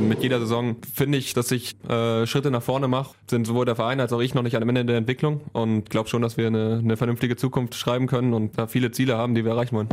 Mit 0.00 0.22
jeder 0.22 0.40
Saison 0.40 0.76
finde 0.94 1.18
ich, 1.18 1.34
dass 1.34 1.50
ich 1.50 1.76
äh, 1.88 2.26
Schritte 2.26 2.50
nach 2.50 2.62
vorne 2.62 2.88
mache. 2.88 3.14
Sind 3.28 3.46
sowohl 3.46 3.64
der 3.66 3.76
Verein 3.76 4.00
als 4.00 4.12
auch 4.12 4.20
ich 4.20 4.34
noch 4.34 4.42
nicht 4.42 4.56
am 4.56 4.68
Ende 4.68 4.84
der 4.84 4.96
Entwicklung 4.96 5.40
und 5.52 5.90
glaube 5.90 6.08
schon, 6.08 6.22
dass 6.22 6.36
wir 6.36 6.46
eine, 6.46 6.80
eine 6.82 6.96
vernünftige 6.96 7.36
Zukunft 7.36 7.74
schreiben 7.74 8.06
können 8.06 8.34
und 8.34 8.58
da 8.58 8.66
viele 8.66 8.90
Ziele 8.90 9.16
haben, 9.16 9.34
die 9.34 9.44
wir 9.44 9.52
erreichen 9.52 9.76
wollen. 9.76 9.88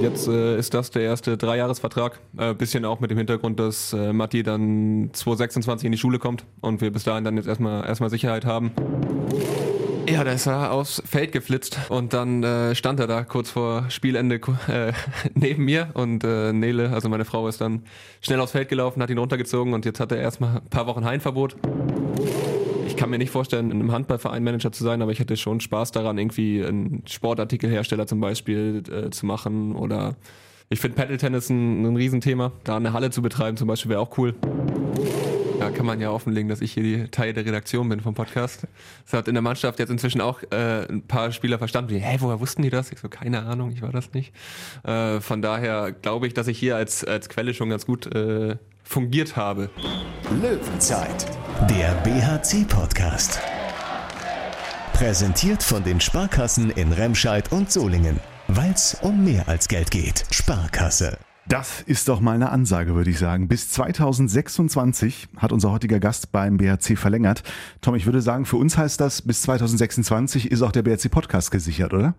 Jetzt 0.00 0.28
äh, 0.28 0.56
ist 0.58 0.74
das 0.74 0.90
der 0.90 1.02
erste 1.02 1.36
Dreijahresvertrag. 1.36 2.20
Äh, 2.36 2.54
bisschen 2.54 2.84
auch 2.84 3.00
mit 3.00 3.10
dem 3.10 3.18
Hintergrund, 3.18 3.58
dass 3.58 3.92
äh, 3.92 4.12
Matti 4.12 4.42
dann 4.42 5.10
2026 5.12 5.86
in 5.86 5.92
die 5.92 5.98
Schule 5.98 6.18
kommt 6.18 6.44
und 6.60 6.80
wir 6.80 6.92
bis 6.92 7.04
dahin 7.04 7.24
dann 7.24 7.36
jetzt 7.36 7.48
erstmal 7.48 7.84
erstmal 7.84 8.10
Sicherheit 8.10 8.44
haben. 8.44 8.70
Ja, 10.10 10.24
da 10.24 10.32
ist 10.32 10.46
er 10.46 10.72
aufs 10.72 11.02
Feld 11.04 11.32
geflitzt 11.32 11.78
und 11.90 12.14
dann 12.14 12.42
äh, 12.42 12.74
stand 12.74 12.98
er 12.98 13.06
da 13.06 13.24
kurz 13.24 13.50
vor 13.50 13.90
Spielende 13.90 14.36
äh, 14.68 14.92
neben 15.34 15.66
mir 15.66 15.90
und 15.92 16.24
äh, 16.24 16.52
Nele, 16.52 16.90
also 16.90 17.10
meine 17.10 17.26
Frau, 17.26 17.46
ist 17.46 17.60
dann 17.60 17.82
schnell 18.22 18.40
aufs 18.40 18.52
Feld 18.52 18.70
gelaufen, 18.70 19.02
hat 19.02 19.10
ihn 19.10 19.18
runtergezogen 19.18 19.74
und 19.74 19.84
jetzt 19.84 20.00
hat 20.00 20.10
er 20.10 20.18
erstmal 20.18 20.56
ein 20.56 20.68
paar 20.70 20.86
Wochen 20.86 21.04
Heimverbot. 21.04 21.56
Ich 22.86 22.96
kann 22.96 23.10
mir 23.10 23.18
nicht 23.18 23.30
vorstellen, 23.30 23.70
in 23.70 23.80
einem 23.80 23.92
Handballverein 23.92 24.42
Manager 24.42 24.72
zu 24.72 24.82
sein, 24.82 25.02
aber 25.02 25.12
ich 25.12 25.18
hätte 25.18 25.36
schon 25.36 25.60
Spaß 25.60 25.92
daran, 25.92 26.16
irgendwie 26.16 26.64
einen 26.64 27.02
Sportartikelhersteller 27.06 28.06
zum 28.06 28.20
Beispiel 28.20 28.82
äh, 28.90 29.10
zu 29.10 29.26
machen 29.26 29.76
oder 29.76 30.16
ich 30.70 30.80
finde 30.80 30.96
Paddle-Tennis 30.96 31.50
ein, 31.50 31.84
ein 31.84 31.96
Riesenthema. 31.96 32.52
Da 32.64 32.76
eine 32.76 32.94
Halle 32.94 33.10
zu 33.10 33.20
betreiben 33.20 33.58
zum 33.58 33.68
Beispiel 33.68 33.90
wäre 33.90 34.00
auch 34.00 34.16
cool. 34.16 34.34
Ja, 35.58 35.70
kann 35.70 35.86
man 35.86 36.00
ja 36.00 36.10
offenlegen, 36.10 36.48
dass 36.48 36.60
ich 36.60 36.72
hier 36.72 36.82
die 36.82 37.08
Teil 37.08 37.32
der 37.32 37.44
Redaktion 37.44 37.88
bin 37.88 38.00
vom 38.00 38.14
Podcast. 38.14 38.66
Das 39.04 39.12
hat 39.12 39.28
in 39.28 39.34
der 39.34 39.42
Mannschaft 39.42 39.78
jetzt 39.80 39.90
inzwischen 39.90 40.20
auch 40.20 40.40
äh, 40.50 40.86
ein 40.88 41.02
paar 41.02 41.32
Spieler 41.32 41.58
verstanden, 41.58 41.90
wie, 41.90 41.98
hä, 41.98 42.16
woher 42.20 42.38
wussten 42.38 42.62
die 42.62 42.70
das? 42.70 42.92
Ich 42.92 43.00
so, 43.00 43.08
keine 43.08 43.42
Ahnung, 43.42 43.72
ich 43.72 43.82
war 43.82 43.90
das 43.90 44.12
nicht. 44.12 44.32
Äh, 44.84 45.20
von 45.20 45.42
daher 45.42 45.92
glaube 45.92 46.28
ich, 46.28 46.34
dass 46.34 46.46
ich 46.46 46.58
hier 46.58 46.76
als, 46.76 47.04
als 47.04 47.28
Quelle 47.28 47.54
schon 47.54 47.70
ganz 47.70 47.86
gut 47.86 48.06
äh, 48.14 48.56
fungiert 48.84 49.36
habe. 49.36 49.70
Löwenzeit, 50.40 51.26
der 51.68 51.92
BHC-Podcast. 52.04 53.40
Präsentiert 54.92 55.62
von 55.62 55.82
den 55.82 56.00
Sparkassen 56.00 56.70
in 56.70 56.92
Remscheid 56.92 57.52
und 57.52 57.70
Solingen. 57.70 58.20
Weil 58.48 58.72
es 58.72 58.96
um 59.02 59.24
mehr 59.24 59.48
als 59.48 59.68
Geld 59.68 59.90
geht. 59.90 60.24
Sparkasse. 60.30 61.18
Das 61.48 61.80
ist 61.80 62.10
doch 62.10 62.20
mal 62.20 62.34
eine 62.34 62.50
Ansage, 62.50 62.94
würde 62.94 63.08
ich 63.08 63.18
sagen. 63.18 63.48
Bis 63.48 63.70
2026 63.70 65.28
hat 65.38 65.50
unser 65.50 65.72
heutiger 65.72 65.98
Gast 65.98 66.30
beim 66.30 66.58
BRC 66.58 66.98
verlängert. 66.98 67.42
Tom, 67.80 67.94
ich 67.94 68.04
würde 68.04 68.20
sagen, 68.20 68.44
für 68.44 68.58
uns 68.58 68.76
heißt 68.76 69.00
das, 69.00 69.22
bis 69.22 69.40
2026 69.42 70.50
ist 70.50 70.60
auch 70.60 70.72
der 70.72 70.82
BRC 70.82 71.10
Podcast 71.10 71.50
gesichert, 71.50 71.94
oder? 71.94 72.12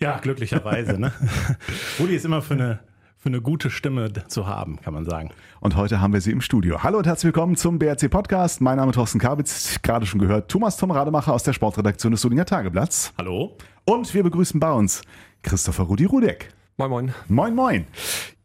Ja, 0.00 0.18
glücklicherweise. 0.20 0.98
ne? 0.98 1.12
Rudi 2.00 2.16
ist 2.16 2.24
immer 2.24 2.40
für 2.40 2.54
eine 2.54 2.78
für 3.18 3.28
eine 3.28 3.42
gute 3.42 3.68
Stimme 3.70 4.10
zu 4.26 4.48
haben, 4.48 4.80
kann 4.80 4.94
man 4.94 5.04
sagen. 5.04 5.30
Und 5.60 5.76
heute 5.76 6.00
haben 6.00 6.14
wir 6.14 6.20
sie 6.22 6.32
im 6.32 6.40
Studio. 6.40 6.82
Hallo 6.82 6.98
und 6.98 7.06
herzlich 7.06 7.26
willkommen 7.26 7.56
zum 7.56 7.78
BRC 7.78 8.10
Podcast. 8.10 8.62
Mein 8.62 8.78
Name 8.78 8.90
ist 8.90 8.96
Thorsten 8.96 9.18
Kabitz, 9.20 9.80
gerade 9.82 10.06
schon 10.06 10.18
gehört, 10.18 10.50
Thomas 10.50 10.78
Tom 10.78 10.90
Rademacher 10.90 11.34
aus 11.34 11.42
der 11.44 11.52
Sportredaktion 11.52 12.12
des 12.12 12.22
Solinger 12.22 12.46
Tageblatts. 12.46 13.12
Hallo. 13.18 13.56
Und 13.84 14.12
wir 14.14 14.22
begrüßen 14.22 14.58
bei 14.58 14.72
uns 14.72 15.02
Christopher 15.42 15.84
Rudi 15.84 16.06
Rudek. 16.06 16.48
Moin, 16.82 16.90
moin. 16.90 17.14
Moin, 17.28 17.54
moin. 17.54 17.86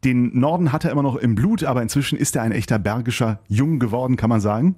Den 0.04 0.38
Norden 0.38 0.70
hat 0.70 0.84
er 0.84 0.92
immer 0.92 1.02
noch 1.02 1.16
im 1.16 1.34
Blut, 1.34 1.64
aber 1.64 1.82
inzwischen 1.82 2.16
ist 2.16 2.36
er 2.36 2.42
ein 2.42 2.52
echter 2.52 2.78
bergischer 2.78 3.40
Jung 3.48 3.80
geworden, 3.80 4.16
kann 4.16 4.30
man 4.30 4.40
sagen. 4.40 4.76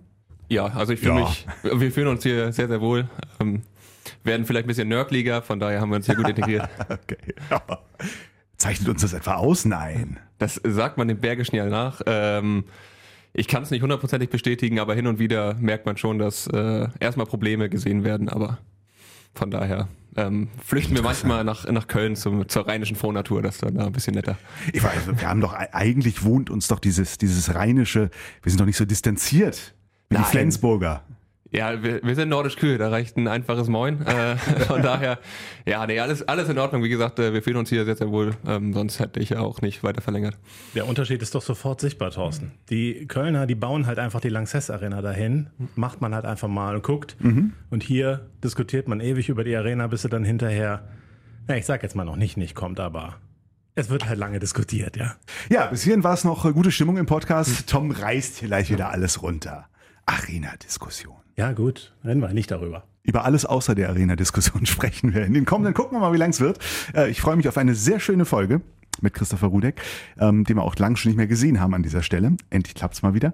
Ja, 0.49 0.69
also 0.69 0.95
ich 0.95 1.01
fühle 1.01 1.21
ja. 1.21 1.21
mich, 1.21 1.47
wir 1.63 1.93
fühlen 1.93 2.09
uns 2.09 2.23
hier 2.23 2.53
sehr, 2.53 2.69
sehr 2.69 2.81
wohl. 2.81 3.07
Ähm, 3.39 3.61
werden 4.25 4.47
vielleicht 4.47 4.65
ein 4.65 4.69
bisschen 4.69 4.89
nördlicher, 4.89 5.43
von 5.43 5.61
daher 5.61 5.83
haben 5.83 5.91
wir 5.91 5.97
uns 5.97 6.07
hier 6.07 6.15
gut 6.15 6.27
integriert. 6.27 6.71
okay. 6.89 7.35
Ja. 7.51 7.61
Zeichnet 8.57 8.89
uns 8.89 9.03
das 9.03 9.13
etwa 9.13 9.35
aus? 9.35 9.67
Nein. 9.67 10.19
Das 10.39 10.59
sagt 10.65 10.97
man 10.97 11.09
dem 11.09 11.19
Bergischen 11.19 11.57
ja 11.57 11.67
nach. 11.67 12.01
Ähm, 12.07 12.65
ich 13.35 13.47
kann 13.47 13.63
es 13.63 13.71
nicht 13.71 13.83
hundertprozentig 13.83 14.31
bestätigen, 14.31 14.79
aber 14.79 14.95
hin 14.95 15.07
und 15.07 15.19
wieder 15.19 15.53
merkt 15.61 15.85
man 15.85 15.99
schon, 15.99 16.19
dass 16.19 16.47
äh, 16.47 16.89
erstmal 16.99 17.27
Probleme 17.27 17.69
gesehen 17.69 18.05
werden, 18.05 18.31
aber 18.31 18.59
von 19.35 19.51
daher 19.51 19.89
ähm, 20.17 20.49
flüchten 20.65 20.95
wir 20.95 21.03
manchmal 21.03 21.45
nach, 21.45 21.67
nach 21.71 21.87
Köln 21.87 22.17
zum, 22.17 22.49
zur 22.49 22.67
rheinischen 22.67 22.97
Frohnatur, 22.97 23.43
das 23.43 23.57
ist 23.57 23.63
dann 23.63 23.75
da 23.75 23.87
ein 23.87 23.93
bisschen 23.93 24.15
netter. 24.15 24.37
Ich 24.73 24.83
weiß, 24.83 25.19
wir 25.19 25.29
haben 25.29 25.41
doch, 25.41 25.53
eigentlich 25.55 26.25
wohnt 26.25 26.51
uns 26.51 26.69
doch 26.69 26.81
dieses, 26.81 27.19
dieses 27.19 27.55
rheinische, 27.55 28.11
wir 28.43 28.51
sind 28.51 28.61
doch 28.61 28.67
nicht 28.67 28.77
so 28.77 28.85
distanziert 28.85 29.75
wie 30.09 30.15
Nein. 30.15 30.25
die 30.25 30.31
Flensburger. 30.31 31.05
Ja, 31.53 31.83
wir, 31.83 32.01
wir 32.03 32.15
sind 32.15 32.29
nordisch 32.29 32.57
kühl, 32.57 32.79
da 32.79 32.91
reicht 32.91 33.17
ein 33.17 33.27
einfaches 33.27 33.69
Moin. 33.69 34.07
Äh, 34.07 34.37
von 34.67 34.83
daher, 34.83 35.19
ja, 35.67 35.85
nee, 35.87 35.99
alles, 35.99 36.27
alles 36.29 36.49
in 36.49 36.59
Ordnung. 36.59 36.85
Wie 36.85 36.89
gesagt, 36.89 37.19
äh, 37.19 37.33
wir 37.33 37.43
fühlen 37.43 37.57
uns 37.57 37.69
hier 37.69 37.85
sehr, 37.85 37.97
sehr 37.97 38.11
wohl. 38.11 38.33
Ähm, 38.47 38.73
sonst 38.73 39.01
hätte 39.01 39.19
ich 39.19 39.31
ja 39.31 39.41
auch 39.41 39.61
nicht 39.61 39.83
weiter 39.83 40.01
verlängert. 40.01 40.39
Der 40.75 40.87
Unterschied 40.87 41.21
ist 41.23 41.35
doch 41.35 41.43
sofort 41.43 41.81
sichtbar, 41.81 42.13
Thorsten. 42.13 42.53
Die 42.71 43.07
Kölner, 43.07 43.47
die 43.47 43.57
bauen 43.57 43.87
halt 43.87 43.99
einfach 43.99 44.21
die 44.21 44.29
Lanxess 44.29 44.71
Arena 44.71 45.03
dahin. 45.03 45.49
Macht 45.75 46.01
man 46.01 46.15
halt 46.15 46.25
einfach 46.25 46.49
mal 46.49 46.77
und 46.77 46.85
guckt. 46.85 47.17
Mhm. 47.19 47.53
Und 47.71 47.83
hier 47.83 48.29
diskutiert 48.45 48.87
man 48.87 49.01
ewig 49.01 49.29
über 49.29 49.43
die 49.43 49.57
Arena, 49.57 49.89
bis 49.89 50.03
sie 50.03 50.09
dann 50.09 50.25
hinterher, 50.25 50.89
na, 51.49 51.57
ich 51.57 51.67
sag 51.67 51.83
jetzt 51.83 51.97
mal 51.97 52.05
noch 52.05 52.17
nicht, 52.17 52.37
nicht 52.37 52.55
kommt, 52.55 52.79
aber 52.79 53.17
es 53.75 53.89
wird 53.89 54.09
halt 54.09 54.19
lange 54.19 54.39
diskutiert, 54.39 54.97
ja. 54.97 55.17
Ja, 55.49 55.67
bis 55.67 55.83
hierhin 55.83 56.05
war 56.05 56.15
es 56.15 56.23
noch 56.23 56.45
äh, 56.45 56.53
gute 56.53 56.71
Stimmung 56.71 56.97
im 56.97 57.07
Podcast. 57.07 57.69
Tom 57.69 57.91
reißt 57.91 58.39
hier 58.39 58.49
gleich 58.49 58.71
wieder 58.71 58.91
alles 58.91 59.23
runter. 59.23 59.67
Arena-Diskussion. 60.11 61.15
Ja, 61.37 61.53
gut, 61.53 61.95
reden 62.05 62.21
wir 62.21 62.33
nicht 62.33 62.51
darüber. 62.51 62.83
Über 63.05 63.25
alles 63.25 63.47
außer 63.47 63.77
der 63.77 63.91
Arena-Diskussion 63.91 64.67
sprechen 64.67 65.15
wir. 65.15 65.25
In 65.25 65.35
den 65.35 65.45
kommenden 65.45 65.73
gucken 65.73 65.97
wir 65.97 66.01
mal, 66.01 66.13
wie 66.13 66.19
lang 66.19 66.31
es 66.31 66.41
wird. 66.41 66.59
Äh, 66.95 67.11
ich 67.11 67.21
freue 67.21 67.37
mich 67.37 67.49
auf 67.49 67.57
eine 67.57 67.77
sehr 67.77 68.01
schöne 68.01 68.25
Folge 68.25 68.61
mit 69.01 69.15
Christopher 69.15 69.47
Rudek, 69.47 69.81
ähm, 70.19 70.45
den 70.45 70.57
wir 70.57 70.65
auch 70.65 70.77
lang 70.77 70.97
schon 70.97 71.11
nicht 71.11 71.17
mehr 71.17 71.29
gesehen 71.29 71.61
haben 71.61 71.75
an 71.75 71.85
dieser 71.85 72.03
Stelle. 72.03 72.37
Endlich 72.51 72.75
klappt's 72.75 73.03
mal 73.03 73.15
wieder. 73.15 73.33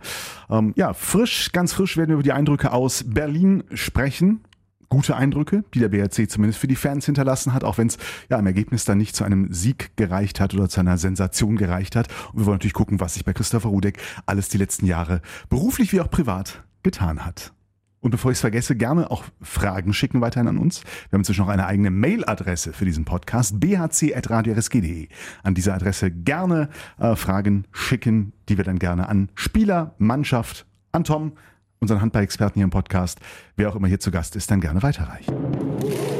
Ähm, 0.50 0.74
ja, 0.76 0.92
frisch, 0.92 1.50
ganz 1.52 1.72
frisch 1.72 1.96
werden 1.96 2.10
wir 2.10 2.14
über 2.14 2.22
die 2.22 2.32
Eindrücke 2.32 2.72
aus 2.72 3.04
Berlin 3.06 3.64
sprechen. 3.72 4.44
Gute 4.88 5.16
Eindrücke, 5.16 5.64
die 5.74 5.80
der 5.80 5.88
BRC 5.88 6.30
zumindest 6.30 6.60
für 6.60 6.68
die 6.68 6.76
Fans 6.76 7.06
hinterlassen 7.06 7.54
hat, 7.54 7.64
auch 7.64 7.78
wenn 7.78 7.88
es 7.88 7.96
ja 8.28 8.38
im 8.38 8.46
Ergebnis 8.46 8.84
dann 8.84 8.98
nicht 8.98 9.16
zu 9.16 9.24
einem 9.24 9.52
Sieg 9.52 9.96
gereicht 9.96 10.38
hat 10.38 10.54
oder 10.54 10.68
zu 10.68 10.78
einer 10.78 10.98
Sensation 10.98 11.56
gereicht 11.56 11.96
hat. 11.96 12.08
Und 12.32 12.40
wir 12.40 12.46
wollen 12.46 12.56
natürlich 12.56 12.74
gucken, 12.74 13.00
was 13.00 13.14
sich 13.14 13.24
bei 13.24 13.32
Christopher 13.32 13.70
Rudek 13.70 13.98
alles 14.26 14.48
die 14.48 14.58
letzten 14.58 14.86
Jahre 14.86 15.22
beruflich 15.48 15.92
wie 15.92 16.00
auch 16.00 16.10
privat 16.10 16.62
getan 16.86 17.26
hat. 17.26 17.52
Und 17.98 18.12
bevor 18.12 18.30
ich 18.30 18.36
es 18.36 18.40
vergesse, 18.40 18.76
gerne 18.76 19.10
auch 19.10 19.24
Fragen 19.42 19.92
schicken 19.92 20.20
weiterhin 20.20 20.46
an 20.46 20.58
uns. 20.58 20.84
Wir 20.84 21.16
haben 21.16 21.22
inzwischen 21.22 21.40
noch 21.40 21.48
eine 21.48 21.66
eigene 21.66 21.90
Mailadresse 21.90 22.72
für 22.72 22.84
diesen 22.84 23.04
Podcast, 23.04 23.58
bhc.radiorsg.de. 23.58 25.08
An 25.42 25.54
dieser 25.54 25.74
Adresse 25.74 26.12
gerne 26.12 26.68
äh, 27.00 27.16
Fragen 27.16 27.64
schicken, 27.72 28.32
die 28.48 28.56
wir 28.58 28.64
dann 28.64 28.78
gerne 28.78 29.08
an 29.08 29.30
Spieler, 29.34 29.96
Mannschaft, 29.98 30.66
an 30.92 31.02
Tom, 31.02 31.32
unseren 31.80 32.00
Handball-Experten 32.00 32.60
hier 32.60 32.64
im 32.64 32.70
Podcast, 32.70 33.18
wer 33.56 33.70
auch 33.70 33.74
immer 33.74 33.88
hier 33.88 33.98
zu 33.98 34.12
Gast 34.12 34.36
ist, 34.36 34.52
dann 34.52 34.60
gerne 34.60 34.84
weiterreichen 34.84 36.15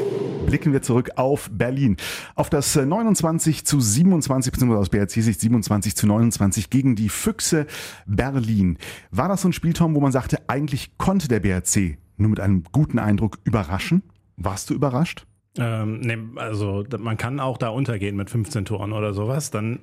blicken 0.47 0.73
wir 0.73 0.81
zurück 0.81 1.11
auf 1.17 1.49
Berlin. 1.51 1.97
Auf 2.35 2.49
das 2.49 2.75
29 2.75 3.59
äh, 3.59 3.63
zu 3.63 3.79
27, 3.79 4.51
beziehungsweise 4.51 4.79
aus 4.81 4.89
BRC-Sicht 4.89 5.39
27 5.39 5.95
zu 5.95 6.07
29 6.07 6.69
gegen 6.69 6.95
die 6.95 7.09
Füchse 7.09 7.67
Berlin. 8.07 8.77
War 9.11 9.27
das 9.27 9.41
so 9.41 9.49
ein 9.49 9.53
Spiel, 9.53 9.73
Tom, 9.73 9.93
wo 9.93 9.99
man 9.99 10.11
sagte, 10.11 10.39
eigentlich 10.47 10.97
konnte 10.97 11.27
der 11.27 11.41
BRC 11.41 11.97
nur 12.15 12.29
mit 12.29 12.39
einem 12.39 12.63
guten 12.71 12.97
Eindruck 12.97 13.39
überraschen? 13.43 14.03
Warst 14.37 14.69
du 14.69 14.73
überrascht? 14.73 15.27
Ähm, 15.57 15.99
nee, 15.99 16.17
also 16.35 16.85
man 16.97 17.17
kann 17.17 17.39
auch 17.39 17.57
da 17.57 17.69
untergehen 17.69 18.15
mit 18.15 18.29
15 18.29 18.65
Toren 18.65 18.93
oder 18.93 19.13
sowas, 19.13 19.51
dann 19.51 19.79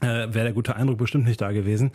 äh, 0.00 0.06
wäre 0.06 0.44
der 0.44 0.52
gute 0.52 0.76
Eindruck 0.76 0.98
bestimmt 0.98 1.26
nicht 1.26 1.40
da 1.40 1.52
gewesen. 1.52 1.92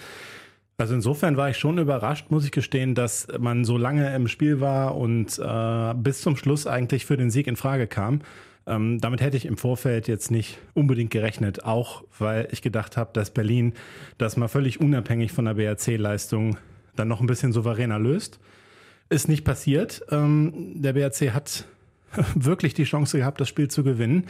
Also 0.77 0.93
insofern 0.93 1.37
war 1.37 1.49
ich 1.49 1.57
schon 1.57 1.77
überrascht, 1.77 2.31
muss 2.31 2.43
ich 2.43 2.51
gestehen, 2.51 2.95
dass 2.95 3.27
man 3.39 3.63
so 3.63 3.77
lange 3.77 4.13
im 4.13 4.27
Spiel 4.27 4.59
war 4.59 4.97
und 4.97 5.39
äh, 5.39 5.93
bis 5.95 6.21
zum 6.21 6.35
Schluss 6.35 6.67
eigentlich 6.67 7.05
für 7.05 7.15
den 7.15 7.31
Sieg 7.31 7.47
in 7.47 7.55
Frage 7.55 7.87
kam. 7.87 8.21
Ähm, 8.67 8.99
damit 8.99 9.21
hätte 9.21 9.37
ich 9.37 9.45
im 9.45 9.57
Vorfeld 9.57 10.07
jetzt 10.07 10.31
nicht 10.31 10.57
unbedingt 10.73 11.11
gerechnet, 11.11 11.63
auch 11.63 12.03
weil 12.17 12.47
ich 12.51 12.61
gedacht 12.61 12.97
habe, 12.97 13.11
dass 13.13 13.29
Berlin 13.29 13.73
das 14.17 14.37
mal 14.37 14.47
völlig 14.47 14.81
unabhängig 14.81 15.31
von 15.31 15.45
der 15.45 15.53
BRC-Leistung 15.53 16.57
dann 16.95 17.07
noch 17.07 17.21
ein 17.21 17.27
bisschen 17.27 17.53
souveräner 17.53 17.99
löst. 17.99 18.39
Ist 19.09 19.29
nicht 19.29 19.45
passiert. 19.45 20.01
Ähm, 20.09 20.81
der 20.81 20.93
BRC 20.93 21.33
hat 21.33 21.65
wirklich 22.35 22.73
die 22.73 22.85
Chance 22.85 23.19
gehabt, 23.19 23.39
das 23.39 23.47
Spiel 23.47 23.69
zu 23.69 23.83
gewinnen. 23.83 24.25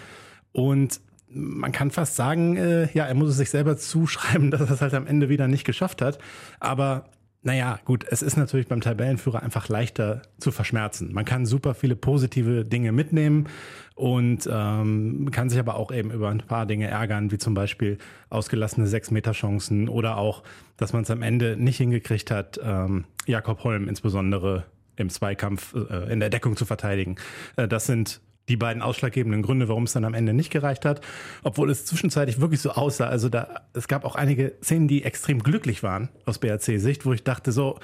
Und 0.51 0.99
man 1.35 1.71
kann 1.71 1.91
fast 1.91 2.15
sagen, 2.15 2.55
äh, 2.55 2.89
ja, 2.93 3.05
er 3.05 3.13
muss 3.13 3.29
es 3.29 3.37
sich 3.37 3.49
selber 3.49 3.77
zuschreiben, 3.77 4.51
dass 4.51 4.61
er 4.61 4.71
es 4.71 4.81
halt 4.81 4.93
am 4.93 5.07
Ende 5.07 5.29
wieder 5.29 5.47
nicht 5.47 5.65
geschafft 5.65 6.01
hat. 6.01 6.17
Aber 6.59 7.05
naja, 7.45 7.79
gut, 7.85 8.05
es 8.09 8.23
ist 8.23 8.37
natürlich 8.37 8.67
beim 8.67 8.81
Tabellenführer 8.81 9.43
einfach 9.43 9.69
leichter 9.69 10.23
zu 10.39 10.51
verschmerzen. 10.51 11.13
Man 11.13 11.25
kann 11.25 11.45
super 11.45 11.75
viele 11.75 11.95
positive 11.95 12.65
Dinge 12.65 12.91
mitnehmen 12.91 13.47
und 13.93 14.49
ähm, 14.51 15.29
kann 15.31 15.51
sich 15.51 15.59
aber 15.59 15.75
auch 15.75 15.91
eben 15.91 16.09
über 16.09 16.29
ein 16.29 16.39
paar 16.39 16.65
Dinge 16.65 16.87
ärgern, 16.87 17.31
wie 17.31 17.37
zum 17.37 17.53
Beispiel 17.53 17.99
ausgelassene 18.31 18.87
Sechs-Meter-Chancen 18.87 19.89
oder 19.89 20.17
auch, 20.17 20.41
dass 20.77 20.91
man 20.91 21.03
es 21.03 21.11
am 21.11 21.21
Ende 21.21 21.55
nicht 21.55 21.77
hingekriegt 21.77 22.31
hat, 22.31 22.59
ähm, 22.63 23.05
Jakob 23.27 23.63
Holm 23.63 23.87
insbesondere 23.87 24.65
im 24.95 25.09
Zweikampf 25.09 25.75
äh, 25.75 26.11
in 26.11 26.19
der 26.19 26.31
Deckung 26.31 26.55
zu 26.55 26.65
verteidigen. 26.65 27.17
Äh, 27.57 27.67
das 27.67 27.85
sind 27.85 28.21
die 28.49 28.57
beiden 28.57 28.81
ausschlaggebenden 28.81 29.41
Gründe, 29.41 29.67
warum 29.67 29.83
es 29.83 29.93
dann 29.93 30.05
am 30.05 30.13
Ende 30.13 30.33
nicht 30.33 30.51
gereicht 30.51 30.85
hat, 30.85 31.01
obwohl 31.43 31.69
es 31.69 31.85
zwischenzeitlich 31.85 32.39
wirklich 32.39 32.61
so 32.61 32.71
aussah. 32.71 33.07
Also 33.07 33.29
da, 33.29 33.61
es 33.73 33.87
gab 33.87 34.05
auch 34.05 34.15
einige 34.15 34.53
Szenen, 34.61 34.87
die 34.87 35.03
extrem 35.03 35.41
glücklich 35.41 35.83
waren 35.83 36.09
aus 36.25 36.39
BRC-Sicht, 36.39 37.05
wo 37.05 37.13
ich 37.13 37.23
dachte 37.23 37.51
so, 37.51 37.79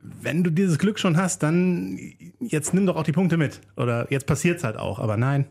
wenn 0.00 0.44
du 0.44 0.50
dieses 0.50 0.78
Glück 0.78 0.98
schon 0.98 1.16
hast, 1.16 1.42
dann 1.42 1.98
jetzt 2.40 2.74
nimm 2.74 2.86
doch 2.86 2.96
auch 2.96 3.02
die 3.02 3.12
Punkte 3.12 3.36
mit. 3.36 3.60
Oder 3.76 4.06
jetzt 4.10 4.26
passiert 4.26 4.58
es 4.58 4.64
halt 4.64 4.76
auch. 4.76 4.98
Aber 4.98 5.16
nein, 5.16 5.46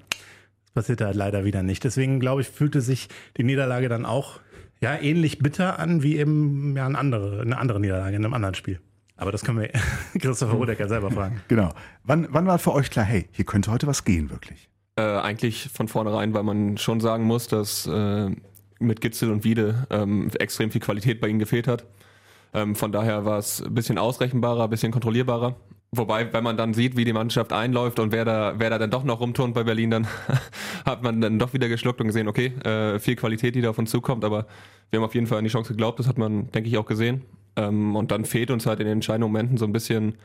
es 0.65 0.71
passiert 0.71 1.01
halt 1.01 1.15
leider 1.15 1.43
wieder 1.43 1.63
nicht. 1.63 1.83
Deswegen 1.83 2.19
glaube 2.19 2.41
ich, 2.41 2.47
fühlte 2.47 2.81
sich 2.81 3.09
die 3.37 3.43
Niederlage 3.43 3.89
dann 3.89 4.05
auch 4.05 4.39
ja 4.81 4.95
ähnlich 4.97 5.39
bitter 5.39 5.79
an 5.79 6.03
wie 6.03 6.17
eben 6.17 6.75
ja, 6.77 6.85
eine, 6.85 6.97
andere, 6.97 7.41
eine 7.41 7.57
andere 7.57 7.79
Niederlage 7.79 8.15
in 8.15 8.23
einem 8.23 8.33
anderen 8.33 8.55
Spiel. 8.55 8.79
Aber 9.17 9.31
das 9.31 9.43
können 9.43 9.59
wir 9.59 9.69
Christopher 10.19 10.53
Rodecker 10.53 10.87
selber 10.87 11.11
fragen. 11.11 11.41
Genau. 11.47 11.73
Wann, 12.03 12.27
wann 12.31 12.45
war 12.47 12.59
für 12.59 12.73
euch 12.73 12.89
klar, 12.89 13.05
hey, 13.05 13.27
hier 13.31 13.45
könnte 13.45 13.71
heute 13.71 13.87
was 13.87 14.03
gehen, 14.03 14.29
wirklich? 14.29 14.69
Äh, 14.97 15.01
eigentlich 15.01 15.69
von 15.73 15.87
vornherein, 15.87 16.33
weil 16.33 16.43
man 16.43 16.77
schon 16.77 16.99
sagen 16.99 17.23
muss, 17.23 17.47
dass 17.47 17.87
äh, 17.87 18.29
mit 18.79 19.01
Gitzel 19.01 19.31
und 19.31 19.43
Wiede 19.43 19.87
ähm, 19.89 20.29
extrem 20.39 20.71
viel 20.71 20.81
Qualität 20.81 21.21
bei 21.21 21.27
ihnen 21.27 21.39
gefehlt 21.39 21.67
hat. 21.67 21.85
Ähm, 22.53 22.75
von 22.75 22.91
daher 22.91 23.25
war 23.25 23.37
es 23.37 23.61
ein 23.61 23.73
bisschen 23.73 23.97
ausrechenbarer, 23.97 24.65
ein 24.65 24.69
bisschen 24.69 24.91
kontrollierbarer. 24.91 25.55
Wobei, 25.91 26.31
wenn 26.33 26.43
man 26.43 26.57
dann 26.57 26.73
sieht, 26.73 26.97
wie 26.97 27.05
die 27.05 27.13
Mannschaft 27.13 27.53
einläuft 27.53 27.99
und 27.99 28.11
wer 28.11 28.25
da, 28.25 28.55
wer 28.57 28.69
da 28.69 28.77
dann 28.77 28.91
doch 28.91 29.03
noch 29.03 29.21
rumturnt 29.21 29.53
bei 29.53 29.63
Berlin, 29.63 29.91
dann 29.91 30.07
hat 30.85 31.03
man 31.03 31.21
dann 31.21 31.39
doch 31.39 31.53
wieder 31.53 31.69
geschluckt 31.69 32.01
und 32.01 32.07
gesehen, 32.07 32.27
okay, 32.27 32.47
äh, 32.63 32.99
viel 32.99 33.15
Qualität, 33.15 33.55
die 33.55 33.61
da 33.61 33.69
auf 33.69 33.77
uns 33.77 33.91
zukommt, 33.91 34.25
aber 34.25 34.45
wir 34.89 34.99
haben 34.99 35.05
auf 35.05 35.15
jeden 35.15 35.27
Fall 35.27 35.37
an 35.37 35.43
die 35.45 35.49
Chance 35.49 35.73
geglaubt, 35.73 35.99
das 35.99 36.07
hat 36.07 36.17
man, 36.17 36.51
denke 36.51 36.69
ich, 36.69 36.77
auch 36.77 36.85
gesehen. 36.85 37.21
Ähm, 37.55 37.95
und 37.95 38.11
dann 38.11 38.25
fehlt 38.25 38.51
uns 38.51 38.65
halt 38.65 38.79
in 38.79 38.85
den 38.85 38.97
entscheidenden 38.97 39.31
Momenten 39.31 39.57
so 39.57 39.65
ein 39.65 39.73
bisschen 39.73 40.15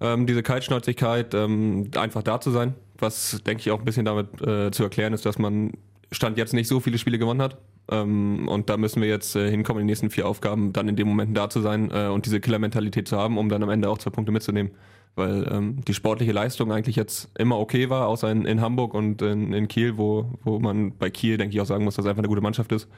ähm, 0.00 0.26
diese 0.26 0.42
Kaltschnäuzigkeit, 0.42 1.34
ähm, 1.34 1.90
einfach 1.96 2.22
da 2.22 2.40
zu 2.40 2.50
sein, 2.50 2.74
was, 2.98 3.42
denke 3.46 3.60
ich, 3.60 3.70
auch 3.70 3.78
ein 3.78 3.84
bisschen 3.84 4.04
damit 4.04 4.40
äh, 4.40 4.70
zu 4.70 4.82
erklären 4.82 5.12
ist, 5.12 5.26
dass 5.26 5.38
man 5.38 5.72
Stand 6.12 6.38
jetzt 6.38 6.54
nicht 6.54 6.68
so 6.68 6.80
viele 6.80 6.98
Spiele 6.98 7.18
gewonnen 7.18 7.42
hat. 7.42 7.58
Ähm, 7.90 8.48
und 8.48 8.70
da 8.70 8.76
müssen 8.76 9.02
wir 9.02 9.08
jetzt 9.08 9.36
äh, 9.36 9.50
hinkommen, 9.50 9.80
in 9.80 9.86
den 9.86 9.90
nächsten 9.90 10.10
vier 10.10 10.26
Aufgaben 10.26 10.72
dann 10.72 10.88
in 10.88 10.96
den 10.96 11.06
Momenten 11.06 11.34
da 11.34 11.50
zu 11.50 11.60
sein 11.60 11.90
äh, 11.92 12.06
und 12.06 12.26
diese 12.26 12.40
Killer-Mentalität 12.40 13.08
zu 13.08 13.16
haben, 13.16 13.38
um 13.38 13.48
dann 13.48 13.62
am 13.62 13.70
Ende 13.70 13.88
auch 13.88 13.98
zwei 13.98 14.10
Punkte 14.10 14.32
mitzunehmen. 14.32 14.72
Weil 15.16 15.46
ähm, 15.50 15.84
die 15.86 15.94
sportliche 15.94 16.32
Leistung 16.32 16.72
eigentlich 16.72 16.94
jetzt 16.94 17.30
immer 17.36 17.58
okay 17.58 17.90
war, 17.90 18.06
außer 18.06 18.30
in, 18.30 18.44
in 18.44 18.60
Hamburg 18.60 18.94
und 18.94 19.22
in, 19.22 19.52
in 19.52 19.66
Kiel, 19.66 19.98
wo, 19.98 20.38
wo 20.44 20.60
man 20.60 20.96
bei 20.96 21.10
Kiel, 21.10 21.36
denke 21.36 21.54
ich, 21.54 21.60
auch 21.60 21.66
sagen 21.66 21.84
muss, 21.84 21.96
dass 21.96 22.04
es 22.04 22.08
einfach 22.08 22.20
eine 22.20 22.28
gute 22.28 22.40
Mannschaft 22.40 22.70
ist. 22.70 22.88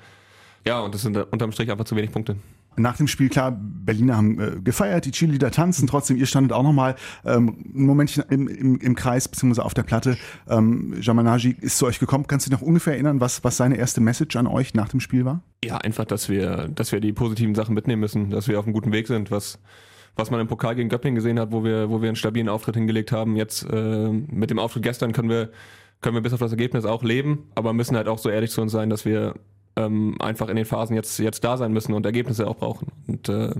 Ja, 0.66 0.80
und 0.80 0.94
das 0.94 1.02
sind 1.02 1.16
unterm 1.16 1.52
Strich 1.52 1.70
einfach 1.70 1.86
zu 1.86 1.96
wenig 1.96 2.12
Punkte. 2.12 2.36
Nach 2.76 2.96
dem 2.96 3.06
Spiel, 3.06 3.28
klar, 3.28 3.56
Berliner 3.60 4.16
haben 4.16 4.40
äh, 4.40 4.60
gefeiert, 4.62 5.04
die 5.04 5.10
Cheerleader 5.10 5.50
tanzen, 5.50 5.86
trotzdem, 5.86 6.16
ihr 6.16 6.26
standet 6.26 6.52
auch 6.52 6.62
nochmal 6.62 6.96
ähm, 7.24 7.56
ein 7.74 7.82
Momentchen 7.86 8.24
im, 8.30 8.48
im, 8.48 8.78
im 8.78 8.94
Kreis, 8.94 9.28
beziehungsweise 9.28 9.64
auf 9.64 9.74
der 9.74 9.82
Platte. 9.82 10.16
Ähm, 10.48 10.94
Jamanaji 11.00 11.56
ist 11.60 11.78
zu 11.78 11.86
euch 11.86 11.98
gekommen. 11.98 12.26
Kannst 12.26 12.46
du 12.46 12.50
dich 12.50 12.58
noch 12.58 12.66
ungefähr 12.66 12.94
erinnern, 12.94 13.20
was, 13.20 13.44
was 13.44 13.56
seine 13.56 13.76
erste 13.76 14.00
Message 14.00 14.36
an 14.36 14.46
euch 14.46 14.74
nach 14.74 14.88
dem 14.88 15.00
Spiel 15.00 15.24
war? 15.24 15.42
Ja, 15.64 15.78
einfach, 15.78 16.04
dass 16.04 16.28
wir, 16.28 16.68
dass 16.74 16.92
wir 16.92 17.00
die 17.00 17.12
positiven 17.12 17.54
Sachen 17.54 17.74
mitnehmen 17.74 18.00
müssen, 18.00 18.30
dass 18.30 18.48
wir 18.48 18.58
auf 18.58 18.64
einem 18.64 18.72
guten 18.72 18.92
Weg 18.92 19.06
sind, 19.06 19.30
was, 19.30 19.58
was 20.16 20.30
man 20.30 20.40
im 20.40 20.48
Pokal 20.48 20.74
gegen 20.74 20.88
Göppingen 20.88 21.14
gesehen 21.14 21.38
hat, 21.38 21.52
wo 21.52 21.64
wir, 21.64 21.90
wo 21.90 22.00
wir 22.00 22.08
einen 22.08 22.16
stabilen 22.16 22.48
Auftritt 22.48 22.76
hingelegt 22.76 23.12
haben. 23.12 23.36
Jetzt 23.36 23.66
äh, 23.70 24.08
mit 24.08 24.50
dem 24.50 24.58
Auftritt 24.58 24.82
gestern 24.82 25.12
können 25.12 25.28
wir, 25.28 25.50
können 26.00 26.14
wir 26.14 26.22
bis 26.22 26.32
auf 26.32 26.40
das 26.40 26.52
Ergebnis 26.52 26.84
auch 26.84 27.02
leben, 27.02 27.50
aber 27.54 27.72
müssen 27.72 27.96
halt 27.96 28.08
auch 28.08 28.18
so 28.18 28.30
ehrlich 28.30 28.50
zu 28.50 28.62
uns 28.62 28.72
sein, 28.72 28.90
dass 28.90 29.04
wir 29.04 29.34
ähm, 29.76 30.16
einfach 30.20 30.48
in 30.48 30.56
den 30.56 30.64
Phasen 30.64 30.94
jetzt, 30.94 31.18
jetzt 31.18 31.44
da 31.44 31.56
sein 31.56 31.72
müssen 31.72 31.94
und 31.94 32.06
Ergebnisse 32.06 32.46
auch 32.46 32.56
brauchen. 32.56 32.88
Und 33.06 33.28
äh, 33.28 33.50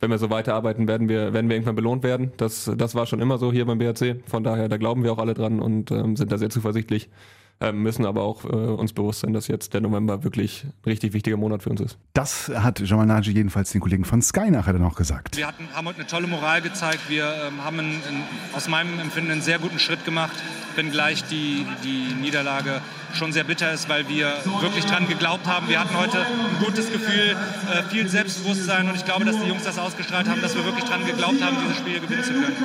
wenn 0.00 0.10
wir 0.10 0.18
so 0.18 0.30
weiterarbeiten, 0.30 0.88
werden 0.88 1.08
wir, 1.08 1.32
werden 1.32 1.48
wir 1.48 1.56
irgendwann 1.56 1.76
belohnt 1.76 2.02
werden. 2.02 2.32
Das, 2.36 2.70
das 2.76 2.94
war 2.94 3.06
schon 3.06 3.20
immer 3.20 3.38
so 3.38 3.52
hier 3.52 3.64
beim 3.64 3.78
BRC. 3.78 4.22
Von 4.26 4.44
daher, 4.44 4.68
da 4.68 4.76
glauben 4.76 5.02
wir 5.02 5.12
auch 5.12 5.18
alle 5.18 5.34
dran 5.34 5.60
und 5.60 5.90
ähm, 5.90 6.16
sind 6.16 6.30
da 6.32 6.38
sehr 6.38 6.50
zuversichtlich. 6.50 7.08
Ähm, 7.58 7.82
müssen 7.82 8.04
aber 8.04 8.22
auch 8.22 8.44
äh, 8.44 8.48
uns 8.48 8.92
bewusst 8.92 9.20
sein, 9.20 9.32
dass 9.32 9.48
jetzt 9.48 9.72
der 9.72 9.80
November 9.80 10.22
wirklich 10.24 10.64
ein 10.64 10.72
richtig 10.84 11.14
wichtiger 11.14 11.38
Monat 11.38 11.62
für 11.62 11.70
uns 11.70 11.80
ist. 11.80 11.98
Das 12.12 12.50
hat 12.54 12.80
Jamal 12.80 13.06
Naji 13.06 13.32
jedenfalls 13.32 13.72
den 13.72 13.80
Kollegen 13.80 14.04
von 14.04 14.20
Sky 14.20 14.50
nachher 14.50 14.74
dann 14.74 14.84
auch 14.84 14.94
gesagt. 14.94 15.38
Wir 15.38 15.46
hatten, 15.46 15.66
haben 15.72 15.86
heute 15.86 16.00
eine 16.00 16.06
tolle 16.06 16.26
Moral 16.26 16.60
gezeigt. 16.60 17.08
Wir 17.08 17.24
ähm, 17.24 17.64
haben 17.64 17.78
einen, 17.78 18.02
einen, 18.06 18.22
aus 18.54 18.68
meinem 18.68 18.98
Empfinden 18.98 19.30
einen 19.30 19.40
sehr 19.40 19.58
guten 19.58 19.78
Schritt 19.78 20.04
gemacht, 20.04 20.34
wenngleich 20.74 21.24
die, 21.24 21.64
die 21.82 22.14
Niederlage 22.20 22.82
schon 23.14 23.32
sehr 23.32 23.44
bitter 23.44 23.72
ist, 23.72 23.88
weil 23.88 24.06
wir 24.06 24.34
wirklich 24.60 24.84
dran 24.84 25.08
geglaubt 25.08 25.46
haben. 25.46 25.68
Wir 25.70 25.80
hatten 25.80 25.96
heute 25.96 26.18
ein 26.18 26.62
gutes 26.62 26.92
Gefühl, 26.92 27.36
äh, 27.72 27.82
viel 27.84 28.06
Selbstbewusstsein 28.06 28.86
und 28.86 28.96
ich 28.96 29.06
glaube, 29.06 29.24
dass 29.24 29.40
die 29.40 29.48
Jungs 29.48 29.64
das 29.64 29.78
ausgestrahlt 29.78 30.28
haben, 30.28 30.42
dass 30.42 30.54
wir 30.54 30.64
wirklich 30.66 30.84
dran 30.84 31.06
geglaubt 31.06 31.42
haben, 31.42 31.56
diese 31.66 31.78
Spiele 31.78 32.00
gewinnen 32.00 32.22
zu 32.22 32.32
können. 32.32 32.56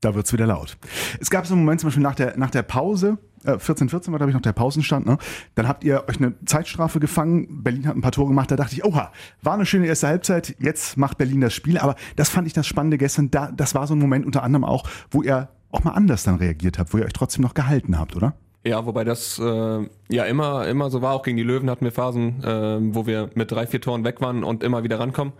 Da 0.00 0.14
wird 0.14 0.26
es 0.26 0.32
wieder 0.32 0.46
laut. 0.46 0.76
Es 1.18 1.28
gab 1.28 1.46
so 1.46 1.54
einen 1.54 1.64
Moment 1.64 1.80
zum 1.80 1.88
Beispiel 1.88 2.02
nach 2.02 2.14
der, 2.14 2.38
nach 2.38 2.50
der 2.50 2.62
Pause, 2.62 3.18
14, 3.29 3.29
äh, 3.44 3.58
14 3.58 3.92
war, 3.92 4.00
glaube 4.00 4.30
ich, 4.30 4.34
noch 4.34 4.42
der 4.42 4.52
Pausenstand. 4.52 5.06
Ne? 5.06 5.18
Dann 5.54 5.68
habt 5.68 5.84
ihr 5.84 6.04
euch 6.08 6.18
eine 6.18 6.34
Zeitstrafe 6.44 7.00
gefangen. 7.00 7.62
Berlin 7.62 7.86
hat 7.86 7.96
ein 7.96 8.00
paar 8.00 8.12
Tore 8.12 8.28
gemacht. 8.28 8.50
Da 8.50 8.56
dachte 8.56 8.74
ich, 8.74 8.84
oha, 8.84 9.12
war 9.42 9.54
eine 9.54 9.66
schöne 9.66 9.86
erste 9.86 10.08
Halbzeit. 10.08 10.56
Jetzt 10.58 10.96
macht 10.96 11.18
Berlin 11.18 11.40
das 11.40 11.54
Spiel. 11.54 11.78
Aber 11.78 11.96
das 12.16 12.28
fand 12.28 12.46
ich 12.46 12.52
das 12.52 12.66
Spannende 12.66 12.98
gestern. 12.98 13.30
Da, 13.30 13.50
das 13.50 13.74
war 13.74 13.86
so 13.86 13.94
ein 13.94 13.98
Moment 13.98 14.26
unter 14.26 14.42
anderem 14.42 14.64
auch, 14.64 14.88
wo 15.10 15.22
ihr 15.22 15.48
auch 15.70 15.84
mal 15.84 15.92
anders 15.92 16.24
dann 16.24 16.36
reagiert 16.36 16.78
habt, 16.78 16.92
wo 16.92 16.98
ihr 16.98 17.04
euch 17.04 17.12
trotzdem 17.12 17.42
noch 17.42 17.54
gehalten 17.54 17.98
habt, 17.98 18.16
oder? 18.16 18.34
Ja, 18.64 18.84
wobei 18.84 19.04
das 19.04 19.38
äh, 19.38 19.88
ja 20.08 20.24
immer, 20.24 20.66
immer 20.68 20.90
so 20.90 21.00
war. 21.00 21.14
Auch 21.14 21.22
gegen 21.22 21.38
die 21.38 21.42
Löwen 21.42 21.70
hatten 21.70 21.84
wir 21.84 21.92
Phasen, 21.92 22.44
äh, 22.44 22.78
wo 22.94 23.06
wir 23.06 23.30
mit 23.34 23.50
drei, 23.50 23.66
vier 23.66 23.80
Toren 23.80 24.04
weg 24.04 24.20
waren 24.20 24.44
und 24.44 24.62
immer 24.62 24.82
wieder 24.82 24.98
rankommen. 25.00 25.32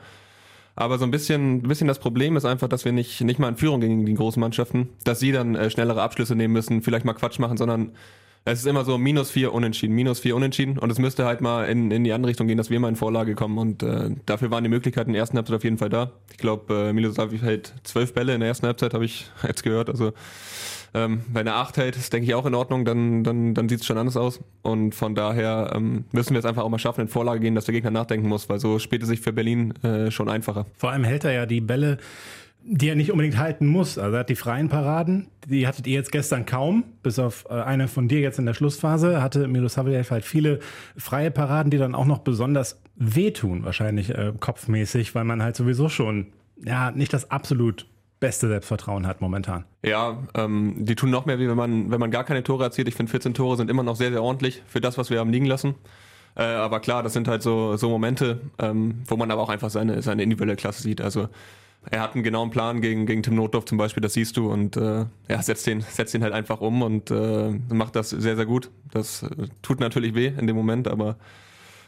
Aber 0.80 0.96
so 0.96 1.04
ein 1.04 1.10
bisschen, 1.10 1.60
bisschen 1.60 1.88
das 1.88 1.98
Problem 1.98 2.38
ist 2.38 2.46
einfach, 2.46 2.66
dass 2.66 2.86
wir 2.86 2.92
nicht, 2.92 3.20
nicht 3.20 3.38
mal 3.38 3.50
in 3.50 3.56
Führung 3.56 3.82
gegen 3.82 4.06
die 4.06 4.14
großen 4.14 4.40
Mannschaften, 4.40 4.88
dass 5.04 5.20
sie 5.20 5.30
dann 5.30 5.54
äh, 5.54 5.68
schnellere 5.68 6.00
Abschlüsse 6.00 6.34
nehmen 6.34 6.54
müssen, 6.54 6.80
vielleicht 6.80 7.04
mal 7.04 7.12
Quatsch 7.12 7.38
machen, 7.38 7.58
sondern 7.58 7.92
es 8.46 8.60
ist 8.60 8.66
immer 8.66 8.82
so 8.86 8.96
minus 8.96 9.30
vier 9.30 9.52
unentschieden, 9.52 9.94
minus 9.94 10.20
vier 10.20 10.34
unentschieden. 10.34 10.78
Und 10.78 10.90
es 10.90 10.98
müsste 10.98 11.26
halt 11.26 11.42
mal 11.42 11.64
in, 11.64 11.90
in 11.90 12.02
die 12.02 12.14
andere 12.14 12.30
Richtung 12.30 12.46
gehen, 12.46 12.56
dass 12.56 12.70
wir 12.70 12.80
mal 12.80 12.88
in 12.88 12.96
Vorlage 12.96 13.34
kommen. 13.34 13.58
Und 13.58 13.82
äh, 13.82 14.08
dafür 14.24 14.50
waren 14.50 14.64
die 14.64 14.70
Möglichkeiten 14.70 15.10
in 15.10 15.12
der 15.12 15.20
ersten 15.20 15.36
Halbzeit 15.36 15.56
auf 15.56 15.64
jeden 15.64 15.76
Fall 15.76 15.90
da. 15.90 16.12
Ich 16.30 16.38
glaube, 16.38 16.88
äh, 16.88 16.92
Milosavljev 16.94 17.42
hält 17.42 17.74
zwölf 17.82 18.14
Bälle 18.14 18.32
in 18.32 18.40
der 18.40 18.48
ersten 18.48 18.66
Halbzeit, 18.66 18.94
habe 18.94 19.04
ich 19.04 19.30
jetzt 19.46 19.62
gehört, 19.62 19.90
also 19.90 20.14
ähm, 20.94 21.22
wenn 21.32 21.46
er 21.46 21.56
acht 21.56 21.76
hält, 21.76 21.96
ist 21.96 22.12
denke 22.12 22.26
ich 22.26 22.34
auch 22.34 22.46
in 22.46 22.54
Ordnung, 22.54 22.84
dann, 22.84 23.24
dann, 23.24 23.54
dann 23.54 23.68
sieht 23.68 23.80
es 23.80 23.86
schon 23.86 23.98
anders 23.98 24.16
aus. 24.16 24.40
Und 24.62 24.94
von 24.94 25.14
daher 25.14 25.72
ähm, 25.74 26.04
müssen 26.12 26.34
wir 26.34 26.38
es 26.38 26.44
einfach 26.44 26.62
auch 26.62 26.68
mal 26.68 26.78
schaffen, 26.78 27.02
in 27.02 27.08
Vorlage 27.08 27.40
gehen, 27.40 27.54
dass 27.54 27.64
der 27.64 27.74
Gegner 27.74 27.90
nachdenken 27.90 28.28
muss, 28.28 28.48
weil 28.48 28.58
so 28.58 28.78
spielt 28.78 29.02
es 29.02 29.08
sich 29.08 29.20
für 29.20 29.32
Berlin 29.32 29.74
äh, 29.82 30.10
schon 30.10 30.28
einfacher. 30.28 30.66
Vor 30.76 30.90
allem 30.90 31.04
hält 31.04 31.24
er 31.24 31.32
ja 31.32 31.46
die 31.46 31.60
Bälle 31.60 31.98
die 32.62 32.88
er 32.88 32.94
nicht 32.94 33.10
unbedingt 33.10 33.38
halten 33.38 33.66
muss. 33.66 33.98
Also 33.98 34.16
er 34.16 34.20
hat 34.20 34.28
die 34.28 34.36
freien 34.36 34.68
Paraden, 34.68 35.28
die 35.46 35.66
hattet 35.66 35.86
ihr 35.86 35.94
jetzt 35.94 36.12
gestern 36.12 36.46
kaum, 36.46 36.84
bis 37.02 37.18
auf 37.18 37.46
äh, 37.48 37.54
eine 37.54 37.88
von 37.88 38.08
dir 38.08 38.20
jetzt 38.20 38.38
in 38.38 38.46
der 38.46 38.54
Schlussphase, 38.54 39.22
hatte 39.22 39.48
Milosavljev 39.48 40.10
halt 40.10 40.24
viele 40.24 40.60
freie 40.96 41.30
Paraden, 41.30 41.70
die 41.70 41.78
dann 41.78 41.94
auch 41.94 42.06
noch 42.06 42.18
besonders 42.18 42.80
wehtun, 42.96 43.64
wahrscheinlich 43.64 44.10
äh, 44.10 44.32
kopfmäßig, 44.38 45.14
weil 45.14 45.24
man 45.24 45.42
halt 45.42 45.56
sowieso 45.56 45.88
schon 45.88 46.26
ja 46.62 46.90
nicht 46.90 47.12
das 47.12 47.30
absolut 47.30 47.86
beste 48.20 48.48
Selbstvertrauen 48.48 49.06
hat 49.06 49.20
momentan. 49.20 49.64
Ja, 49.82 50.18
ähm, 50.34 50.74
die 50.78 50.94
tun 50.94 51.10
noch 51.10 51.26
mehr, 51.26 51.38
wie 51.38 51.48
wenn 51.48 51.56
man, 51.56 51.90
wenn 51.90 51.98
man 51.98 52.10
gar 52.10 52.24
keine 52.24 52.42
Tore 52.42 52.64
erzielt. 52.64 52.86
Ich 52.86 52.94
finde 52.94 53.10
14 53.10 53.34
Tore 53.34 53.56
sind 53.56 53.70
immer 53.70 53.82
noch 53.82 53.96
sehr, 53.96 54.10
sehr 54.10 54.22
ordentlich 54.22 54.62
für 54.66 54.80
das, 54.80 54.98
was 54.98 55.10
wir 55.10 55.18
haben 55.18 55.30
liegen 55.30 55.46
lassen. 55.46 55.74
Äh, 56.36 56.42
aber 56.42 56.80
klar, 56.80 57.02
das 57.02 57.14
sind 57.14 57.26
halt 57.26 57.42
so, 57.42 57.76
so 57.76 57.88
Momente, 57.88 58.40
ähm, 58.58 59.02
wo 59.06 59.16
man 59.16 59.30
aber 59.30 59.42
auch 59.42 59.48
einfach 59.48 59.70
seine, 59.70 60.02
seine 60.02 60.22
individuelle 60.22 60.56
Klasse 60.56 60.82
sieht. 60.82 61.00
Also 61.00 61.28
er 61.90 62.02
hat 62.02 62.14
einen 62.14 62.22
genauen 62.22 62.50
Plan 62.50 62.82
gegen, 62.82 63.06
gegen 63.06 63.22
Tim 63.22 63.34
Notdorf 63.36 63.64
zum 63.64 63.78
Beispiel, 63.78 64.02
das 64.02 64.12
siehst 64.12 64.36
du 64.36 64.52
und 64.52 64.76
äh, 64.76 65.06
ja, 65.28 65.42
setzt 65.42 65.66
den, 65.66 65.80
setzt 65.80 66.12
den 66.12 66.22
halt 66.22 66.34
einfach 66.34 66.60
um 66.60 66.82
und 66.82 67.10
äh, 67.10 67.50
macht 67.72 67.96
das 67.96 68.10
sehr, 68.10 68.36
sehr 68.36 68.46
gut. 68.46 68.70
Das 68.92 69.22
äh, 69.22 69.48
tut 69.62 69.80
natürlich 69.80 70.14
weh 70.14 70.26
in 70.26 70.46
dem 70.46 70.56
Moment, 70.56 70.88
aber 70.88 71.16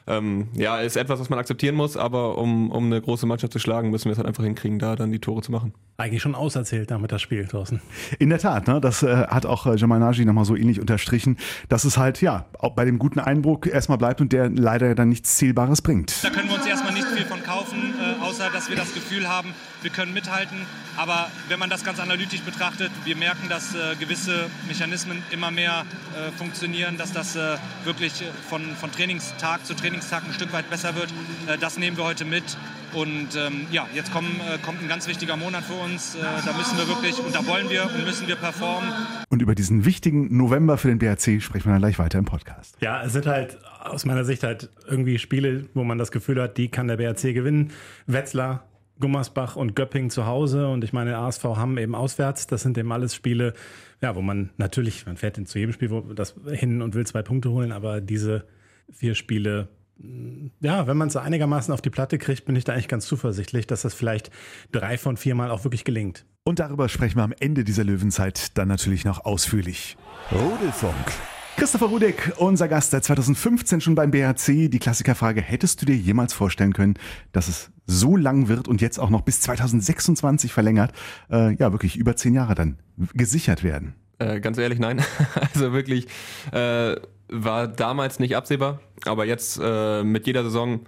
ähm, 0.06 0.48
ja, 0.54 0.78
ist 0.80 0.96
etwas, 0.96 1.20
was 1.20 1.30
man 1.30 1.38
akzeptieren 1.38 1.74
muss, 1.74 1.96
aber 1.96 2.38
um, 2.38 2.70
um 2.70 2.86
eine 2.86 3.00
große 3.00 3.26
Mannschaft 3.26 3.52
zu 3.52 3.58
schlagen, 3.58 3.90
müssen 3.90 4.06
wir 4.06 4.12
es 4.12 4.18
halt 4.18 4.26
einfach 4.26 4.44
hinkriegen, 4.44 4.78
da 4.78 4.96
dann 4.96 5.12
die 5.12 5.20
Tore 5.20 5.42
zu 5.42 5.52
machen. 5.52 5.74
Eigentlich 5.96 6.22
schon 6.22 6.34
auserzählt 6.34 6.90
damit 6.90 7.12
das 7.12 7.22
Spiel 7.22 7.44
draußen. 7.44 7.80
In 8.18 8.30
der 8.30 8.38
Tat, 8.38 8.66
ne? 8.66 8.80
das 8.80 9.02
äh, 9.02 9.26
hat 9.26 9.46
auch 9.46 9.66
äh, 9.66 9.76
Jamal 9.76 10.00
Naji 10.00 10.24
nochmal 10.24 10.44
so 10.44 10.56
ähnlich 10.56 10.80
unterstrichen, 10.80 11.36
dass 11.68 11.84
es 11.84 11.98
halt 11.98 12.20
ja 12.20 12.46
auch 12.58 12.74
bei 12.74 12.84
dem 12.84 12.98
guten 12.98 13.20
Einbruch 13.20 13.66
erstmal 13.66 13.98
bleibt 13.98 14.20
und 14.20 14.32
der 14.32 14.50
leider 14.50 14.94
dann 14.94 15.08
nichts 15.08 15.36
Zielbares 15.36 15.82
bringt. 15.82 16.24
Da 16.24 16.30
können 16.30 16.48
wir 16.48 16.56
uns 16.56 16.66
erstmal 16.66 16.92
nicht 16.92 17.06
viel 17.06 17.24
von 17.24 17.42
kaufen, 17.42 17.94
äh, 18.00 18.24
außer 18.24 18.50
dass 18.52 18.68
wir 18.68 18.76
das 18.76 18.94
Gefühl 18.94 19.28
haben, 19.28 19.54
wir 19.82 19.90
können 19.90 20.12
mithalten. 20.12 20.58
Aber 20.96 21.30
wenn 21.48 21.58
man 21.58 21.70
das 21.70 21.84
ganz 21.84 22.00
analytisch 22.00 22.42
betrachtet, 22.42 22.90
wir 23.04 23.16
merken, 23.16 23.48
dass 23.48 23.74
äh, 23.74 23.96
gewisse 23.98 24.50
Mechanismen 24.68 25.22
immer 25.30 25.50
mehr 25.50 25.84
äh, 26.14 26.30
funktionieren, 26.32 26.98
dass 26.98 27.12
das 27.12 27.34
äh, 27.34 27.56
wirklich 27.84 28.24
von, 28.48 28.62
von 28.76 28.92
Trainingstag 28.92 29.64
zu 29.64 29.74
Trainingstag 29.74 30.24
ein 30.26 30.34
Stück 30.34 30.52
weit 30.52 30.68
besser 30.68 30.94
wird. 30.94 31.12
Äh, 31.46 31.56
das 31.58 31.78
nehmen 31.78 31.96
wir 31.96 32.04
heute 32.04 32.24
mit. 32.24 32.44
Und 32.92 33.36
ähm, 33.36 33.66
ja, 33.70 33.88
jetzt 33.94 34.12
kommen, 34.12 34.38
äh, 34.40 34.58
kommt 34.58 34.82
ein 34.82 34.88
ganz 34.88 35.08
wichtiger 35.08 35.36
Monat 35.36 35.64
für 35.64 35.74
uns. 35.74 36.14
Äh, 36.14 36.18
da 36.44 36.52
müssen 36.52 36.76
wir 36.76 36.86
wirklich 36.88 37.18
und 37.18 37.34
da 37.34 37.46
wollen 37.46 37.70
wir 37.70 37.84
und 37.84 38.04
müssen 38.04 38.28
wir 38.28 38.36
performen. 38.36 38.92
Und 39.30 39.40
über 39.40 39.54
diesen 39.54 39.86
wichtigen 39.86 40.36
November 40.36 40.76
für 40.76 40.88
den 40.88 40.98
BRC 40.98 41.40
sprechen 41.42 41.66
wir 41.66 41.72
dann 41.72 41.80
gleich 41.80 41.98
weiter 41.98 42.18
im 42.18 42.26
Podcast. 42.26 42.76
Ja, 42.80 43.02
es 43.02 43.14
sind 43.14 43.26
halt 43.26 43.56
aus 43.80 44.04
meiner 44.04 44.26
Sicht 44.26 44.42
halt 44.42 44.68
irgendwie 44.86 45.18
Spiele, 45.18 45.64
wo 45.72 45.84
man 45.84 45.96
das 45.96 46.12
Gefühl 46.12 46.40
hat, 46.40 46.58
die 46.58 46.68
kann 46.68 46.86
der 46.86 46.98
BRC 46.98 47.32
gewinnen. 47.32 47.72
Wetzlar 48.06 48.64
Gummersbach 49.02 49.56
und 49.56 49.76
Göpping 49.76 50.08
zu 50.08 50.24
Hause 50.26 50.68
und 50.68 50.84
ich 50.84 50.92
meine, 50.94 51.18
ASV 51.18 51.44
haben 51.44 51.76
eben 51.76 51.94
auswärts. 51.94 52.46
Das 52.46 52.62
sind 52.62 52.78
eben 52.78 52.90
alles 52.92 53.14
Spiele, 53.14 53.52
ja, 54.00 54.14
wo 54.14 54.22
man 54.22 54.50
natürlich, 54.56 55.04
man 55.04 55.18
fährt 55.18 55.36
zu 55.46 55.58
jedem 55.58 55.74
Spiel 55.74 55.90
wo 55.90 56.00
das 56.00 56.34
hin 56.50 56.80
und 56.80 56.94
will 56.94 57.06
zwei 57.06 57.22
Punkte 57.22 57.50
holen, 57.50 57.72
aber 57.72 58.00
diese 58.00 58.44
vier 58.90 59.14
Spiele, 59.14 59.68
mm, 59.98 60.46
ja, 60.60 60.86
wenn 60.86 60.96
man 60.96 61.08
es 61.08 61.16
einigermaßen 61.16 61.74
auf 61.74 61.82
die 61.82 61.90
Platte 61.90 62.16
kriegt, 62.16 62.44
bin 62.44 62.54
ich 62.54 62.64
da 62.64 62.72
eigentlich 62.72 62.88
ganz 62.88 63.04
zuversichtlich, 63.06 63.66
dass 63.66 63.82
das 63.82 63.92
vielleicht 63.92 64.30
drei 64.70 64.96
von 64.96 65.16
vier 65.16 65.34
Mal 65.34 65.50
auch 65.50 65.64
wirklich 65.64 65.84
gelingt. 65.84 66.24
Und 66.44 66.60
darüber 66.60 66.88
sprechen 66.88 67.16
wir 67.16 67.24
am 67.24 67.34
Ende 67.38 67.64
dieser 67.64 67.84
Löwenzeit 67.84 68.56
dann 68.56 68.68
natürlich 68.68 69.04
noch 69.04 69.24
ausführlich. 69.24 69.96
Rudelfunk. 70.30 71.12
Christopher 71.56 71.86
Rudek, 71.86 72.32
unser 72.38 72.66
Gast 72.66 72.90
seit 72.90 73.04
2015 73.04 73.80
schon 73.80 73.94
beim 73.94 74.10
BHC. 74.10 74.68
Die 74.68 74.78
Klassikerfrage, 74.78 75.40
hättest 75.40 75.80
du 75.80 75.86
dir 75.86 75.94
jemals 75.94 76.32
vorstellen 76.32 76.72
können, 76.72 76.94
dass 77.32 77.48
es 77.48 77.70
so 77.86 78.16
lang 78.16 78.48
wird 78.48 78.68
und 78.68 78.80
jetzt 78.80 78.98
auch 78.98 79.10
noch 79.10 79.20
bis 79.20 79.40
2026 79.42 80.52
verlängert, 80.52 80.92
äh, 81.30 81.54
ja 81.54 81.72
wirklich 81.72 81.96
über 81.96 82.16
zehn 82.16 82.34
Jahre 82.34 82.54
dann 82.54 82.78
gesichert 83.14 83.62
werden? 83.62 83.94
Äh, 84.18 84.40
ganz 84.40 84.58
ehrlich, 84.58 84.78
nein. 84.78 85.02
Also 85.54 85.72
wirklich 85.72 86.06
äh, 86.52 86.96
war 87.28 87.68
damals 87.68 88.18
nicht 88.18 88.36
absehbar, 88.36 88.80
aber 89.04 89.24
jetzt 89.24 89.60
äh, 89.62 90.02
mit 90.02 90.26
jeder 90.26 90.42
Saison 90.44 90.80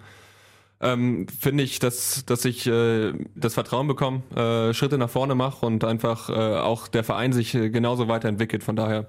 ähm, 0.81 1.27
finde 1.29 1.63
ich, 1.63 1.79
dass, 1.79 2.25
dass 2.27 2.45
ich 2.45 2.67
äh, 2.67 3.13
das 3.35 3.55
Vertrauen 3.55 3.87
bekomme, 3.87 4.23
äh, 4.35 4.75
Schritte 4.75 4.99
nach 4.99 5.11
vorne 5.11 5.35
mache 5.35 5.65
und 5.65 5.85
einfach 5.85 6.29
äh, 6.31 6.33
auch 6.33 6.89
der 6.89 7.05
Verein 7.05 7.33
sich 7.33 7.55
äh, 7.55 7.71
genauso 7.71 8.09
weiterentwickelt. 8.09 8.65
Von 8.65 8.77
daher 8.77 9.07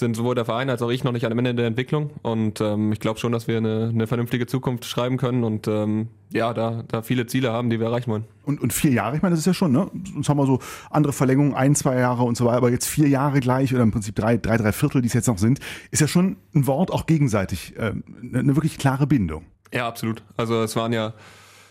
sind 0.00 0.16
sowohl 0.16 0.34
der 0.34 0.44
Verein 0.44 0.70
als 0.70 0.82
auch 0.82 0.90
ich 0.90 1.04
noch 1.04 1.12
nicht 1.12 1.24
am 1.24 1.38
Ende 1.38 1.54
der 1.54 1.66
Entwicklung 1.66 2.10
und 2.22 2.60
ähm, 2.60 2.92
ich 2.92 3.00
glaube 3.00 3.18
schon, 3.18 3.32
dass 3.32 3.48
wir 3.48 3.56
eine, 3.56 3.90
eine 3.92 4.06
vernünftige 4.06 4.46
Zukunft 4.46 4.84
schreiben 4.84 5.16
können 5.16 5.44
und 5.44 5.68
ähm, 5.68 6.08
ja, 6.30 6.52
da, 6.52 6.84
da 6.88 7.02
viele 7.02 7.26
Ziele 7.26 7.52
haben, 7.52 7.70
die 7.70 7.80
wir 7.80 7.86
erreichen 7.86 8.10
wollen. 8.10 8.24
Und, 8.44 8.60
und 8.60 8.72
vier 8.72 8.92
Jahre, 8.92 9.16
ich 9.16 9.22
meine, 9.22 9.32
das 9.32 9.40
ist 9.40 9.46
ja 9.46 9.54
schon, 9.54 9.72
ne? 9.72 9.90
Sonst 10.12 10.28
haben 10.28 10.38
wir 10.38 10.46
so 10.46 10.60
andere 10.90 11.12
Verlängerungen, 11.12 11.54
ein, 11.54 11.74
zwei 11.74 11.98
Jahre 11.98 12.24
und 12.24 12.36
so 12.36 12.44
weiter, 12.44 12.58
aber 12.58 12.70
jetzt 12.70 12.86
vier 12.86 13.08
Jahre 13.08 13.40
gleich 13.40 13.72
oder 13.74 13.82
im 13.82 13.92
Prinzip 13.92 14.14
drei, 14.14 14.36
drei, 14.36 14.56
drei 14.56 14.72
Viertel, 14.72 15.02
die 15.02 15.08
es 15.08 15.14
jetzt 15.14 15.28
noch 15.28 15.38
sind, 15.38 15.60
ist 15.90 16.00
ja 16.00 16.08
schon 16.08 16.36
ein 16.54 16.66
Wort 16.66 16.90
auch 16.90 17.06
gegenseitig, 17.06 17.76
äh, 17.76 17.92
eine, 18.22 18.38
eine 18.38 18.56
wirklich 18.56 18.78
klare 18.78 19.06
Bindung. 19.06 19.44
Ja, 19.72 19.86
absolut. 19.86 20.22
Also 20.36 20.62
es 20.62 20.76
waren 20.76 20.92
ja 20.92 21.14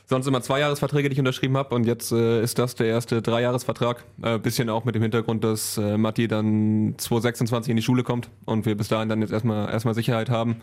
sonst 0.08 0.26
immer 0.26 0.42
Zweijahresverträge, 0.42 1.10
die 1.10 1.14
ich 1.14 1.20
unterschrieben 1.20 1.58
habe 1.58 1.76
und 1.76 1.86
jetzt 1.86 2.12
äh, 2.12 2.42
ist 2.42 2.58
das 2.58 2.76
der 2.76 2.88
erste 2.88 3.22
Dreijahresvertrag. 3.22 4.04
Äh, 4.24 4.40
bisschen 4.40 4.70
auch 4.70 4.86
mit 4.86 4.96
dem 4.96 5.02
Hintergrund, 5.02 5.44
dass 5.44 5.78
äh, 5.78 5.98
Matti 5.98 6.28
dann 6.28 6.96
2026 6.98 7.72
in 7.72 7.78
die 7.78 7.84
Schule 7.84 8.04
kommt 8.04 8.30
und 8.46 8.66
wir 8.66 8.76
bis 8.76 8.88
dahin 8.88 9.10
dann 9.10 9.22
jetzt 9.22 9.32
erstmal 9.32 9.70
erstmal 9.70 9.94
Sicherheit 9.94 10.30
haben. 10.30 10.62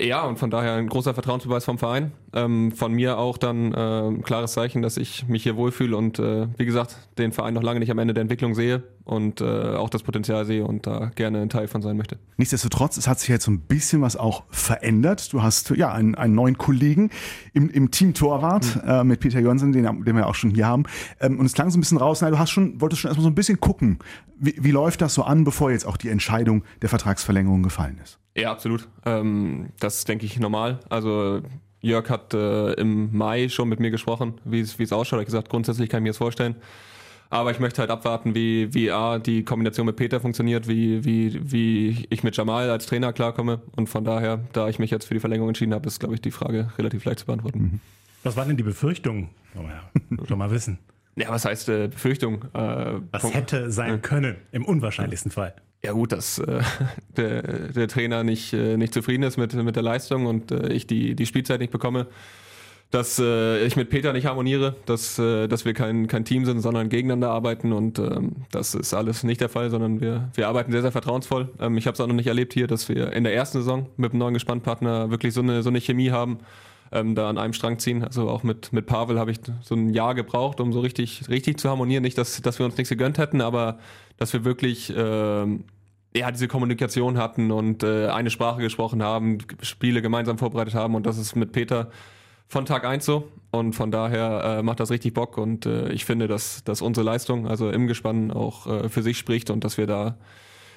Ja, 0.00 0.24
und 0.24 0.38
von 0.38 0.50
daher 0.50 0.74
ein 0.74 0.88
großer 0.88 1.14
Vertrauensbeweis 1.14 1.64
vom 1.64 1.78
Verein. 1.78 2.12
Ähm, 2.34 2.72
von 2.72 2.92
mir 2.92 3.18
auch 3.18 3.38
dann 3.38 3.72
äh, 3.72 4.08
ein 4.08 4.22
klares 4.22 4.52
Zeichen, 4.52 4.82
dass 4.82 4.96
ich 4.96 5.26
mich 5.28 5.44
hier 5.44 5.56
wohlfühle 5.56 5.96
und 5.96 6.18
äh, 6.18 6.48
wie 6.58 6.66
gesagt, 6.66 7.08
den 7.18 7.32
Verein 7.32 7.54
noch 7.54 7.62
lange 7.62 7.80
nicht 7.80 7.90
am 7.90 7.98
Ende 7.98 8.12
der 8.12 8.22
Entwicklung 8.22 8.54
sehe 8.54 8.82
und 9.04 9.40
äh, 9.40 9.44
auch 9.44 9.88
das 9.88 10.02
Potenzial 10.02 10.44
sehe 10.44 10.66
und 10.66 10.86
da 10.86 11.12
gerne 11.14 11.40
ein 11.40 11.48
Teil 11.48 11.68
von 11.68 11.82
sein 11.82 11.96
möchte. 11.96 12.18
Nichtsdestotrotz, 12.36 12.96
es 12.96 13.08
hat 13.08 13.20
sich 13.20 13.28
jetzt 13.28 13.44
so 13.44 13.50
ein 13.52 13.60
bisschen 13.60 14.02
was 14.02 14.16
auch 14.16 14.42
verändert. 14.50 15.32
Du 15.32 15.42
hast 15.42 15.70
ja 15.70 15.92
einen, 15.92 16.14
einen 16.14 16.34
neuen 16.34 16.58
Kollegen 16.58 17.10
im, 17.54 17.70
im 17.70 17.90
Team 17.90 18.12
Torwart 18.12 18.76
mhm. 18.76 18.90
äh, 18.90 19.04
mit 19.04 19.20
Peter 19.20 19.38
Jonsson, 19.38 19.72
den, 19.72 19.84
den 20.04 20.16
wir 20.16 20.26
auch 20.26 20.34
schon 20.34 20.50
hier 20.50 20.66
haben. 20.66 20.84
Ähm, 21.20 21.38
und 21.38 21.46
es 21.46 21.54
klang 21.54 21.70
so 21.70 21.78
ein 21.78 21.80
bisschen 21.80 21.98
raus, 21.98 22.20
na, 22.20 22.30
du 22.30 22.38
hast 22.38 22.50
schon, 22.50 22.80
wolltest 22.80 23.00
schon 23.00 23.08
erstmal 23.08 23.24
so 23.24 23.30
ein 23.30 23.36
bisschen 23.36 23.60
gucken, 23.60 24.00
wie, 24.38 24.56
wie 24.58 24.72
läuft 24.72 25.00
das 25.00 25.14
so 25.14 25.22
an, 25.22 25.44
bevor 25.44 25.70
jetzt 25.70 25.86
auch 25.86 25.96
die 25.96 26.08
Entscheidung 26.08 26.64
der 26.82 26.88
Vertragsverlängerung 26.88 27.62
gefallen 27.62 27.98
ist. 28.02 28.18
Ja, 28.36 28.52
absolut. 28.52 28.86
Ähm, 29.04 29.70
das 29.80 29.98
ist, 29.98 30.08
denke 30.08 30.26
ich, 30.26 30.38
normal. 30.38 30.80
Also 30.88 31.42
Jörg 31.80 32.08
hat 32.10 32.34
äh, 32.34 32.72
im 32.74 33.16
Mai 33.16 33.48
schon 33.48 33.68
mit 33.68 33.80
mir 33.80 33.90
gesprochen, 33.90 34.34
wie 34.44 34.60
es 34.60 34.92
ausschaut. 34.92 35.18
Er 35.18 35.20
hat 35.20 35.26
gesagt, 35.26 35.48
grundsätzlich 35.48 35.88
kann 35.88 35.98
ich 35.98 36.04
mir 36.04 36.10
das 36.10 36.18
vorstellen. 36.18 36.56
Aber 37.28 37.50
ich 37.50 37.58
möchte 37.58 37.80
halt 37.80 37.90
abwarten, 37.90 38.34
wie, 38.34 38.72
wie 38.72 38.90
A, 38.92 39.18
die 39.18 39.44
Kombination 39.44 39.86
mit 39.86 39.96
Peter 39.96 40.20
funktioniert, 40.20 40.68
wie, 40.68 41.04
wie, 41.04 41.40
wie 41.50 42.06
ich 42.08 42.22
mit 42.22 42.36
Jamal 42.36 42.70
als 42.70 42.86
Trainer 42.86 43.12
klarkomme. 43.12 43.62
Und 43.74 43.88
von 43.88 44.04
daher, 44.04 44.40
da 44.52 44.68
ich 44.68 44.78
mich 44.78 44.90
jetzt 44.90 45.06
für 45.06 45.14
die 45.14 45.20
Verlängerung 45.20 45.48
entschieden 45.48 45.74
habe, 45.74 45.88
ist, 45.88 45.98
glaube 45.98 46.14
ich, 46.14 46.20
die 46.20 46.30
Frage 46.30 46.70
relativ 46.78 47.04
leicht 47.04 47.20
zu 47.20 47.26
beantworten. 47.26 47.58
Mhm. 47.58 47.80
Was 48.22 48.36
waren 48.36 48.48
denn 48.48 48.56
die 48.56 48.62
Befürchtungen? 48.62 49.30
Oh 49.56 49.62
ja, 49.62 50.26
schon 50.26 50.38
mal 50.38 50.50
wissen. 50.50 50.78
Ja, 51.16 51.30
was 51.30 51.44
heißt 51.44 51.68
äh, 51.68 51.88
Befürchtung? 51.88 52.44
Äh, 52.52 53.00
was 53.10 53.22
Punkt. 53.22 53.36
hätte 53.36 53.70
sein 53.70 54.02
können, 54.02 54.36
im 54.52 54.64
unwahrscheinlichsten 54.64 55.32
Fall? 55.32 55.54
Ja 55.86 55.92
gut, 55.92 56.10
dass 56.10 56.40
äh, 56.40 56.62
der, 57.16 57.42
der 57.42 57.86
Trainer 57.86 58.24
nicht, 58.24 58.52
äh, 58.52 58.76
nicht 58.76 58.92
zufrieden 58.92 59.22
ist 59.22 59.36
mit, 59.36 59.54
mit 59.54 59.76
der 59.76 59.84
Leistung 59.84 60.26
und 60.26 60.50
äh, 60.50 60.72
ich 60.72 60.88
die, 60.88 61.14
die 61.14 61.26
Spielzeit 61.26 61.60
nicht 61.60 61.70
bekomme. 61.70 62.08
Dass 62.90 63.20
äh, 63.20 63.64
ich 63.64 63.76
mit 63.76 63.88
Peter 63.88 64.12
nicht 64.12 64.26
harmoniere, 64.26 64.74
dass, 64.86 65.16
äh, 65.18 65.46
dass 65.46 65.64
wir 65.64 65.74
kein, 65.74 66.08
kein 66.08 66.24
Team 66.24 66.44
sind, 66.44 66.60
sondern 66.60 66.88
gegeneinander 66.88 67.30
arbeiten 67.30 67.72
und 67.72 68.00
ähm, 68.00 68.32
das 68.50 68.74
ist 68.74 68.94
alles 68.94 69.22
nicht 69.22 69.40
der 69.40 69.48
Fall, 69.48 69.70
sondern 69.70 70.00
wir, 70.00 70.28
wir 70.34 70.48
arbeiten 70.48 70.72
sehr, 70.72 70.82
sehr 70.82 70.92
vertrauensvoll. 70.92 71.50
Ähm, 71.60 71.76
ich 71.78 71.86
habe 71.86 71.94
es 71.94 72.00
auch 72.00 72.06
noch 72.08 72.14
nicht 72.14 72.28
erlebt 72.28 72.52
hier, 72.52 72.66
dass 72.66 72.88
wir 72.88 73.12
in 73.12 73.22
der 73.22 73.34
ersten 73.34 73.58
Saison 73.58 73.86
mit 73.96 74.10
einem 74.10 74.18
neuen 74.18 74.34
Gespannpartner 74.34 75.10
wirklich 75.10 75.34
so 75.34 75.40
eine, 75.40 75.62
so 75.62 75.68
eine 75.68 75.80
Chemie 75.80 76.10
haben, 76.10 76.38
ähm, 76.92 77.14
da 77.14 77.28
an 77.28 77.38
einem 77.38 77.52
Strang 77.52 77.78
ziehen. 77.78 78.04
Also 78.04 78.28
auch 78.28 78.42
mit, 78.42 78.72
mit 78.72 78.86
Pavel 78.86 79.18
habe 79.18 79.30
ich 79.30 79.38
so 79.62 79.74
ein 79.74 79.90
Jahr 79.90 80.14
gebraucht, 80.14 80.60
um 80.60 80.72
so 80.72 80.80
richtig, 80.80 81.28
richtig 81.28 81.58
zu 81.60 81.68
harmonieren. 81.68 82.02
Nicht, 82.02 82.18
dass, 82.18 82.40
dass 82.42 82.58
wir 82.58 82.66
uns 82.66 82.76
nichts 82.76 82.90
gegönnt 82.90 83.18
hätten, 83.18 83.40
aber 83.40 83.78
dass 84.16 84.32
wir 84.32 84.44
wirklich 84.44 84.92
ähm, 84.96 85.64
ja, 86.16 86.30
diese 86.30 86.48
Kommunikation 86.48 87.18
hatten 87.18 87.50
und 87.50 87.82
äh, 87.82 88.08
eine 88.08 88.30
Sprache 88.30 88.60
gesprochen 88.60 89.02
haben, 89.02 89.38
Spiele 89.62 90.02
gemeinsam 90.02 90.38
vorbereitet 90.38 90.74
haben 90.74 90.94
und 90.94 91.06
das 91.06 91.18
ist 91.18 91.36
mit 91.36 91.52
Peter 91.52 91.90
von 92.48 92.64
Tag 92.64 92.84
eins 92.84 93.04
so 93.04 93.28
und 93.50 93.74
von 93.74 93.90
daher 93.90 94.58
äh, 94.58 94.62
macht 94.62 94.80
das 94.80 94.90
richtig 94.90 95.14
Bock 95.14 95.36
und 95.36 95.66
äh, 95.66 95.90
ich 95.90 96.04
finde, 96.04 96.28
dass, 96.28 96.64
dass 96.64 96.80
unsere 96.80 97.04
Leistung, 97.04 97.46
also 97.46 97.70
im 97.70 97.86
Gespann 97.86 98.30
auch 98.30 98.66
äh, 98.66 98.88
für 98.88 99.02
sich 99.02 99.18
spricht 99.18 99.50
und 99.50 99.64
dass 99.64 99.78
wir 99.78 99.86
da 99.86 100.16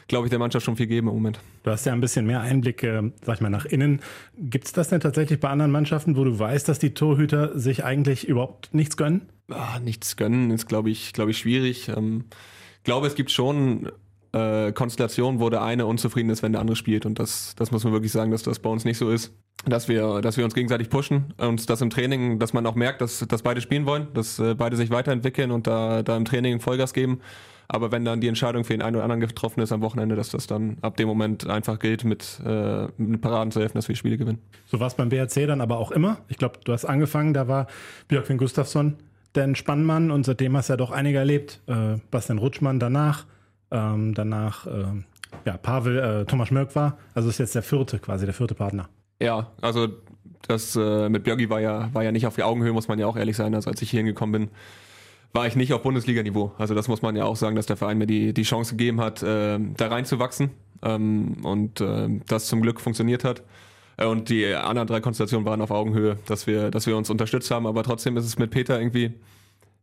glaube 0.10 0.26
ich, 0.26 0.32
der 0.32 0.40
Mannschaft 0.40 0.66
schon 0.66 0.76
viel 0.76 0.88
geben 0.88 1.08
im 1.08 1.14
Moment. 1.14 1.40
Du 1.62 1.70
hast 1.70 1.86
ja 1.86 1.94
ein 1.94 2.02
bisschen 2.02 2.26
mehr 2.26 2.42
Einblick, 2.42 2.82
äh, 2.82 3.12
sag 3.22 3.36
ich 3.36 3.42
mal, 3.42 3.50
nach 3.50 3.66
innen. 3.66 4.02
Gibt 4.38 4.66
es 4.66 4.74
das 4.74 4.90
denn 4.90 5.00
tatsächlich 5.00 5.40
bei 5.40 5.50
anderen 5.50 5.72
Mannschaften, 5.72 6.18
wo 6.18 6.24
du 6.24 6.40
weißt, 6.40 6.68
dass 6.68 6.80
die 6.80 6.96
Torhüter 6.96 7.58
sich 7.58 7.86
eigentlich 7.86 8.28
überhaupt 8.28 8.74
nichts 8.74 8.98
gönnen? 8.98 9.30
Ah, 9.50 9.80
nichts 9.80 10.18
gönnen 10.18 10.50
ist, 10.50 10.68
glaube 10.68 10.90
ich, 10.90 11.14
glaube 11.14 11.30
ich, 11.32 11.38
schwierig. 11.38 11.90
Ähm, 11.90 12.26
glaube, 12.84 13.08
es 13.08 13.16
gibt 13.16 13.30
schon 13.32 13.92
äh, 14.34 14.72
Konstellationen, 14.72 15.40
wo 15.40 15.50
der 15.50 15.62
eine 15.62 15.86
unzufrieden 15.86 16.30
ist, 16.30 16.44
wenn 16.44 16.52
der 16.52 16.62
andere 16.62 16.76
spielt. 16.76 17.06
Und 17.06 17.20
das, 17.20 17.56
das 17.56 17.72
muss 17.72 17.84
man 17.84 17.94
wirklich 17.94 18.12
sagen, 18.12 18.32
dass 18.32 18.44
das 18.44 18.60
bei 18.60 18.70
uns 18.70 18.86
nicht 18.86 18.98
so 18.98 19.10
ist. 19.10 19.34
Dass 19.66 19.90
wir, 19.90 20.22
dass 20.22 20.38
wir 20.38 20.46
uns 20.46 20.54
gegenseitig 20.54 20.90
pushen 20.90 21.34
und 21.38 21.70
das 21.70 21.82
im 21.82 21.90
Training, 21.90 22.40
dass 22.40 22.54
man 22.54 22.66
auch 22.66 22.76
merkt, 22.76 23.02
dass, 23.02 23.20
dass 23.28 23.42
beide 23.42 23.60
spielen 23.60 23.86
wollen, 23.86 24.08
dass 24.14 24.40
äh, 24.40 24.56
beide 24.56 24.78
sich 24.78 24.90
weiterentwickeln 24.90 25.52
und 25.52 25.68
da, 25.68 26.02
da 26.02 26.16
im 26.16 26.24
Training 26.24 26.62
Vollgas 26.62 26.94
geben. 26.94 27.20
Aber 27.68 27.92
wenn 27.92 28.06
dann 28.06 28.22
die 28.22 28.30
Entscheidung 28.30 28.64
für 28.64 28.74
den 28.74 28.82
einen 28.82 28.96
oder 28.96 29.04
anderen 29.04 29.20
getroffen 29.20 29.60
ist 29.60 29.74
am 29.74 29.82
Wochenende, 29.82 30.16
dass 30.16 30.30
das 30.30 30.48
dann 30.48 30.78
ab 30.82 30.96
dem 30.96 31.10
Moment 31.10 31.48
einfach 31.48 31.78
gilt, 31.78 32.06
mit, 32.06 32.40
äh, 32.46 32.88
mit 32.98 33.20
Paraden 33.20 33.52
zu 33.52 33.60
helfen, 33.60 33.78
dass 33.78 33.90
wir 33.90 33.96
Spiele 33.96 34.18
gewinnen. 34.18 34.40
So 34.66 34.80
war 34.80 34.88
es 34.88 34.96
beim 34.96 35.10
BRC 35.10 35.46
dann 35.46 35.60
aber 35.60 35.78
auch 35.78 35.92
immer. 35.92 36.20
Ich 36.30 36.38
glaube, 36.38 36.60
du 36.64 36.72
hast 36.72 36.86
angefangen, 36.86 37.34
da 37.34 37.50
war 37.50 37.68
Björkvin 38.08 38.38
Gustafsson 38.38 38.96
der 39.36 39.54
Spannmann 39.56 40.12
und 40.12 40.26
seitdem 40.26 40.56
hast 40.58 40.70
du 40.70 40.74
ja 40.74 40.78
doch 40.78 40.92
einige 40.92 41.20
erlebt. 41.20 41.62
Äh, 41.68 41.98
Bastian 42.12 42.40
Rutschmann 42.40 42.80
danach, 42.80 43.26
ähm, 43.72 44.14
danach 44.14 44.66
äh, 44.68 44.86
ja, 45.46 45.58
Pavel, 45.58 46.00
äh, 46.00 46.26
Thomas 46.26 46.52
Mörk 46.52 46.76
war. 46.76 46.98
Also 47.14 47.30
ist 47.30 47.38
jetzt 47.38 47.56
der 47.56 47.64
vierte 47.64 48.00
quasi, 48.00 48.26
der 48.26 48.34
vierte 48.34 48.56
Partner. 48.56 48.90
Ja, 49.20 49.52
also 49.62 49.88
das 50.48 50.76
äh, 50.76 51.10
mit 51.10 51.24
Björgi 51.24 51.50
war 51.50 51.60
ja, 51.60 51.90
war 51.94 52.04
ja 52.04 52.12
nicht 52.12 52.26
auf 52.26 52.36
die 52.36 52.44
Augenhöhe, 52.44 52.74
muss 52.74 52.88
man 52.88 53.00
ja 53.00 53.08
auch 53.08 53.18
ehrlich 53.18 53.36
sein. 53.36 53.54
Also 53.54 53.70
als 53.70 53.82
ich 53.82 53.92
hier 53.92 54.00
hingekommen 54.00 54.32
bin, 54.32 54.52
war 55.34 55.46
ich 55.46 55.56
nicht 55.56 55.74
auf 55.74 55.84
Bundesliga-Niveau. 55.84 56.54
Also 56.58 56.74
das 56.74 56.88
muss 56.88 57.02
man 57.02 57.16
ja 57.16 57.26
auch 57.26 57.36
sagen, 57.36 57.56
dass 57.56 57.66
der 57.66 57.78
Verein 57.78 57.98
mir 57.98 58.08
die, 58.08 58.34
die 58.34 58.44
Chance 58.44 58.76
gegeben 58.76 59.00
hat, 59.02 59.22
äh, 59.22 59.60
da 59.60 59.88
reinzuwachsen 59.88 60.52
ähm, 60.82 61.38
und 61.44 61.82
äh, 61.82 62.10
das 62.28 62.48
zum 62.48 62.62
Glück 62.62 62.80
funktioniert 62.82 63.24
hat. 63.24 63.44
Äh, 63.98 64.06
und 64.06 64.30
die 64.30 64.48
anderen 64.54 64.88
drei 64.88 65.02
Konstellationen 65.02 65.46
waren 65.46 65.62
auf 65.62 65.72
Augenhöhe, 65.72 66.18
dass 66.26 66.48
wir, 66.48 66.72
dass 66.72 66.88
wir 66.88 66.98
uns 66.98 67.10
unterstützt 67.10 67.52
haben. 67.52 67.68
Aber 67.68 67.84
trotzdem 67.84 68.18
ist 68.18 68.26
es 68.26 68.40
mit 68.40 68.50
Peter 68.50 68.80
irgendwie 68.80 69.14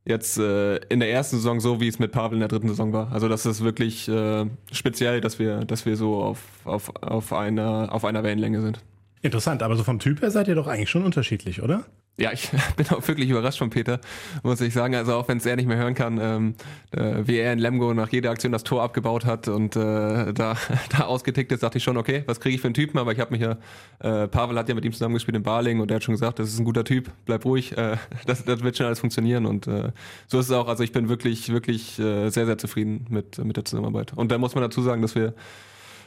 jetzt 0.06 0.38
äh, 0.38 0.76
in 0.88 1.00
der 1.00 1.10
ersten 1.10 1.36
Saison 1.36 1.60
so, 1.60 1.80
wie 1.80 1.88
es 1.88 1.98
mit 1.98 2.12
Pavel 2.12 2.34
in 2.34 2.40
der 2.40 2.48
dritten 2.48 2.68
Saison 2.68 2.92
war. 2.92 3.12
Also 3.12 3.28
das 3.28 3.44
ist 3.44 3.62
wirklich 3.62 4.08
äh, 4.08 4.46
speziell, 4.72 5.20
dass 5.20 5.38
wir, 5.38 5.64
dass 5.64 5.84
wir 5.84 5.96
so 5.96 6.22
auf, 6.22 6.38
auf, 6.64 6.90
auf, 7.02 7.32
einer, 7.32 7.92
auf 7.92 8.04
einer 8.04 8.22
Wellenlänge 8.22 8.62
sind. 8.62 8.80
Interessant, 9.22 9.62
aber 9.62 9.76
so 9.76 9.82
vom 9.82 9.98
Typ 9.98 10.22
her 10.22 10.30
seid 10.30 10.48
ihr 10.48 10.54
doch 10.54 10.68
eigentlich 10.68 10.90
schon 10.90 11.04
unterschiedlich, 11.04 11.62
oder? 11.62 11.84
Ja, 12.18 12.32
ich 12.32 12.48
bin 12.76 12.88
auch 12.88 13.06
wirklich 13.06 13.28
überrascht 13.28 13.58
von 13.58 13.68
Peter, 13.68 14.00
muss 14.42 14.60
ich 14.62 14.72
sagen. 14.72 14.94
Also 14.94 15.14
auch 15.14 15.28
wenn 15.28 15.36
es 15.38 15.44
er 15.44 15.56
nicht 15.56 15.66
mehr 15.66 15.76
hören 15.76 15.94
kann, 15.94 16.18
ähm, 16.20 16.54
äh, 16.92 17.26
wie 17.26 17.36
er 17.36 17.52
in 17.52 17.58
Lemgo 17.58 17.92
nach 17.92 18.08
jeder 18.10 18.30
Aktion 18.30 18.52
das 18.52 18.64
Tor 18.64 18.82
abgebaut 18.82 19.26
hat 19.26 19.48
und 19.48 19.76
äh, 19.76 20.32
da, 20.32 20.56
da 20.96 21.04
ausgetickt 21.04 21.52
ist, 21.52 21.62
dachte 21.62 21.76
ich 21.78 21.84
schon, 21.84 21.98
okay, 21.98 22.22
was 22.26 22.40
kriege 22.40 22.54
ich 22.54 22.60
für 22.60 22.68
einen 22.68 22.74
Typen? 22.74 22.98
Aber 22.98 23.12
ich 23.12 23.20
habe 23.20 23.32
mich 23.32 23.42
ja, 23.42 23.58
äh, 23.98 24.28
Pavel 24.28 24.58
hat 24.58 24.68
ja 24.68 24.74
mit 24.74 24.84
ihm 24.86 24.92
zusammengespielt 24.92 25.36
in 25.36 25.42
Baling 25.42 25.80
und 25.80 25.90
er 25.90 25.96
hat 25.96 26.04
schon 26.04 26.14
gesagt, 26.14 26.38
das 26.38 26.48
ist 26.48 26.58
ein 26.58 26.64
guter 26.64 26.84
Typ, 26.84 27.10
bleib 27.26 27.44
ruhig, 27.44 27.76
äh, 27.76 27.96
das, 28.26 28.44
das 28.44 28.62
wird 28.62 28.76
schon 28.78 28.86
alles 28.86 29.00
funktionieren. 29.00 29.44
Und 29.44 29.66
äh, 29.66 29.92
so 30.26 30.38
ist 30.38 30.46
es 30.46 30.52
auch. 30.52 30.68
Also 30.68 30.84
ich 30.84 30.92
bin 30.92 31.10
wirklich, 31.10 31.50
wirklich 31.50 31.98
äh, 31.98 32.30
sehr, 32.30 32.46
sehr 32.46 32.56
zufrieden 32.56 33.06
mit, 33.10 33.36
mit 33.44 33.58
der 33.58 33.66
Zusammenarbeit. 33.66 34.14
Und 34.14 34.32
da 34.32 34.38
muss 34.38 34.54
man 34.54 34.62
dazu 34.62 34.80
sagen, 34.80 35.02
dass 35.02 35.14
wir 35.14 35.34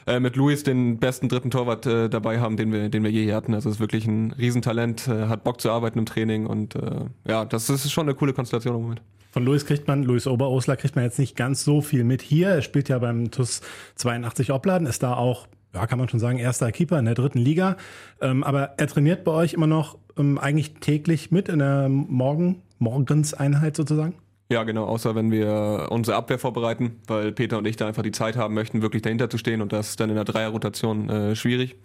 äh, 0.06 0.20
mit 0.20 0.36
Luis 0.36 0.62
den 0.62 0.98
besten 0.98 1.28
dritten 1.28 1.50
Torwart 1.50 1.86
äh, 1.86 2.08
dabei 2.08 2.40
haben, 2.40 2.56
den 2.56 2.72
wir, 2.72 2.88
den 2.88 3.02
wir 3.02 3.10
je 3.10 3.32
hatten. 3.32 3.54
Also 3.54 3.70
ist 3.70 3.80
wirklich 3.80 4.06
ein 4.06 4.32
Riesentalent, 4.32 5.08
äh, 5.08 5.26
hat 5.26 5.44
Bock 5.44 5.60
zu 5.60 5.70
arbeiten 5.70 5.98
im 5.98 6.06
Training 6.06 6.46
und 6.46 6.74
äh, 6.74 7.06
ja, 7.26 7.44
das 7.44 7.70
ist 7.70 7.90
schon 7.90 8.06
eine 8.06 8.14
coole 8.14 8.32
Konstellation 8.32 8.76
im 8.76 8.82
Moment. 8.82 9.02
Von 9.30 9.44
Luis 9.44 9.64
kriegt 9.64 9.86
man, 9.86 10.02
Luis 10.02 10.26
Oberosler 10.26 10.76
kriegt 10.76 10.96
man 10.96 11.04
jetzt 11.04 11.18
nicht 11.18 11.36
ganz 11.36 11.62
so 11.64 11.80
viel 11.80 12.02
mit 12.02 12.20
hier. 12.20 12.48
Er 12.48 12.62
spielt 12.62 12.88
ja 12.88 12.98
beim 12.98 13.30
TUS 13.30 13.60
82 13.94 14.52
Opladen, 14.52 14.88
ist 14.88 15.04
da 15.04 15.14
auch, 15.14 15.46
ja, 15.72 15.86
kann 15.86 15.98
man 15.98 16.08
schon 16.08 16.18
sagen, 16.18 16.38
erster 16.38 16.72
Keeper 16.72 16.98
in 16.98 17.04
der 17.04 17.14
dritten 17.14 17.38
Liga. 17.38 17.76
Ähm, 18.20 18.42
aber 18.42 18.74
er 18.76 18.86
trainiert 18.88 19.22
bei 19.22 19.30
euch 19.30 19.52
immer 19.52 19.68
noch 19.68 19.98
ähm, 20.18 20.38
eigentlich 20.38 20.74
täglich 20.80 21.30
mit 21.30 21.48
in 21.48 21.60
der 21.60 21.88
Morgen, 21.88 22.62
Morgenseinheit 22.78 23.76
sozusagen? 23.76 24.14
Ja, 24.50 24.64
genau, 24.64 24.84
außer 24.84 25.14
wenn 25.14 25.30
wir 25.30 25.86
unsere 25.90 26.16
Abwehr 26.16 26.38
vorbereiten, 26.38 26.96
weil 27.06 27.30
Peter 27.30 27.56
und 27.58 27.66
ich 27.68 27.76
da 27.76 27.86
einfach 27.86 28.02
die 28.02 28.10
Zeit 28.10 28.36
haben 28.36 28.52
möchten, 28.54 28.82
wirklich 28.82 29.02
dahinter 29.02 29.30
zu 29.30 29.38
stehen 29.38 29.62
und 29.62 29.72
das 29.72 29.90
ist 29.90 30.00
dann 30.00 30.10
in 30.10 30.16
der 30.16 30.24
Dreierrotation 30.24 31.08
äh, 31.08 31.36
schwierig. 31.36 31.76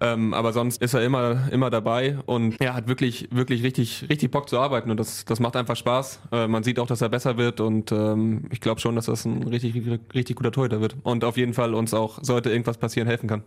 Ähm, 0.00 0.32
aber 0.32 0.54
sonst 0.54 0.80
ist 0.80 0.94
er 0.94 1.04
immer, 1.04 1.52
immer 1.52 1.68
dabei 1.68 2.16
und 2.24 2.58
er 2.58 2.74
hat 2.74 2.88
wirklich, 2.88 3.28
wirklich 3.30 3.62
richtig, 3.62 4.06
richtig 4.08 4.30
Bock 4.30 4.48
zu 4.48 4.58
arbeiten 4.58 4.90
und 4.90 4.98
das, 4.98 5.26
das 5.26 5.40
macht 5.40 5.56
einfach 5.56 5.76
Spaß. 5.76 6.20
Äh, 6.32 6.48
man 6.48 6.64
sieht 6.64 6.80
auch, 6.80 6.86
dass 6.86 7.02
er 7.02 7.10
besser 7.10 7.36
wird 7.36 7.60
und 7.60 7.92
ähm, 7.92 8.46
ich 8.50 8.60
glaube 8.60 8.80
schon, 8.80 8.96
dass 8.96 9.06
das 9.06 9.26
ein 9.26 9.42
richtig, 9.42 9.74
richtig 10.14 10.36
guter 10.36 10.52
Torhüter 10.52 10.80
wird 10.80 10.96
und 11.02 11.22
auf 11.22 11.36
jeden 11.36 11.52
Fall 11.52 11.74
uns 11.74 11.92
auch, 11.92 12.18
sollte 12.22 12.50
irgendwas 12.50 12.78
passieren, 12.78 13.06
helfen 13.06 13.28
kann. 13.28 13.42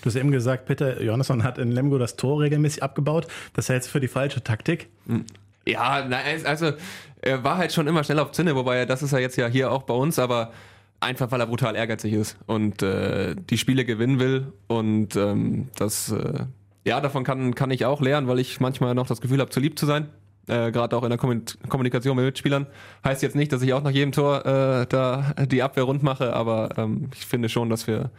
Du 0.00 0.06
hast 0.06 0.16
eben 0.16 0.30
gesagt, 0.30 0.66
Peter 0.66 1.02
Johannesson 1.02 1.42
hat 1.42 1.58
in 1.58 1.72
Lemgo 1.72 1.98
das 1.98 2.14
Tor 2.16 2.40
regelmäßig 2.40 2.84
abgebaut. 2.84 3.26
Das 3.52 3.68
hältst 3.68 3.88
du 3.88 3.92
für 3.92 4.00
die 4.00 4.08
falsche 4.08 4.42
Taktik? 4.44 4.88
Hm. 5.06 5.24
Ja, 5.66 6.06
also 6.44 6.72
er 7.22 7.42
war 7.42 7.56
halt 7.56 7.72
schon 7.72 7.86
immer 7.86 8.04
schnell 8.04 8.18
auf 8.18 8.32
Zinne, 8.32 8.54
wobei 8.54 8.84
das 8.84 9.02
ist 9.02 9.12
ja 9.12 9.18
jetzt 9.18 9.36
ja 9.36 9.46
hier 9.46 9.70
auch 9.70 9.84
bei 9.84 9.94
uns, 9.94 10.18
aber 10.18 10.52
einfach 11.00 11.30
weil 11.30 11.40
er 11.40 11.46
brutal 11.46 11.76
ehrgeizig 11.76 12.12
ist 12.12 12.36
und 12.46 12.82
äh, 12.82 13.34
die 13.34 13.58
Spiele 13.58 13.84
gewinnen 13.84 14.20
will 14.20 14.52
und 14.66 15.16
ähm, 15.16 15.68
das 15.76 16.12
äh, 16.12 16.44
ja 16.84 17.00
davon 17.00 17.24
kann 17.24 17.54
kann 17.54 17.70
ich 17.70 17.84
auch 17.86 18.00
lernen, 18.00 18.28
weil 18.28 18.38
ich 18.40 18.60
manchmal 18.60 18.94
noch 18.94 19.06
das 19.06 19.20
Gefühl 19.20 19.40
habe, 19.40 19.50
zu 19.50 19.60
lieb 19.60 19.78
zu 19.78 19.86
sein. 19.86 20.08
Äh, 20.46 20.72
Gerade 20.72 20.94
auch 20.94 21.04
in 21.04 21.08
der 21.08 21.18
Kommunikation 21.18 22.16
mit 22.16 22.26
Mitspielern. 22.26 22.66
Heißt 23.02 23.22
jetzt 23.22 23.34
nicht, 23.34 23.50
dass 23.50 23.62
ich 23.62 23.72
auch 23.72 23.82
nach 23.82 23.90
jedem 23.90 24.12
Tor 24.12 24.44
äh, 24.44 24.86
da 24.86 25.34
die 25.46 25.62
Abwehr 25.62 25.84
rund 25.84 26.02
mache, 26.02 26.34
aber 26.34 26.76
ähm, 26.76 27.08
ich 27.14 27.24
finde 27.24 27.48
schon, 27.48 27.70
dass 27.70 27.86
wir, 27.86 28.10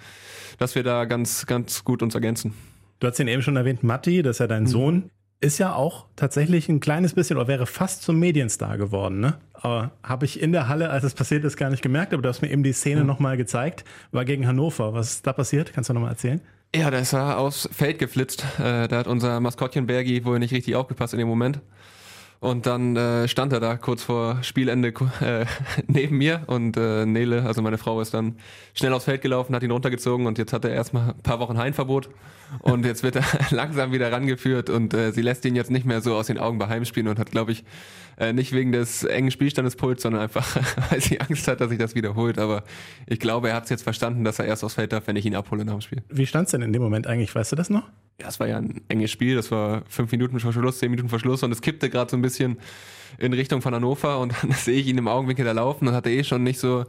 dass 0.58 0.74
wir 0.74 0.82
da 0.82 1.06
ganz, 1.06 1.46
ganz 1.46 1.84
gut 1.84 2.02
uns 2.02 2.16
ergänzen. 2.16 2.56
Du 3.00 3.06
hast 3.08 3.20
ihn 3.20 3.28
eben 3.28 3.44
schon 3.44 3.56
erwähnt, 3.58 3.84
Matti, 3.84 4.24
das 4.24 4.38
ist 4.38 4.40
ja 4.40 4.48
dein 4.48 4.64
mhm. 4.64 4.68
Sohn 4.68 5.12
ist 5.42 5.58
ja 5.58 5.76
auch 5.76 6.06
tatsächlich 6.16 6.70
ein 6.70 6.80
kleines 6.80 7.14
bisschen 7.14 7.38
oder 7.38 7.48
wäre 7.48 7.66
fast 7.66 8.02
zum 8.02 8.18
Medienstar 8.20 8.78
geworden. 8.78 9.20
Ne? 9.20 9.36
Aber 9.54 9.92
habe 10.04 10.26
ich 10.26 10.42
in 10.42 10.52
der 10.52 10.68
Halle, 10.68 10.90
als 10.90 11.04
es 11.04 11.14
passiert 11.14 11.44
ist, 11.44 11.58
gar 11.58 11.70
nicht 11.70 11.82
gemerkt, 11.82 12.14
aber 12.14 12.22
du 12.22 12.30
hast 12.30 12.42
mir 12.42 12.50
eben 12.50 12.64
die 12.64 12.74
Szene 12.74 13.02
mhm. 13.02 13.08
nochmal 13.08 13.38
gezeigt. 13.38 13.84
War 14.12 14.26
gegen 14.26 14.48
Hannover. 14.48 14.94
Was 14.94 15.12
ist 15.12 15.28
da 15.28 15.34
passiert? 15.34 15.74
Kannst 15.74 15.90
du 15.90 15.94
nochmal 15.94 16.12
erzählen? 16.12 16.42
Ja, 16.76 16.92
da 16.92 16.98
ist 16.98 17.14
er 17.14 17.38
aufs 17.38 17.70
Feld 17.72 18.00
geflitzt. 18.00 18.44
Äh, 18.60 18.88
da 18.88 18.98
hat 18.98 19.08
unser 19.08 19.40
Maskottchen 19.40 19.88
Bergi 19.88 20.26
wohl 20.26 20.40
nicht 20.40 20.54
richtig 20.54 20.76
aufgepasst 20.76 21.14
in 21.14 21.20
dem 21.20 21.28
Moment. 21.28 21.62
Und 22.46 22.68
dann 22.68 22.96
äh, 22.96 23.28
stand 23.28 23.54
er 23.54 23.60
da 23.60 23.76
kurz 23.76 24.04
vor 24.04 24.38
Spielende 24.44 24.90
äh, 25.22 25.48
neben 25.88 26.20
mir 26.20 26.44
und 26.46 26.78
äh, 26.78 27.04
Nele, 27.04 27.42
also 27.42 27.64
meine 27.64 27.80
Frau, 27.80 28.00
ist 28.02 28.14
dann 28.14 28.36
schnell 28.76 28.94
aufs 28.94 29.06
Feld 29.06 29.24
gelaufen, 29.24 29.56
hat 29.56 29.64
ihn 29.64 29.72
runtergezogen 29.72 30.28
und 30.28 30.38
jetzt 30.38 30.54
hat 30.54 30.64
er 30.64 30.70
erstmal 30.70 31.10
ein 31.10 31.24
paar 31.24 31.40
Wochen 31.40 31.58
Heimverbot 31.58 32.08
und 32.60 32.86
jetzt 32.86 33.02
wird 33.02 33.16
er 33.16 33.24
langsam 33.50 33.92
wieder 33.94 34.12
rangeführt 34.12 34.70
und 34.70 34.94
äh, 34.94 35.12
sie 35.12 35.24
lässt 35.24 35.44
ihn 35.46 35.56
jetzt 35.56 35.72
nicht 35.72 35.88
mehr 35.88 36.02
so 36.02 36.14
aus 36.14 36.28
den 36.28 36.38
Augen 36.38 36.60
bei 36.60 36.68
Heimspielen 36.68 37.08
und 37.08 37.18
hat, 37.18 37.32
glaube 37.32 37.52
ich, 37.52 37.64
äh, 38.20 38.32
nicht 38.32 38.52
wegen 38.52 38.72
des 38.72 39.04
engen 39.04 39.32
Spielstandes 39.32 39.76
Puls, 39.76 40.04
sondern 40.04 40.22
einfach, 40.22 40.56
weil 40.92 41.02
sie 41.02 41.20
Angst 41.20 41.48
hat, 41.48 41.62
dass 41.62 41.70
sich 41.70 41.80
das 41.80 41.96
wiederholt. 41.96 42.38
Aber 42.38 42.64
ich 43.08 43.20
glaube, 43.20 43.50
er 43.50 43.56
hat 43.56 43.64
es 43.64 43.72
jetzt 43.72 43.82
verstanden, 43.82 44.24
dass 44.24 44.38
er 44.38 44.46
erst 44.46 44.64
aufs 44.64 44.76
Feld 44.76 44.94
darf, 44.94 45.08
wenn 45.08 45.16
ich 45.16 45.26
ihn 45.26 45.34
abhole 45.34 45.66
nach 45.66 45.74
dem 45.74 45.82
Spiel. 45.82 46.04
Wie 46.10 46.28
stand 46.28 46.46
es 46.46 46.52
denn 46.52 46.62
in 46.62 46.74
dem 46.74 46.84
Moment 46.84 47.08
eigentlich? 47.08 47.34
Weißt 47.34 47.52
du 47.52 47.56
das 47.56 47.72
noch? 47.72 47.90
Ja, 48.20 48.30
es 48.30 48.40
war 48.40 48.48
ja 48.48 48.58
ein 48.58 48.82
enges 48.88 49.12
Spiel. 49.12 49.36
Das 49.36 49.52
war 49.52 49.84
fünf 49.88 50.12
Minuten 50.12 50.40
vor 50.40 50.54
Schluss, 50.54 50.80
zehn 50.80 50.92
Minuten 50.92 51.10
vor 51.10 51.20
Schluss 51.20 51.44
und 51.44 51.52
es 51.52 51.62
kippte 51.62 51.90
gerade 51.90 52.12
so 52.12 52.18
ein 52.18 52.22
bisschen 52.22 52.58
in 53.18 53.34
Richtung 53.34 53.62
von 53.62 53.74
Hannover 53.74 54.20
und 54.20 54.34
dann 54.42 54.52
sehe 54.52 54.80
ich 54.80 54.88
ihn 54.88 54.98
im 54.98 55.08
Augenwinkel 55.08 55.46
da 55.46 55.52
laufen 55.52 55.88
und 55.88 55.94
hatte 55.94 56.10
eh 56.10 56.24
schon 56.24 56.44
nicht 56.44 56.60
so 56.60 56.86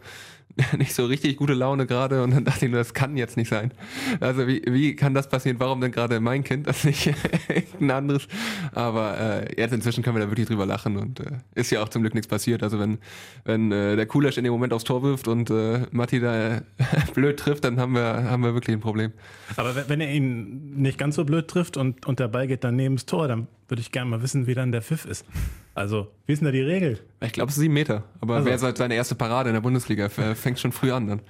nicht 0.79 0.95
so 0.95 1.05
richtig 1.07 1.37
gute 1.37 1.53
Laune 1.53 1.87
gerade 1.87 2.23
und 2.23 2.31
dann 2.31 2.45
dachte 2.45 2.65
ich 2.65 2.71
nur, 2.71 2.81
das 2.81 2.95
kann 2.95 3.17
jetzt 3.17 3.37
nicht 3.37 3.49
sein. 3.49 3.73
Also 4.21 4.47
wie, 4.47 4.63
wie 4.67 4.97
kann 4.97 5.13
das 5.13 5.29
passieren? 5.29 5.61
Warum 5.61 5.81
denn 5.81 5.93
gerade 5.93 6.19
mein 6.21 6.45
Kind, 6.45 6.67
das 6.67 6.85
nicht 6.85 7.13
ein 7.81 7.91
anderes? 7.91 8.27
Aber 8.73 9.19
äh, 9.19 9.61
jetzt 9.61 9.73
inzwischen 9.73 10.03
können 10.03 10.17
wir 10.17 10.25
da 10.25 10.31
wirklich 10.31 10.47
drüber 10.47 10.65
lachen 10.65 10.97
und 10.97 11.21
äh, 11.21 11.33
ist 11.55 11.71
ja 11.71 11.83
auch 11.83 11.89
zum 11.91 12.03
Glück 12.03 12.15
nichts 12.15 12.29
passiert. 12.29 12.63
Also 12.63 12.79
wenn, 12.79 12.99
wenn 13.45 13.71
äh, 13.71 13.97
der 13.97 14.07
Kulesch 14.07 14.39
in 14.39 14.45
dem 14.45 14.53
Moment 14.53 14.73
aufs 14.73 14.85
Tor 14.85 15.03
wirft 15.03 15.29
und 15.29 15.51
äh, 15.51 15.87
Matti 15.91 16.21
da 16.21 16.63
blöd 17.15 17.39
trifft, 17.39 17.65
dann 17.65 17.79
haben 17.79 17.95
wir, 17.95 18.05
haben 18.31 18.43
wir 18.43 18.55
wirklich 18.55 18.75
ein 18.75 18.81
Problem. 18.81 19.13
Aber 19.57 19.89
wenn 19.89 20.01
er 20.01 20.11
ihn 20.11 20.77
nicht 20.77 20.99
ganz 20.99 21.17
so 21.17 21.25
blöd 21.25 21.49
trifft 21.49 21.77
und, 21.77 22.07
und 22.07 22.19
der 22.19 22.29
Ball 22.29 22.47
geht 22.47 22.65
dann 22.65 22.77
neben 22.77 22.97
das 22.97 23.05
Tor, 23.05 23.29
dann 23.29 23.47
würde 23.69 23.83
ich 23.83 23.93
gerne 23.93 24.11
mal 24.11 24.23
wissen, 24.23 24.47
wie 24.47 24.55
dann 24.55 24.73
der 24.73 24.83
Pfiff 24.83 25.05
ist. 25.05 25.27
Also, 25.77 26.11
wie 26.25 26.33
ist 26.33 26.39
denn 26.39 26.47
da 26.47 26.53
die 26.53 26.63
Regel? 26.63 26.99
Ich 27.21 27.33
glaube, 27.33 27.51
es 27.51 27.57
ist 27.59 27.61
sieben 27.61 27.75
Meter. 27.75 28.05
Aber 28.21 28.37
also. 28.37 28.47
wäre 28.47 28.59
halt 28.59 28.79
seine 28.79 28.95
erste 28.95 29.15
Parade 29.15 29.51
in 29.51 29.55
der 29.55 29.61
Bundesliga. 29.61 30.09
Fängt 30.09 30.59
schon 30.59 30.73
früh 30.73 30.91
an 30.91 31.07
dann. 31.07 31.21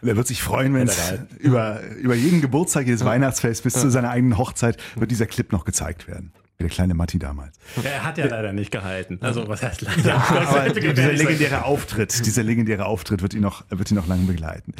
Und 0.00 0.08
er 0.08 0.16
wird 0.16 0.28
sich 0.28 0.40
freuen, 0.40 0.72
wenn 0.74 0.86
es 0.86 1.14
über, 1.40 1.80
über 2.00 2.14
jeden 2.14 2.40
Geburtstag, 2.40 2.86
jedes 2.86 3.00
ja. 3.00 3.06
Weihnachtsfest 3.06 3.64
bis 3.64 3.74
ja. 3.74 3.80
zu 3.80 3.90
seiner 3.90 4.10
eigenen 4.10 4.38
Hochzeit 4.38 4.76
wird 4.94 5.10
dieser 5.10 5.26
Clip 5.26 5.50
noch 5.50 5.64
gezeigt 5.64 6.06
werden. 6.06 6.32
Der 6.62 6.70
kleine 6.70 6.94
Matti 6.94 7.18
damals. 7.18 7.56
Er 7.82 8.04
hat 8.04 8.18
ja 8.18 8.26
leider 8.26 8.52
nicht 8.52 8.70
gehalten. 8.70 9.18
Also 9.20 9.48
was 9.48 9.62
heißt 9.62 9.82
leider? 9.82 10.08
Ja, 10.08 10.68
dieser 10.68 11.12
legendäre 11.12 11.64
Auftritt, 11.64 12.24
dieser 12.24 12.42
legendäre 12.42 12.86
Auftritt 12.86 13.22
wird 13.22 13.34
ihn 13.34 13.42
noch, 13.42 13.64
wird 13.68 13.90
ihn 13.90 13.96
noch 13.96 14.06
lange 14.06 14.26
begleiten. 14.26 14.74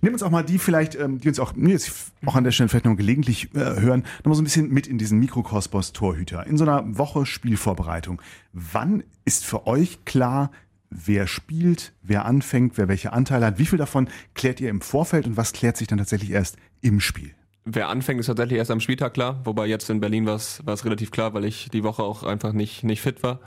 Nimm 0.00 0.12
uns 0.12 0.22
auch 0.22 0.30
mal 0.30 0.44
die 0.44 0.58
vielleicht, 0.58 0.94
ähm, 0.94 1.20
die 1.20 1.28
uns 1.28 1.40
auch, 1.40 1.54
mir 1.54 1.70
jetzt 1.70 1.90
auch 2.24 2.36
an 2.36 2.44
der 2.44 2.52
Stelle 2.52 2.68
vielleicht 2.68 2.84
noch 2.84 2.96
gelegentlich 2.96 3.54
äh, 3.54 3.58
hören, 3.58 4.04
nochmal 4.18 4.36
so 4.36 4.42
ein 4.42 4.44
bisschen 4.44 4.68
mit 4.70 4.86
in 4.86 4.98
diesen 4.98 5.18
Mikrokosmos 5.18 5.92
Torhüter. 5.92 6.46
In 6.46 6.56
so 6.56 6.64
einer 6.64 6.98
Woche 6.98 7.26
Spielvorbereitung. 7.26 8.22
Wann 8.52 9.02
ist 9.24 9.44
für 9.44 9.66
euch 9.66 10.04
klar, 10.04 10.50
wer 10.90 11.26
spielt, 11.26 11.92
wer 12.02 12.24
anfängt, 12.24 12.78
wer 12.78 12.88
welche 12.88 13.12
Anteile 13.12 13.46
hat? 13.46 13.58
Wie 13.58 13.66
viel 13.66 13.78
davon 13.78 14.08
klärt 14.34 14.60
ihr 14.60 14.70
im 14.70 14.80
Vorfeld 14.80 15.26
und 15.26 15.36
was 15.36 15.52
klärt 15.52 15.76
sich 15.76 15.88
dann 15.88 15.98
tatsächlich 15.98 16.30
erst 16.30 16.56
im 16.80 17.00
Spiel? 17.00 17.34
Wer 17.66 17.88
anfängt, 17.88 18.20
ist 18.20 18.26
tatsächlich 18.26 18.58
erst 18.58 18.70
am 18.70 18.80
Spieltag 18.80 19.14
klar, 19.14 19.40
wobei 19.44 19.66
jetzt 19.66 19.88
in 19.88 20.00
Berlin 20.00 20.26
war 20.26 20.36
es 20.36 20.84
relativ 20.84 21.10
klar, 21.10 21.32
weil 21.32 21.46
ich 21.46 21.70
die 21.70 21.82
Woche 21.82 22.02
auch 22.02 22.22
einfach 22.22 22.52
nicht, 22.52 22.84
nicht 22.84 23.00
fit 23.00 23.22
war. 23.22 23.40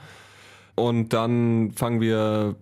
Und 0.73 1.13
dann 1.13 1.71
fangen 1.71 2.01
wir, 2.01 2.55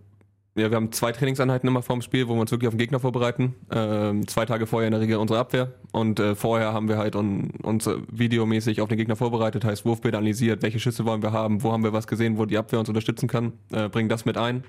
ja, 0.55 0.69
wir 0.69 0.75
haben 0.75 0.91
zwei 0.91 1.13
Trainingseinheiten 1.13 1.67
immer 1.67 1.81
vorm 1.81 2.01
Spiel, 2.01 2.27
wo 2.27 2.33
wir 2.33 2.41
uns 2.41 2.51
wirklich 2.51 2.67
auf 2.67 2.73
den 2.73 2.79
Gegner 2.79 2.99
vorbereiten. 2.99 3.55
Ähm, 3.71 4.27
zwei 4.27 4.45
Tage 4.45 4.67
vorher 4.67 4.87
in 4.87 4.91
der 4.91 5.01
Regel 5.01 5.17
unsere 5.17 5.39
Abwehr 5.39 5.73
und 5.93 6.19
äh, 6.19 6.35
vorher 6.35 6.73
haben 6.73 6.89
wir 6.89 6.97
halt 6.97 7.15
un, 7.15 7.51
uns 7.61 7.89
videomäßig 8.11 8.81
auf 8.81 8.89
den 8.89 8.97
Gegner 8.97 9.15
vorbereitet, 9.15 9.63
heißt 9.63 9.85
Wurfbild 9.85 10.15
analysiert, 10.15 10.61
welche 10.61 10.79
Schüsse 10.79 11.05
wollen 11.05 11.21
wir 11.21 11.31
haben, 11.31 11.63
wo 11.63 11.71
haben 11.71 11.83
wir 11.83 11.93
was 11.93 12.07
gesehen, 12.07 12.37
wo 12.37 12.45
die 12.45 12.57
Abwehr 12.57 12.79
uns 12.79 12.89
unterstützen 12.89 13.27
kann, 13.27 13.53
äh, 13.71 13.87
bringen 13.87 14.09
das 14.09 14.25
mit 14.25 14.37
ein. 14.37 14.65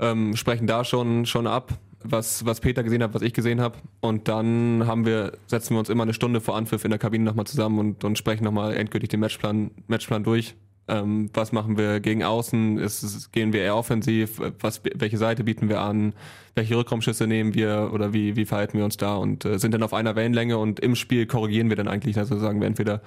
Ähm, 0.00 0.34
sprechen 0.34 0.66
da 0.66 0.84
schon, 0.84 1.24
schon 1.24 1.46
ab 1.46 1.72
was, 2.04 2.44
was 2.44 2.60
Peter 2.60 2.82
gesehen 2.82 3.02
hat, 3.02 3.14
was 3.14 3.22
ich 3.22 3.32
gesehen 3.32 3.60
habe. 3.60 3.78
Und 4.00 4.28
dann 4.28 4.86
haben 4.86 5.06
wir, 5.06 5.32
setzen 5.46 5.74
wir 5.74 5.78
uns 5.80 5.88
immer 5.88 6.04
eine 6.04 6.14
Stunde 6.14 6.40
vor 6.40 6.56
Anpfiff 6.56 6.84
in 6.84 6.90
der 6.90 6.98
Kabine 6.98 7.24
nochmal 7.24 7.46
zusammen 7.46 7.78
und, 7.78 8.04
und 8.04 8.18
sprechen 8.18 8.44
nochmal 8.44 8.74
endgültig 8.74 9.08
den 9.08 9.20
Matchplan, 9.20 9.70
Matchplan 9.88 10.22
durch. 10.22 10.54
Ähm, 10.86 11.30
was 11.32 11.52
machen 11.52 11.78
wir 11.78 12.00
gegen 12.00 12.22
außen? 12.22 12.78
Ist, 12.78 13.02
ist, 13.02 13.32
gehen 13.32 13.54
wir 13.54 13.62
eher 13.62 13.74
offensiv? 13.74 14.40
Was, 14.60 14.82
welche 14.94 15.16
Seite 15.16 15.42
bieten 15.42 15.70
wir 15.70 15.80
an? 15.80 16.12
Welche 16.54 16.76
Rückraumschüsse 16.76 17.26
nehmen 17.26 17.54
wir 17.54 17.90
oder 17.92 18.12
wie, 18.12 18.36
wie 18.36 18.44
verhalten 18.44 18.76
wir 18.76 18.84
uns 18.84 18.98
da? 18.98 19.14
Und 19.14 19.46
äh, 19.46 19.58
sind 19.58 19.72
dann 19.72 19.82
auf 19.82 19.94
einer 19.94 20.14
Wellenlänge 20.14 20.58
und 20.58 20.80
im 20.80 20.94
Spiel 20.94 21.26
korrigieren 21.26 21.70
wir 21.70 21.76
dann 21.76 21.88
eigentlich. 21.88 22.18
Also 22.18 22.38
sagen 22.38 22.60
wir 22.60 22.66
entweder 22.66 23.00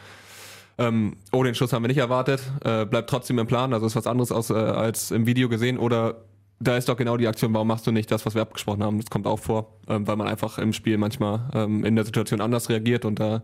ähm, 0.79 1.17
oh, 1.31 1.43
den 1.43 1.55
Schuss 1.55 1.73
haben 1.73 1.83
wir 1.83 1.87
nicht 1.87 1.97
erwartet, 1.97 2.41
äh, 2.63 2.85
bleibt 2.85 3.09
trotzdem 3.09 3.39
im 3.39 3.47
Plan, 3.47 3.73
also 3.73 3.87
ist 3.87 3.95
was 3.95 4.05
anderes 4.05 4.31
aus, 4.31 4.51
äh, 4.51 4.53
als 4.53 5.09
im 5.09 5.25
Video 5.25 5.49
gesehen 5.49 5.79
oder 5.79 6.17
da 6.59 6.77
ist 6.77 6.89
doch 6.89 6.97
genau 6.97 7.17
die 7.17 7.27
Aktion, 7.27 7.53
warum 7.53 7.67
machst 7.67 7.85
du 7.87 7.91
nicht 7.91 8.11
das, 8.11 8.25
was 8.25 8.35
wir 8.35 8.41
abgesprochen 8.41 8.83
haben? 8.83 8.97
Das 8.97 9.09
kommt 9.09 9.27
auch 9.27 9.39
vor, 9.39 9.77
ähm, 9.87 10.07
weil 10.07 10.15
man 10.15 10.27
einfach 10.27 10.57
im 10.57 10.73
Spiel 10.73 10.97
manchmal 10.97 11.49
ähm, 11.53 11.85
in 11.85 11.95
der 11.95 12.05
Situation 12.05 12.41
anders 12.41 12.69
reagiert 12.69 13.05
und 13.05 13.19
da 13.19 13.43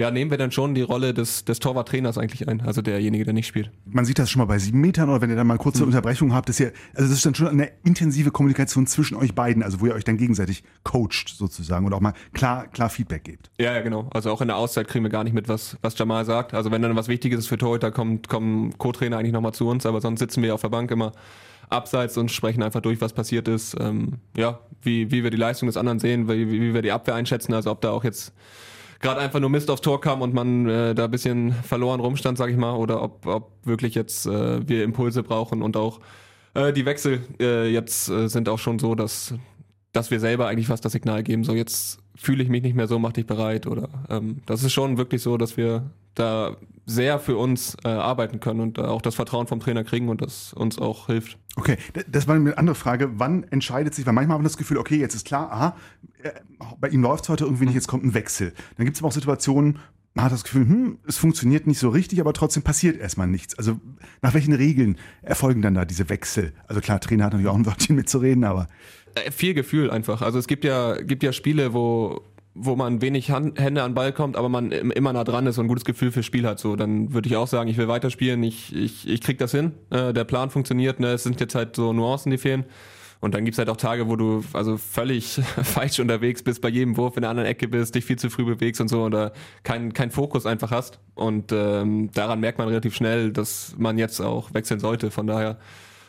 ja, 0.00 0.10
nehmen 0.10 0.30
wir 0.30 0.38
dann 0.38 0.50
schon 0.50 0.74
die 0.74 0.80
Rolle 0.80 1.12
des, 1.12 1.44
des 1.44 1.58
Torwarttrainers 1.58 2.16
eigentlich 2.16 2.48
ein, 2.48 2.62
also 2.62 2.80
derjenige, 2.80 3.24
der 3.24 3.34
nicht 3.34 3.46
spielt. 3.46 3.70
Man 3.84 4.06
sieht 4.06 4.18
das 4.18 4.30
schon 4.30 4.40
mal 4.40 4.46
bei 4.46 4.58
sieben 4.58 4.80
Metern 4.80 5.10
oder 5.10 5.20
wenn 5.20 5.28
ihr 5.28 5.36
dann 5.36 5.46
mal 5.46 5.58
kurze 5.58 5.82
mhm. 5.82 5.88
Unterbrechung 5.88 6.32
habt, 6.32 6.48
ist 6.48 6.58
ja, 6.58 6.68
also 6.94 7.10
das 7.10 7.18
ist 7.18 7.26
dann 7.26 7.34
schon 7.34 7.48
eine 7.48 7.70
intensive 7.84 8.30
Kommunikation 8.30 8.86
zwischen 8.86 9.14
euch 9.16 9.34
beiden, 9.34 9.62
also 9.62 9.82
wo 9.82 9.86
ihr 9.86 9.94
euch 9.94 10.04
dann 10.04 10.16
gegenseitig 10.16 10.64
coacht 10.84 11.28
sozusagen 11.28 11.84
und 11.84 11.92
auch 11.92 12.00
mal 12.00 12.14
klar, 12.32 12.66
klar 12.68 12.88
Feedback 12.88 13.24
gebt. 13.24 13.50
Ja, 13.58 13.74
ja, 13.74 13.82
genau. 13.82 14.08
Also 14.14 14.30
auch 14.30 14.40
in 14.40 14.48
der 14.48 14.56
Auszeit 14.56 14.88
kriegen 14.88 15.04
wir 15.04 15.10
gar 15.10 15.22
nicht 15.22 15.34
mit, 15.34 15.48
was, 15.48 15.76
was 15.82 15.98
Jamal 15.98 16.24
sagt. 16.24 16.54
Also 16.54 16.70
wenn 16.70 16.80
dann 16.80 16.96
was 16.96 17.08
Wichtiges 17.08 17.40
ist 17.40 17.48
für 17.48 17.58
Torhüter, 17.58 17.90
kommt, 17.90 18.26
kommen 18.28 18.78
Co-Trainer 18.78 19.18
eigentlich 19.18 19.34
nochmal 19.34 19.52
zu 19.52 19.68
uns, 19.68 19.84
aber 19.84 20.00
sonst 20.00 20.20
sitzen 20.20 20.42
wir 20.42 20.54
auf 20.54 20.62
der 20.62 20.70
Bank 20.70 20.90
immer 20.90 21.12
abseits 21.70 22.16
und 22.18 22.30
sprechen 22.30 22.62
einfach 22.62 22.80
durch, 22.80 23.00
was 23.00 23.12
passiert 23.12 23.48
ist. 23.48 23.76
Ähm, 23.80 24.18
ja, 24.36 24.60
wie, 24.82 25.10
wie 25.10 25.22
wir 25.22 25.30
die 25.30 25.36
Leistung 25.36 25.66
des 25.66 25.76
anderen 25.76 25.98
sehen, 25.98 26.28
wie, 26.28 26.50
wie 26.50 26.74
wir 26.74 26.82
die 26.82 26.92
Abwehr 26.92 27.14
einschätzen, 27.14 27.54
also 27.54 27.70
ob 27.70 27.80
da 27.80 27.90
auch 27.90 28.04
jetzt 28.04 28.32
gerade 29.00 29.20
einfach 29.20 29.40
nur 29.40 29.50
Mist 29.50 29.70
aufs 29.70 29.80
Tor 29.80 30.00
kam 30.00 30.20
und 30.22 30.34
man 30.34 30.68
äh, 30.68 30.94
da 30.94 31.04
ein 31.04 31.10
bisschen 31.10 31.52
verloren 31.52 32.00
rumstand, 32.00 32.36
sag 32.38 32.50
ich 32.50 32.56
mal, 32.56 32.74
oder 32.74 33.02
ob, 33.02 33.26
ob 33.26 33.52
wirklich 33.64 33.94
jetzt 33.94 34.26
äh, 34.26 34.68
wir 34.68 34.84
Impulse 34.84 35.22
brauchen 35.22 35.62
und 35.62 35.76
auch 35.76 36.00
äh, 36.54 36.72
die 36.72 36.84
Wechsel 36.84 37.20
äh, 37.40 37.70
jetzt 37.70 38.08
äh, 38.08 38.28
sind 38.28 38.48
auch 38.48 38.58
schon 38.58 38.78
so, 38.78 38.94
dass 38.94 39.34
dass 39.92 40.10
wir 40.12 40.20
selber 40.20 40.46
eigentlich 40.46 40.68
fast 40.68 40.84
das 40.84 40.92
Signal 40.92 41.22
geben, 41.24 41.42
so 41.42 41.52
jetzt 41.52 41.98
fühle 42.14 42.42
ich 42.42 42.48
mich 42.48 42.62
nicht 42.62 42.76
mehr 42.76 42.86
so, 42.86 42.98
mach 42.98 43.12
dich 43.12 43.26
bereit 43.26 43.66
oder 43.66 43.88
ähm, 44.08 44.42
das 44.46 44.62
ist 44.62 44.72
schon 44.72 44.98
wirklich 44.98 45.22
so, 45.22 45.36
dass 45.36 45.56
wir 45.56 45.90
da 46.14 46.56
sehr 46.90 47.18
für 47.18 47.36
uns 47.36 47.76
äh, 47.84 47.88
arbeiten 47.88 48.40
können 48.40 48.60
und 48.60 48.78
äh, 48.78 48.82
auch 48.82 49.00
das 49.00 49.14
Vertrauen 49.14 49.46
vom 49.46 49.60
Trainer 49.60 49.84
kriegen 49.84 50.08
und 50.08 50.20
das 50.20 50.52
uns 50.52 50.78
auch 50.78 51.06
hilft. 51.06 51.38
Okay, 51.56 51.76
das 52.08 52.26
war 52.26 52.34
eine 52.34 52.58
andere 52.58 52.74
Frage. 52.74 53.18
Wann 53.18 53.44
entscheidet 53.44 53.94
sich, 53.94 54.06
weil 54.06 54.12
manchmal 54.12 54.34
haben 54.34 54.42
wir 54.42 54.48
das 54.48 54.56
Gefühl, 54.56 54.78
okay, 54.78 54.96
jetzt 54.96 55.14
ist 55.14 55.26
klar, 55.26 55.52
aha, 55.52 55.76
äh, 56.22 56.30
bei 56.80 56.88
ihm 56.88 57.02
läuft 57.02 57.24
es 57.24 57.28
heute 57.28 57.44
irgendwie 57.44 57.66
nicht, 57.66 57.74
jetzt 57.74 57.88
kommt 57.88 58.04
ein 58.04 58.14
Wechsel. 58.14 58.52
Dann 58.76 58.86
gibt 58.86 58.96
es 58.96 59.02
aber 59.02 59.08
auch 59.08 59.12
Situationen, 59.12 59.78
man 60.14 60.24
hat 60.24 60.32
das 60.32 60.42
Gefühl, 60.42 60.62
hm, 60.62 60.98
es 61.06 61.18
funktioniert 61.18 61.68
nicht 61.68 61.78
so 61.78 61.88
richtig, 61.88 62.20
aber 62.20 62.32
trotzdem 62.32 62.64
passiert 62.64 62.98
erstmal 63.00 63.28
nichts. 63.28 63.56
Also 63.56 63.78
nach 64.22 64.34
welchen 64.34 64.52
Regeln 64.52 64.98
erfolgen 65.22 65.62
dann 65.62 65.74
da 65.74 65.84
diese 65.84 66.08
Wechsel? 66.08 66.52
Also 66.66 66.80
klar, 66.80 67.00
Trainer 67.00 67.26
hat 67.26 67.32
natürlich 67.32 67.50
auch 67.50 67.56
ein 67.56 67.66
Wörtchen 67.66 67.94
mitzureden, 67.94 68.42
aber 68.44 68.66
äh, 69.14 69.30
viel 69.30 69.54
Gefühl 69.54 69.90
einfach. 69.90 70.22
Also 70.22 70.38
es 70.38 70.48
gibt 70.48 70.64
ja, 70.64 71.00
gibt 71.00 71.22
ja 71.22 71.32
Spiele, 71.32 71.72
wo, 71.72 72.22
wo 72.62 72.76
man 72.76 73.00
wenig 73.00 73.30
Hand, 73.30 73.58
Hände 73.58 73.82
an 73.82 73.94
Ball 73.94 74.12
kommt, 74.12 74.36
aber 74.36 74.48
man 74.48 74.70
immer 74.70 75.12
nah 75.12 75.24
dran 75.24 75.46
ist 75.46 75.58
und 75.58 75.64
ein 75.64 75.68
gutes 75.68 75.84
Gefühl 75.84 76.12
fürs 76.12 76.26
Spiel 76.26 76.46
hat. 76.46 76.58
So, 76.58 76.76
dann 76.76 77.12
würde 77.12 77.28
ich 77.28 77.36
auch 77.36 77.48
sagen, 77.48 77.68
ich 77.70 77.76
will 77.76 77.88
weiterspielen, 77.88 78.42
ich, 78.42 78.74
ich, 78.74 79.08
ich 79.08 79.20
krieg 79.20 79.38
das 79.38 79.52
hin. 79.52 79.72
Äh, 79.90 80.12
der 80.12 80.24
Plan 80.24 80.50
funktioniert, 80.50 81.00
ne? 81.00 81.08
es 81.12 81.22
sind 81.22 81.40
jetzt 81.40 81.54
halt 81.54 81.76
so 81.76 81.92
Nuancen, 81.92 82.30
die 82.30 82.38
fehlen. 82.38 82.64
Und 83.20 83.34
dann 83.34 83.44
gibt's 83.44 83.58
halt 83.58 83.68
auch 83.68 83.76
Tage, 83.76 84.08
wo 84.08 84.16
du 84.16 84.42
also 84.54 84.78
völlig 84.78 85.40
falsch 85.62 86.00
unterwegs 86.00 86.42
bist, 86.42 86.62
bei 86.62 86.70
jedem 86.70 86.96
Wurf 86.96 87.16
in 87.16 87.22
der 87.22 87.30
anderen 87.30 87.48
Ecke 87.48 87.68
bist, 87.68 87.94
dich 87.94 88.04
viel 88.04 88.18
zu 88.18 88.30
früh 88.30 88.44
bewegst 88.44 88.80
und 88.80 88.88
so 88.88 89.02
oder 89.02 89.32
keinen 89.62 89.92
kein 89.92 90.10
Fokus 90.10 90.46
einfach 90.46 90.70
hast. 90.70 91.00
Und 91.14 91.52
ähm, 91.52 92.10
daran 92.12 92.40
merkt 92.40 92.58
man 92.58 92.68
relativ 92.68 92.94
schnell, 92.94 93.32
dass 93.32 93.74
man 93.78 93.98
jetzt 93.98 94.20
auch 94.20 94.54
wechseln 94.54 94.80
sollte. 94.80 95.10
Von 95.10 95.26
daher 95.26 95.58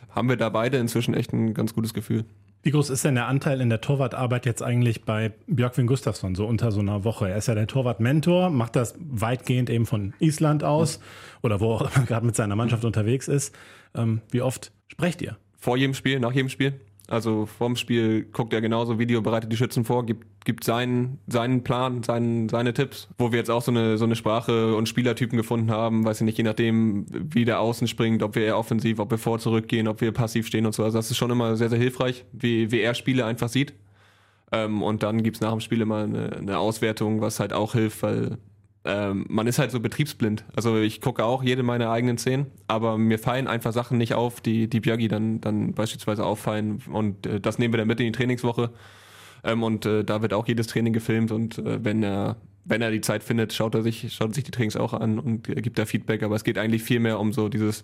haben 0.10 0.30
wir 0.30 0.38
da 0.38 0.50
beide 0.50 0.78
inzwischen 0.78 1.14
echt 1.14 1.34
ein 1.34 1.54
ganz 1.54 1.74
gutes 1.74 1.94
Gefühl. 1.94 2.26
Wie 2.63 2.69
groß 2.69 2.91
ist 2.91 3.04
denn 3.04 3.15
der 3.15 3.28
Anteil 3.28 3.60
in 3.60 3.69
der 3.69 3.82
Torwartarbeit 3.82 4.45
jetzt 4.45 4.62
eigentlich 4.62 5.04
bei 5.04 5.32
Björkvin 5.47 5.88
Gustafsson, 5.88 6.36
so 6.36 6.45
unter 6.45 6.71
so 6.71 6.80
einer 6.80 7.04
Woche? 7.04 7.28
Er 7.28 7.38
ist 7.38 7.47
ja 7.47 7.56
der 7.56 7.65
Torwartmentor, 7.65 8.52
macht 8.52 8.76
das 8.76 8.93
weitgehend 9.00 9.71
eben 9.71 9.88
von 9.88 10.13
Island 10.19 10.63
aus 10.63 11.00
oder 11.41 11.60
wo 11.60 11.74
auch 11.74 11.95
immer 11.95 12.06
gerade 12.08 12.26
mit 12.26 12.36
seiner 12.36 12.56
Mannschaft 12.56 12.86
unterwegs 12.86 13.28
ist. 13.28 13.56
Ähm, 13.95 14.21
wie 14.30 14.43
oft 14.43 14.71
sprecht 14.88 15.24
ihr? 15.24 15.38
Vor 15.58 15.76
jedem 15.76 15.95
Spiel, 15.95 16.19
nach 16.19 16.34
jedem 16.34 16.50
Spiel. 16.50 16.80
Also 17.12 17.45
vorm 17.45 17.76
Spiel 17.76 18.24
guckt 18.32 18.54
er 18.54 18.62
genauso 18.62 18.97
Video, 18.97 19.21
bereitet 19.21 19.52
die 19.52 19.58
Schützen 19.58 19.84
vor, 19.84 20.06
gibt, 20.06 20.45
gibt 20.45 20.63
seinen, 20.63 21.19
seinen 21.28 21.62
Plan, 21.62 22.04
seinen, 22.04 22.47
seine 22.47 22.74
Tipps. 22.74 23.10
Wo 23.17 23.34
wir 23.34 23.38
jetzt 23.38 23.52
auch 23.52 23.62
so 23.62 23.69
eine, 23.69 23.97
so 23.97 24.06
eine 24.06 24.15
Sprache 24.15 24.78
und 24.78 24.88
Spielertypen 24.88 25.36
gefunden 25.36 25.71
haben, 25.71 26.06
weiß 26.06 26.21
ich 26.21 26.26
nicht, 26.26 26.38
je 26.38 26.45
nachdem, 26.45 27.06
wie 27.10 27.43
der 27.43 27.60
Außen 27.60 27.89
springt, 27.89 28.24
ob 28.24 28.36
wir 28.36 28.43
eher 28.43 28.58
offensiv, 28.58 29.00
ob 29.00 29.12
wir 29.12 29.17
vor 29.17 29.39
zurückgehen, 29.39 29.89
ob 29.89 30.00
wir 30.00 30.13
passiv 30.13 30.47
stehen 30.47 30.65
und 30.65 30.74
so. 30.74 30.86
Also 30.86 30.97
das 30.97 31.12
ist 31.12 31.17
schon 31.17 31.32
immer 31.32 31.58
sehr, 31.58 31.69
sehr 31.69 31.80
hilfreich, 31.80 32.24
wie, 32.32 32.71
wie 32.71 32.80
er 32.80 32.93
Spiele 32.93 33.26
einfach 33.26 33.50
sieht. 33.50 33.74
Ähm, 34.54 34.82
und 34.82 35.04
dann 35.04 35.21
gibt's 35.21 35.41
nach 35.41 35.52
dem 35.52 35.60
Spiel 35.60 35.82
immer 35.82 36.04
eine, 36.04 36.38
eine 36.38 36.60
Auswertung, 36.60 37.19
was 37.19 37.41
halt 37.41 37.52
auch 37.52 37.74
hilft, 37.74 38.04
weil 38.04 38.38
ähm, 38.84 39.26
man 39.30 39.48
ist 39.48 39.60
halt 39.60 39.72
so 39.72 39.80
betriebsblind. 39.80 40.44
Also 40.56 40.78
ich 40.78 41.02
gucke 41.02 41.24
auch 41.24 41.44
jede 41.44 41.63
meiner 41.63 41.91
eigenen 41.91 42.17
Szenen, 42.17 42.48
aber 42.67 42.98
mir 42.98 43.20
fallen 43.20 43.48
einfach 43.48 43.74
Sachen 43.74 43.98
nicht 43.98 44.13
auf, 44.15 44.41
die, 44.41 44.67
die 44.70 44.80
Björgi 44.80 45.08
dann, 45.08 45.39
dann 45.41 45.74
beispielsweise 45.74 46.26
auffallen. 46.26 46.82
Und 46.91 47.26
äh, 47.28 47.39
das 47.39 47.60
nehmen 47.60 47.74
wir 47.74 47.78
dann 47.78 47.88
mit 47.88 48.00
in 48.00 48.08
die 48.08 48.12
Trainingswoche. 48.12 48.72
Ähm, 49.44 49.63
und 49.63 49.86
äh, 49.86 50.04
da 50.04 50.22
wird 50.22 50.34
auch 50.34 50.48
jedes 50.48 50.67
Training 50.67 50.94
gefilmt 50.94 51.32
und 51.32 51.58
äh, 51.60 51.84
wenn 51.84 52.04
er 52.04 52.38
wenn 52.63 52.82
er 52.82 52.91
die 52.91 53.02
Zeit 53.02 53.24
findet, 53.24 53.54
schaut 53.54 53.74
er 53.74 53.82
sich, 53.82 54.13
schaut 54.13 54.36
sich 54.36 54.44
die 54.44 54.52
Trainings 54.52 54.76
auch 54.76 54.94
an 54.94 55.20
und 55.20 55.50
äh, 55.50 55.56
gibt 55.56 55.80
da 55.80 55.86
Feedback. 55.86 56.24
Aber 56.24 56.36
es 56.36 56.44
geht 56.44 56.58
eigentlich 56.58 56.84
viel 56.84 57.00
mehr 57.00 57.20
um 57.20 57.34
so 57.34 57.50
dieses 57.50 57.84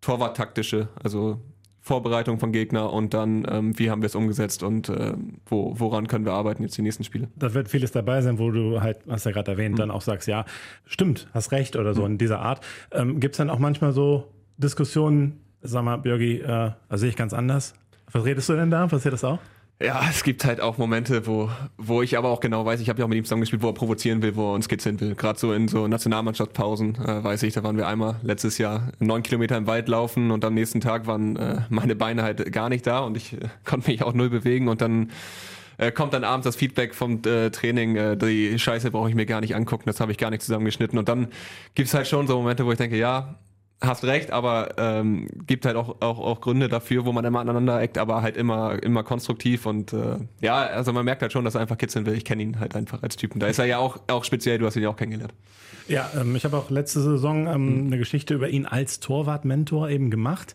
Torwart-taktische, 0.00 0.88
also 1.02 1.40
Vorbereitung 1.84 2.38
von 2.38 2.50
Gegner 2.50 2.90
und 2.90 3.12
dann, 3.12 3.46
ähm, 3.46 3.78
wie 3.78 3.90
haben 3.90 4.00
wir 4.00 4.06
es 4.06 4.14
umgesetzt 4.14 4.62
und 4.62 4.88
äh, 4.88 5.12
wo, 5.44 5.78
woran 5.78 6.08
können 6.08 6.24
wir 6.24 6.32
arbeiten 6.32 6.62
jetzt 6.62 6.78
die 6.78 6.82
nächsten 6.82 7.04
Spiele. 7.04 7.28
Da 7.36 7.52
wird 7.52 7.68
vieles 7.68 7.92
dabei 7.92 8.22
sein, 8.22 8.38
wo 8.38 8.50
du 8.50 8.80
halt, 8.80 9.00
hast 9.06 9.26
ja 9.26 9.32
gerade 9.32 9.50
erwähnt, 9.50 9.74
mhm. 9.74 9.80
dann 9.80 9.90
auch 9.90 10.00
sagst, 10.00 10.26
ja, 10.26 10.46
stimmt, 10.86 11.28
hast 11.34 11.52
recht 11.52 11.76
oder 11.76 11.92
so 11.92 12.00
mhm. 12.00 12.12
in 12.12 12.18
dieser 12.18 12.40
Art. 12.40 12.64
Ähm, 12.90 13.20
Gibt 13.20 13.34
es 13.34 13.36
dann 13.36 13.50
auch 13.50 13.58
manchmal 13.58 13.92
so 13.92 14.32
Diskussionen, 14.56 15.40
sag 15.60 15.84
mal, 15.84 15.98
Björgi, 15.98 16.38
äh, 16.38 16.70
also 16.88 17.02
sehe 17.02 17.10
ich 17.10 17.16
ganz 17.16 17.34
anders. 17.34 17.74
Was 18.12 18.24
redest 18.24 18.48
du 18.48 18.54
denn 18.54 18.70
da? 18.70 18.86
Passiert 18.86 19.12
das 19.12 19.22
auch? 19.22 19.38
Ja, 19.82 20.02
es 20.08 20.22
gibt 20.22 20.44
halt 20.44 20.60
auch 20.60 20.78
Momente, 20.78 21.26
wo, 21.26 21.50
wo 21.76 22.00
ich 22.00 22.16
aber 22.16 22.28
auch 22.28 22.38
genau 22.40 22.64
weiß, 22.64 22.80
ich 22.80 22.88
habe 22.88 23.00
ja 23.00 23.04
auch 23.04 23.08
mit 23.08 23.18
ihm 23.18 23.24
zusammengespielt, 23.24 23.60
wo 23.60 23.68
er 23.68 23.74
provozieren 23.74 24.22
will, 24.22 24.36
wo 24.36 24.52
er 24.52 24.54
uns 24.54 24.66
skizzieren 24.66 25.00
will. 25.00 25.16
Gerade 25.16 25.38
so 25.38 25.52
in 25.52 25.66
so 25.66 25.88
Nationalmannschaftspausen, 25.88 26.94
äh, 26.94 27.24
weiß 27.24 27.42
ich, 27.42 27.54
da 27.54 27.64
waren 27.64 27.76
wir 27.76 27.88
einmal 27.88 28.16
letztes 28.22 28.56
Jahr 28.58 28.92
neun 29.00 29.24
Kilometer 29.24 29.56
im 29.56 29.66
Wald 29.66 29.88
laufen 29.88 30.30
und 30.30 30.44
am 30.44 30.54
nächsten 30.54 30.80
Tag 30.80 31.06
waren 31.08 31.36
äh, 31.36 31.62
meine 31.70 31.96
Beine 31.96 32.22
halt 32.22 32.52
gar 32.52 32.68
nicht 32.68 32.86
da 32.86 33.00
und 33.00 33.16
ich 33.16 33.32
äh, 33.32 33.48
konnte 33.64 33.90
mich 33.90 34.02
auch 34.02 34.14
null 34.14 34.30
bewegen 34.30 34.68
und 34.68 34.80
dann 34.80 35.10
äh, 35.76 35.90
kommt 35.90 36.14
dann 36.14 36.22
abends 36.22 36.44
das 36.44 36.54
Feedback 36.54 36.94
vom 36.94 37.20
äh, 37.26 37.50
Training, 37.50 37.96
äh, 37.96 38.16
die 38.16 38.56
Scheiße 38.58 38.92
brauche 38.92 39.08
ich 39.08 39.16
mir 39.16 39.26
gar 39.26 39.40
nicht 39.40 39.56
angucken, 39.56 39.84
das 39.86 39.98
habe 39.98 40.12
ich 40.12 40.18
gar 40.18 40.30
nicht 40.30 40.42
zusammengeschnitten 40.42 40.98
und 40.98 41.08
dann 41.08 41.28
gibt's 41.74 41.94
halt 41.94 42.06
schon 42.06 42.28
so 42.28 42.38
Momente, 42.38 42.64
wo 42.64 42.70
ich 42.70 42.78
denke, 42.78 42.96
ja, 42.96 43.34
hast 43.80 44.04
recht, 44.04 44.30
aber 44.30 44.74
ähm, 44.78 45.26
gibt 45.46 45.66
halt 45.66 45.76
auch, 45.76 46.00
auch, 46.00 46.18
auch 46.18 46.40
Gründe 46.40 46.68
dafür, 46.68 47.04
wo 47.04 47.12
man 47.12 47.24
immer 47.24 47.40
aneinander 47.40 47.80
eckt, 47.80 47.98
aber 47.98 48.22
halt 48.22 48.36
immer, 48.36 48.82
immer 48.82 49.02
konstruktiv 49.02 49.66
und 49.66 49.92
äh, 49.92 50.16
ja, 50.40 50.62
also 50.62 50.92
man 50.92 51.04
merkt 51.04 51.22
halt 51.22 51.32
schon, 51.32 51.44
dass 51.44 51.54
er 51.54 51.60
einfach 51.60 51.78
kitzeln 51.78 52.06
will. 52.06 52.14
Ich 52.14 52.24
kenne 52.24 52.42
ihn 52.42 52.60
halt 52.60 52.74
einfach 52.76 53.02
als 53.02 53.16
Typen. 53.16 53.40
Da 53.40 53.46
ist 53.46 53.58
er 53.58 53.66
ja 53.66 53.78
auch, 53.78 53.98
auch 54.08 54.24
speziell, 54.24 54.58
du 54.58 54.66
hast 54.66 54.76
ihn 54.76 54.82
ja 54.82 54.88
auch 54.88 54.96
kennengelernt. 54.96 55.34
Ja, 55.86 56.10
ähm, 56.18 56.34
ich 56.34 56.44
habe 56.44 56.56
auch 56.56 56.70
letzte 56.70 57.00
Saison 57.00 57.46
ähm, 57.46 57.80
mhm. 57.80 57.86
eine 57.86 57.98
Geschichte 57.98 58.34
über 58.34 58.48
ihn 58.48 58.66
als 58.66 59.00
Torwart-Mentor 59.00 59.90
eben 59.90 60.10
gemacht. 60.10 60.54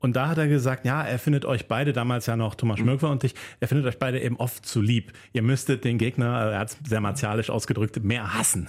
Und 0.00 0.16
da 0.16 0.28
hat 0.28 0.36
er 0.36 0.48
gesagt, 0.48 0.84
ja, 0.84 1.02
er 1.02 1.18
findet 1.18 1.46
euch 1.46 1.66
beide, 1.66 1.94
damals 1.94 2.26
ja 2.26 2.36
noch 2.36 2.56
Thomas 2.56 2.78
Schmöckwer 2.78 3.08
und 3.08 3.24
ich, 3.24 3.34
er 3.60 3.68
findet 3.68 3.86
euch 3.86 3.98
beide 3.98 4.20
eben 4.20 4.36
oft 4.36 4.66
zu 4.66 4.82
lieb. 4.82 5.14
Ihr 5.32 5.40
müsstet 5.40 5.82
den 5.84 5.96
Gegner, 5.96 6.50
er 6.52 6.58
hat 6.58 6.70
es 6.70 6.78
sehr 6.86 7.00
martialisch 7.00 7.48
ausgedrückt, 7.48 8.04
mehr 8.04 8.34
hassen. 8.34 8.66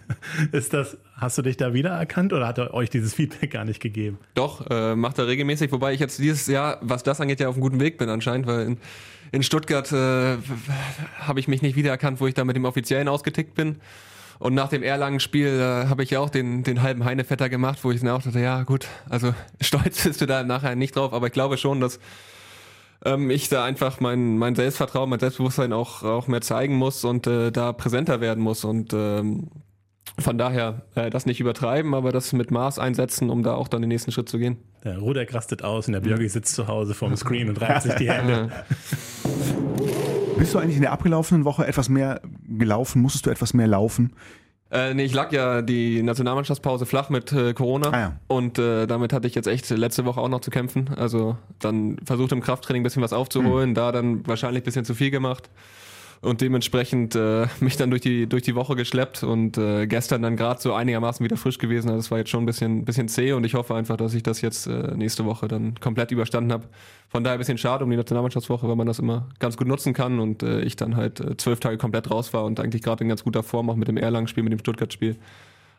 Ist 0.52 0.74
das, 0.74 0.98
hast 1.16 1.38
du 1.38 1.42
dich 1.42 1.56
da 1.56 1.72
wiedererkannt 1.72 2.32
oder 2.32 2.46
hat 2.46 2.58
er 2.58 2.74
euch 2.74 2.90
dieses 2.90 3.14
Feedback 3.14 3.52
gar 3.52 3.64
nicht 3.64 3.80
gegeben? 3.80 4.18
Doch, 4.34 4.66
äh, 4.68 4.96
macht 4.96 5.18
er 5.18 5.26
regelmäßig, 5.26 5.72
wobei 5.72 5.92
ich 5.92 6.00
jetzt 6.00 6.18
dieses 6.18 6.46
Jahr, 6.46 6.78
was 6.80 7.02
das 7.02 7.20
angeht, 7.20 7.40
ja 7.40 7.48
auf 7.48 7.54
einem 7.54 7.62
guten 7.62 7.80
Weg 7.80 7.98
bin 7.98 8.08
anscheinend, 8.08 8.46
weil 8.46 8.66
in, 8.66 8.78
in 9.32 9.42
Stuttgart 9.42 9.90
äh, 9.92 10.36
habe 11.18 11.40
ich 11.40 11.48
mich 11.48 11.62
nicht 11.62 11.76
wiedererkannt, 11.76 12.20
wo 12.20 12.26
ich 12.26 12.34
da 12.34 12.44
mit 12.44 12.56
dem 12.56 12.64
Offiziellen 12.64 13.08
ausgetickt 13.08 13.54
bin. 13.54 13.76
Und 14.40 14.54
nach 14.54 14.68
dem 14.68 14.82
Erlangen-Spiel 14.82 15.46
äh, 15.46 15.88
habe 15.88 16.02
ich 16.02 16.10
ja 16.10 16.20
auch 16.20 16.30
den, 16.30 16.64
den 16.64 16.82
halben 16.82 17.04
Heinevetter 17.04 17.48
gemacht, 17.48 17.78
wo 17.82 17.92
ich 17.92 18.00
dann 18.00 18.10
auch 18.10 18.22
dachte, 18.22 18.40
ja 18.40 18.62
gut, 18.64 18.88
also 19.08 19.32
stolz 19.60 20.02
bist 20.02 20.20
du 20.20 20.26
da 20.26 20.42
nachher 20.42 20.74
nicht 20.74 20.96
drauf, 20.96 21.12
aber 21.12 21.28
ich 21.28 21.32
glaube 21.32 21.56
schon, 21.56 21.80
dass 21.80 22.00
ähm, 23.04 23.30
ich 23.30 23.48
da 23.48 23.64
einfach 23.64 24.00
mein, 24.00 24.36
mein 24.38 24.56
Selbstvertrauen, 24.56 25.08
mein 25.08 25.20
Selbstbewusstsein 25.20 25.72
auch, 25.72 26.02
auch 26.02 26.26
mehr 26.26 26.40
zeigen 26.40 26.74
muss 26.74 27.04
und 27.04 27.26
äh, 27.26 27.52
da 27.52 27.72
präsenter 27.72 28.20
werden 28.20 28.42
muss 28.42 28.64
und 28.64 28.92
ähm, 28.92 29.50
von 30.18 30.38
daher 30.38 30.82
äh, 30.94 31.10
das 31.10 31.26
nicht 31.26 31.40
übertreiben, 31.40 31.94
aber 31.94 32.12
das 32.12 32.32
mit 32.32 32.50
Maß 32.50 32.78
einsetzen, 32.78 33.30
um 33.30 33.42
da 33.42 33.54
auch 33.54 33.68
dann 33.68 33.82
den 33.82 33.88
nächsten 33.88 34.12
Schritt 34.12 34.28
zu 34.28 34.38
gehen. 34.38 34.58
Der 34.84 34.98
Rudek 34.98 35.34
rastet 35.34 35.64
aus 35.64 35.86
und 35.86 35.94
der 35.94 36.00
Björgi 36.00 36.28
sitzt 36.28 36.54
zu 36.54 36.68
Hause 36.68 36.94
vorm 36.94 37.16
Screen 37.16 37.48
und 37.48 37.60
reibt 37.60 37.82
sich 37.82 37.94
die 37.94 38.10
Hände. 38.10 38.50
Bist 40.38 40.54
du 40.54 40.58
eigentlich 40.58 40.76
in 40.76 40.82
der 40.82 40.92
abgelaufenen 40.92 41.44
Woche 41.44 41.66
etwas 41.66 41.88
mehr 41.88 42.20
gelaufen? 42.46 43.02
Musstest 43.02 43.26
du 43.26 43.30
etwas 43.30 43.54
mehr 43.54 43.66
laufen? 43.66 44.12
Äh, 44.70 44.94
nee, 44.94 45.04
ich 45.04 45.14
lag 45.14 45.30
ja 45.32 45.62
die 45.62 46.02
Nationalmannschaftspause 46.02 46.86
flach 46.86 47.08
mit 47.08 47.32
äh, 47.32 47.54
Corona 47.54 47.88
ah, 47.90 48.00
ja. 48.00 48.20
und 48.26 48.58
äh, 48.58 48.86
damit 48.86 49.12
hatte 49.12 49.28
ich 49.28 49.34
jetzt 49.34 49.46
echt 49.46 49.70
letzte 49.70 50.04
Woche 50.04 50.20
auch 50.20 50.28
noch 50.28 50.40
zu 50.40 50.50
kämpfen. 50.50 50.90
Also 50.96 51.36
dann 51.60 51.96
versucht 52.04 52.32
im 52.32 52.40
Krafttraining 52.40 52.82
ein 52.82 52.84
bisschen 52.84 53.02
was 53.02 53.12
aufzuholen, 53.12 53.70
mhm. 53.70 53.74
da 53.74 53.92
dann 53.92 54.26
wahrscheinlich 54.26 54.62
ein 54.62 54.64
bisschen 54.64 54.84
zu 54.84 54.94
viel 54.94 55.10
gemacht 55.10 55.48
und 56.24 56.40
dementsprechend 56.40 57.14
äh, 57.14 57.46
mich 57.60 57.76
dann 57.76 57.90
durch 57.90 58.02
die 58.02 58.26
durch 58.26 58.42
die 58.42 58.54
Woche 58.54 58.76
geschleppt 58.76 59.22
und 59.22 59.58
äh, 59.58 59.86
gestern 59.86 60.22
dann 60.22 60.36
gerade 60.36 60.60
so 60.60 60.72
einigermaßen 60.72 61.22
wieder 61.24 61.36
frisch 61.36 61.58
gewesen. 61.58 61.88
Also 61.88 62.00
es 62.00 62.10
war 62.10 62.18
jetzt 62.18 62.30
schon 62.30 62.42
ein 62.42 62.46
bisschen 62.46 62.84
bisschen 62.84 63.08
zäh 63.08 63.32
und 63.32 63.44
ich 63.44 63.54
hoffe 63.54 63.74
einfach, 63.74 63.96
dass 63.96 64.14
ich 64.14 64.22
das 64.22 64.40
jetzt 64.40 64.66
äh, 64.66 64.96
nächste 64.96 65.24
Woche 65.24 65.48
dann 65.48 65.74
komplett 65.80 66.10
überstanden 66.10 66.52
habe. 66.52 66.64
Von 67.08 67.22
daher 67.22 67.36
ein 67.36 67.38
bisschen 67.38 67.58
schade 67.58 67.84
um 67.84 67.90
die 67.90 67.96
Nationalmannschaftswoche, 67.96 68.68
weil 68.68 68.76
man 68.76 68.86
das 68.86 68.98
immer 68.98 69.28
ganz 69.38 69.56
gut 69.56 69.68
nutzen 69.68 69.92
kann 69.92 70.18
und 70.18 70.42
äh, 70.42 70.62
ich 70.62 70.76
dann 70.76 70.96
halt 70.96 71.20
äh, 71.20 71.36
zwölf 71.36 71.60
Tage 71.60 71.78
komplett 71.78 72.10
raus 72.10 72.32
war 72.32 72.44
und 72.44 72.58
eigentlich 72.58 72.82
gerade 72.82 73.04
in 73.04 73.08
ganz 73.08 73.22
guter 73.22 73.42
Form 73.42 73.70
auch 73.70 73.76
mit 73.76 73.88
dem 73.88 73.96
Erlangen-Spiel, 73.96 74.42
mit 74.42 74.52
dem 74.52 74.58
Stuttgart-Spiel. 74.58 75.16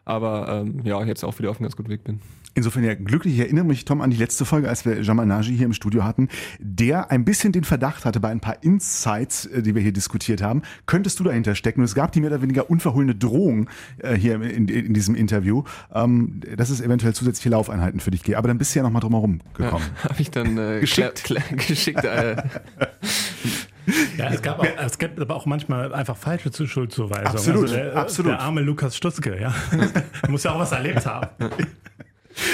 Aber 0.06 0.48
ähm, 0.66 0.82
ja, 0.84 1.04
jetzt 1.04 1.24
auch 1.24 1.38
wieder 1.40 1.50
auf 1.50 1.58
einem 1.58 1.66
ganz 1.66 1.76
guten 1.76 1.90
Weg 1.90 2.04
bin. 2.04 2.20
Insofern 2.58 2.86
ja 2.86 2.94
glücklich. 2.94 3.34
Ich 3.34 3.40
erinnere 3.42 3.66
mich, 3.66 3.84
Tom, 3.84 4.00
an 4.00 4.12
die 4.12 4.18
letzte 4.18 4.46
Folge, 4.46 4.70
als 4.70 4.86
wir 4.86 5.02
Jamal 5.02 5.26
Naji 5.26 5.58
hier 5.58 5.66
im 5.66 5.74
Studio 5.74 6.06
hatten, 6.06 6.30
der 6.60 7.12
ein 7.12 7.26
bisschen 7.26 7.52
den 7.52 7.66
Verdacht 7.66 8.06
hatte 8.06 8.22
bei 8.22 8.30
ein 8.30 8.40
paar 8.40 8.64
Insights, 8.64 9.46
äh, 9.48 9.62
die 9.62 9.76
wir 9.76 9.82
hier 9.82 9.92
diskutiert 9.92 10.42
haben, 10.42 10.62
könntest 10.86 11.20
du 11.20 11.26
dahinter 11.26 11.54
stecken. 11.56 11.82
Und 11.82 11.86
es 11.86 11.96
gab 11.96 12.14
die 12.14 12.22
mehr 12.22 12.30
oder 12.30 12.42
weniger 12.42 12.70
unverhohlene 12.70 13.14
Drohung 13.14 13.70
äh, 13.98 14.16
hier 14.16 14.42
in, 14.42 14.70
in, 14.70 14.94
diesem 14.94 15.16
Interview, 15.16 15.64
ähm, 15.94 16.40
dass 16.56 16.70
es 16.70 16.80
eventuell 16.80 17.14
zusätzliche 17.14 17.50
Laufeinheiten 17.50 18.00
für 18.00 18.12
dich 18.12 18.24
gibt. 18.24 18.38
Aber 18.38 18.48
dann 18.48 18.58
bist 18.58 18.74
du 18.74 18.80
ja 18.80 18.84
nochmal 18.84 19.02
drum 19.02 19.14
herum 19.14 19.42
gekommen. 19.54 19.86
Ja, 19.96 20.10
Habe 20.10 20.22
ich 20.22 20.32
dann 20.32 20.58
äh, 20.58 20.80
geschickt. 20.80 21.34
geschickt 21.68 22.04
äh, 22.04 22.38
Ja, 24.18 24.30
es 24.30 24.42
gab, 24.42 24.60
auch, 24.60 24.68
es 24.78 24.98
gab 24.98 25.20
aber 25.20 25.36
auch 25.36 25.46
manchmal 25.46 25.94
einfach 25.94 26.18
falsche 26.18 26.52
Schuldzuweisungen. 26.68 27.28
Absolut, 27.28 27.62
also 27.64 27.76
der, 27.76 27.96
absolut. 27.96 28.32
Der 28.34 28.40
arme 28.42 28.62
Lukas 28.62 28.96
Stutzke, 28.96 29.40
ja. 29.40 29.54
muss 30.28 30.44
ja 30.44 30.54
auch 30.54 30.60
was 30.60 30.72
erlebt 30.72 31.06
haben. 31.06 31.30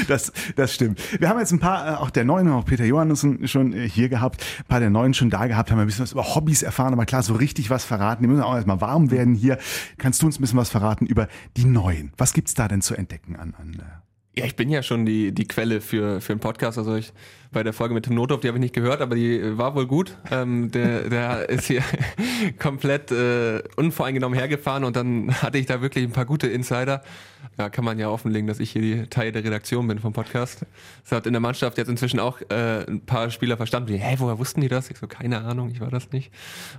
Das, 0.07 0.31
das 0.55 0.73
stimmt. 0.73 1.01
Wir 1.19 1.29
haben 1.29 1.39
jetzt 1.39 1.51
ein 1.51 1.59
paar, 1.59 1.87
äh, 1.87 1.95
auch 1.95 2.09
der 2.09 2.23
Neuen, 2.23 2.49
auch 2.51 2.65
Peter 2.65 2.85
Johannessen 2.85 3.47
schon 3.47 3.73
äh, 3.73 3.89
hier 3.89 4.09
gehabt, 4.09 4.45
ein 4.59 4.65
paar 4.65 4.79
der 4.79 4.89
Neuen 4.89 5.13
schon 5.13 5.29
da 5.29 5.47
gehabt, 5.47 5.71
haben 5.71 5.79
ein 5.79 5.87
bisschen 5.87 6.03
was 6.03 6.11
über 6.11 6.35
Hobbys 6.35 6.61
erfahren, 6.61 6.93
aber 6.93 7.05
klar, 7.05 7.23
so 7.23 7.33
richtig 7.33 7.69
was 7.69 7.83
verraten. 7.83 8.23
Die 8.23 8.29
müssen 8.29 8.43
auch 8.43 8.55
erstmal 8.55 8.81
warm 8.81 9.11
werden 9.11 9.33
hier. 9.33 9.57
Kannst 9.97 10.21
du 10.21 10.27
uns 10.27 10.37
ein 10.37 10.41
bisschen 10.41 10.59
was 10.59 10.69
verraten 10.69 11.05
über 11.05 11.27
die 11.57 11.65
Neuen? 11.65 12.13
Was 12.17 12.33
gibt's 12.33 12.53
da 12.53 12.67
denn 12.67 12.81
zu 12.81 12.95
entdecken 12.95 13.35
an, 13.35 13.55
an 13.57 13.73
äh, 13.73 14.10
ja, 14.35 14.45
ich 14.45 14.55
bin 14.55 14.69
ja 14.69 14.81
schon 14.81 15.05
die, 15.05 15.33
die 15.33 15.45
Quelle 15.45 15.81
für, 15.81 16.21
für 16.21 16.33
einen 16.33 16.39
Podcast. 16.39 16.77
Also 16.77 16.95
ich 16.95 17.11
bei 17.51 17.63
der 17.63 17.73
Folge 17.73 17.93
mit 17.93 18.05
Tim 18.05 18.15
Nothoff, 18.15 18.39
die 18.39 18.47
habe 18.47 18.57
ich 18.57 18.61
nicht 18.61 18.73
gehört, 18.73 19.01
aber 19.01 19.15
die 19.15 19.57
war 19.57 19.75
wohl 19.75 19.85
gut. 19.85 20.15
Ähm, 20.31 20.71
der, 20.71 21.09
der 21.09 21.49
ist 21.49 21.65
hier 21.65 21.83
komplett 22.59 23.11
äh, 23.11 23.61
unvoreingenommen 23.75 24.37
hergefahren 24.37 24.85
und 24.85 24.95
dann 24.95 25.33
hatte 25.41 25.57
ich 25.57 25.65
da 25.65 25.81
wirklich 25.81 26.05
ein 26.05 26.13
paar 26.13 26.25
gute 26.25 26.47
Insider. 26.47 27.03
Da 27.57 27.69
kann 27.69 27.83
man 27.83 27.99
ja 27.99 28.07
offenlegen, 28.07 28.47
dass 28.47 28.61
ich 28.61 28.71
hier 28.71 28.81
die 28.81 29.07
Teil 29.07 29.33
der 29.33 29.43
Redaktion 29.43 29.85
bin 29.87 29.99
vom 29.99 30.13
Podcast. 30.13 30.65
Das 31.03 31.11
hat 31.11 31.27
in 31.27 31.33
der 31.33 31.41
Mannschaft 31.41 31.77
jetzt 31.77 31.89
inzwischen 31.89 32.21
auch 32.21 32.39
äh, 32.49 32.85
ein 32.87 33.01
paar 33.01 33.31
Spieler 33.31 33.57
verstanden. 33.57 33.87
Die, 33.91 33.97
hä, 33.97 34.15
woher 34.19 34.39
wussten 34.39 34.61
die 34.61 34.69
das? 34.69 34.89
Ich 34.89 34.97
so, 34.97 35.07
keine 35.07 35.41
Ahnung, 35.41 35.71
ich 35.71 35.81
war 35.81 35.89
das 35.89 36.09
nicht. 36.11 36.31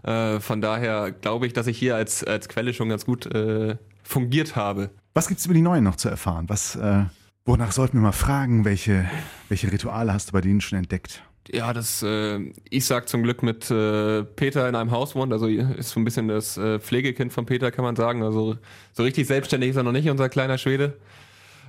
Äh, 0.05 0.41
von 0.41 0.63
daher 0.63 1.13
glaube 1.13 1.47
ich, 1.47 1.53
dass 1.53 1.67
ich 1.67 1.79
hier 1.79 1.97
als, 1.97 2.25
als 2.25 2.49
Quelle 2.49 2.73
schon 2.73 2.89
ganz 2.89 3.05
gut 3.05 3.27
äh, 3.27 3.77
fungiert 4.03 4.57
habe. 4.57 4.89
Was 5.13 5.29
gibt's 5.29 5.45
über 5.45 5.55
die 5.55 5.61
Neuen 5.61 5.85
noch 5.85 5.97
zu 5.97 6.09
erfahren? 6.09 6.49
Was 6.49 6.77
äh, 6.77 7.05
Wonach 7.45 7.73
sollten 7.73 7.97
wir 7.97 8.03
mal 8.03 8.13
fragen? 8.13 8.65
Welche, 8.65 9.11
welche 9.49 9.73
Rituale 9.73 10.13
hast 10.13 10.29
du 10.29 10.33
bei 10.33 10.41
denen 10.41 10.61
schon 10.61 10.79
entdeckt? 10.79 11.25
Ja, 11.51 11.73
das 11.73 12.03
äh, 12.05 12.39
Isaac 12.71 13.09
zum 13.09 13.25
Glück 13.25 13.43
mit 13.43 13.69
äh, 13.69 14.23
Peter 14.23 14.69
in 14.69 14.77
einem 14.77 14.93
Haus 14.93 15.17
wohnt, 15.17 15.33
also 15.33 15.49
ist 15.49 15.91
so 15.91 15.99
ein 15.99 16.05
bisschen 16.05 16.29
das 16.29 16.57
äh, 16.57 16.79
Pflegekind 16.79 17.33
von 17.33 17.45
Peter, 17.45 17.73
kann 17.73 17.85
man 17.85 17.97
sagen. 17.97 18.23
Also 18.23 18.59
so 18.93 19.03
richtig 19.03 19.27
selbstständig 19.27 19.71
ist 19.71 19.77
er 19.77 19.83
noch 19.83 19.91
nicht, 19.91 20.09
unser 20.09 20.29
kleiner 20.29 20.57
Schwede. 20.57 20.97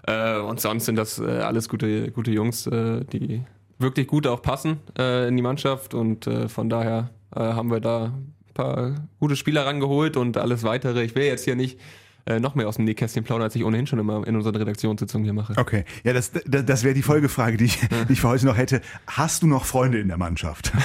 Äh, 0.06 0.38
und 0.38 0.60
sonst 0.60 0.86
sind 0.86 0.96
das 0.96 1.18
äh, 1.18 1.24
alles 1.24 1.70
gute, 1.70 2.12
gute 2.12 2.30
Jungs, 2.30 2.68
äh, 2.68 3.04
die 3.06 3.44
wirklich 3.80 4.06
gut 4.06 4.28
auch 4.28 4.44
passen 4.44 4.78
äh, 4.98 5.28
in 5.28 5.36
die 5.38 5.42
Mannschaft 5.42 5.96
und 5.96 6.28
äh, 6.28 6.50
von 6.50 6.70
daher 6.70 7.10
äh, 7.36 7.40
haben 7.40 7.72
wir 7.72 7.80
da 7.80 8.06
ein 8.06 8.54
paar 8.54 8.96
gute 9.20 9.36
Spieler 9.36 9.66
rangeholt 9.66 10.18
und 10.18 10.38
alles 10.38 10.62
weitere. 10.62 11.04
Ich 11.04 11.16
will 11.16 11.24
jetzt 11.24 11.46
hier 11.46 11.56
nicht 11.56 11.80
äh, 12.26 12.40
noch 12.40 12.56
mehr 12.56 12.68
aus 12.68 12.78
dem 12.78 12.86
Nähkästchen 12.86 13.24
plaudern, 13.24 13.44
als 13.44 13.56
ich 13.56 13.64
ohnehin 13.64 13.88
schon 13.88 14.00
immer 14.00 14.26
in 14.26 14.36
unseren 14.36 14.56
Redaktionssitzungen 14.56 15.26
hier 15.26 15.34
mache. 15.34 15.54
Okay, 15.58 15.86
ja, 16.04 16.14
das, 16.14 16.32
das, 16.32 16.66
das 16.66 16.84
wäre 16.84 16.94
die 16.94 17.02
Folgefrage, 17.02 17.58
die 17.58 17.66
ich, 17.66 17.80
die 18.08 18.14
ich 18.14 18.22
für 18.22 18.30
heute 18.30 18.46
noch 18.46 18.58
hätte. 18.58 18.82
Hast 19.08 19.44
du 19.44 19.48
noch 19.48 19.66
Freunde 19.66 20.00
in 20.00 20.08
der 20.08 20.18
Mannschaft? 20.18 20.72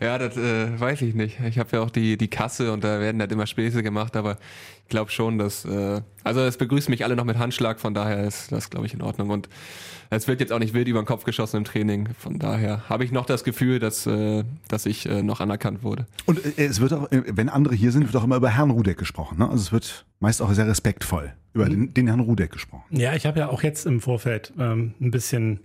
ja, 0.00 0.18
das 0.18 0.36
äh, 0.36 0.78
weiß 0.78 1.02
ich 1.02 1.14
nicht. 1.14 1.38
Ich 1.40 1.58
habe 1.58 1.68
ja 1.72 1.82
auch 1.82 1.90
die, 1.90 2.16
die 2.16 2.28
Kasse 2.28 2.72
und 2.72 2.84
da 2.84 3.00
werden 3.00 3.20
halt 3.20 3.32
immer 3.32 3.46
Späße 3.46 3.82
gemacht, 3.82 4.16
aber 4.16 4.36
ich 4.82 4.88
glaube 4.88 5.10
schon, 5.10 5.38
dass, 5.38 5.64
äh, 5.64 6.00
also 6.24 6.40
es 6.40 6.56
begrüßen 6.56 6.90
mich 6.90 7.04
alle 7.04 7.16
noch 7.16 7.24
mit 7.24 7.38
Handschlag, 7.38 7.80
von 7.80 7.94
daher 7.94 8.24
ist 8.24 8.52
das, 8.52 8.70
glaube 8.70 8.86
ich, 8.86 8.94
in 8.94 9.02
Ordnung. 9.02 9.30
Und 9.30 9.48
es 10.10 10.26
wird 10.26 10.40
jetzt 10.40 10.52
auch 10.52 10.58
nicht 10.58 10.72
wild 10.72 10.88
über 10.88 11.02
den 11.02 11.06
Kopf 11.06 11.24
geschossen 11.24 11.58
im 11.58 11.64
Training. 11.64 12.08
Von 12.18 12.38
daher 12.38 12.88
habe 12.88 13.04
ich 13.04 13.12
noch 13.12 13.26
das 13.26 13.44
Gefühl, 13.44 13.78
dass, 13.78 14.06
äh, 14.06 14.44
dass 14.68 14.86
ich 14.86 15.06
äh, 15.06 15.22
noch 15.22 15.40
anerkannt 15.40 15.82
wurde. 15.82 16.06
Und 16.24 16.44
äh, 16.44 16.64
es 16.64 16.80
wird 16.80 16.92
auch, 16.92 17.10
äh, 17.12 17.22
wenn 17.26 17.48
andere 17.48 17.74
hier 17.74 17.92
sind, 17.92 18.04
wird 18.04 18.16
auch 18.16 18.24
immer 18.24 18.36
über 18.36 18.48
Herrn 18.50 18.70
Rudeck 18.70 18.96
gesprochen. 18.96 19.38
Ne? 19.38 19.44
Also 19.44 19.62
es 19.62 19.72
wird 19.72 20.06
meist 20.20 20.40
auch 20.40 20.50
sehr 20.52 20.66
respektvoll 20.66 21.32
über 21.52 21.66
mhm. 21.66 21.70
den, 21.70 21.94
den, 21.94 22.06
Herrn 22.06 22.20
Rudeck 22.20 22.52
gesprochen. 22.52 22.84
Ja, 22.90 23.14
ich 23.14 23.26
habe 23.26 23.40
ja 23.40 23.48
auch 23.48 23.62
jetzt 23.62 23.84
im 23.86 24.00
Vorfeld 24.00 24.52
ähm, 24.58 24.94
ein 25.00 25.10
bisschen 25.10 25.60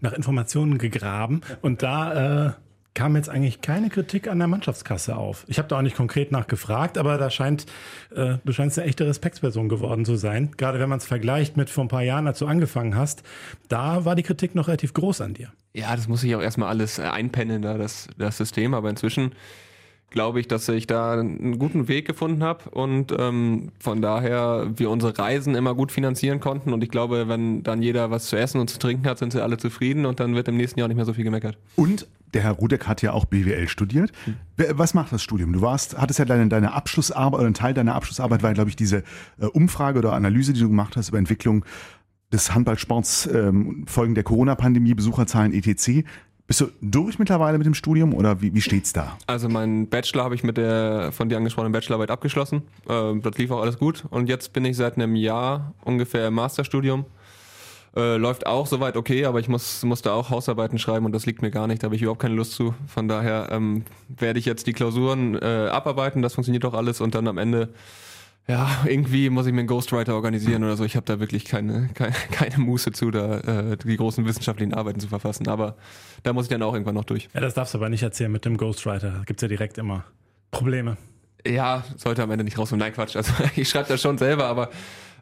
nach 0.00 0.12
Informationen 0.12 0.78
gegraben 0.78 1.40
und 1.62 1.82
da 1.82 2.46
äh, 2.48 2.52
kam 2.94 3.16
jetzt 3.16 3.28
eigentlich 3.28 3.60
keine 3.60 3.90
Kritik 3.90 4.28
an 4.28 4.38
der 4.38 4.48
Mannschaftskasse 4.48 5.16
auf. 5.16 5.44
Ich 5.46 5.58
habe 5.58 5.68
da 5.68 5.78
auch 5.78 5.82
nicht 5.82 5.96
konkret 5.96 6.32
nachgefragt, 6.32 6.98
aber 6.98 7.16
da 7.16 7.30
scheint, 7.30 7.66
äh, 8.14 8.38
du 8.44 8.52
scheinst 8.52 8.78
eine 8.78 8.88
echte 8.88 9.06
Respektsperson 9.06 9.68
geworden 9.68 10.04
zu 10.04 10.16
sein. 10.16 10.50
Gerade 10.56 10.80
wenn 10.80 10.88
man 10.88 10.98
es 10.98 11.06
vergleicht 11.06 11.56
mit 11.56 11.70
vor 11.70 11.84
ein 11.84 11.88
paar 11.88 12.02
Jahren, 12.02 12.26
als 12.26 12.40
du 12.40 12.46
angefangen 12.46 12.96
hast, 12.96 13.22
da 13.68 14.04
war 14.04 14.16
die 14.16 14.22
Kritik 14.22 14.54
noch 14.54 14.68
relativ 14.68 14.94
groß 14.94 15.20
an 15.20 15.34
dir. 15.34 15.52
Ja, 15.74 15.94
das 15.94 16.08
muss 16.08 16.24
ich 16.24 16.34
auch 16.34 16.42
erstmal 16.42 16.68
alles 16.70 16.98
äh, 16.98 17.02
einpennen, 17.02 17.62
da 17.62 17.78
das, 17.78 18.08
das 18.18 18.36
System, 18.36 18.74
aber 18.74 18.90
inzwischen 18.90 19.32
glaube 20.10 20.40
ich, 20.40 20.48
dass 20.48 20.68
ich 20.68 20.86
da 20.86 21.12
einen 21.20 21.58
guten 21.58 21.86
Weg 21.86 22.06
gefunden 22.06 22.42
habe 22.42 22.70
und 22.70 23.14
ähm, 23.16 23.70
von 23.78 24.00
daher 24.00 24.70
wir 24.74 24.90
unsere 24.90 25.16
Reisen 25.18 25.54
immer 25.54 25.74
gut 25.74 25.92
finanzieren 25.92 26.40
konnten 26.40 26.72
und 26.72 26.82
ich 26.82 26.88
glaube, 26.88 27.28
wenn 27.28 27.62
dann 27.62 27.82
jeder 27.82 28.10
was 28.10 28.26
zu 28.26 28.36
essen 28.36 28.60
und 28.60 28.70
zu 28.70 28.78
trinken 28.78 29.06
hat, 29.06 29.18
sind 29.18 29.32
sie 29.32 29.42
alle 29.42 29.58
zufrieden 29.58 30.06
und 30.06 30.18
dann 30.18 30.34
wird 30.34 30.48
im 30.48 30.56
nächsten 30.56 30.80
Jahr 30.80 30.88
nicht 30.88 30.96
mehr 30.96 31.04
so 31.04 31.12
viel 31.12 31.24
gemeckert. 31.24 31.58
Und 31.76 32.06
der 32.34 32.42
Herr 32.42 32.52
Rudeck 32.52 32.86
hat 32.86 33.02
ja 33.02 33.12
auch 33.12 33.24
BWL 33.24 33.68
studiert. 33.68 34.12
Was 34.56 34.94
macht 34.94 35.12
das 35.12 35.22
Studium? 35.22 35.52
Du 35.52 35.60
warst, 35.60 35.98
hattest 35.98 36.18
ja 36.18 36.24
deine, 36.24 36.48
deine 36.48 36.72
Abschlussarbeit 36.72 37.40
oder 37.40 37.48
ein 37.48 37.54
Teil 37.54 37.74
deiner 37.74 37.94
Abschlussarbeit 37.94 38.42
war, 38.42 38.52
glaube 38.54 38.70
ich, 38.70 38.76
diese 38.76 39.02
äh, 39.40 39.46
Umfrage 39.46 39.98
oder 39.98 40.12
Analyse, 40.12 40.52
die 40.52 40.60
du 40.60 40.68
gemacht 40.68 40.96
hast 40.96 41.08
über 41.08 41.18
Entwicklung 41.18 41.64
des 42.32 42.54
Handballsports, 42.54 43.28
ähm, 43.32 43.84
Folgen 43.86 44.14
der 44.14 44.24
Corona-Pandemie, 44.24 44.94
Besucherzahlen 44.94 45.52
etc. 45.52 46.04
Bist 46.46 46.60
du 46.62 46.68
durch 46.80 47.18
mittlerweile 47.18 47.58
mit 47.58 47.66
dem 47.66 47.74
Studium 47.74 48.14
oder 48.14 48.40
wie, 48.40 48.54
wie 48.54 48.60
steht's 48.60 48.92
da? 48.92 49.18
Also 49.26 49.48
mein 49.48 49.88
Bachelor 49.88 50.24
habe 50.24 50.34
ich 50.34 50.42
mit 50.42 50.56
der 50.56 51.12
von 51.12 51.28
dir 51.28 51.36
angesprochenen 51.36 51.72
Bachelorarbeit 51.72 52.10
abgeschlossen. 52.10 52.62
Ähm, 52.88 53.22
das 53.22 53.36
lief 53.36 53.50
auch 53.50 53.60
alles 53.60 53.78
gut. 53.78 54.04
Und 54.10 54.28
jetzt 54.28 54.52
bin 54.52 54.64
ich 54.64 54.76
seit 54.76 54.96
einem 54.96 55.14
Jahr 55.14 55.74
ungefähr 55.84 56.28
im 56.28 56.34
Masterstudium. 56.34 57.04
Äh, 57.98 58.16
läuft 58.16 58.46
auch 58.46 58.68
soweit 58.68 58.96
okay, 58.96 59.24
aber 59.24 59.40
ich 59.40 59.48
muss, 59.48 59.82
musste 59.82 60.12
auch 60.12 60.30
Hausarbeiten 60.30 60.78
schreiben 60.78 61.04
und 61.04 61.12
das 61.12 61.26
liegt 61.26 61.42
mir 61.42 61.50
gar 61.50 61.66
nicht. 61.66 61.82
Da 61.82 61.86
habe 61.86 61.96
ich 61.96 62.02
überhaupt 62.02 62.22
keine 62.22 62.36
Lust 62.36 62.52
zu. 62.52 62.74
Von 62.86 63.08
daher 63.08 63.48
ähm, 63.50 63.84
werde 64.08 64.38
ich 64.38 64.44
jetzt 64.44 64.68
die 64.68 64.72
Klausuren 64.72 65.34
äh, 65.34 65.68
abarbeiten. 65.72 66.22
Das 66.22 66.34
funktioniert 66.34 66.64
auch 66.64 66.74
alles 66.74 67.00
und 67.00 67.16
dann 67.16 67.26
am 67.26 67.38
Ende 67.38 67.70
ja, 68.46 68.66
irgendwie 68.86 69.28
muss 69.28 69.46
ich 69.46 69.52
mir 69.52 69.58
einen 69.58 69.68
Ghostwriter 69.68 70.14
organisieren 70.14 70.64
oder 70.64 70.76
so. 70.76 70.84
Ich 70.84 70.96
habe 70.96 71.04
da 71.04 71.20
wirklich 71.20 71.44
keine, 71.44 71.90
keine, 71.92 72.12
keine 72.30 72.58
Muße 72.58 72.92
zu, 72.92 73.10
da 73.10 73.40
äh, 73.40 73.76
die 73.76 73.96
großen 73.96 74.24
wissenschaftlichen 74.24 74.72
Arbeiten 74.72 75.00
zu 75.00 75.08
verfassen. 75.08 75.48
Aber 75.48 75.76
da 76.22 76.32
muss 76.32 76.46
ich 76.46 76.48
dann 76.48 76.62
auch 76.62 76.72
irgendwann 76.72 76.94
noch 76.94 77.04
durch. 77.04 77.28
Ja, 77.34 77.40
das 77.40 77.54
darfst 77.54 77.74
du 77.74 77.78
aber 77.78 77.90
nicht 77.90 78.02
erzählen 78.02 78.32
mit 78.32 78.44
dem 78.44 78.56
Ghostwriter. 78.56 79.10
Da 79.10 79.22
gibt's 79.26 79.42
ja 79.42 79.48
direkt 79.48 79.76
immer 79.76 80.04
Probleme. 80.50 80.96
Ja, 81.46 81.84
sollte 81.96 82.22
am 82.22 82.30
Ende 82.30 82.44
nicht 82.44 82.58
rauskommen. 82.58 82.80
Nein, 82.80 82.94
Quatsch. 82.94 83.16
Also 83.16 83.32
ich 83.56 83.68
schreibe 83.68 83.88
das 83.88 84.00
schon 84.00 84.16
selber, 84.16 84.46
aber 84.46 84.70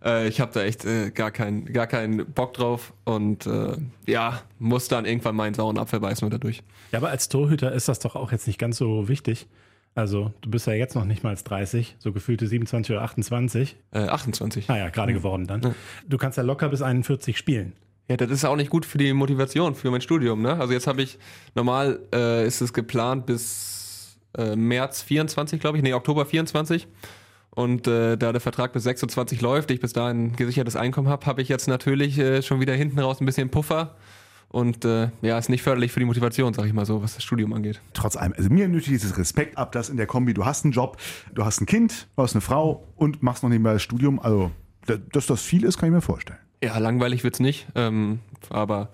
äh, 0.07 0.29
ich 0.29 0.40
habe 0.40 0.53
da 0.55 0.62
echt 0.62 0.85
äh, 0.85 1.11
gar 1.11 1.31
keinen 1.31 1.66
gar 1.73 1.87
keinen 1.87 2.25
Bock 2.33 2.55
drauf 2.55 2.95
und 3.05 3.47
äh, 3.47 3.77
ja, 4.07 4.40
muss 4.59 4.88
dann 4.88 5.05
irgendwann 5.05 5.37
meinen 5.37 5.55
sauren 5.55 5.79
Apfel 5.79 6.01
beißen 6.01 6.25
und 6.25 6.33
dadurch. 6.33 6.62
Ja, 6.92 7.01
aber 7.01 7.11
als 7.11 7.29
Torhüter 7.29 7.73
ist 7.73 7.88
das 7.88 7.99
doch 7.99 8.14
auch 8.14 8.33
jetzt 8.33 8.47
nicht 8.47 8.59
ganz 8.59 8.79
so 8.79 9.09
wichtig. 9.09 9.47
Also, 9.95 10.35
du 10.42 10.51
bist 10.51 10.66
ja 10.66 10.75
jetzt 10.75 10.95
noch 10.95 11.07
nicht 11.07 11.25
mal 11.25 11.31
als 11.31 11.42
30, 11.45 11.97
so 11.99 12.12
gefühlte 12.12 12.47
27 12.47 12.95
oder 12.95 13.03
28. 13.03 13.77
Äh, 13.92 14.01
28. 14.01 14.69
Ah 14.69 14.77
ja, 14.77 14.88
gerade 14.90 15.12
mhm. 15.12 15.16
geworden 15.16 15.47
dann. 15.47 15.62
Ja. 15.62 15.75
Du 16.07 16.19
kannst 16.19 16.37
ja 16.37 16.45
locker 16.45 16.69
bis 16.69 16.83
41 16.83 17.37
spielen. 17.38 17.73
Ja, 18.09 18.16
das 18.16 18.31
ist 18.31 18.45
auch 18.45 18.57
nicht 18.57 18.71
gut 18.71 18.85
für 18.85 18.99
die 18.99 19.12
Motivation 19.14 19.75
für 19.75 19.90
mein 19.90 20.03
Studium. 20.03 20.42
Ne? 20.42 20.61
Also 20.61 20.75
jetzt 20.75 20.87
habe 20.87 21.03
ich, 21.03 21.19
normal 21.55 21.99
äh, 22.14 22.47
ist 22.47 22.61
es 22.61 22.73
geplant 22.75 23.27
bis 23.27 24.19
äh, 24.37 24.55
März 24.55 25.03
24, 25.03 25.61
glaube 25.61 25.79
ich, 25.79 25.83
nee, 25.83 25.95
Oktober 25.95 26.27
24. 26.27 26.87
Und 27.57 27.88
äh, 27.88 28.19
da 28.19 28.33
der 28.33 28.40
Vertrag 28.42 28.75
bis 28.75 28.83
26 28.83 29.40
läuft, 29.40 29.71
ich 29.71 29.81
bis 29.81 29.95
dahin 29.95 30.27
ein 30.27 30.37
gesichertes 30.37 30.77
Einkommen 30.77 31.09
habe, 31.09 31.25
habe 31.25 31.40
ich 31.40 31.49
jetzt 31.49 31.69
natürlich 31.69 32.19
äh, 32.19 32.42
schon 32.42 32.61
wieder 32.61 32.75
hinten 32.75 32.99
raus 32.99 33.19
ein 33.19 33.25
bisschen 33.25 33.49
Puffer 33.49 33.97
und 34.49 34.85
äh, 34.85 35.09
ja, 35.23 35.38
ist 35.38 35.49
nicht 35.49 35.62
förderlich 35.62 35.90
für 35.90 35.99
die 35.99 36.05
Motivation, 36.05 36.53
sag 36.53 36.66
ich 36.66 36.75
mal 36.75 36.85
so, 36.85 37.03
was 37.03 37.14
das 37.14 37.25
Studium 37.25 37.55
angeht. 37.55 37.81
Trotz 37.95 38.14
allem, 38.14 38.35
also 38.37 38.51
mir 38.51 38.69
nötig 38.69 38.88
dieses 38.88 39.16
Respekt 39.16 39.57
ab, 39.57 39.73
dass 39.73 39.88
in 39.88 39.97
der 39.97 40.07
Kombi, 40.07 40.35
du 40.35 40.45
hast 40.45 40.64
einen 40.64 40.73
Job, 40.73 40.99
du 41.35 41.47
hast 41.47 41.62
ein 41.62 41.66
Kind, 41.66 42.09
du 42.14 42.23
hast 42.23 42.35
eine 42.35 42.42
Frau 42.42 42.87
und 42.95 43.23
machst 43.23 43.42
noch 43.42 43.49
nebenbei 43.49 43.73
das 43.73 43.83
Studium. 43.83 44.21
Also, 44.21 44.51
dass 45.12 45.27
das 45.27 45.40
viel 45.40 45.64
ist, 45.64 45.79
kann 45.79 45.88
ich 45.88 45.95
mir 45.95 46.03
vorstellen. 46.03 46.38
Ja, 46.62 46.77
langweilig 46.77 47.25
wird's 47.25 47.40
nicht, 47.40 47.69
ähm, 47.75 48.21
aber 48.51 48.90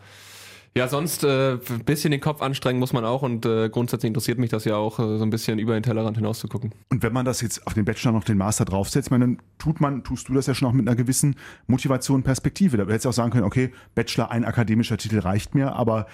ja, 0.74 0.88
sonst 0.88 1.22
äh, 1.22 1.52
ein 1.54 1.84
bisschen 1.84 2.12
den 2.12 2.20
Kopf 2.20 2.40
anstrengen 2.40 2.78
muss 2.78 2.94
man 2.94 3.04
auch 3.04 3.22
und 3.22 3.44
äh, 3.44 3.68
grundsätzlich 3.68 4.08
interessiert 4.08 4.38
mich 4.38 4.50
das 4.50 4.64
ja 4.64 4.76
auch, 4.76 4.98
äh, 4.98 5.18
so 5.18 5.24
ein 5.24 5.30
bisschen 5.30 5.58
über 5.58 5.74
den 5.74 5.82
Tellerrand 5.82 6.16
hinaus 6.16 6.38
zu 6.38 6.48
gucken. 6.48 6.72
Und 6.88 7.02
wenn 7.02 7.12
man 7.12 7.26
das 7.26 7.42
jetzt 7.42 7.66
auf 7.66 7.74
den 7.74 7.84
Bachelor 7.84 8.12
noch 8.12 8.24
den 8.24 8.38
Master 8.38 8.64
draufsetzt, 8.64 9.10
meine, 9.10 9.26
dann 9.26 9.38
tut 9.58 9.80
man, 9.82 10.02
tust 10.02 10.28
du 10.28 10.34
das 10.34 10.46
ja 10.46 10.54
schon 10.54 10.68
auch 10.68 10.72
mit 10.72 10.88
einer 10.88 10.96
gewissen 10.96 11.36
Motivation 11.66 12.22
Perspektive. 12.22 12.78
Da 12.78 12.84
hättest 12.84 13.04
du 13.04 13.08
auch 13.10 13.14
sagen 13.14 13.30
können, 13.30 13.44
okay, 13.44 13.72
Bachelor, 13.94 14.30
ein 14.30 14.44
akademischer 14.46 14.96
Titel 14.96 15.18
reicht 15.18 15.54
mir, 15.54 15.74
aber 15.74 16.06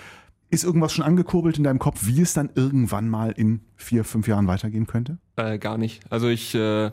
ist 0.50 0.64
irgendwas 0.64 0.92
schon 0.92 1.04
angekurbelt 1.04 1.58
in 1.58 1.64
deinem 1.64 1.78
Kopf, 1.78 2.06
wie 2.06 2.20
es 2.20 2.32
dann 2.32 2.50
irgendwann 2.54 3.08
mal 3.08 3.30
in 3.30 3.60
vier, 3.76 4.02
fünf 4.02 4.26
Jahren 4.26 4.48
weitergehen 4.48 4.86
könnte? 4.86 5.18
Äh, 5.36 5.58
gar 5.58 5.78
nicht. 5.78 6.02
Also 6.10 6.28
ich 6.28 6.54
äh, 6.54 6.90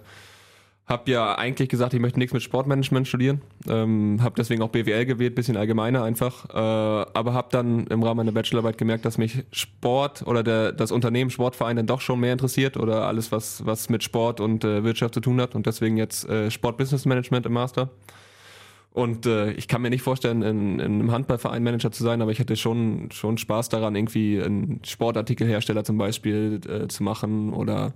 hab 0.88 1.08
ja 1.08 1.36
eigentlich 1.36 1.70
gesagt, 1.70 1.96
ich 1.96 2.00
möchte 2.00 2.20
nichts 2.20 2.32
mit 2.32 2.44
Sportmanagement 2.44 3.08
studieren. 3.08 3.42
Ähm, 3.68 4.20
hab 4.22 4.36
deswegen 4.36 4.62
auch 4.62 4.70
BWL 4.70 5.06
gewählt, 5.06 5.34
bisschen 5.34 5.58
allgemeiner 5.58 6.04
einfach. 6.04 6.48
Äh, 6.52 6.58
aber 6.58 7.34
hab 7.34 7.50
dann 7.50 7.88
im 7.88 8.04
Rahmen 8.04 8.18
meiner 8.18 8.32
Bachelorarbeit 8.32 8.78
gemerkt, 8.78 9.04
dass 9.04 9.18
mich 9.18 9.44
Sport 9.52 10.28
oder 10.28 10.44
der, 10.44 10.72
das 10.74 10.92
Unternehmen 10.92 11.32
Sportverein 11.32 11.76
dann 11.76 11.88
doch 11.88 12.02
schon 12.02 12.20
mehr 12.20 12.34
interessiert 12.34 12.78
oder 12.78 13.08
alles, 13.08 13.32
was, 13.32 13.66
was 13.66 13.90
mit 13.90 14.04
Sport 14.04 14.40
und 14.40 14.64
äh, 14.64 14.84
Wirtschaft 14.84 15.16
zu 15.16 15.22
tun 15.22 15.42
hat. 15.42 15.56
Und 15.56 15.66
deswegen 15.66 15.98
jetzt 15.98 16.30
äh, 16.30 16.52
Sport 16.52 16.78
Business 16.78 17.06
Management 17.06 17.48
im 17.48 17.54
Master. 17.54 17.90
Und 18.92 19.26
äh, 19.26 19.52
ich 19.54 19.68
kann 19.68 19.82
mir 19.82 19.90
nicht 19.90 20.04
vorstellen, 20.04 20.44
in, 20.44 20.80
in 20.80 21.00
einem 21.00 21.12
Handballverein 21.12 21.64
Manager 21.64 21.92
zu 21.92 22.04
sein, 22.04 22.22
aber 22.22 22.32
ich 22.32 22.40
hätte 22.40 22.56
schon, 22.56 23.10
schon 23.12 23.40
Spaß 23.40 23.70
daran, 23.70 23.96
irgendwie 23.96 24.42
einen 24.42 24.82
Sportartikelhersteller 24.86 25.84
zum 25.84 25.98
Beispiel 25.98 26.62
äh, 26.70 26.88
zu 26.88 27.04
machen 27.04 27.54
oder 27.54 27.94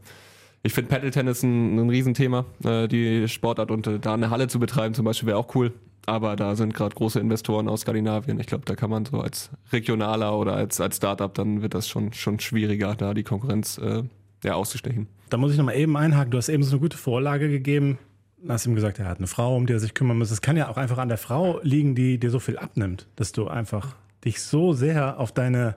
Ich 0.61 0.73
finde 0.73 0.89
Paddle-Tennis 0.89 1.43
ein, 1.43 1.77
ein 1.77 1.89
Riesenthema, 1.89 2.45
äh, 2.63 2.87
die 2.87 3.27
Sportart 3.27 3.71
und 3.71 3.87
äh, 3.87 3.99
da 3.99 4.13
eine 4.13 4.29
Halle 4.29 4.47
zu 4.47 4.59
betreiben 4.59 4.93
zum 4.93 5.05
Beispiel 5.05 5.27
wäre 5.27 5.37
auch 5.37 5.55
cool. 5.55 5.73
Aber 6.05 6.35
da 6.35 6.55
sind 6.55 6.73
gerade 6.73 6.95
große 6.95 7.19
Investoren 7.19 7.69
aus 7.69 7.81
Skandinavien. 7.81 8.39
Ich 8.39 8.47
glaube, 8.47 8.65
da 8.65 8.75
kann 8.75 8.89
man 8.89 9.05
so 9.05 9.19
als 9.19 9.51
regionaler 9.71 10.37
oder 10.37 10.53
als, 10.55 10.81
als 10.81 10.97
Startup, 10.97 11.31
dann 11.33 11.61
wird 11.61 11.75
das 11.75 11.87
schon, 11.87 12.13
schon 12.13 12.39
schwieriger, 12.39 12.95
da 12.95 13.13
die 13.13 13.23
Konkurrenz 13.23 13.77
äh, 13.77 14.03
ja, 14.43 14.55
auszustechen. 14.55 15.07
Da 15.29 15.37
muss 15.37 15.51
ich 15.51 15.57
nochmal 15.57 15.75
eben 15.75 15.95
einhaken. 15.95 16.31
Du 16.31 16.37
hast 16.37 16.49
eben 16.49 16.63
so 16.63 16.71
eine 16.71 16.79
gute 16.79 16.97
Vorlage 16.97 17.49
gegeben. 17.49 17.99
Du 18.41 18.49
hast 18.49 18.65
ihm 18.65 18.73
gesagt, 18.73 18.99
er 18.99 19.05
hat 19.05 19.17
eine 19.19 19.27
Frau, 19.27 19.55
um 19.55 19.67
die 19.67 19.73
er 19.73 19.79
sich 19.79 19.93
kümmern 19.93 20.17
muss. 20.17 20.31
Es 20.31 20.41
kann 20.41 20.57
ja 20.57 20.69
auch 20.69 20.77
einfach 20.77 20.97
an 20.97 21.09
der 21.09 21.17
Frau 21.17 21.59
liegen, 21.61 21.93
die 21.93 22.17
dir 22.19 22.31
so 22.31 22.39
viel 22.39 22.57
abnimmt, 22.57 23.07
dass 23.15 23.31
du 23.31 23.47
einfach 23.47 23.95
dich 24.25 24.41
so 24.41 24.73
sehr 24.73 25.19
auf 25.19 25.31
deine 25.31 25.75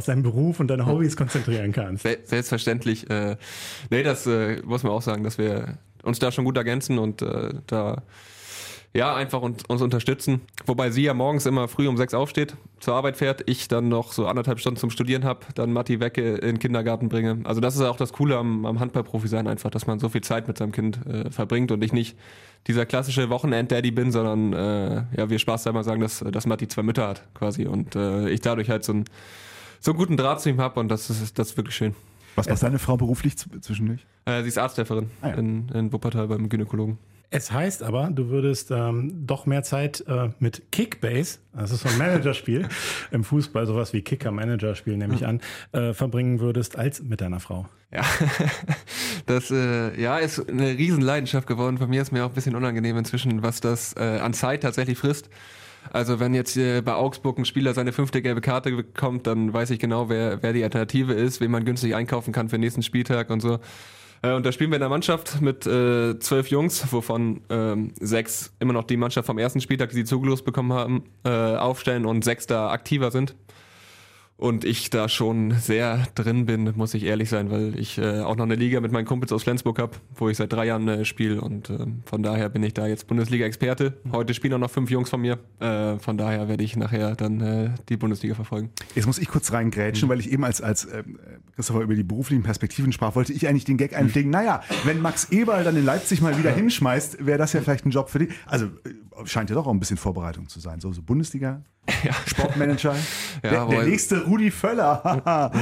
auf 0.00 0.06
deinen 0.06 0.22
Beruf 0.22 0.60
und 0.60 0.68
deine 0.68 0.86
Hobbys 0.86 1.14
konzentrieren 1.14 1.72
kannst. 1.72 2.02
Selbstverständlich. 2.24 3.08
Äh, 3.10 3.36
nee, 3.90 4.02
das 4.02 4.26
äh, 4.26 4.62
muss 4.64 4.82
man 4.82 4.92
auch 4.92 5.02
sagen, 5.02 5.24
dass 5.24 5.36
wir 5.36 5.78
uns 6.02 6.18
da 6.18 6.32
schon 6.32 6.46
gut 6.46 6.56
ergänzen 6.56 6.98
und 6.98 7.20
äh, 7.20 7.50
da 7.66 8.02
ja, 8.92 9.14
einfach 9.14 9.42
uns, 9.42 9.62
uns 9.66 9.82
unterstützen. 9.82 10.40
Wobei 10.66 10.90
sie 10.90 11.02
ja 11.02 11.14
morgens 11.14 11.46
immer 11.46 11.68
früh 11.68 11.86
um 11.86 11.96
sechs 11.96 12.12
aufsteht, 12.12 12.56
zur 12.80 12.94
Arbeit 12.94 13.16
fährt, 13.16 13.48
ich 13.48 13.68
dann 13.68 13.88
noch 13.88 14.12
so 14.12 14.26
anderthalb 14.26 14.58
Stunden 14.58 14.80
zum 14.80 14.90
Studieren 14.90 15.22
habe, 15.22 15.40
dann 15.54 15.72
Matti 15.72 16.00
Wecke 16.00 16.36
in 16.36 16.40
den 16.40 16.58
Kindergarten 16.58 17.08
bringe. 17.08 17.40
Also 17.44 17.60
das 17.60 17.76
ist 17.76 17.82
auch 17.82 17.96
das 17.96 18.12
Coole 18.12 18.36
am, 18.36 18.66
am 18.66 18.80
Handballprofi 18.80 19.28
sein 19.28 19.46
einfach, 19.46 19.70
dass 19.70 19.86
man 19.86 20.00
so 20.00 20.08
viel 20.08 20.22
Zeit 20.22 20.48
mit 20.48 20.58
seinem 20.58 20.72
Kind 20.72 20.98
äh, 21.06 21.30
verbringt 21.30 21.70
und 21.70 21.84
ich 21.84 21.92
nicht 21.92 22.16
dieser 22.66 22.84
klassische 22.84 23.30
Wochenend-Daddy 23.30 23.92
bin, 23.92 24.10
sondern 24.10 24.52
äh, 24.54 25.04
ja, 25.16 25.30
wir 25.30 25.38
Spaß 25.38 25.62
da 25.64 25.70
immer 25.70 25.84
sagen, 25.84 26.00
dass, 26.00 26.24
dass 26.32 26.46
Matti 26.46 26.66
zwei 26.66 26.82
Mütter 26.82 27.06
hat 27.06 27.22
quasi 27.34 27.66
und 27.66 27.94
äh, 27.94 28.28
ich 28.30 28.40
dadurch 28.40 28.70
halt 28.70 28.82
so, 28.82 28.94
ein, 28.94 29.04
so 29.80 29.92
einen 29.92 29.98
guten 29.98 30.16
Draht 30.16 30.40
zu 30.40 30.50
ihm 30.50 30.60
habe 30.60 30.78
und 30.78 30.88
das 30.88 31.10
ist, 31.10 31.38
das 31.38 31.50
ist 31.50 31.56
wirklich 31.56 31.74
schön. 31.74 31.94
Was 32.36 32.48
macht 32.48 32.62
deine 32.62 32.78
Frau 32.78 32.96
beruflich 32.96 33.36
zwischendurch? 33.36 34.06
Äh, 34.24 34.42
sie 34.42 34.48
ist 34.48 34.58
Arzthelferin 34.58 35.10
ah, 35.20 35.28
ja. 35.28 35.34
in, 35.34 35.68
in 35.70 35.92
Wuppertal 35.92 36.28
beim 36.28 36.48
Gynäkologen. 36.48 36.98
Es 37.32 37.52
heißt 37.52 37.84
aber, 37.84 38.10
du 38.10 38.28
würdest 38.28 38.72
ähm, 38.72 39.24
doch 39.24 39.46
mehr 39.46 39.62
Zeit 39.62 40.04
äh, 40.08 40.30
mit 40.40 40.72
Kickbase, 40.72 41.38
das 41.52 41.70
ist 41.70 41.82
so 41.82 41.88
ein 41.88 41.96
Managerspiel 41.96 42.68
im 43.12 43.22
Fußball, 43.22 43.66
sowas 43.66 43.92
wie 43.92 44.02
Kicker-Managerspiel 44.02 44.96
nehme 44.96 45.14
ich 45.14 45.26
an, 45.26 45.40
äh, 45.70 45.92
verbringen 45.92 46.40
würdest 46.40 46.76
als 46.76 47.02
mit 47.02 47.20
deiner 47.20 47.38
Frau. 47.38 47.68
Ja, 47.92 48.02
das 49.26 49.52
äh, 49.52 50.00
ja 50.00 50.18
ist 50.18 50.48
eine 50.48 50.76
Riesenleidenschaft 50.76 51.46
geworden. 51.46 51.78
Von 51.78 51.88
mir 51.88 52.02
ist 52.02 52.10
mir 52.10 52.24
auch 52.24 52.30
ein 52.30 52.34
bisschen 52.34 52.56
unangenehm 52.56 52.96
inzwischen, 52.96 53.44
was 53.44 53.60
das 53.60 53.94
äh, 53.96 54.18
an 54.20 54.32
Zeit 54.32 54.62
tatsächlich 54.64 54.98
frisst. 54.98 55.30
Also 55.92 56.20
wenn 56.20 56.34
jetzt 56.34 56.56
bei 56.56 56.94
Augsburg 56.94 57.38
ein 57.38 57.44
Spieler 57.44 57.74
seine 57.74 57.92
fünfte 57.92 58.22
gelbe 58.22 58.40
Karte 58.40 58.70
bekommt, 58.70 59.26
dann 59.26 59.52
weiß 59.52 59.70
ich 59.70 59.78
genau, 59.78 60.08
wer, 60.08 60.42
wer 60.42 60.52
die 60.52 60.62
Alternative 60.62 61.14
ist, 61.14 61.40
wen 61.40 61.50
man 61.50 61.64
günstig 61.64 61.94
einkaufen 61.94 62.32
kann 62.32 62.48
für 62.48 62.56
den 62.56 62.62
nächsten 62.62 62.82
Spieltag 62.82 63.30
und 63.30 63.40
so. 63.40 63.58
Äh, 64.22 64.32
und 64.32 64.44
da 64.44 64.52
spielen 64.52 64.70
wir 64.70 64.76
in 64.76 64.80
der 64.80 64.88
Mannschaft 64.88 65.40
mit 65.40 65.66
äh, 65.66 66.18
zwölf 66.18 66.48
Jungs, 66.48 66.92
wovon 66.92 67.40
ähm, 67.48 67.92
sechs 67.98 68.52
immer 68.60 68.72
noch 68.72 68.84
die 68.84 68.96
Mannschaft 68.96 69.26
vom 69.26 69.38
ersten 69.38 69.60
Spieltag, 69.60 69.90
die 69.90 69.96
sie 69.96 70.04
zugelost 70.04 70.44
bekommen 70.44 70.72
haben, 70.72 71.04
äh, 71.24 71.30
aufstellen 71.30 72.06
und 72.06 72.24
sechs 72.24 72.46
da 72.46 72.70
aktiver 72.70 73.10
sind 73.10 73.34
und 74.40 74.64
ich 74.64 74.88
da 74.88 75.08
schon 75.10 75.52
sehr 75.52 76.06
drin 76.14 76.46
bin, 76.46 76.72
muss 76.74 76.94
ich 76.94 77.04
ehrlich 77.04 77.28
sein, 77.28 77.50
weil 77.50 77.78
ich 77.78 77.98
äh, 77.98 78.20
auch 78.20 78.36
noch 78.36 78.44
eine 78.44 78.54
Liga 78.54 78.80
mit 78.80 78.90
meinen 78.90 79.04
Kumpels 79.04 79.32
aus 79.32 79.42
Flensburg 79.42 79.78
habe, 79.78 79.92
wo 80.14 80.30
ich 80.30 80.38
seit 80.38 80.50
drei 80.50 80.64
Jahren 80.64 80.88
äh, 80.88 81.04
spiele 81.04 81.42
und 81.42 81.68
äh, 81.68 81.78
von 82.06 82.22
daher 82.22 82.48
bin 82.48 82.62
ich 82.62 82.72
da 82.72 82.86
jetzt 82.86 83.06
Bundesliga-Experte. 83.06 83.98
Heute 84.12 84.32
spielen 84.32 84.54
auch 84.54 84.58
noch 84.58 84.70
fünf 84.70 84.90
Jungs 84.90 85.10
von 85.10 85.20
mir, 85.20 85.38
äh, 85.60 85.98
von 85.98 86.16
daher 86.16 86.48
werde 86.48 86.64
ich 86.64 86.74
nachher 86.74 87.16
dann 87.16 87.40
äh, 87.42 87.70
die 87.90 87.98
Bundesliga 87.98 88.34
verfolgen. 88.34 88.70
Jetzt 88.94 89.06
muss 89.06 89.18
ich 89.18 89.28
kurz 89.28 89.52
reingrätschen, 89.52 90.08
mhm. 90.08 90.12
weil 90.12 90.20
ich 90.20 90.32
eben 90.32 90.44
als, 90.44 90.62
als 90.62 90.86
äh, 90.86 91.04
Christopher 91.54 91.82
über 91.82 91.94
die 91.94 92.02
beruflichen 92.02 92.42
Perspektiven 92.42 92.92
sprach, 92.92 93.14
wollte 93.16 93.34
ich 93.34 93.46
eigentlich 93.46 93.66
den 93.66 93.76
Gag 93.76 93.94
einpflegen, 93.94 94.30
naja, 94.30 94.62
wenn 94.84 95.02
Max 95.02 95.30
Eberl 95.30 95.64
dann 95.64 95.76
in 95.76 95.84
Leipzig 95.84 96.22
mal 96.22 96.38
wieder 96.38 96.50
hinschmeißt, 96.50 97.26
wäre 97.26 97.36
das 97.36 97.52
ja 97.52 97.60
vielleicht 97.60 97.84
ein 97.84 97.90
Job 97.90 98.08
für 98.08 98.20
dich. 98.20 98.30
Also 98.46 98.66
äh, 98.66 99.26
scheint 99.26 99.50
ja 99.50 99.54
doch 99.54 99.66
auch 99.66 99.72
ein 99.72 99.80
bisschen 99.80 99.98
Vorbereitung 99.98 100.48
zu 100.48 100.60
sein, 100.60 100.80
so, 100.80 100.90
so 100.94 101.02
Bundesliga 101.02 101.62
ja. 102.04 102.12
Sportmanager. 102.26 102.94
ja, 103.42 103.50
der, 103.50 103.66
der 103.66 103.82
nächste 103.84 104.24
Rudi 104.24 104.50
Völler. 104.50 105.52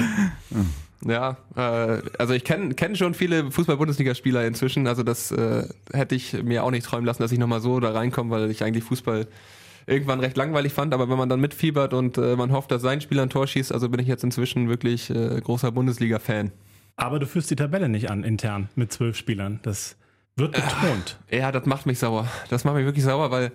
ja, 1.04 1.36
äh, 1.56 2.02
also 2.18 2.34
ich 2.34 2.44
kenne 2.44 2.74
kenn 2.74 2.96
schon 2.96 3.14
viele 3.14 3.50
Fußball-Bundesligaspieler 3.50 4.46
inzwischen. 4.46 4.86
Also 4.86 5.02
das 5.02 5.30
äh, 5.30 5.66
hätte 5.92 6.14
ich 6.14 6.42
mir 6.42 6.64
auch 6.64 6.70
nicht 6.70 6.86
träumen 6.86 7.06
lassen, 7.06 7.22
dass 7.22 7.32
ich 7.32 7.38
nochmal 7.38 7.60
so 7.60 7.80
da 7.80 7.90
reinkomme, 7.92 8.30
weil 8.30 8.50
ich 8.50 8.62
eigentlich 8.62 8.84
Fußball 8.84 9.26
irgendwann 9.86 10.20
recht 10.20 10.36
langweilig 10.36 10.72
fand. 10.72 10.94
Aber 10.94 11.08
wenn 11.08 11.18
man 11.18 11.28
dann 11.28 11.40
mitfiebert 11.40 11.94
und 11.94 12.18
äh, 12.18 12.36
man 12.36 12.52
hofft, 12.52 12.70
dass 12.70 12.82
sein 12.82 13.00
Spieler 13.00 13.22
ein 13.22 13.30
Tor 13.30 13.46
schießt, 13.46 13.72
also 13.72 13.88
bin 13.88 14.00
ich 14.00 14.06
jetzt 14.06 14.24
inzwischen 14.24 14.68
wirklich 14.68 15.10
äh, 15.10 15.40
großer 15.40 15.72
Bundesliga-Fan. 15.72 16.52
Aber 16.96 17.18
du 17.18 17.26
führst 17.26 17.50
die 17.50 17.56
Tabelle 17.56 17.88
nicht 17.88 18.10
an 18.10 18.24
intern 18.24 18.68
mit 18.74 18.92
zwölf 18.92 19.16
Spielern. 19.16 19.60
Das 19.62 19.96
wird 20.36 20.52
betont. 20.52 21.18
Ja, 21.30 21.52
das 21.52 21.64
macht 21.64 21.86
mich 21.86 21.98
sauer. 21.98 22.28
Das 22.50 22.64
macht 22.64 22.74
mich 22.74 22.84
wirklich 22.84 23.04
sauer, 23.04 23.30
weil 23.30 23.52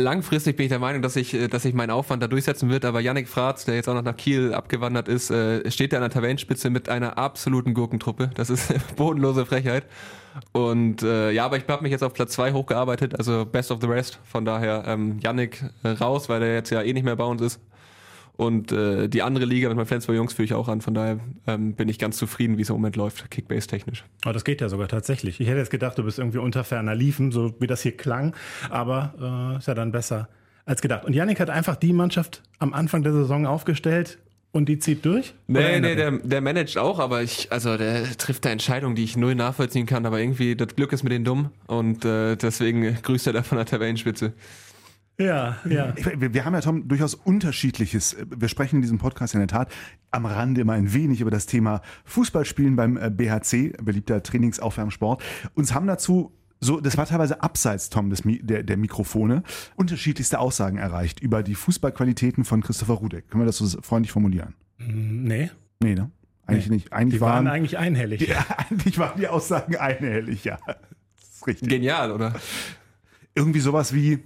langfristig 0.00 0.56
bin 0.56 0.64
ich 0.64 0.70
der 0.70 0.78
Meinung, 0.78 1.02
dass 1.02 1.16
ich, 1.16 1.34
äh, 1.34 1.48
dass 1.48 1.64
ich 1.64 1.74
meinen 1.74 1.90
Aufwand 1.90 2.22
da 2.22 2.26
durchsetzen 2.26 2.70
wird, 2.70 2.84
aber 2.84 3.00
Yannick 3.00 3.28
Fratz, 3.28 3.64
der 3.64 3.76
jetzt 3.76 3.88
auch 3.88 3.94
noch 3.94 4.02
nach 4.02 4.16
Kiel 4.16 4.54
abgewandert 4.54 5.08
ist, 5.08 5.30
äh, 5.30 5.70
steht 5.70 5.92
da 5.92 5.98
an 5.98 6.02
der 6.02 6.10
Tabellenspitze 6.10 6.70
mit 6.70 6.88
einer 6.88 7.18
absoluten 7.18 7.74
Gurkentruppe. 7.74 8.30
Das 8.34 8.50
ist 8.50 8.72
bodenlose 8.96 9.46
Frechheit. 9.46 9.84
Und 10.52 11.02
äh, 11.02 11.32
ja, 11.32 11.44
aber 11.44 11.56
ich 11.56 11.66
habe 11.68 11.82
mich 11.82 11.92
jetzt 11.92 12.02
auf 12.02 12.14
Platz 12.14 12.32
zwei 12.32 12.52
hochgearbeitet, 12.52 13.18
also 13.18 13.44
best 13.44 13.70
of 13.70 13.80
the 13.80 13.86
rest. 13.86 14.18
Von 14.24 14.44
daher 14.44 14.84
ähm, 14.86 15.18
Yannick 15.20 15.62
äh, 15.82 15.88
raus, 15.88 16.28
weil 16.28 16.40
der 16.40 16.54
jetzt 16.54 16.70
ja 16.70 16.82
eh 16.82 16.92
nicht 16.92 17.04
mehr 17.04 17.16
bei 17.16 17.24
uns 17.24 17.42
ist. 17.42 17.60
Und 18.40 18.72
äh, 18.72 19.06
die 19.06 19.20
andere 19.20 19.44
Liga 19.44 19.68
mit 19.68 19.76
meinen 19.76 19.84
Flensburg 19.84 20.16
Jungs 20.16 20.32
führe 20.32 20.46
ich 20.46 20.54
auch 20.54 20.68
an. 20.68 20.80
Von 20.80 20.94
daher 20.94 21.20
ähm, 21.46 21.74
bin 21.74 21.90
ich 21.90 21.98
ganz 21.98 22.16
zufrieden, 22.16 22.56
wie 22.56 22.62
es 22.62 22.70
im 22.70 22.76
Moment 22.76 22.96
läuft, 22.96 23.30
Kickbase-technisch. 23.30 24.06
Aber 24.22 24.32
das 24.32 24.44
geht 24.44 24.62
ja 24.62 24.70
sogar 24.70 24.88
tatsächlich. 24.88 25.40
Ich 25.40 25.46
hätte 25.46 25.58
jetzt 25.58 25.70
gedacht, 25.70 25.98
du 25.98 26.04
bist 26.04 26.18
irgendwie 26.18 26.38
unter 26.38 26.64
ferner 26.64 26.94
Liefen, 26.94 27.32
so 27.32 27.54
wie 27.60 27.66
das 27.66 27.82
hier 27.82 27.94
klang. 27.98 28.34
Aber 28.70 29.52
äh, 29.54 29.58
ist 29.58 29.68
ja 29.68 29.74
dann 29.74 29.92
besser 29.92 30.30
als 30.64 30.80
gedacht. 30.80 31.04
Und 31.04 31.12
Yannick 31.12 31.38
hat 31.38 31.50
einfach 31.50 31.76
die 31.76 31.92
Mannschaft 31.92 32.42
am 32.58 32.72
Anfang 32.72 33.02
der 33.02 33.12
Saison 33.12 33.44
aufgestellt 33.44 34.16
und 34.52 34.70
die 34.70 34.78
zieht 34.78 35.04
durch? 35.04 35.34
Nee, 35.46 35.78
nee, 35.78 35.94
der, 35.94 36.12
der 36.12 36.40
managt 36.40 36.78
auch, 36.78 36.98
aber 36.98 37.22
ich, 37.22 37.52
also 37.52 37.76
der 37.76 38.04
trifft 38.16 38.46
da 38.46 38.48
Entscheidungen, 38.48 38.94
die 38.96 39.04
ich 39.04 39.18
null 39.18 39.34
nachvollziehen 39.34 39.84
kann, 39.84 40.06
aber 40.06 40.18
irgendwie 40.18 40.56
das 40.56 40.74
Glück 40.76 40.94
ist 40.94 41.02
mit 41.02 41.12
den 41.12 41.24
dumm 41.24 41.50
und 41.66 42.06
äh, 42.06 42.36
deswegen 42.36 42.94
grüßt 43.02 43.26
er 43.26 43.34
da 43.34 43.42
von 43.42 43.58
der 43.58 43.66
Tabellenspitze. 43.66 44.32
Ja, 45.20 45.58
ja. 45.68 45.92
Wir, 46.16 46.32
wir, 46.32 46.44
haben 46.44 46.54
ja, 46.54 46.60
Tom, 46.62 46.88
durchaus 46.88 47.14
unterschiedliches. 47.14 48.16
Wir 48.34 48.48
sprechen 48.48 48.76
in 48.76 48.82
diesem 48.82 48.98
Podcast 48.98 49.34
in 49.34 49.40
der 49.40 49.48
Tat 49.48 49.70
am 50.10 50.24
Rande 50.24 50.62
immer 50.62 50.72
ein 50.72 50.94
wenig 50.94 51.20
über 51.20 51.30
das 51.30 51.46
Thema 51.46 51.82
Fußballspielen 52.06 52.74
beim 52.74 52.96
äh, 52.96 53.10
BHC, 53.10 53.76
beliebter 53.82 54.22
Trainingsaufwärmsport. 54.22 55.22
Uns 55.54 55.74
haben 55.74 55.86
dazu 55.86 56.32
so, 56.62 56.80
das 56.80 56.96
war 56.98 57.06
teilweise 57.06 57.42
abseits, 57.42 57.88
Tom, 57.88 58.10
des, 58.10 58.22
der, 58.24 58.62
der 58.62 58.76
Mikrofone, 58.76 59.42
unterschiedlichste 59.76 60.38
Aussagen 60.38 60.76
erreicht 60.76 61.20
über 61.20 61.42
die 61.42 61.54
Fußballqualitäten 61.54 62.44
von 62.44 62.62
Christopher 62.62 62.94
Rudek. 62.94 63.28
Können 63.30 63.42
wir 63.42 63.46
das 63.46 63.56
so 63.56 63.80
freundlich 63.80 64.12
formulieren? 64.12 64.54
Mm, 64.78 65.24
nee. 65.24 65.50
Nee, 65.82 65.94
ne? 65.94 66.10
Eigentlich 66.46 66.68
nee. 66.68 66.74
nicht. 66.76 66.92
Eigentlich 66.92 67.14
die 67.14 67.20
waren, 67.20 67.46
waren 67.46 67.54
eigentlich 67.54 67.78
einhellig. 67.78 68.20
Die, 68.20 68.34
eigentlich 68.70 68.98
waren 68.98 69.18
die 69.18 69.28
Aussagen 69.28 69.76
einhellig, 69.76 70.44
ja. 70.44 70.58
Das 70.66 71.36
ist 71.36 71.46
richtig. 71.46 71.68
Genial, 71.68 72.12
oder? 72.12 72.34
Irgendwie 73.34 73.60
sowas 73.60 73.94
wie, 73.94 74.18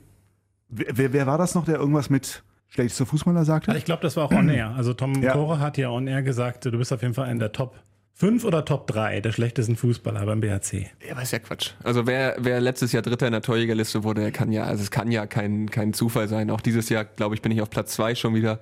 Wer, 0.74 1.12
wer 1.12 1.26
war 1.26 1.38
das 1.38 1.54
noch, 1.54 1.64
der 1.64 1.76
irgendwas 1.76 2.10
mit 2.10 2.42
schlechtester 2.68 3.06
Fußballer 3.06 3.44
sagte? 3.44 3.68
Also 3.68 3.78
ich 3.78 3.84
glaube, 3.84 4.02
das 4.02 4.16
war 4.16 4.24
auch 4.24 4.32
on 4.32 4.48
air. 4.48 4.74
Also 4.76 4.92
Tom 4.92 5.22
ja. 5.22 5.32
Kore 5.32 5.60
hat 5.60 5.78
ja 5.78 5.90
on 5.90 6.06
air 6.06 6.22
gesagt, 6.22 6.64
du 6.64 6.78
bist 6.78 6.92
auf 6.92 7.02
jeden 7.02 7.14
Fall 7.14 7.30
in 7.30 7.38
der 7.38 7.52
Top 7.52 7.76
5 8.14 8.44
oder 8.44 8.64
Top 8.64 8.86
3 8.86 9.20
der 9.20 9.32
schlechtesten 9.32 9.76
Fußballer 9.76 10.24
beim 10.24 10.40
BHC. 10.40 10.86
Ja, 11.04 11.12
aber 11.12 11.22
ist 11.22 11.32
ja 11.32 11.40
Quatsch. 11.40 11.70
Also 11.82 12.06
wer, 12.06 12.36
wer 12.38 12.60
letztes 12.60 12.92
Jahr 12.92 13.02
Dritter 13.02 13.26
in 13.26 13.32
der 13.32 13.42
Torjägerliste 13.42 14.04
wurde, 14.04 14.22
der 14.22 14.32
kann 14.32 14.52
ja, 14.52 14.64
also 14.64 14.82
es 14.82 14.90
kann 14.90 15.10
ja 15.10 15.26
kein, 15.26 15.70
kein 15.70 15.92
Zufall 15.92 16.28
sein. 16.28 16.50
Auch 16.50 16.60
dieses 16.60 16.88
Jahr, 16.88 17.04
glaube 17.04 17.34
ich, 17.34 17.42
bin 17.42 17.50
ich 17.50 17.60
auf 17.60 17.70
Platz 17.70 17.94
2 17.94 18.14
schon 18.14 18.34
wieder. 18.34 18.60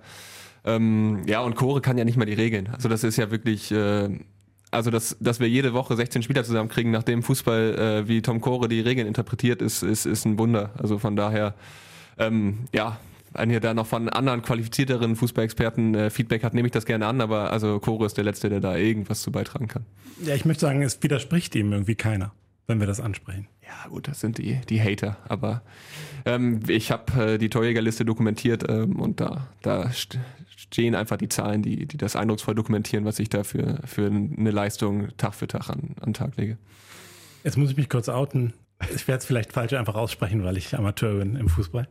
Ähm, 0.64 1.22
ja, 1.26 1.40
und 1.40 1.54
Kore 1.54 1.80
kann 1.80 1.98
ja 1.98 2.04
nicht 2.04 2.16
mal 2.16 2.24
die 2.24 2.32
Regeln. 2.32 2.68
Also 2.72 2.88
das 2.88 3.04
ist 3.04 3.16
ja 3.16 3.30
wirklich, 3.30 3.72
äh, 3.72 4.08
also 4.70 4.90
dass, 4.90 5.16
dass 5.20 5.38
wir 5.38 5.48
jede 5.48 5.74
Woche 5.74 5.96
16 5.96 6.22
Spieler 6.22 6.44
zusammenkriegen, 6.44 6.90
nachdem 6.90 7.22
Fußball, 7.22 8.04
äh, 8.04 8.08
wie 8.08 8.22
Tom 8.22 8.40
Kore 8.40 8.68
die 8.68 8.80
Regeln 8.80 9.06
interpretiert, 9.06 9.60
ist, 9.60 9.82
ist, 9.82 10.06
ist 10.06 10.24
ein 10.24 10.38
Wunder. 10.38 10.70
Also 10.78 10.98
von 10.98 11.14
daher 11.14 11.54
ähm, 12.18 12.66
ja, 12.74 12.98
wenn 13.34 13.50
ihr 13.50 13.60
da 13.60 13.74
noch 13.74 13.86
von 13.86 14.08
anderen 14.08 14.42
qualifizierteren 14.42 15.16
Fußballexperten 15.16 15.94
äh, 15.94 16.10
Feedback 16.10 16.44
hat, 16.44 16.54
nehme 16.54 16.66
ich 16.66 16.72
das 16.72 16.84
gerne 16.84 17.06
an, 17.06 17.20
aber 17.20 17.50
also 17.50 17.78
Koro 17.80 18.04
ist 18.04 18.16
der 18.16 18.24
Letzte, 18.24 18.48
der 18.48 18.60
da 18.60 18.76
irgendwas 18.76 19.22
zu 19.22 19.32
beitragen 19.32 19.68
kann. 19.68 19.86
Ja, 20.22 20.34
ich 20.34 20.44
möchte 20.44 20.62
sagen, 20.62 20.82
es 20.82 21.02
widerspricht 21.02 21.54
ihm 21.54 21.72
irgendwie 21.72 21.94
keiner, 21.94 22.32
wenn 22.66 22.80
wir 22.80 22.86
das 22.86 23.00
ansprechen. 23.00 23.48
Ja, 23.62 23.88
gut, 23.88 24.08
das 24.08 24.20
sind 24.20 24.38
die, 24.38 24.60
die 24.68 24.82
Hater, 24.82 25.16
aber 25.28 25.62
ähm, 26.26 26.60
ich 26.68 26.90
habe 26.90 27.34
äh, 27.34 27.38
die 27.38 27.48
Torjägerliste 27.48 28.04
dokumentiert 28.04 28.68
ähm, 28.68 29.00
und 29.00 29.20
da, 29.20 29.48
da 29.62 29.90
stehen 29.92 30.94
einfach 30.94 31.16
die 31.16 31.28
Zahlen, 31.28 31.62
die, 31.62 31.86
die 31.86 31.96
das 31.96 32.16
eindrucksvoll 32.16 32.54
dokumentieren, 32.54 33.04
was 33.04 33.18
ich 33.18 33.30
da 33.30 33.44
für, 33.44 33.80
für 33.84 34.06
eine 34.06 34.50
Leistung 34.50 35.08
Tag 35.16 35.34
für 35.34 35.46
Tag 35.46 35.70
an, 35.70 35.96
an 36.00 36.12
Tag 36.12 36.36
lege. 36.36 36.58
Jetzt 37.44 37.56
muss 37.56 37.70
ich 37.70 37.76
mich 37.76 37.88
kurz 37.88 38.08
outen 38.08 38.52
ich 38.94 39.06
werde 39.08 39.18
es 39.18 39.26
vielleicht 39.26 39.52
falsch 39.52 39.72
einfach 39.72 39.94
aussprechen, 39.94 40.44
weil 40.44 40.56
ich 40.56 40.76
Amateur 40.76 41.14
bin 41.18 41.36
im 41.36 41.48
Fußball. 41.48 41.88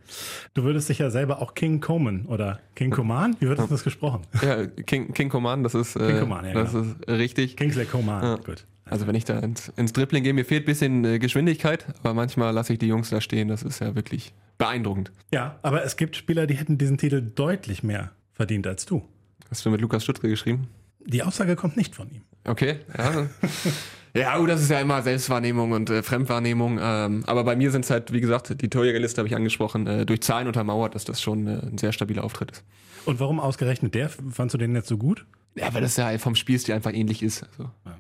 Du 0.54 0.64
würdest 0.64 0.90
dich 0.90 1.00
ja 1.00 1.10
selber 1.10 1.42
auch 1.42 1.54
King 1.54 1.80
Coman 1.80 2.26
oder 2.26 2.60
King 2.76 2.92
Coman, 2.92 3.36
wie 3.40 3.48
wird 3.48 3.60
das 3.60 3.84
gesprochen? 3.84 4.22
Ja, 4.42 4.66
King, 4.66 5.14
King 5.14 5.30
Coman, 5.30 5.64
das 5.64 5.76
ist, 5.76 5.96
äh, 5.96 6.08
King 6.08 6.20
Coman, 6.20 6.46
ja, 6.46 6.54
das 6.54 6.72
genau. 6.72 6.86
ist 6.86 7.08
richtig. 7.08 7.58
Kingsley 7.58 7.86
Coman, 7.86 8.24
ja. 8.24 8.36
gut. 8.36 8.66
Also 8.86 9.08
wenn 9.08 9.16
ich 9.16 9.24
da 9.24 9.40
ins, 9.40 9.70
ins 9.78 9.94
Dribbling 9.94 10.24
gehe, 10.24 10.34
mir 10.34 10.44
fehlt 10.44 10.64
ein 10.64 10.66
bisschen 10.66 11.06
äh, 11.06 11.20
Geschwindigkeit, 11.20 11.86
aber 12.00 12.14
manchmal 12.14 12.54
lasse 12.54 12.74
ich 12.74 12.80
die 12.80 12.88
Jungs 12.88 13.10
da 13.10 13.22
stehen. 13.22 13.48
Das 13.48 13.64
ist 13.64 13.80
ja 13.80 13.96
wirklich 13.96 14.34
beeindruckend. 14.58 15.12
Ja, 15.34 15.60
aber 15.62 15.84
es 15.84 15.96
gibt 15.96 16.18
Spieler, 16.18 16.46
die 16.46 16.56
hätten 16.56 16.78
diesen 16.78 16.98
Titel 16.98 17.22
deutlich 17.22 17.84
mehr 17.84 18.12
verdient 18.34 18.68
als 18.68 18.86
du. 18.86 19.08
Hast 19.50 19.66
du 19.66 19.70
mit 19.70 19.80
Lukas 19.82 20.04
Stutzke 20.04 20.28
geschrieben? 20.28 20.68
Die 21.06 21.24
Aussage 21.24 21.56
kommt 21.56 21.78
nicht 21.78 21.96
von 21.96 22.10
ihm. 22.12 22.22
Okay, 22.44 22.80
ja. 22.98 23.28
Ja, 24.14 24.38
gut, 24.38 24.50
das 24.50 24.62
ist 24.62 24.70
ja 24.70 24.80
immer 24.80 25.02
Selbstwahrnehmung 25.02 25.72
und 25.72 25.90
äh, 25.90 26.04
Fremdwahrnehmung. 26.04 26.80
Ähm, 26.82 27.24
aber 27.28 27.44
bei 27.44 27.56
mir 27.56 27.72
sind 27.72 27.86
es 27.86 27.92
halt, 27.92 28.12
wie 28.12 28.22
gesagt, 28.22 28.62
die 28.62 28.70
Torjägerliste 28.70 29.20
habe 29.20 29.28
ich 29.28 29.36
angesprochen, 29.36 29.88
äh, 29.88 30.06
durch 30.06 30.22
Zahlen 30.22 30.48
untermauert, 30.48 30.96
dass 30.96 31.06
das 31.06 31.22
schon 31.22 31.48
äh, 31.48 31.60
ein 31.64 31.78
sehr 31.78 31.92
stabiler 31.94 32.24
Auftritt 32.24 32.52
ist. 32.52 32.64
Und 33.06 33.20
warum 33.20 33.40
ausgerechnet 33.40 33.96
der? 33.96 34.10
Fandst 34.10 34.54
du 34.54 34.58
den 34.58 34.76
jetzt 34.76 34.88
so 34.88 34.98
gut? 34.98 35.26
Ja, 35.56 35.74
weil 35.74 35.82
das 35.82 35.98
ja 35.98 36.18
vom 36.18 36.36
Spielstil 36.36 36.76
einfach 36.76 36.94
ähnlich 36.94 37.24
ist. 37.24 37.44
Also, 37.44 37.72
ja. 37.86 37.98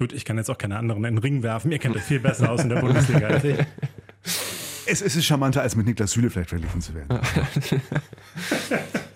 Gut, 0.00 0.14
ich 0.14 0.24
kann 0.24 0.38
jetzt 0.38 0.50
auch 0.50 0.56
keine 0.56 0.78
anderen 0.78 1.04
in 1.04 1.16
den 1.16 1.18
Ring 1.18 1.42
werfen. 1.42 1.70
Ihr 1.72 1.78
kennt 1.78 1.94
euch 1.94 2.02
viel 2.02 2.20
besser 2.20 2.50
aus 2.50 2.62
in 2.62 2.70
der 2.70 2.76
Bundesliga 2.80 3.26
als 3.26 3.44
ich. 3.44 3.58
Es, 4.86 5.02
es 5.02 5.14
ist 5.14 5.26
charmanter, 5.26 5.60
als 5.60 5.76
mit 5.76 5.84
Niklas 5.84 6.12
Süle 6.12 6.30
vielleicht 6.30 6.48
verglichen 6.48 6.80
zu 6.80 6.94
werden. 6.94 7.20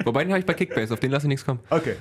Wobei 0.04 0.24
den 0.24 0.32
habe 0.32 0.40
ich 0.40 0.46
bei 0.46 0.52
Kickbase, 0.52 0.92
auf 0.92 1.00
den 1.00 1.10
lasse 1.10 1.24
ich 1.24 1.28
nichts 1.28 1.46
kommen. 1.46 1.60
Okay. 1.70 1.94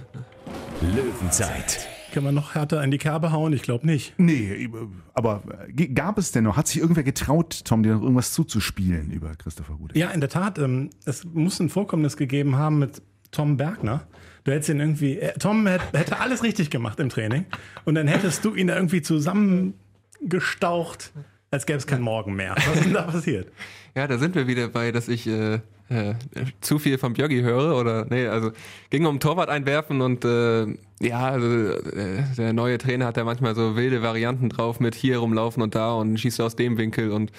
Löwenzeit. 0.81 1.87
Können 2.13 2.25
wir 2.27 2.31
noch 2.31 2.55
härter 2.55 2.81
in 2.83 2.91
die 2.91 2.97
Kerbe 2.97 3.31
hauen? 3.31 3.51
Ich 3.53 3.61
glaube 3.63 3.85
nicht. 3.85 4.13
Nee, 4.17 4.69
aber 5.13 5.43
g- 5.69 5.87
gab 5.87 6.17
es 6.17 6.31
denn 6.31 6.45
noch, 6.45 6.55
hat 6.55 6.67
sich 6.67 6.79
irgendwer 6.79 7.03
getraut, 7.03 7.61
Tom, 7.65 7.83
dir 7.83 7.93
noch 7.95 8.01
irgendwas 8.01 8.31
zuzuspielen 8.31 9.11
über 9.11 9.35
Christopher 9.35 9.73
Rudek? 9.73 9.97
Ja, 9.97 10.11
in 10.11 10.21
der 10.21 10.29
Tat. 10.29 10.57
Ähm, 10.59 10.89
es 11.05 11.25
muss 11.25 11.59
ein 11.59 11.69
Vorkommnis 11.69 12.15
gegeben 12.15 12.55
haben 12.55 12.79
mit 12.79 13.01
Tom 13.31 13.57
Bergner. 13.57 14.07
Du 14.43 14.51
hättest 14.51 14.69
ihn 14.69 14.79
irgendwie, 14.79 15.17
äh, 15.19 15.33
Tom 15.39 15.65
hätte, 15.67 15.97
hätte 15.97 16.19
alles 16.19 16.43
richtig 16.43 16.69
gemacht 16.69 16.99
im 16.99 17.09
Training 17.09 17.45
und 17.85 17.95
dann 17.95 18.07
hättest 18.07 18.45
du 18.45 18.53
ihn 18.55 18.67
da 18.67 18.75
irgendwie 18.75 19.01
zusammengestaucht, 19.01 21.11
als 21.53 21.67
gäbe 21.67 21.77
es 21.77 21.85
keinen 21.85 22.01
Morgen 22.01 22.33
mehr. 22.33 22.55
Was 22.55 22.75
ist 22.77 22.85
denn 22.85 22.93
da 22.93 23.01
passiert? 23.11 23.51
Ja, 23.95 24.07
da 24.07 24.17
sind 24.17 24.33
wir 24.33 24.47
wieder 24.47 24.69
bei, 24.69 24.91
dass 24.91 25.07
ich 25.07 25.27
äh, 25.27 25.59
äh, 25.89 26.15
zu 26.61 26.79
viel 26.79 26.97
vom 26.97 27.13
Björgi 27.13 27.41
höre 27.41 27.77
oder 27.79 28.07
nee, 28.09 28.25
also 28.25 28.51
ging 28.89 29.05
um 29.05 29.19
Torwart 29.19 29.49
einwerfen 29.49 30.01
und 30.01 30.25
äh, 30.25 30.65
ja, 30.99 31.27
also 31.27 31.47
äh, 31.47 32.23
der 32.37 32.53
neue 32.53 32.79
Trainer 32.79 33.05
hat 33.05 33.17
ja 33.17 33.23
manchmal 33.23 33.53
so 33.53 33.75
wilde 33.75 34.01
Varianten 34.01 34.49
drauf 34.49 34.79
mit 34.79 34.95
hier 34.95 35.19
rumlaufen 35.19 35.61
und 35.61 35.75
da 35.75 35.93
und 35.93 36.19
schießt 36.19 36.41
aus 36.41 36.55
dem 36.55 36.79
Winkel 36.79 37.11
und 37.11 37.31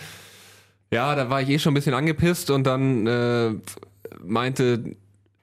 ja, 0.92 1.16
da 1.16 1.28
war 1.28 1.42
ich 1.42 1.48
eh 1.48 1.58
schon 1.58 1.72
ein 1.72 1.74
bisschen 1.74 1.94
angepisst 1.94 2.50
und 2.50 2.64
dann 2.68 3.08
äh, 3.08 3.54
meinte 4.22 4.94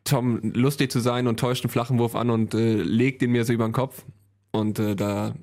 Tom 0.06 0.40
lustig 0.54 0.92
zu 0.94 1.02
sein 1.02 1.28
und 1.28 1.42
täuscht 1.42 1.66
einen 1.66 1.72
flachen 1.72 2.00
Wurf 2.00 2.16
an 2.16 2.30
und 2.30 2.54
äh, 2.54 2.76
legt 2.76 3.22
ihn 3.22 3.32
mir 3.32 3.44
so 3.44 3.52
über 3.52 3.68
den 3.68 3.74
Kopf 3.74 4.06
und 4.52 4.80
da 4.80 5.34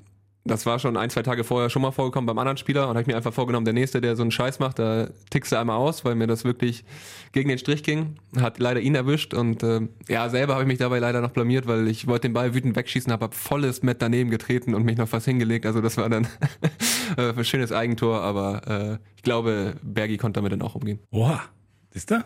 das 0.48 0.66
war 0.66 0.78
schon 0.78 0.96
ein, 0.96 1.10
zwei 1.10 1.22
Tage 1.22 1.44
vorher 1.44 1.70
schon 1.70 1.82
mal 1.82 1.92
vorgekommen 1.92 2.26
beim 2.26 2.38
anderen 2.38 2.56
Spieler 2.56 2.84
und 2.84 2.90
habe 2.90 3.02
ich 3.02 3.06
mir 3.06 3.16
einfach 3.16 3.32
vorgenommen, 3.32 3.64
der 3.64 3.74
Nächste, 3.74 4.00
der 4.00 4.16
so 4.16 4.22
einen 4.22 4.30
Scheiß 4.30 4.58
macht, 4.58 4.78
da 4.78 5.08
tickst 5.30 5.52
du 5.52 5.56
einmal 5.56 5.76
aus, 5.76 6.04
weil 6.04 6.14
mir 6.14 6.26
das 6.26 6.44
wirklich 6.44 6.84
gegen 7.32 7.48
den 7.48 7.58
Strich 7.58 7.82
ging. 7.82 8.16
Hat 8.40 8.58
leider 8.58 8.80
ihn 8.80 8.94
erwischt 8.94 9.34
und 9.34 9.62
äh, 9.62 9.82
ja, 10.08 10.28
selber 10.28 10.54
habe 10.54 10.64
ich 10.64 10.68
mich 10.68 10.78
dabei 10.78 10.98
leider 10.98 11.20
noch 11.20 11.30
blamiert, 11.30 11.66
weil 11.66 11.88
ich 11.88 12.06
wollte 12.06 12.28
den 12.28 12.32
Ball 12.32 12.54
wütend 12.54 12.76
wegschießen, 12.76 13.12
habe 13.12 13.26
hab 13.26 13.34
volles 13.34 13.82
Met 13.82 14.02
daneben 14.02 14.30
getreten 14.30 14.74
und 14.74 14.84
mich 14.84 14.96
noch 14.96 15.08
fast 15.08 15.26
hingelegt. 15.26 15.66
Also 15.66 15.80
das 15.80 15.96
war 15.96 16.08
dann 16.08 16.26
äh, 17.16 17.32
ein 17.36 17.44
schönes 17.44 17.72
Eigentor, 17.72 18.22
aber 18.22 18.66
äh, 18.66 18.98
ich 19.16 19.22
glaube, 19.22 19.76
Bergi 19.82 20.16
konnte 20.16 20.38
damit 20.38 20.52
dann 20.52 20.62
auch 20.62 20.74
umgehen. 20.74 20.98
Oha, 21.10 21.42
siehst 21.90 22.10
du? 22.10 22.24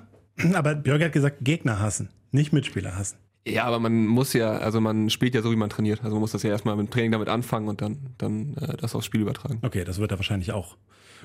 Aber 0.55 0.75
Björg 0.75 1.03
hat 1.03 1.12
gesagt, 1.12 1.39
Gegner 1.43 1.81
hassen, 1.81 2.09
nicht 2.31 2.53
Mitspieler 2.53 2.97
hassen. 2.97 3.16
Ja, 3.47 3.64
aber 3.64 3.80
man 3.80 4.07
muss 4.07 4.32
ja, 4.34 4.53
also 4.53 4.80
man 4.80 5.11
spielt 5.11 5.34
ja 5.34 5.43
so, 5.43 5.51
wie 5.51 5.57
man 5.57 5.68
trainiert. 5.68 6.01
Also 6.05 6.14
man 6.14 6.20
muss 6.20 6.32
das 6.32 6.45
ja 6.45 6.51
erstmal 6.51 6.76
mit 6.76 6.86
dem 6.86 6.90
Training 6.90 7.12
damit 7.12 7.28
anfangen 7.28 7.68
und 7.68 7.80
dann, 7.80 7.99
dann 8.18 8.55
äh, 8.55 8.76
das 8.76 8.95
aufs 8.95 9.07
Spiel 9.07 9.20
übertragen. 9.20 9.59
Okay, 9.62 9.84
das 9.84 9.99
wird 9.99 10.12
er 10.12 10.18
wahrscheinlich 10.18 10.53
auch 10.53 10.76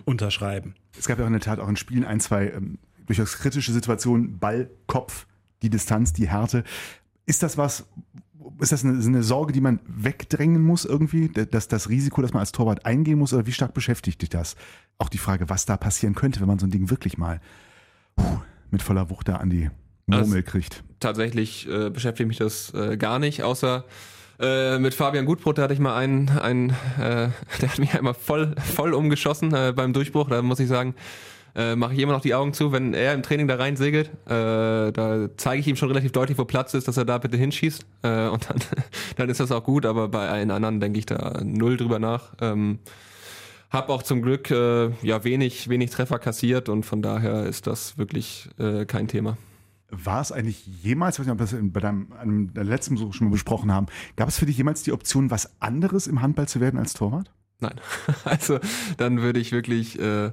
unterschreiben. 0.05 0.76
Es 0.97 1.07
gab 1.07 1.20
ja 1.20 1.26
auch 1.26 1.28
in 1.28 1.34
der 1.34 1.41
Tat 1.41 1.59
auch 1.59 1.70
in 1.70 1.76
Spielen 1.76 2.03
ein, 2.03 2.20
zwei 2.20 2.49
ähm, 2.49 2.80
durchaus 3.05 3.38
kritische 3.38 3.72
Situationen, 3.72 4.39
Ball, 4.39 4.70
Kopf, 4.88 5.28
die 5.61 5.70
Distanz, 5.70 6.13
die 6.13 6.28
Härte. 6.28 6.63
Ist 7.28 7.43
das 7.43 7.57
was, 7.57 7.86
ist 8.59 8.72
das 8.72 8.84
eine, 8.84 8.99
eine 9.03 9.24
Sorge, 9.24 9.53
die 9.53 9.61
man 9.61 9.80
wegdrängen 9.88 10.63
muss 10.63 10.86
irgendwie? 10.86 11.30
Dass 11.30 11.68
das 11.68 11.89
Risiko, 11.89 12.22
dass 12.24 12.34
man 12.34 12.39
als 12.39 12.51
Torwart 12.51 12.86
eingehen 12.86 13.20
muss 13.20 13.34
oder 13.34 13.45
wie 13.45 13.51
stark 13.51 13.76
beschäftigt 13.76 14.24
dich 14.24 14.30
das? 14.30 14.55
Auch 14.97 15.09
die 15.09 15.20
Frage, 15.20 15.49
was 15.49 15.68
da 15.68 15.78
passieren 15.78 16.15
könnte, 16.15 16.39
wenn 16.39 16.47
man 16.47 16.57
so 16.57 16.65
ein 16.65 16.72
Ding 16.72 16.89
wirklich 16.89 17.20
mal 17.20 17.41
puh, 18.15 18.39
mit 18.72 18.82
voller 18.82 19.11
Wucht 19.11 19.28
da 19.28 19.36
an 19.36 19.51
die 19.51 19.70
Murmel 20.08 20.43
kriegt. 20.43 20.84
Tatsächlich 20.99 21.68
äh, 21.70 21.89
beschäftigt 21.89 22.28
mich 22.28 22.38
das 22.38 22.74
äh, 22.74 22.97
gar 22.97 23.20
nicht, 23.20 23.43
außer 23.43 23.84
äh, 24.39 24.78
mit 24.78 24.93
Fabian 24.93 25.26
Gutbrot, 25.26 25.58
da 25.58 25.64
hatte 25.64 25.74
ich 25.74 25.80
mal 25.80 25.95
einen, 25.95 26.30
einen 26.30 26.70
äh, 26.99 27.30
der 27.62 27.70
hat 27.70 27.80
mich 27.80 27.93
einmal 27.93 28.14
voll, 28.14 28.55
voll 28.58 28.93
umgeschossen 28.93 29.53
äh, 29.53 29.74
beim 29.76 29.93
Durchbruch. 29.93 30.30
Da 30.30 30.41
muss 30.41 30.60
ich 30.60 30.68
sagen, 30.68 30.95
äh, 31.55 31.76
mache 31.76 31.93
ich 31.93 31.99
immer 31.99 32.14
noch 32.14 32.22
die 32.22 32.36
Augen 32.36 32.53
zu, 32.53 32.72
wenn 32.72 32.93
er 32.93 33.14
im 33.14 33.24
Training 33.24 33.47
da 33.47 33.55
rein 33.55 33.76
segelt. 33.76 34.10
Äh, 34.26 34.91
da 34.91 35.28
zeige 35.38 35.60
ich 35.60 35.68
ihm 35.68 35.76
schon 35.76 35.89
relativ 35.89 36.12
deutlich, 36.12 36.38
wo 36.38 36.45
Platz 36.45 36.74
ist, 36.76 36.88
dass 36.88 36.97
er 36.97 37.05
da 37.05 37.18
bitte 37.18 37.36
hinschießt. 37.36 37.86
Äh, 38.03 38.28
und 38.28 38.49
dann, 38.49 38.58
dann 39.18 39.30
ist 39.30 39.39
das 39.39 39.51
auch 39.51 39.64
gut, 39.64 39.86
aber 39.86 40.08
bei 40.08 40.30
allen 40.30 40.51
anderen 40.51 40.80
denke 40.80 40.99
ich 40.99 41.08
da 41.08 41.41
null 41.43 41.78
drüber 41.78 41.97
nach. 41.97 42.34
Ähm, 42.39 42.80
hab 43.72 43.89
auch 43.89 44.03
zum 44.03 44.22
Glück 44.22 44.51
äh, 44.51 44.91
ja 45.01 45.24
wenig, 45.24 45.68
wenig 45.68 45.89
Treffer 45.89 46.20
kassiert 46.20 46.70
und 46.70 46.86
von 46.86 47.01
daher 47.01 47.45
ist 47.45 47.68
das 47.68 47.97
wirklich 47.97 48.49
äh, 48.60 48.86
kein 48.86 49.08
Thema. 49.08 49.36
War 49.89 50.21
es 50.21 50.31
eigentlich 50.31 50.67
jemals, 50.83 51.15
ich 51.15 51.19
weiß 51.19 51.27
nicht, 51.27 51.33
ob 51.33 51.39
wir 51.39 51.59
das 51.59 51.71
bei 51.73 51.79
deinem, 51.79 52.11
einem 52.13 52.53
der 52.53 52.65
letzten 52.65 52.95
Besuch 52.95 53.13
schon 53.13 53.27
mal 53.27 53.31
besprochen 53.31 53.71
haben, 53.71 53.88
gab 54.17 54.27
es 54.27 54.38
für 54.38 54.45
dich 54.45 54.57
jemals 54.57 54.83
die 54.83 54.91
Option, 54.91 55.31
was 55.31 55.61
anderes 55.61 56.07
im 56.07 56.21
Handball 56.21 56.47
zu 56.47 56.59
werden 56.59 56.77
als 56.77 56.93
Torwart? 56.93 57.31
Nein. 57.59 57.75
Also 58.25 58.59
dann 58.97 59.21
würde 59.21 59.39
ich 59.39 59.51
wirklich, 59.51 59.99
äh, 59.99 60.31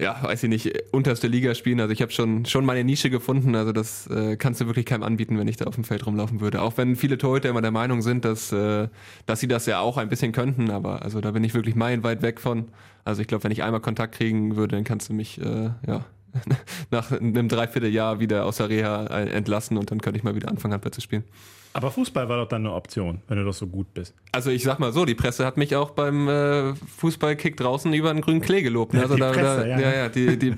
ja, 0.00 0.22
weiß 0.22 0.42
ich 0.44 0.48
nicht, 0.48 0.92
unterste 0.92 1.26
Liga 1.26 1.54
spielen. 1.54 1.78
Also 1.80 1.92
ich 1.92 2.00
habe 2.00 2.10
schon 2.10 2.46
schon 2.46 2.64
meine 2.64 2.82
Nische 2.84 3.10
gefunden. 3.10 3.54
Also 3.54 3.72
das 3.72 4.06
äh, 4.06 4.36
kannst 4.36 4.60
du 4.60 4.66
wirklich 4.66 4.86
keinem 4.86 5.02
anbieten, 5.02 5.38
wenn 5.38 5.46
ich 5.46 5.58
da 5.58 5.66
auf 5.66 5.74
dem 5.74 5.84
Feld 5.84 6.06
rumlaufen 6.06 6.40
würde. 6.40 6.62
Auch 6.62 6.78
wenn 6.78 6.96
viele 6.96 7.18
Torhüter 7.18 7.50
immer 7.50 7.60
der 7.60 7.70
Meinung 7.70 8.00
sind, 8.00 8.24
dass 8.24 8.50
äh, 8.52 8.88
dass 9.26 9.40
sie 9.40 9.48
das 9.48 9.66
ja 9.66 9.80
auch 9.80 9.98
ein 9.98 10.08
bisschen 10.08 10.32
könnten. 10.32 10.70
Aber 10.70 11.02
also 11.02 11.20
da 11.20 11.32
bin 11.32 11.44
ich 11.44 11.54
wirklich 11.54 11.74
meilenweit 11.74 12.22
weg 12.22 12.40
von. 12.40 12.68
Also 13.04 13.20
ich 13.22 13.28
glaube, 13.28 13.44
wenn 13.44 13.52
ich 13.52 13.62
einmal 13.62 13.80
Kontakt 13.80 14.14
kriegen 14.14 14.56
würde, 14.56 14.76
dann 14.76 14.84
kannst 14.84 15.10
du 15.10 15.12
mich 15.12 15.40
äh, 15.40 15.70
ja 15.86 16.06
nach 16.90 17.12
einem 17.12 17.48
Dreivierteljahr 17.48 18.20
wieder 18.20 18.44
aus 18.46 18.58
der 18.58 18.68
Reha 18.68 19.06
entlassen 19.06 19.76
und 19.76 19.90
dann 19.90 20.00
könnte 20.00 20.18
ich 20.18 20.24
mal 20.24 20.34
wieder 20.34 20.48
anfangen, 20.48 20.72
Handball 20.72 20.92
zu 20.92 21.00
spielen. 21.00 21.24
Aber 21.72 21.92
Fußball 21.92 22.28
war 22.28 22.38
doch 22.38 22.48
dann 22.48 22.66
eine 22.66 22.74
Option, 22.74 23.22
wenn 23.28 23.38
du 23.38 23.44
doch 23.44 23.54
so 23.54 23.66
gut 23.66 23.94
bist. 23.94 24.14
Also 24.32 24.50
ich 24.50 24.64
sag 24.64 24.80
mal 24.80 24.92
so, 24.92 25.04
die 25.04 25.14
Presse 25.14 25.46
hat 25.46 25.56
mich 25.56 25.76
auch 25.76 25.90
beim 25.90 26.28
äh, 26.28 26.74
Fußballkick 26.74 27.56
draußen 27.56 27.92
über 27.94 28.10
einen 28.10 28.22
grünen 28.22 28.40
Klee 28.40 28.62
gelobt. 28.62 28.92
Ne? 28.92 29.02
Also 29.02 29.14
Die 29.14 29.20
da, 29.20 29.30
Presse, 29.30 29.60
da, 29.60 29.66
ja. 29.66 29.78
ja, 29.78 29.94
ja, 29.94 30.08
die, 30.08 30.36
die, 30.36 30.56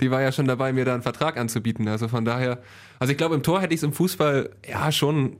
die 0.00 0.10
war 0.10 0.20
ja 0.20 0.32
schon 0.32 0.46
dabei, 0.46 0.74
mir 0.74 0.84
da 0.84 0.92
einen 0.92 1.02
Vertrag 1.02 1.38
anzubieten. 1.38 1.88
Also 1.88 2.08
von 2.08 2.26
daher, 2.26 2.58
also 2.98 3.10
ich 3.10 3.16
glaube, 3.16 3.36
im 3.36 3.42
Tor 3.42 3.62
hätte 3.62 3.72
ich 3.72 3.78
es 3.78 3.84
im 3.84 3.94
Fußball 3.94 4.50
ja 4.68 4.92
schon, 4.92 5.38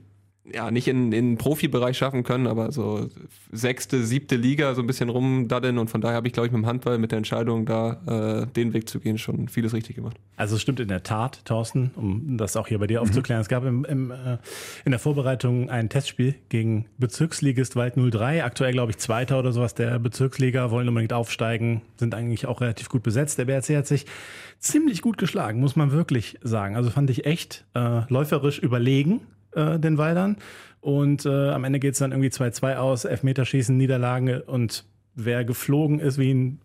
ja, 0.53 0.71
nicht 0.71 0.87
in, 0.87 1.11
in 1.11 1.31
den 1.31 1.37
Profibereich 1.37 1.97
schaffen 1.97 2.23
können, 2.23 2.47
aber 2.47 2.71
so 2.71 3.09
sechste, 3.51 4.03
siebte 4.03 4.35
Liga 4.35 4.75
so 4.75 4.81
ein 4.81 4.87
bisschen 4.87 5.09
rumdaddeln 5.09 5.77
und 5.77 5.89
von 5.89 6.01
daher 6.01 6.15
habe 6.15 6.27
ich, 6.27 6.33
glaube 6.33 6.47
ich, 6.47 6.53
mit 6.53 6.61
dem 6.61 6.65
Handball, 6.65 6.97
mit 6.97 7.11
der 7.11 7.17
Entscheidung, 7.17 7.65
da 7.65 8.43
äh, 8.43 8.47
den 8.47 8.73
Weg 8.73 8.89
zu 8.89 8.99
gehen, 8.99 9.17
schon 9.17 9.47
vieles 9.47 9.73
richtig 9.73 9.95
gemacht. 9.95 10.17
Also 10.37 10.55
es 10.55 10.61
stimmt 10.61 10.79
in 10.79 10.87
der 10.87 11.03
Tat, 11.03 11.45
Thorsten, 11.45 11.91
um 11.95 12.37
das 12.37 12.55
auch 12.55 12.67
hier 12.67 12.79
bei 12.79 12.87
dir 12.87 13.01
aufzuklären. 13.01 13.41
Es 13.41 13.49
gab 13.49 13.65
im, 13.65 13.85
im, 13.85 14.11
äh, 14.11 14.37
in 14.85 14.91
der 14.91 14.99
Vorbereitung 14.99 15.69
ein 15.69 15.89
Testspiel 15.89 16.35
gegen 16.49 16.85
Bezirksligist 16.97 17.75
Wald 17.75 17.95
03, 17.95 18.43
aktuell 18.43 18.71
glaube 18.71 18.91
ich 18.91 18.97
Zweiter 18.97 19.39
oder 19.39 19.51
sowas 19.51 19.75
der 19.75 19.99
Bezirksliga, 19.99 20.71
wollen 20.71 20.87
unbedingt 20.87 21.13
aufsteigen, 21.13 21.81
sind 21.97 22.15
eigentlich 22.15 22.45
auch 22.45 22.61
relativ 22.61 22.89
gut 22.89 23.03
besetzt. 23.03 23.37
Der 23.37 23.45
BRC 23.45 23.77
hat 23.77 23.87
sich 23.87 24.05
ziemlich 24.59 25.01
gut 25.01 25.17
geschlagen, 25.17 25.59
muss 25.59 25.75
man 25.75 25.91
wirklich 25.91 26.37
sagen. 26.41 26.75
Also 26.75 26.89
fand 26.89 27.09
ich 27.09 27.25
echt 27.25 27.65
äh, 27.73 28.01
läuferisch 28.09 28.59
überlegen, 28.59 29.21
äh, 29.53 29.79
den 29.79 29.97
Waldern. 29.97 30.37
Und 30.79 31.25
äh, 31.25 31.49
am 31.49 31.63
Ende 31.63 31.79
geht 31.79 31.93
es 31.93 31.99
dann 31.99 32.11
irgendwie 32.11 32.29
2-2 32.29 32.75
aus, 32.77 33.05
Elfmeterschießen, 33.05 33.75
Niederlagen 33.77 34.41
und 34.41 34.85
wer 35.13 35.45
geflogen 35.45 35.99
ist 35.99 36.17
wie 36.17 36.33
ein, 36.33 36.61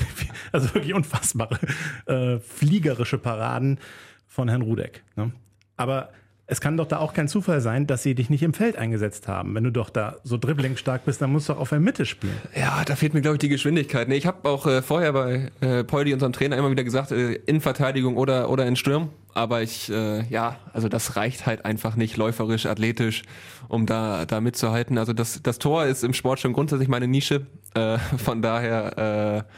also 0.52 0.74
wirklich 0.74 0.94
unfassbare 0.94 1.58
äh, 2.06 2.38
fliegerische 2.40 3.18
Paraden 3.18 3.78
von 4.26 4.48
Herrn 4.48 4.62
Rudek. 4.62 5.04
Ne? 5.16 5.32
Aber 5.76 6.10
es 6.50 6.60
kann 6.60 6.76
doch 6.76 6.86
da 6.86 6.98
auch 6.98 7.14
kein 7.14 7.28
Zufall 7.28 7.60
sein, 7.60 7.86
dass 7.86 8.02
sie 8.02 8.16
dich 8.16 8.28
nicht 8.28 8.42
im 8.42 8.52
Feld 8.52 8.76
eingesetzt 8.76 9.28
haben. 9.28 9.54
Wenn 9.54 9.62
du 9.62 9.70
doch 9.70 9.88
da 9.88 10.16
so 10.24 10.36
dribblingstark 10.36 11.04
bist, 11.04 11.22
dann 11.22 11.30
musst 11.30 11.48
du 11.48 11.52
doch 11.52 11.60
auf 11.60 11.68
der 11.68 11.78
Mitte 11.78 12.04
spielen. 12.04 12.36
Ja, 12.56 12.82
da 12.84 12.96
fehlt 12.96 13.14
mir, 13.14 13.20
glaube 13.20 13.36
ich, 13.36 13.38
die 13.38 13.48
Geschwindigkeit. 13.48 14.08
Ich 14.10 14.26
habe 14.26 14.48
auch 14.48 14.66
äh, 14.66 14.82
vorher 14.82 15.12
bei 15.12 15.50
äh, 15.60 15.84
Poldi, 15.84 16.12
unserem 16.12 16.32
Trainer, 16.32 16.56
immer 16.56 16.70
wieder 16.70 16.82
gesagt, 16.82 17.12
äh, 17.12 17.34
in 17.34 17.60
Verteidigung 17.60 18.16
oder, 18.16 18.50
oder 18.50 18.66
in 18.66 18.74
Sturm. 18.74 19.10
Aber 19.32 19.62
ich, 19.62 19.90
äh, 19.92 20.24
ja, 20.28 20.56
also 20.72 20.88
das 20.88 21.14
reicht 21.14 21.46
halt 21.46 21.64
einfach 21.64 21.94
nicht 21.94 22.16
läuferisch, 22.16 22.66
athletisch, 22.66 23.22
um 23.68 23.86
da, 23.86 24.26
da 24.26 24.40
mitzuhalten. 24.40 24.98
Also 24.98 25.12
das, 25.12 25.42
das 25.42 25.60
Tor 25.60 25.86
ist 25.86 26.02
im 26.02 26.14
Sport 26.14 26.40
schon 26.40 26.52
grundsätzlich 26.52 26.88
meine 26.88 27.06
Nische. 27.06 27.46
Äh, 27.74 27.98
von 28.18 28.42
daher, 28.42 29.46
äh, 29.46 29.52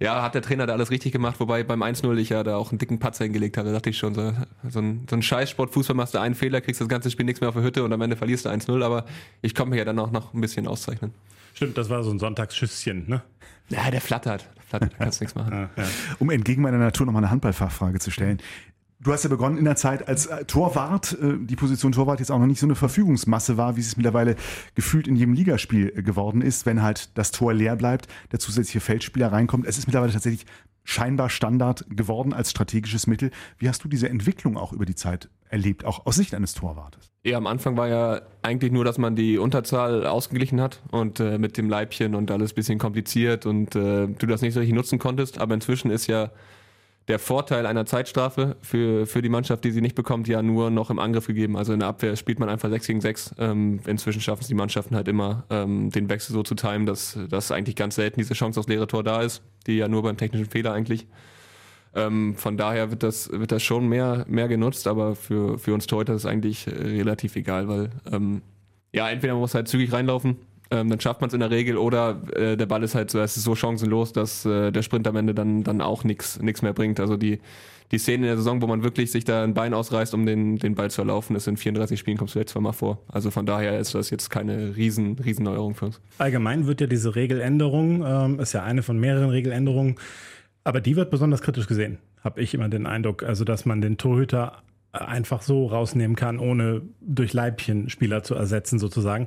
ja, 0.00 0.22
hat 0.22 0.34
der 0.34 0.42
Trainer 0.42 0.66
da 0.66 0.72
alles 0.72 0.90
richtig 0.90 1.12
gemacht, 1.12 1.40
wobei 1.40 1.62
beim 1.62 1.82
1-0 1.82 2.16
ich 2.16 2.30
ja 2.30 2.42
da 2.42 2.56
auch 2.56 2.70
einen 2.70 2.78
dicken 2.78 2.98
Patzer 2.98 3.24
hingelegt 3.24 3.56
habe. 3.56 3.68
Da 3.68 3.74
dachte 3.74 3.90
ich 3.90 3.98
schon, 3.98 4.14
so, 4.14 4.32
so 4.68 4.78
ein, 4.80 5.06
so 5.08 5.16
ein 5.16 5.22
Scheißsport-Fußball 5.22 5.96
machst 5.96 6.14
du 6.14 6.18
einen 6.18 6.34
Fehler, 6.34 6.60
kriegst 6.60 6.80
das 6.80 6.88
ganze 6.88 7.10
Spiel 7.10 7.26
nichts 7.26 7.40
mehr 7.40 7.48
auf 7.48 7.54
der 7.54 7.64
Hütte 7.64 7.84
und 7.84 7.92
am 7.92 8.00
Ende 8.00 8.16
verlierst 8.16 8.44
du 8.44 8.50
1-0, 8.50 8.82
aber 8.82 9.04
ich 9.42 9.54
konnte 9.54 9.70
mich 9.70 9.78
ja 9.78 9.84
dann 9.84 9.98
auch 9.98 10.10
noch 10.10 10.34
ein 10.34 10.40
bisschen 10.40 10.66
auszeichnen. 10.66 11.12
Stimmt, 11.54 11.78
das 11.78 11.88
war 11.88 12.02
so 12.02 12.10
ein 12.10 12.18
Sonntagsschüsschen, 12.18 13.08
ne? 13.08 13.22
Ja, 13.68 13.90
der 13.90 14.00
flattert. 14.00 14.48
Der 14.56 14.62
flattert, 14.62 14.92
da 14.92 15.04
kannst 15.04 15.20
nichts 15.20 15.34
machen. 15.34 15.52
Ja, 15.52 15.70
ja. 15.82 15.88
Um 16.18 16.30
entgegen 16.30 16.62
meiner 16.62 16.78
Natur 16.78 17.06
nochmal 17.06 17.22
eine 17.22 17.30
Handballfachfrage 17.30 18.00
zu 18.00 18.10
stellen. 18.10 18.38
Du 19.04 19.12
hast 19.12 19.22
ja 19.22 19.28
begonnen 19.28 19.58
in 19.58 19.66
der 19.66 19.76
Zeit 19.76 20.08
als 20.08 20.26
äh, 20.26 20.46
Torwart, 20.46 21.12
äh, 21.20 21.34
die 21.38 21.56
Position 21.56 21.92
Torwart 21.92 22.20
jetzt 22.20 22.30
auch 22.30 22.38
noch 22.38 22.46
nicht 22.46 22.58
so 22.58 22.66
eine 22.66 22.74
Verfügungsmasse 22.74 23.58
war, 23.58 23.76
wie 23.76 23.80
es 23.80 23.98
mittlerweile 23.98 24.34
gefühlt 24.74 25.06
in 25.06 25.14
jedem 25.14 25.34
Ligaspiel 25.34 25.92
äh, 25.94 26.02
geworden 26.02 26.40
ist, 26.40 26.64
wenn 26.64 26.80
halt 26.80 27.10
das 27.18 27.30
Tor 27.30 27.52
leer 27.52 27.76
bleibt, 27.76 28.08
der 28.32 28.38
zusätzliche 28.38 28.80
Feldspieler 28.80 29.30
reinkommt. 29.30 29.66
Es 29.66 29.76
ist 29.76 29.86
mittlerweile 29.86 30.12
tatsächlich 30.12 30.46
scheinbar 30.84 31.28
Standard 31.28 31.84
geworden 31.90 32.32
als 32.32 32.50
strategisches 32.50 33.06
Mittel. 33.06 33.30
Wie 33.58 33.68
hast 33.68 33.84
du 33.84 33.88
diese 33.88 34.08
Entwicklung 34.08 34.56
auch 34.56 34.72
über 34.72 34.86
die 34.86 34.94
Zeit 34.94 35.28
erlebt, 35.50 35.84
auch 35.84 36.06
aus 36.06 36.16
Sicht 36.16 36.34
eines 36.34 36.54
Torwartes? 36.54 37.10
Ja, 37.24 37.36
am 37.36 37.46
Anfang 37.46 37.76
war 37.76 37.88
ja 37.88 38.22
eigentlich 38.40 38.72
nur, 38.72 38.86
dass 38.86 38.96
man 38.96 39.16
die 39.16 39.36
Unterzahl 39.36 40.06
ausgeglichen 40.06 40.62
hat 40.62 40.80
und 40.90 41.20
äh, 41.20 41.36
mit 41.36 41.58
dem 41.58 41.68
Leibchen 41.68 42.14
und 42.14 42.30
alles 42.30 42.54
bisschen 42.54 42.78
kompliziert 42.78 43.44
und 43.44 43.76
äh, 43.76 44.06
du 44.06 44.26
das 44.26 44.40
nicht 44.40 44.54
so 44.54 44.60
richtig 44.60 44.74
nutzen 44.74 44.98
konntest. 44.98 45.38
Aber 45.38 45.52
inzwischen 45.52 45.90
ist 45.90 46.06
ja 46.06 46.30
der 47.08 47.18
Vorteil 47.18 47.66
einer 47.66 47.84
Zeitstrafe 47.84 48.56
für, 48.62 49.06
für 49.06 49.20
die 49.20 49.28
Mannschaft, 49.28 49.64
die 49.64 49.70
sie 49.70 49.82
nicht 49.82 49.94
bekommt, 49.94 50.26
ja 50.26 50.42
nur 50.42 50.70
noch 50.70 50.88
im 50.88 50.98
Angriff 50.98 51.26
gegeben. 51.26 51.56
Also 51.56 51.74
in 51.74 51.80
der 51.80 51.88
Abwehr 51.88 52.16
spielt 52.16 52.38
man 52.38 52.48
einfach 52.48 52.70
6 52.70 52.86
gegen 52.86 53.00
6. 53.00 53.34
Ähm, 53.38 53.80
inzwischen 53.86 54.22
schaffen 54.22 54.40
es 54.40 54.48
die 54.48 54.54
Mannschaften 54.54 54.96
halt 54.96 55.08
immer, 55.08 55.44
ähm, 55.50 55.90
den 55.90 56.08
Wechsel 56.08 56.32
so 56.32 56.42
zu 56.42 56.54
timen, 56.54 56.86
dass, 56.86 57.18
dass 57.28 57.52
eigentlich 57.52 57.76
ganz 57.76 57.96
selten 57.96 58.20
diese 58.20 58.32
Chance 58.32 58.58
aufs 58.58 58.68
leere 58.68 58.86
Tor 58.86 59.02
da 59.02 59.20
ist, 59.20 59.42
die 59.66 59.76
ja 59.76 59.88
nur 59.88 60.02
beim 60.02 60.16
technischen 60.16 60.46
Fehler 60.46 60.72
eigentlich. 60.72 61.06
Ähm, 61.94 62.34
von 62.36 62.56
daher 62.56 62.90
wird 62.90 63.02
das, 63.02 63.30
wird 63.30 63.52
das 63.52 63.62
schon 63.62 63.86
mehr, 63.86 64.24
mehr 64.26 64.48
genutzt, 64.48 64.86
aber 64.88 65.14
für, 65.14 65.58
für 65.58 65.74
uns 65.74 65.86
Torhüter 65.86 66.14
ist 66.14 66.22
es 66.22 66.26
eigentlich 66.26 66.66
relativ 66.66 67.36
egal, 67.36 67.68
weil 67.68 67.90
ähm, 68.10 68.40
ja, 68.92 69.10
entweder 69.10 69.34
man 69.34 69.40
muss 69.40 69.54
halt 69.54 69.68
zügig 69.68 69.92
reinlaufen, 69.92 70.36
ähm, 70.74 70.90
dann 70.90 71.00
schafft 71.00 71.20
man 71.20 71.28
es 71.28 71.34
in 71.34 71.40
der 71.40 71.50
Regel 71.50 71.76
oder 71.76 72.20
äh, 72.34 72.56
der 72.56 72.66
Ball 72.66 72.82
ist 72.82 72.94
halt 72.94 73.10
so, 73.10 73.24
so 73.26 73.54
chancenlos, 73.54 74.12
dass 74.12 74.44
äh, 74.44 74.70
der 74.70 74.82
Sprint 74.82 75.06
am 75.08 75.16
Ende 75.16 75.34
dann, 75.34 75.64
dann 75.64 75.80
auch 75.80 76.04
nichts 76.04 76.38
mehr 76.62 76.72
bringt. 76.72 77.00
Also 77.00 77.16
die, 77.16 77.40
die 77.92 77.98
Szene 77.98 78.24
in 78.24 78.28
der 78.28 78.36
Saison, 78.36 78.60
wo 78.60 78.66
man 78.66 78.82
wirklich 78.82 79.10
sich 79.10 79.24
da 79.24 79.44
ein 79.44 79.54
Bein 79.54 79.72
ausreißt, 79.72 80.14
um 80.14 80.26
den, 80.26 80.58
den 80.58 80.74
Ball 80.74 80.90
zu 80.90 81.02
erlaufen, 81.02 81.36
ist 81.36 81.46
in 81.46 81.56
34 81.56 81.98
Spielen, 81.98 82.16
kommt 82.16 82.30
es 82.30 82.32
vielleicht 82.32 82.50
zweimal 82.50 82.72
vor. 82.72 82.98
Also 83.08 83.30
von 83.30 83.46
daher 83.46 83.78
ist 83.78 83.94
das 83.94 84.10
jetzt 84.10 84.30
keine 84.30 84.76
riesen, 84.76 85.18
riesen 85.18 85.44
Neuerung 85.44 85.74
für 85.74 85.86
uns. 85.86 86.00
Allgemein 86.18 86.66
wird 86.66 86.80
ja 86.80 86.86
diese 86.86 87.14
Regeländerung, 87.14 88.04
ähm, 88.06 88.40
ist 88.40 88.52
ja 88.52 88.62
eine 88.64 88.82
von 88.82 88.98
mehreren 88.98 89.30
Regeländerungen, 89.30 89.96
aber 90.64 90.80
die 90.80 90.96
wird 90.96 91.10
besonders 91.10 91.42
kritisch 91.42 91.66
gesehen, 91.66 91.98
habe 92.22 92.40
ich 92.40 92.54
immer 92.54 92.68
den 92.68 92.86
Eindruck. 92.86 93.22
Also, 93.22 93.44
dass 93.44 93.66
man 93.66 93.80
den 93.80 93.98
Torhüter 93.98 94.62
einfach 94.92 95.42
so 95.42 95.66
rausnehmen 95.66 96.16
kann, 96.16 96.38
ohne 96.38 96.82
durch 97.00 97.32
Leibchen 97.32 97.90
Spieler 97.90 98.22
zu 98.22 98.34
ersetzen, 98.34 98.78
sozusagen. 98.78 99.26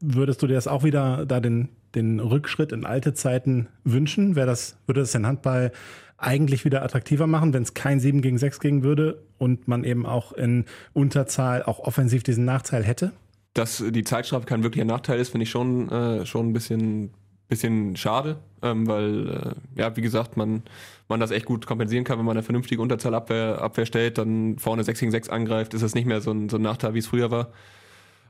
Würdest 0.00 0.42
du 0.42 0.46
dir 0.46 0.54
das 0.54 0.68
auch 0.68 0.84
wieder 0.84 1.26
da 1.26 1.40
den, 1.40 1.70
den 1.94 2.20
Rückschritt 2.20 2.72
in 2.72 2.84
alte 2.84 3.14
Zeiten 3.14 3.68
wünschen? 3.84 4.36
Wäre 4.36 4.46
das, 4.46 4.76
würde 4.86 5.00
das 5.00 5.12
den 5.12 5.26
Handball 5.26 5.72
eigentlich 6.18 6.64
wieder 6.64 6.82
attraktiver 6.82 7.26
machen, 7.26 7.52
wenn 7.54 7.62
es 7.62 7.74
kein 7.74 8.00
7 8.00 8.22
gegen 8.22 8.38
6 8.38 8.60
gegen 8.60 8.82
würde 8.82 9.22
und 9.38 9.68
man 9.68 9.84
eben 9.84 10.04
auch 10.04 10.32
in 10.32 10.66
Unterzahl 10.92 11.62
auch 11.62 11.78
offensiv 11.78 12.22
diesen 12.22 12.44
Nachteil 12.44 12.84
hätte? 12.84 13.12
Dass 13.54 13.82
die 13.88 14.04
Zeitstrafe 14.04 14.46
kein 14.46 14.62
wirklicher 14.62 14.84
Nachteil 14.84 15.18
ist, 15.18 15.30
finde 15.30 15.44
ich 15.44 15.50
schon, 15.50 15.88
äh, 15.90 16.26
schon 16.26 16.48
ein 16.48 16.52
bisschen, 16.52 17.10
bisschen 17.48 17.96
schade, 17.96 18.38
ähm, 18.62 18.86
weil, 18.86 19.28
äh, 19.28 19.80
ja, 19.80 19.96
wie 19.96 20.02
gesagt, 20.02 20.36
man, 20.36 20.62
man 21.08 21.20
das 21.20 21.30
echt 21.30 21.46
gut 21.46 21.66
kompensieren 21.66 22.04
kann, 22.04 22.18
wenn 22.18 22.26
man 22.26 22.36
eine 22.36 22.44
vernünftige 22.44 22.82
Unterzahlabwehr 22.82 23.60
Abwehr 23.62 23.86
stellt, 23.86 24.18
dann 24.18 24.58
vorne 24.58 24.84
6 24.84 25.00
gegen 25.00 25.12
6 25.12 25.28
angreift, 25.28 25.74
ist 25.74 25.82
es 25.82 25.94
nicht 25.94 26.06
mehr 26.06 26.20
so 26.20 26.32
ein, 26.32 26.48
so 26.48 26.56
ein 26.56 26.62
Nachteil, 26.62 26.94
wie 26.94 26.98
es 26.98 27.06
früher 27.06 27.30
war. 27.30 27.52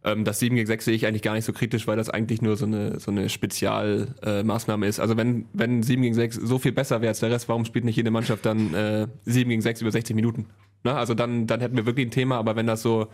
Ähm, 0.05 0.25
das 0.25 0.39
7 0.39 0.55
gegen 0.55 0.67
6 0.67 0.85
sehe 0.85 0.95
ich 0.95 1.07
eigentlich 1.07 1.23
gar 1.23 1.35
nicht 1.35 1.45
so 1.45 1.53
kritisch, 1.53 1.87
weil 1.87 1.97
das 1.97 2.11
eigentlich 2.11 2.43
nur 2.43 2.57
so 2.57 2.67
eine, 2.67 3.01
so 3.01 3.11
eine 3.11 3.29
Spezialmaßnahme 3.29 4.87
äh, 4.87 4.89
ist. 4.89 5.01
Also 5.01 5.17
wenn, 5.17 5.47
wenn 5.53 5.83
7 5.83 6.03
gegen 6.03 6.15
6 6.15 6.37
so 6.37 6.59
viel 6.59 6.73
besser 6.73 7.01
wäre 7.01 7.11
als 7.11 7.21
der 7.21 7.31
Rest, 7.31 7.49
warum 7.49 7.65
spielt 7.65 7.85
nicht 7.85 7.97
jede 7.97 8.11
Mannschaft 8.11 8.47
dann 8.47 8.75
äh, 8.75 9.09
7 9.25 9.49
gegen 9.51 9.63
6 9.63 9.83
über 9.83 9.91
60 9.91 10.15
Minuten? 10.15 10.47
Na, 10.85 10.97
also 10.97 11.15
dann, 11.15 11.47
dann 11.47 11.61
hätten 11.61 11.77
wir 11.77 11.87
wirklich 11.87 12.07
ein 12.07 12.13
Thema, 12.13 12.37
aber 12.39 12.57
wenn 12.57 12.67
das 12.67 12.83
so 12.83 13.09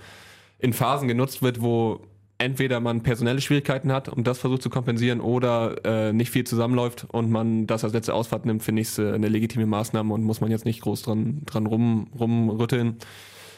in 0.59 0.73
Phasen 0.73 1.09
genutzt 1.09 1.43
wird, 1.43 1.63
wo 1.63 2.01
entweder 2.39 2.81
man 2.81 3.03
personelle 3.03 3.41
Schwierigkeiten 3.41 3.93
hat 3.93 4.09
und 4.09 4.27
das 4.27 4.39
versucht 4.39 4.63
zu 4.63 4.71
kompensieren 4.71 5.21
oder 5.21 5.77
äh, 5.85 6.13
nicht 6.13 6.31
viel 6.31 6.45
zusammenläuft 6.45 7.07
und 7.11 7.31
man 7.31 7.67
das 7.67 7.85
als 7.85 7.93
letzte 7.93 8.13
Ausfahrt 8.13 8.45
nimmt, 8.45 8.63
finde 8.63 8.83
ich 8.83 8.89
es 8.89 8.99
äh, 8.99 9.13
eine 9.13 9.29
legitime 9.29 9.67
Maßnahme 9.67 10.13
und 10.13 10.23
muss 10.23 10.41
man 10.41 10.51
jetzt 10.51 10.65
nicht 10.65 10.83
groß 10.83 11.03
dran, 11.03 11.43
dran 11.47 11.67
rum, 11.67 12.09
rumrütteln 12.19 12.99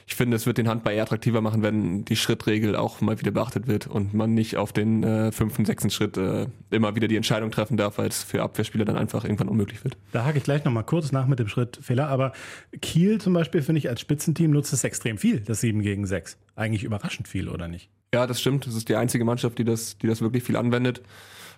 ich 0.08 0.14
finde, 0.14 0.36
es 0.36 0.46
wird 0.46 0.56
den 0.56 0.68
Handball 0.68 0.94
eher 0.94 1.02
attraktiver 1.02 1.40
machen, 1.40 1.62
wenn 1.62 2.04
die 2.04 2.14
Schrittregel 2.14 2.76
auch 2.76 3.00
mal 3.00 3.18
wieder 3.18 3.32
beachtet 3.32 3.66
wird 3.66 3.88
und 3.88 4.14
man 4.14 4.34
nicht 4.34 4.56
auf 4.56 4.72
den 4.72 5.02
äh, 5.02 5.32
fünften, 5.32 5.64
sechsten 5.64 5.90
Schritt 5.90 6.16
äh, 6.16 6.46
immer 6.70 6.94
wieder 6.94 7.08
die 7.08 7.16
Entscheidung 7.16 7.50
treffen 7.50 7.76
darf, 7.76 7.98
weil 7.98 8.08
es 8.08 8.22
für 8.22 8.40
Abwehrspieler 8.40 8.84
dann 8.84 8.96
einfach 8.96 9.24
irgendwann 9.24 9.48
unmöglich 9.48 9.82
wird. 9.82 9.96
Da 10.12 10.24
hake 10.24 10.38
ich 10.38 10.44
gleich 10.44 10.64
nochmal 10.64 10.84
kurz 10.84 11.10
nach 11.10 11.26
mit 11.26 11.40
dem 11.40 11.48
Schrittfehler, 11.48 12.06
aber 12.08 12.32
Kiel 12.80 13.20
zum 13.20 13.32
Beispiel, 13.32 13.62
finde 13.62 13.80
ich, 13.80 13.88
als 13.88 14.00
Spitzenteam 14.00 14.52
nutzt 14.52 14.72
es 14.72 14.84
extrem 14.84 15.18
viel, 15.18 15.40
das 15.40 15.60
7 15.60 15.82
gegen 15.82 16.06
6. 16.06 16.38
Eigentlich 16.54 16.84
überraschend 16.84 17.26
viel, 17.26 17.48
oder 17.48 17.66
nicht? 17.66 17.90
Ja, 18.14 18.28
das 18.28 18.40
stimmt. 18.40 18.66
Das 18.66 18.74
ist 18.74 18.88
die 18.88 18.94
einzige 18.94 19.24
Mannschaft, 19.24 19.58
die 19.58 19.64
das, 19.64 19.98
die 19.98 20.06
das 20.06 20.20
wirklich 20.20 20.44
viel 20.44 20.56
anwendet. 20.56 21.02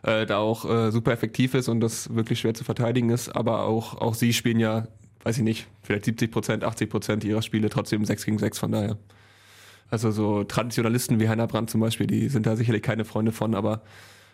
Äh, 0.03 0.27
da 0.27 0.39
auch 0.39 0.65
äh, 0.65 0.91
super 0.91 1.13
effektiv 1.13 1.55
ist 1.55 1.69
und 1.69 1.81
das 1.81 2.15
wirklich 2.15 2.41
schwer 2.41 2.55
zu 2.55 2.65
verteidigen 2.65 3.11
ist. 3.11 3.29
Aber 3.29 3.65
auch, 3.65 4.01
auch 4.01 4.15
sie 4.15 4.33
spielen 4.33 4.59
ja 4.59 4.89
weiß 5.25 5.39
ich 5.39 5.45
nicht, 5.45 5.67
vielleicht 5.83 6.05
70 6.05 6.31
Prozent, 6.31 6.65
80 6.65 6.91
Prozent 6.91 7.25
ihrer 7.25 7.43
Spiele 7.43 7.69
trotzdem 7.69 8.05
6 8.05 8.25
gegen 8.25 8.39
6 8.39 8.59
von 8.59 8.73
daher. 8.73 8.99
Also 9.91 10.11
so 10.11 10.45
Traditionalisten 10.45 11.19
wie 11.19 11.29
Heiner 11.29 11.47
Brandt 11.47 11.71
zum 11.71 11.81
Beispiel, 11.81 12.07
die 12.07 12.29
sind 12.29 12.47
da 12.47 12.57
sicherlich 12.57 12.83
keine 12.83 13.05
Freunde 13.05 13.33
von, 13.33 13.55
aber 13.55 13.83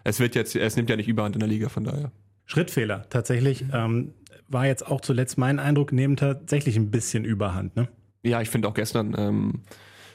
es 0.02 0.20
wird 0.20 0.34
jetzt, 0.34 0.54
es 0.56 0.76
nimmt 0.76 0.90
ja 0.90 0.96
nicht 0.96 1.08
überhand 1.08 1.36
in 1.36 1.40
der 1.40 1.48
Liga 1.48 1.68
von 1.68 1.84
daher. 1.84 2.10
Schrittfehler, 2.46 3.08
tatsächlich. 3.08 3.64
Ähm, 3.72 4.12
war 4.48 4.66
jetzt 4.66 4.86
auch 4.86 5.00
zuletzt 5.00 5.38
mein 5.38 5.58
Eindruck, 5.58 5.92
nehmen 5.92 6.16
tatsächlich 6.16 6.76
ein 6.76 6.90
bisschen 6.90 7.24
Überhand, 7.24 7.76
ne? 7.76 7.88
Ja, 8.22 8.40
ich 8.40 8.50
finde 8.50 8.68
auch 8.68 8.74
gestern, 8.74 9.14
ähm, 9.16 9.62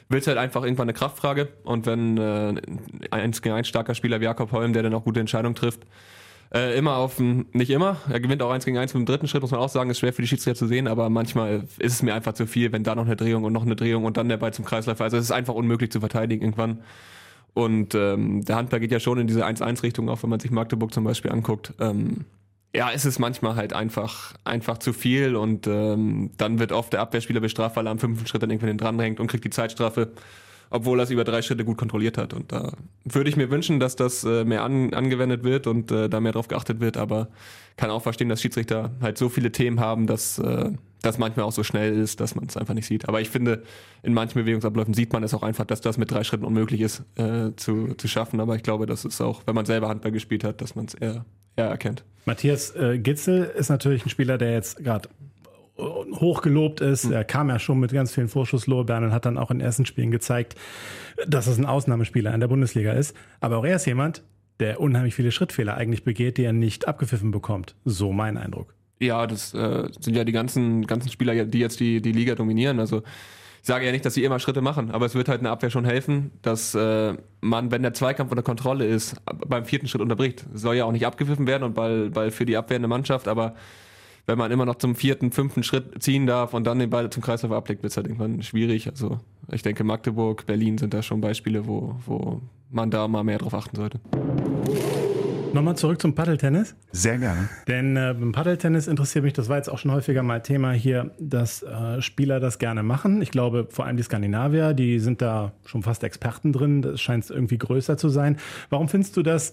wird 0.08 0.22
es 0.22 0.26
halt 0.26 0.38
einfach 0.38 0.64
irgendwann 0.64 0.88
eine 0.88 0.92
Kraftfrage 0.92 1.48
und 1.62 1.86
wenn 1.86 2.18
äh, 2.18 2.60
ein 3.10 3.30
gegen 3.30 3.54
ein 3.54 3.64
starker 3.64 3.94
Spieler 3.94 4.20
wie 4.20 4.24
Jakob 4.24 4.50
Holm, 4.52 4.72
der 4.72 4.82
dann 4.82 4.94
auch 4.94 5.04
gute 5.04 5.20
Entscheidungen 5.20 5.54
trifft, 5.54 5.86
äh, 6.52 6.76
immer 6.76 6.96
auf 6.96 7.16
dem, 7.16 7.46
nicht 7.52 7.70
immer. 7.70 7.96
Er 8.08 8.20
gewinnt 8.20 8.42
auch 8.42 8.50
eins 8.50 8.64
gegen 8.64 8.78
eins 8.78 8.92
mit 8.94 9.02
dem 9.02 9.06
dritten 9.06 9.28
Schritt, 9.28 9.42
muss 9.42 9.50
man 9.52 9.60
auch 9.60 9.68
sagen, 9.68 9.90
ist 9.90 10.00
schwer 10.00 10.12
für 10.12 10.22
die 10.22 10.28
Schiedsrichter 10.28 10.58
zu 10.58 10.66
sehen, 10.66 10.88
aber 10.88 11.08
manchmal 11.10 11.64
ist 11.78 11.92
es 11.92 12.02
mir 12.02 12.14
einfach 12.14 12.32
zu 12.32 12.46
viel, 12.46 12.72
wenn 12.72 12.82
da 12.82 12.94
noch 12.94 13.06
eine 13.06 13.16
Drehung 13.16 13.44
und 13.44 13.52
noch 13.52 13.62
eine 13.62 13.76
Drehung 13.76 14.04
und 14.04 14.16
dann 14.16 14.28
der 14.28 14.36
Ball 14.36 14.52
zum 14.52 14.64
Kreisläufer. 14.64 15.04
Also 15.04 15.16
es 15.16 15.24
ist 15.24 15.32
einfach 15.32 15.54
unmöglich 15.54 15.90
zu 15.92 16.00
verteidigen 16.00 16.42
irgendwann. 16.42 16.82
Und 17.54 17.94
ähm, 17.94 18.44
der 18.44 18.56
Handball 18.56 18.80
geht 18.80 18.92
ja 18.92 19.00
schon 19.00 19.18
in 19.18 19.26
diese 19.26 19.44
1-1-Richtung, 19.44 20.08
auch 20.08 20.22
wenn 20.22 20.30
man 20.30 20.40
sich 20.40 20.50
Magdeburg 20.50 20.92
zum 20.92 21.04
Beispiel 21.04 21.32
anguckt. 21.32 21.74
Ähm, 21.80 22.24
ja, 22.74 22.90
es 22.92 23.04
ist 23.04 23.18
manchmal 23.18 23.56
halt 23.56 23.72
einfach, 23.72 24.34
einfach 24.44 24.78
zu 24.78 24.92
viel 24.92 25.34
und 25.34 25.66
ähm, 25.66 26.30
dann 26.36 26.60
wird 26.60 26.70
oft 26.70 26.92
der 26.92 27.00
Abwehrspieler 27.00 27.40
bestraft, 27.40 27.76
weil 27.76 27.86
er 27.86 27.90
am 27.90 27.98
fünften 27.98 28.26
Schritt 28.26 28.42
dann 28.42 28.50
irgendwann 28.50 28.78
dranhängt 28.78 29.18
und 29.18 29.26
kriegt 29.26 29.44
die 29.44 29.50
Zeitstrafe 29.50 30.12
obwohl 30.70 31.00
er 31.00 31.02
es 31.02 31.10
über 31.10 31.24
drei 31.24 31.42
Schritte 31.42 31.64
gut 31.64 31.76
kontrolliert 31.76 32.16
hat. 32.16 32.32
Und 32.32 32.52
da 32.52 32.72
würde 33.04 33.28
ich 33.28 33.36
mir 33.36 33.50
wünschen, 33.50 33.80
dass 33.80 33.96
das 33.96 34.24
äh, 34.24 34.44
mehr 34.44 34.62
an, 34.62 34.94
angewendet 34.94 35.42
wird 35.42 35.66
und 35.66 35.90
äh, 35.90 36.08
da 36.08 36.20
mehr 36.20 36.32
drauf 36.32 36.48
geachtet 36.48 36.80
wird, 36.80 36.96
aber 36.96 37.28
kann 37.76 37.90
auch 37.90 38.02
verstehen, 38.02 38.28
dass 38.28 38.40
Schiedsrichter 38.40 38.92
halt 39.00 39.18
so 39.18 39.28
viele 39.28 39.52
Themen 39.52 39.80
haben, 39.80 40.06
dass 40.06 40.38
äh, 40.38 40.70
das 41.02 41.18
manchmal 41.18 41.46
auch 41.46 41.52
so 41.52 41.64
schnell 41.64 41.98
ist, 41.98 42.20
dass 42.20 42.34
man 42.34 42.46
es 42.46 42.56
einfach 42.56 42.74
nicht 42.74 42.86
sieht. 42.86 43.08
Aber 43.08 43.20
ich 43.20 43.30
finde, 43.30 43.62
in 44.02 44.14
manchen 44.14 44.40
Bewegungsabläufen 44.40 44.94
sieht 44.94 45.12
man 45.12 45.22
es 45.22 45.34
auch 45.34 45.42
einfach, 45.42 45.64
dass 45.64 45.80
das 45.80 45.98
mit 45.98 46.10
drei 46.10 46.24
Schritten 46.24 46.44
unmöglich 46.44 46.80
ist 46.80 47.02
äh, 47.16 47.54
zu, 47.56 47.94
zu 47.94 48.06
schaffen. 48.06 48.40
Aber 48.40 48.54
ich 48.56 48.62
glaube, 48.62 48.86
das 48.86 49.04
ist 49.04 49.20
auch, 49.20 49.42
wenn 49.46 49.54
man 49.54 49.66
selber 49.66 49.88
Handball 49.88 50.12
gespielt 50.12 50.44
hat, 50.44 50.60
dass 50.60 50.74
man 50.74 50.86
es 50.86 50.94
eher, 50.94 51.24
eher 51.56 51.66
erkennt. 51.66 52.04
Matthias 52.26 52.74
äh, 52.76 52.98
Gitzel 52.98 53.44
ist 53.44 53.70
natürlich 53.70 54.04
ein 54.04 54.10
Spieler, 54.10 54.36
der 54.36 54.52
jetzt 54.52 54.84
gerade 54.84 55.08
hochgelobt 55.80 56.80
ist. 56.80 57.06
Mhm. 57.06 57.12
Er 57.12 57.24
kam 57.24 57.48
ja 57.48 57.58
schon 57.58 57.80
mit 57.80 57.92
ganz 57.92 58.14
vielen 58.14 58.28
Vorschusslorbeeren 58.28 59.04
und 59.04 59.12
hat 59.12 59.26
dann 59.26 59.38
auch 59.38 59.50
in 59.50 59.60
ersten 59.60 59.86
Spielen 59.86 60.10
gezeigt, 60.10 60.54
dass 61.26 61.46
es 61.46 61.58
ein 61.58 61.66
Ausnahmespieler 61.66 62.32
in 62.32 62.40
der 62.40 62.48
Bundesliga 62.48 62.92
ist. 62.92 63.16
Aber 63.40 63.58
auch 63.58 63.64
er 63.64 63.76
ist 63.76 63.86
jemand, 63.86 64.22
der 64.60 64.80
unheimlich 64.80 65.14
viele 65.14 65.32
Schrittfehler 65.32 65.76
eigentlich 65.76 66.04
begeht, 66.04 66.36
die 66.36 66.44
er 66.44 66.52
nicht 66.52 66.86
abgepfiffen 66.86 67.30
bekommt. 67.30 67.74
So 67.84 68.12
mein 68.12 68.36
Eindruck. 68.36 68.74
Ja, 69.00 69.26
das 69.26 69.54
äh, 69.54 69.88
sind 69.98 70.14
ja 70.14 70.24
die 70.24 70.32
ganzen, 70.32 70.86
ganzen 70.86 71.10
Spieler, 71.10 71.46
die 71.46 71.58
jetzt 71.58 71.80
die, 71.80 72.02
die 72.02 72.12
Liga 72.12 72.34
dominieren. 72.34 72.78
Also 72.78 73.02
ich 73.62 73.66
sage 73.66 73.86
ja 73.86 73.92
nicht, 73.92 74.04
dass 74.04 74.14
sie 74.14 74.24
immer 74.24 74.38
Schritte 74.38 74.60
machen, 74.60 74.90
aber 74.90 75.06
es 75.06 75.14
wird 75.14 75.28
halt 75.28 75.40
eine 75.40 75.50
Abwehr 75.50 75.70
schon 75.70 75.84
helfen, 75.84 76.30
dass 76.42 76.74
äh, 76.74 77.14
man, 77.40 77.70
wenn 77.70 77.82
der 77.82 77.94
Zweikampf 77.94 78.30
unter 78.30 78.42
Kontrolle 78.42 78.86
ist, 78.86 79.16
beim 79.46 79.64
vierten 79.64 79.86
Schritt 79.86 80.02
unterbricht. 80.02 80.46
Soll 80.54 80.76
ja 80.76 80.84
auch 80.84 80.92
nicht 80.92 81.06
abgepfiffen 81.06 81.46
werden 81.46 81.64
und 81.64 81.76
weil, 81.76 82.14
weil 82.14 82.30
für 82.30 82.46
die 82.46 82.56
abwehrende 82.56 82.88
Mannschaft, 82.88 83.28
aber 83.28 83.54
wenn 84.30 84.38
man 84.38 84.52
immer 84.52 84.64
noch 84.64 84.76
zum 84.76 84.94
vierten, 84.94 85.32
fünften 85.32 85.64
Schritt 85.64 86.00
ziehen 86.00 86.24
darf 86.24 86.54
und 86.54 86.64
dann 86.64 86.78
den 86.78 86.88
Ball 86.88 87.10
zum 87.10 87.20
Kreislauf 87.20 87.50
ablegt, 87.50 87.82
wird 87.82 87.90
es 87.90 87.96
halt 87.96 88.06
irgendwann 88.06 88.42
schwierig. 88.42 88.88
Also 88.88 89.18
ich 89.50 89.62
denke, 89.62 89.82
Magdeburg, 89.82 90.46
Berlin 90.46 90.78
sind 90.78 90.94
da 90.94 91.02
schon 91.02 91.20
Beispiele, 91.20 91.66
wo, 91.66 91.96
wo 92.06 92.40
man 92.70 92.92
da 92.92 93.08
mal 93.08 93.24
mehr 93.24 93.38
drauf 93.38 93.54
achten 93.54 93.74
sollte. 93.74 93.98
Nochmal 95.52 95.76
zurück 95.76 96.00
zum 96.00 96.14
Paddeltennis. 96.14 96.76
Sehr 96.92 97.18
gerne. 97.18 97.48
Denn 97.66 97.96
äh, 97.96 98.14
beim 98.16 98.30
Paddeltennis 98.30 98.86
interessiert 98.86 99.24
mich, 99.24 99.32
das 99.32 99.48
war 99.48 99.56
jetzt 99.56 99.68
auch 99.68 99.78
schon 99.78 99.90
häufiger 99.90 100.22
mal 100.22 100.40
Thema 100.42 100.70
hier, 100.70 101.10
dass 101.18 101.64
äh, 101.64 102.00
Spieler 102.00 102.38
das 102.38 102.60
gerne 102.60 102.84
machen. 102.84 103.20
Ich 103.22 103.32
glaube, 103.32 103.66
vor 103.68 103.84
allem 103.84 103.96
die 103.96 104.04
Skandinavier, 104.04 104.74
die 104.74 105.00
sind 105.00 105.20
da 105.20 105.50
schon 105.64 105.82
fast 105.82 106.04
Experten 106.04 106.52
drin. 106.52 106.82
Das 106.82 107.00
scheint 107.00 107.28
irgendwie 107.30 107.58
größer 107.58 107.96
zu 107.96 108.08
sein. 108.10 108.36
Warum 108.68 108.88
findest 108.88 109.16
du 109.16 109.24
das 109.24 109.52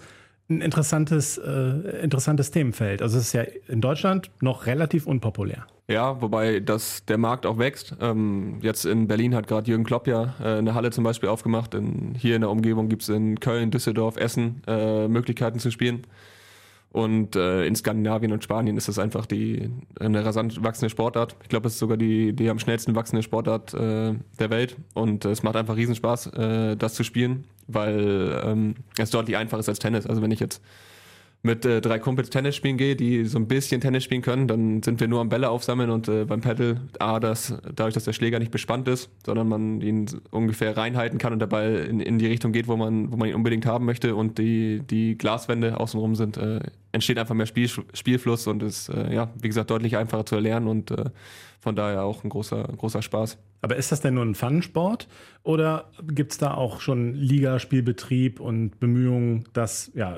ein 0.50 0.62
interessantes, 0.62 1.38
äh, 1.38 2.02
interessantes 2.02 2.52
Themenfeld. 2.52 3.02
Also 3.02 3.18
es 3.18 3.28
ist 3.28 3.34
ja 3.34 3.44
in 3.68 3.82
Deutschland 3.82 4.32
noch 4.42 4.66
relativ 4.66 5.06
unpopulär. 5.06 5.68
Ja, 5.90 6.22
wobei 6.22 6.60
das, 6.60 7.06
der 7.06 7.18
Markt 7.18 7.46
auch 7.46 7.58
wächst. 7.58 7.96
Ähm, 8.02 8.60
jetzt 8.62 8.86
in 8.86 9.08
Berlin 9.08 9.34
hat 9.34 9.48
gerade 9.48 9.70
Jürgen 9.70 9.86
Klopp 9.86 10.08
ja 10.08 10.36
äh, 10.42 10.58
eine 10.58 10.74
Halle 10.74 10.92
zum 10.92 11.04
Beispiel 11.04 11.30
aufgemacht. 11.30 11.74
In, 11.74 12.14
hier 12.16 12.36
in 12.36 12.42
der 12.42 12.50
Umgebung 12.50 12.90
gibt 12.90 13.04
es 13.04 13.10
in 13.10 13.40
Köln, 13.40 13.72
Düsseldorf, 13.72 14.18
Essen 14.18 14.62
äh, 14.68 15.08
Möglichkeiten 15.08 15.60
zu 15.60 15.72
spielen. 15.72 16.06
Und 16.92 17.36
äh, 17.36 17.66
in 17.66 17.76
Skandinavien 17.76 18.32
und 18.32 18.44
Spanien 18.44 18.78
ist 18.78 18.88
das 18.88 18.98
einfach 18.98 19.26
die, 19.26 19.70
eine 20.00 20.26
rasant 20.26 20.64
wachsende 20.64 20.90
Sportart. 20.90 21.36
Ich 21.44 21.50
glaube, 21.50 21.68
es 21.68 21.74
ist 21.74 21.80
sogar 21.80 21.98
die, 21.98 22.34
die 22.34 22.50
am 22.50 22.60
schnellsten 22.60 22.96
wachsende 22.96 23.24
Sportart 23.24 23.74
äh, 23.74 24.14
der 24.40 24.50
Welt. 24.50 24.78
Und 24.94 25.26
äh, 25.26 25.32
es 25.32 25.44
macht 25.44 25.56
einfach 25.58 25.76
Riesenspaß, 25.76 26.28
äh, 26.28 26.76
das 26.78 26.94
zu 26.94 27.04
spielen, 27.04 27.44
weil 27.68 28.42
ähm, 28.44 28.76
es 28.98 29.12
deutlich 29.12 29.38
einfacher 29.38 29.60
ist 29.60 29.70
als 29.70 29.80
Tennis. 29.80 30.08
Also 30.08 30.22
wenn 30.22 30.32
ich 30.32 30.40
jetzt 30.40 30.62
mit 31.48 31.66
äh, 31.66 31.82
drei 31.82 31.98
Kumpels 31.98 32.30
Tennis 32.30 32.56
spielen 32.56 32.78
gehe, 32.78 32.96
die 32.96 33.26
so 33.26 33.40
ein 33.40 33.48
bisschen 33.48 33.82
Tennis 33.82 34.04
spielen 34.04 34.22
können, 34.22 34.48
dann 34.48 34.84
sind 34.84 35.00
wir 35.00 35.08
nur 35.08 35.22
am 35.22 35.30
Bälle 35.30 35.50
aufsammeln 35.50 35.90
und 35.90 36.08
äh, 36.08 36.26
beim 36.26 36.42
Paddle, 36.42 36.82
A, 37.00 37.20
das, 37.20 37.56
dadurch, 37.74 37.96
dass 37.96 38.04
der 38.04 38.14
Schläger 38.14 38.38
nicht 38.38 38.52
bespannt 38.52 38.88
ist, 38.88 39.10
sondern 39.26 39.48
man 39.48 39.82
ihn 39.82 40.06
ungefähr 40.30 40.78
reinhalten 40.78 41.18
kann 41.18 41.34
und 41.34 41.40
der 41.40 41.48
Ball 41.48 41.88
in, 41.90 42.00
in 42.00 42.20
die 42.20 42.28
Richtung 42.28 42.52
geht, 42.52 42.68
wo 42.68 42.78
man, 42.78 43.12
wo 43.12 43.18
man 43.18 43.30
ihn 43.30 43.36
unbedingt 43.36 43.66
haben 43.66 43.86
möchte 43.86 44.16
und 44.16 44.38
die, 44.38 44.82
die 44.82 45.18
Glaswände 45.18 45.80
außenrum 45.80 46.14
sind, 46.16 46.38
äh, 46.38 46.60
entsteht 46.98 47.18
einfach 47.18 47.36
mehr 47.36 47.46
Spiel, 47.46 47.70
Spielfluss 47.94 48.48
und 48.48 48.64
ist, 48.64 48.90
äh, 48.90 49.14
ja, 49.14 49.30
wie 49.40 49.48
gesagt, 49.48 49.70
deutlich 49.70 49.98
einfacher 49.98 50.26
zu 50.26 50.36
erlernen 50.36 50.68
und 50.68 50.92
äh, 50.92 51.06
von 51.60 51.76
daher 51.76 52.04
auch 52.04 52.24
ein 52.24 52.30
großer, 52.30 52.64
großer 52.78 53.02
Spaß. 53.02 53.38
Aber 53.62 53.76
ist 53.76 53.92
das 53.92 54.02
denn 54.02 54.14
nur 54.14 54.24
ein 54.24 54.36
Fun-Sport 54.36 55.08
oder 55.44 55.90
gibt 56.04 56.32
es 56.34 56.38
da 56.38 56.54
auch 56.54 56.82
schon 56.82 57.14
Liga, 57.14 57.60
Spielbetrieb 57.60 58.40
und 58.40 58.80
Bemühungen, 58.80 59.46
das 59.54 59.92
ja, 59.96 60.18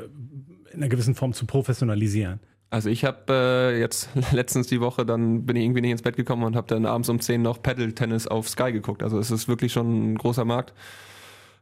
in 0.72 0.78
einer 0.78 0.90
gewissen 0.90 1.16
Form 1.16 1.34
zu 1.34 1.46
professionalisieren? 1.46 2.40
Also 2.72 2.90
ich 2.90 3.04
habe 3.04 3.34
äh, 3.34 3.80
jetzt 3.80 4.10
letztens 4.32 4.68
die 4.68 4.80
Woche, 4.82 5.06
dann 5.06 5.46
bin 5.46 5.56
ich 5.56 5.64
irgendwie 5.64 5.82
nicht 5.82 5.92
ins 5.92 6.02
Bett 6.02 6.18
gekommen 6.18 6.44
und 6.44 6.56
habe 6.56 6.68
dann 6.68 6.86
abends 6.86 7.10
um 7.10 7.20
10 7.20 7.42
noch 7.42 7.62
Paddle-Tennis 7.62 8.28
auf 8.28 8.48
Sky 8.48 8.72
geguckt. 8.72 9.02
Also 9.02 9.18
es 9.18 9.32
ist 9.32 9.48
wirklich 9.48 9.74
schon 9.74 10.14
ein 10.14 10.18
großer 10.18 10.46
Markt. 10.46 10.74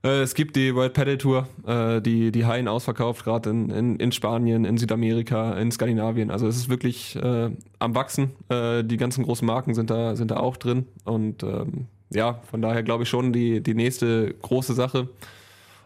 Äh, 0.03 0.21
es 0.21 0.35
gibt 0.35 0.55
die 0.55 0.73
World 0.75 0.93
Paddle 0.93 1.17
Tour, 1.17 1.47
äh, 1.65 2.01
die 2.01 2.31
die 2.31 2.45
Hallen 2.45 2.67
ausverkauft, 2.67 3.23
gerade 3.23 3.49
in, 3.49 3.69
in, 3.69 3.95
in 3.97 4.11
Spanien, 4.11 4.65
in 4.65 4.77
Südamerika, 4.77 5.53
in 5.57 5.71
Skandinavien. 5.71 6.31
Also 6.31 6.47
es 6.47 6.57
ist 6.57 6.69
wirklich 6.69 7.15
äh, 7.15 7.49
am 7.79 7.95
Wachsen. 7.95 8.31
Äh, 8.49 8.83
die 8.83 8.97
ganzen 8.97 9.23
großen 9.23 9.45
Marken 9.45 9.73
sind 9.73 9.89
da, 9.89 10.15
sind 10.15 10.31
da 10.31 10.37
auch 10.37 10.57
drin. 10.57 10.85
Und 11.03 11.43
ähm, 11.43 11.87
ja, 12.09 12.39
von 12.49 12.61
daher 12.61 12.83
glaube 12.83 13.03
ich 13.03 13.09
schon 13.09 13.33
die, 13.33 13.61
die 13.61 13.73
nächste 13.73 14.33
große 14.41 14.73
Sache. 14.73 15.09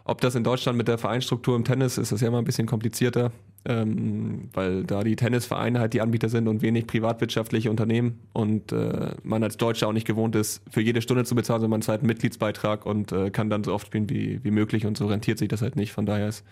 Ob 0.04 0.20
das 0.20 0.34
in 0.34 0.44
Deutschland 0.44 0.76
mit 0.76 0.88
der 0.88 0.98
Vereinsstruktur 0.98 1.54
im 1.56 1.64
Tennis 1.64 1.96
ist, 1.96 2.12
ist 2.12 2.20
ja 2.20 2.28
immer 2.28 2.38
ein 2.38 2.44
bisschen 2.44 2.66
komplizierter, 2.66 3.30
ähm, 3.64 4.48
weil 4.52 4.84
da 4.84 5.04
die 5.04 5.16
Tennisvereine 5.16 5.78
halt 5.80 5.94
die 5.94 6.00
Anbieter 6.00 6.28
sind 6.28 6.48
und 6.48 6.62
wenig 6.62 6.86
privatwirtschaftliche 6.86 7.70
Unternehmen 7.70 8.20
und 8.32 8.72
äh, 8.72 9.14
man 9.22 9.42
als 9.42 9.56
Deutscher 9.56 9.88
auch 9.88 9.92
nicht 9.92 10.06
gewohnt 10.06 10.34
ist, 10.34 10.62
für 10.70 10.80
jede 10.80 11.02
Stunde 11.02 11.24
zu 11.24 11.34
bezahlen, 11.34 11.60
sondern 11.60 11.78
man 11.78 11.82
zahlt 11.82 12.00
einen 12.00 12.08
Mitgliedsbeitrag 12.08 12.86
und 12.86 13.12
äh, 13.12 13.30
kann 13.30 13.50
dann 13.50 13.64
so 13.64 13.72
oft 13.72 13.86
spielen 13.86 14.10
wie, 14.10 14.42
wie 14.42 14.50
möglich 14.50 14.86
und 14.86 14.96
so 14.96 15.06
rentiert 15.06 15.38
sich 15.38 15.48
das 15.48 15.62
halt 15.62 15.76
nicht. 15.76 15.92
Von 15.92 16.06
daher 16.06 16.28
ist 16.28 16.44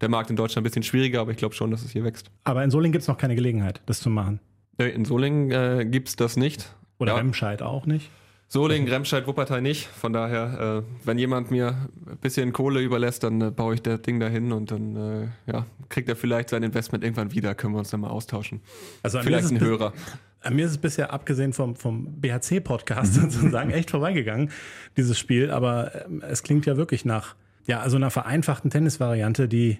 der 0.00 0.08
Markt 0.08 0.30
in 0.30 0.36
Deutschland 0.36 0.62
ein 0.62 0.68
bisschen 0.68 0.82
schwieriger, 0.82 1.20
aber 1.20 1.30
ich 1.30 1.36
glaube 1.38 1.54
schon, 1.54 1.70
dass 1.70 1.84
es 1.84 1.90
hier 1.90 2.04
wächst. 2.04 2.30
Aber 2.44 2.62
in 2.62 2.70
Solingen 2.70 2.92
gibt 2.92 3.02
es 3.02 3.08
noch 3.08 3.18
keine 3.18 3.34
Gelegenheit, 3.34 3.80
das 3.86 4.00
zu 4.00 4.10
machen. 4.10 4.40
In 4.76 5.04
Solingen 5.04 5.50
äh, 5.50 5.86
gibt 5.86 6.08
es 6.08 6.16
das 6.16 6.36
nicht. 6.36 6.74
Oder 6.98 7.12
Ja. 7.12 7.18
Remscheid 7.18 7.62
auch 7.62 7.86
nicht. 7.86 8.10
Solingen, 8.50 8.88
Remscheid, 8.88 9.26
Wuppertal 9.26 9.60
nicht. 9.60 9.86
Von 9.86 10.14
daher, 10.14 10.82
äh, 10.82 11.06
wenn 11.06 11.18
jemand 11.18 11.50
mir 11.50 11.76
ein 12.06 12.16
bisschen 12.16 12.54
Kohle 12.54 12.80
überlässt, 12.80 13.22
dann 13.22 13.42
äh, 13.42 13.50
baue 13.50 13.74
ich 13.74 13.82
das 13.82 14.00
Ding 14.00 14.20
dahin 14.20 14.52
und 14.52 14.70
dann 14.70 14.96
äh, 14.96 15.52
ja, 15.52 15.66
kriegt 15.90 16.08
er 16.08 16.16
vielleicht 16.16 16.48
sein 16.48 16.62
Investment 16.62 17.04
irgendwann 17.04 17.30
wieder. 17.32 17.54
Können 17.54 17.74
wir 17.74 17.78
uns 17.78 17.90
dann 17.90 18.00
mal 18.00 18.08
austauschen. 18.08 18.62
Also 19.02 19.20
vielleicht 19.20 19.44
ist 19.44 19.50
ein 19.50 19.60
Hörer. 19.60 19.92
An 20.40 20.56
mir 20.56 20.64
ist 20.64 20.70
es 20.70 20.78
bisher, 20.78 21.12
abgesehen 21.12 21.52
vom, 21.52 21.76
vom 21.76 22.20
BHC-Podcast 22.20 23.14
sozusagen, 23.20 23.70
echt 23.70 23.90
vorbeigegangen, 23.90 24.50
dieses 24.96 25.18
Spiel. 25.18 25.50
Aber 25.50 26.06
ähm, 26.06 26.22
es 26.26 26.42
klingt 26.42 26.64
ja 26.64 26.78
wirklich 26.78 27.04
nach, 27.04 27.34
ja, 27.66 27.80
also 27.80 27.96
einer 27.96 28.10
vereinfachten 28.10 28.70
Tennisvariante, 28.70 29.46
die, 29.46 29.78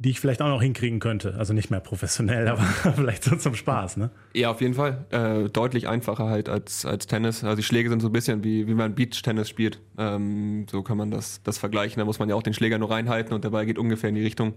die 0.00 0.10
ich 0.10 0.20
vielleicht 0.20 0.40
auch 0.40 0.48
noch 0.48 0.62
hinkriegen 0.62 1.00
könnte. 1.00 1.34
Also 1.36 1.52
nicht 1.52 1.70
mehr 1.70 1.80
professionell, 1.80 2.48
aber 2.48 2.62
vielleicht 2.94 3.24
so 3.24 3.36
zum 3.36 3.54
Spaß, 3.54 3.96
ne? 3.96 4.10
Ja, 4.32 4.50
auf 4.50 4.60
jeden 4.60 4.74
Fall. 4.74 5.04
Äh, 5.10 5.50
deutlich 5.50 5.88
einfacher 5.88 6.26
halt 6.26 6.48
als, 6.48 6.86
als 6.86 7.06
Tennis. 7.06 7.42
Also 7.42 7.56
die 7.56 7.64
Schläge 7.64 7.88
sind 7.90 8.00
so 8.00 8.08
ein 8.08 8.12
bisschen 8.12 8.44
wie, 8.44 8.68
wie 8.68 8.74
man 8.74 8.94
Beach-Tennis 8.94 9.48
spielt. 9.48 9.80
Ähm, 9.98 10.66
so 10.70 10.82
kann 10.82 10.96
man 10.96 11.10
das, 11.10 11.42
das 11.42 11.58
vergleichen. 11.58 11.98
Da 11.98 12.04
muss 12.04 12.20
man 12.20 12.28
ja 12.28 12.36
auch 12.36 12.42
den 12.44 12.54
Schläger 12.54 12.78
nur 12.78 12.90
reinhalten 12.90 13.34
und 13.34 13.42
der 13.42 13.50
Ball 13.50 13.66
geht 13.66 13.78
ungefähr 13.78 14.08
in 14.08 14.14
die 14.14 14.22
Richtung. 14.22 14.54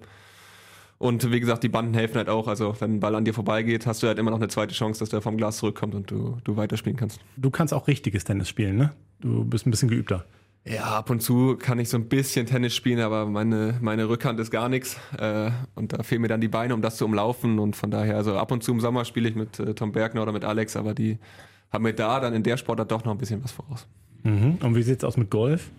Und 0.99 1.31
wie 1.31 1.39
gesagt, 1.39 1.63
die 1.63 1.69
Banden 1.69 1.95
helfen 1.95 2.17
halt 2.17 2.29
auch. 2.29 2.47
Also 2.47 2.75
wenn 2.79 2.97
ein 2.97 2.99
Ball 2.99 3.15
an 3.15 3.25
dir 3.25 3.33
vorbeigeht, 3.33 3.87
hast 3.87 4.03
du 4.03 4.07
halt 4.07 4.19
immer 4.19 4.29
noch 4.29 4.37
eine 4.37 4.49
zweite 4.49 4.75
Chance, 4.75 4.99
dass 4.99 5.09
der 5.09 5.21
vom 5.21 5.37
Glas 5.37 5.57
zurückkommt 5.57 5.95
und 5.95 6.11
du, 6.11 6.37
du 6.43 6.57
weiterspielen 6.57 6.95
kannst. 6.95 7.19
Du 7.37 7.49
kannst 7.49 7.73
auch 7.73 7.87
richtiges 7.87 8.23
Tennis 8.23 8.47
spielen, 8.47 8.77
ne? 8.77 8.91
Du 9.19 9.43
bist 9.43 9.65
ein 9.65 9.71
bisschen 9.71 9.89
geübter. 9.89 10.25
Ja, 10.63 10.83
ab 10.97 11.09
und 11.09 11.21
zu 11.21 11.57
kann 11.57 11.79
ich 11.79 11.89
so 11.89 11.97
ein 11.97 12.07
bisschen 12.07 12.45
Tennis 12.45 12.75
spielen, 12.75 12.99
aber 12.99 13.25
meine, 13.25 13.79
meine 13.81 14.07
Rückhand 14.07 14.39
ist 14.39 14.51
gar 14.51 14.69
nichts. 14.69 14.97
Äh, 15.17 15.49
und 15.73 15.93
da 15.93 16.03
fehlen 16.03 16.21
mir 16.21 16.27
dann 16.27 16.41
die 16.41 16.47
Beine, 16.47 16.75
um 16.75 16.83
das 16.83 16.97
zu 16.97 17.05
umlaufen. 17.05 17.57
Und 17.57 17.75
von 17.75 17.89
daher, 17.89 18.15
also 18.15 18.37
ab 18.37 18.51
und 18.51 18.63
zu 18.63 18.71
im 18.71 18.79
Sommer 18.79 19.03
spiele 19.05 19.27
ich 19.29 19.35
mit 19.35 19.59
äh, 19.59 19.73
Tom 19.73 19.91
Bergner 19.91 20.21
oder 20.21 20.31
mit 20.31 20.45
Alex, 20.45 20.75
aber 20.75 20.93
die 20.93 21.17
haben 21.71 21.83
mir 21.83 21.93
da 21.93 22.19
dann 22.19 22.33
in 22.33 22.43
der 22.43 22.57
Sportart 22.57 22.91
doch 22.91 23.03
noch 23.03 23.11
ein 23.11 23.17
bisschen 23.17 23.43
was 23.43 23.51
voraus. 23.51 23.87
Mhm. 24.23 24.59
Und 24.61 24.75
wie 24.75 24.83
sieht's 24.83 25.03
aus 25.03 25.17
mit 25.17 25.31
Golf? 25.31 25.71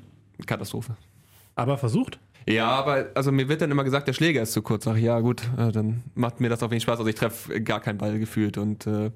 Katastrophe. 0.46 0.96
Aber 1.54 1.78
versucht? 1.78 2.18
Ja, 2.48 2.70
aber 2.70 3.10
also 3.14 3.30
mir 3.30 3.48
wird 3.48 3.62
dann 3.62 3.70
immer 3.70 3.84
gesagt, 3.84 4.08
der 4.08 4.14
Schläger 4.14 4.42
ist 4.42 4.52
zu 4.52 4.62
kurz. 4.62 4.84
Sag 4.84 4.96
ich, 4.96 5.04
ja 5.04 5.20
gut, 5.20 5.42
äh, 5.56 5.70
dann 5.70 6.02
macht 6.16 6.40
mir 6.40 6.48
das 6.48 6.62
auf 6.62 6.72
jeden 6.72 6.80
Fall 6.80 6.94
Spaß. 6.94 6.98
Also 6.98 7.08
ich 7.08 7.14
treffe 7.14 7.60
gar 7.60 7.78
keinen 7.78 7.98
Ball 7.98 8.18
gefühlt 8.18 8.58
und 8.58 8.86
äh, 8.88 9.12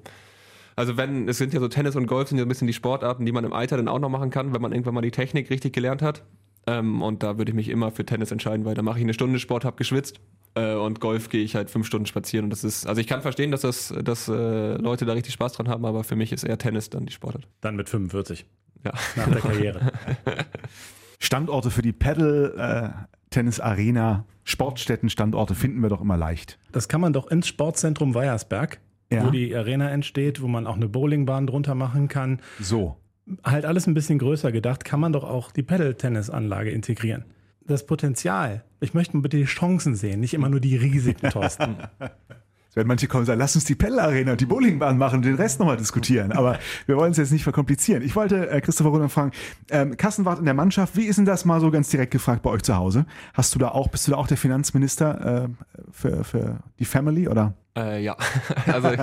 also 0.77 0.95
wenn, 0.95 1.27
es 1.27 1.37
sind 1.37 1.53
ja 1.53 1.59
so 1.59 1.67
Tennis 1.67 1.97
und 1.97 2.07
Golf 2.07 2.29
sind 2.29 2.37
ja 2.37 2.45
ein 2.45 2.47
bisschen 2.47 2.67
die 2.67 2.73
Sportarten, 2.73 3.25
die 3.25 3.33
man 3.33 3.43
im 3.43 3.51
Alter 3.51 3.75
dann 3.75 3.89
auch 3.89 3.99
noch 3.99 4.09
machen 4.09 4.29
kann, 4.29 4.53
wenn 4.53 4.61
man 4.61 4.71
irgendwann 4.71 4.93
mal 4.93 5.01
die 5.01 5.11
Technik 5.11 5.49
richtig 5.49 5.73
gelernt 5.73 6.01
hat. 6.01 6.23
Ähm, 6.67 7.01
und 7.01 7.23
da 7.23 7.37
würde 7.37 7.51
ich 7.51 7.55
mich 7.55 7.67
immer 7.69 7.91
für 7.91 8.05
Tennis 8.05 8.31
entscheiden, 8.31 8.65
weil 8.65 8.75
da 8.75 8.81
mache 8.81 8.99
ich 8.99 9.03
eine 9.03 9.13
Stunde 9.13 9.39
Sport, 9.39 9.63
habe 9.65 9.75
geschwitzt 9.77 10.19
äh, 10.55 10.73
und 10.75 10.99
Golf 10.99 11.29
gehe 11.29 11.43
ich 11.43 11.55
halt 11.55 11.69
fünf 11.69 11.87
Stunden 11.87 12.05
spazieren 12.05 12.45
und 12.45 12.49
das 12.49 12.63
ist, 12.63 12.85
also 12.87 12.99
ich 13.01 13.07
kann 13.07 13.21
verstehen, 13.21 13.51
dass 13.51 13.61
das, 13.61 13.93
dass 14.03 14.27
äh, 14.27 14.75
Leute 14.75 15.05
da 15.05 15.13
richtig 15.13 15.33
Spaß 15.33 15.53
dran 15.53 15.67
haben, 15.69 15.85
aber 15.85 16.03
für 16.03 16.15
mich 16.17 16.31
ist 16.33 16.43
eher 16.43 16.57
Tennis 16.57 16.89
dann 16.89 17.05
die 17.05 17.13
Sportart. 17.13 17.47
Dann 17.61 17.75
mit 17.77 17.87
45 17.89 18.45
Ja. 18.85 18.91
nach 19.15 19.29
der 19.29 19.41
Karriere. 19.41 19.91
Standorte 21.19 21.71
für 21.71 21.81
die 21.81 21.93
Paddle, 21.93 22.53
äh, 22.55 22.89
Tennis 23.29 23.59
Arena, 23.59 24.25
Sportstätten, 24.43 25.09
Standorte 25.09 25.55
finden 25.55 25.81
wir 25.81 25.89
doch 25.89 26.01
immer 26.01 26.17
leicht. 26.17 26.59
Das 26.71 26.87
kann 26.87 27.01
man 27.01 27.13
doch 27.13 27.27
ins 27.31 27.47
Sportzentrum 27.47 28.13
Weiersberg, 28.13 28.79
Ja. 29.11 29.25
wo 29.25 29.29
die 29.29 29.55
Arena 29.55 29.89
entsteht, 29.89 30.41
wo 30.41 30.47
man 30.47 30.67
auch 30.67 30.75
eine 30.75 30.89
Bowlingbahn 30.89 31.47
drunter 31.47 31.75
machen 31.75 32.07
kann. 32.07 32.41
So. 32.59 32.97
Halt 33.43 33.65
alles 33.65 33.87
ein 33.87 33.93
bisschen 33.93 34.19
größer 34.19 34.51
gedacht, 34.51 34.83
kann 34.85 34.99
man 34.99 35.13
doch 35.13 35.23
auch 35.23 35.51
die 35.51 35.63
Paddle-Tennis-Anlage 35.63 36.71
integrieren. 36.71 37.25
Das 37.65 37.85
Potenzial. 37.85 38.63
Ich 38.79 38.93
möchte 38.93 39.17
bitte 39.19 39.37
die 39.37 39.45
Chancen 39.45 39.95
sehen, 39.95 40.19
nicht 40.19 40.33
immer 40.33 40.49
nur 40.49 40.59
die 40.59 40.77
Risiken, 40.77 41.29
Thorsten. 41.29 41.77
Werden 42.77 42.87
manche 42.87 43.07
kommen 43.07 43.21
und 43.21 43.25
sagen, 43.25 43.39
lass 43.39 43.55
uns 43.55 43.65
die 43.65 43.75
Paddle 43.75 44.01
Arena 44.01 44.33
und 44.33 44.41
die 44.41 44.45
Bowlingbahn 44.45 44.97
machen 44.97 45.17
und 45.17 45.25
den 45.25 45.35
Rest 45.35 45.59
nochmal 45.59 45.77
diskutieren. 45.77 46.31
Aber 46.31 46.59
wir 46.85 46.95
wollen 46.95 47.11
es 47.11 47.17
jetzt 47.17 47.31
nicht 47.31 47.43
verkomplizieren. 47.43 48.03
Ich 48.03 48.15
wollte 48.15 48.49
äh, 48.49 48.61
Christopher 48.61 48.91
Runner 48.91 49.09
fragen, 49.09 49.31
ähm, 49.71 49.97
Kassenwart 49.97 50.39
in 50.39 50.45
der 50.45 50.53
Mannschaft, 50.53 50.95
wie 50.95 51.05
ist 51.05 51.17
denn 51.17 51.25
das 51.25 51.43
mal 51.43 51.59
so 51.59 51.71
ganz 51.71 51.89
direkt 51.89 52.11
gefragt 52.11 52.43
bei 52.43 52.51
euch 52.51 52.61
zu 52.61 52.75
Hause? 52.75 53.05
Hast 53.33 53.55
du 53.55 53.59
da 53.59 53.69
auch, 53.69 53.87
bist 53.87 54.07
du 54.07 54.11
da 54.11 54.17
auch 54.17 54.27
der 54.27 54.37
Finanzminister 54.37 55.45
äh, 55.45 55.49
für, 55.91 56.23
für 56.23 56.59
die 56.79 56.85
Family 56.85 57.27
oder? 57.27 57.55
Äh, 57.75 58.03
ja, 58.03 58.15
also 58.67 58.91
ich, 58.93 58.99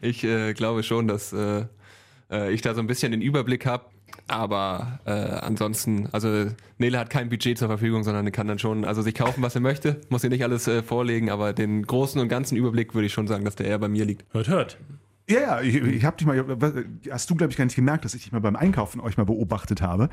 ich 0.00 0.24
äh, 0.24 0.54
glaube 0.54 0.82
schon, 0.82 1.06
dass 1.06 1.32
äh, 1.32 1.66
äh, 2.30 2.52
ich 2.52 2.62
da 2.62 2.74
so 2.74 2.80
ein 2.80 2.86
bisschen 2.86 3.12
den 3.12 3.20
Überblick 3.20 3.66
habe. 3.66 3.84
Aber 4.26 5.00
äh, 5.04 5.10
ansonsten, 5.10 6.08
also 6.12 6.46
Nele 6.78 6.98
hat 6.98 7.10
kein 7.10 7.28
Budget 7.28 7.58
zur 7.58 7.68
Verfügung, 7.68 8.04
sondern 8.04 8.30
kann 8.32 8.48
dann 8.48 8.58
schon, 8.58 8.84
also 8.84 9.02
sich 9.02 9.14
kaufen, 9.14 9.42
was 9.42 9.54
er 9.54 9.60
möchte, 9.60 10.00
muss 10.08 10.24
ihr 10.24 10.30
nicht 10.30 10.44
alles 10.44 10.66
äh, 10.66 10.82
vorlegen, 10.82 11.30
aber 11.30 11.52
den 11.52 11.82
großen 11.82 12.20
und 12.20 12.28
ganzen 12.28 12.56
Überblick 12.56 12.94
würde 12.94 13.06
ich 13.06 13.12
schon 13.12 13.26
sagen, 13.26 13.44
dass 13.44 13.56
der 13.56 13.66
eher 13.66 13.78
bei 13.78 13.88
mir 13.88 14.04
liegt. 14.04 14.24
Hört, 14.32 14.48
hört. 14.48 14.78
Ja, 15.28 15.40
ja, 15.40 15.60
ich, 15.62 15.76
ich 15.76 16.04
habe 16.04 16.16
dich 16.18 16.26
mal, 16.26 16.44
hast 17.10 17.30
du, 17.30 17.34
glaube 17.34 17.50
ich, 17.50 17.56
gar 17.56 17.64
nicht 17.64 17.76
gemerkt, 17.76 18.04
dass 18.04 18.14
ich 18.14 18.24
dich 18.24 18.32
mal 18.32 18.40
beim 18.40 18.56
Einkaufen 18.56 19.00
euch 19.00 19.16
mal 19.16 19.24
beobachtet 19.24 19.80
habe. 19.80 20.10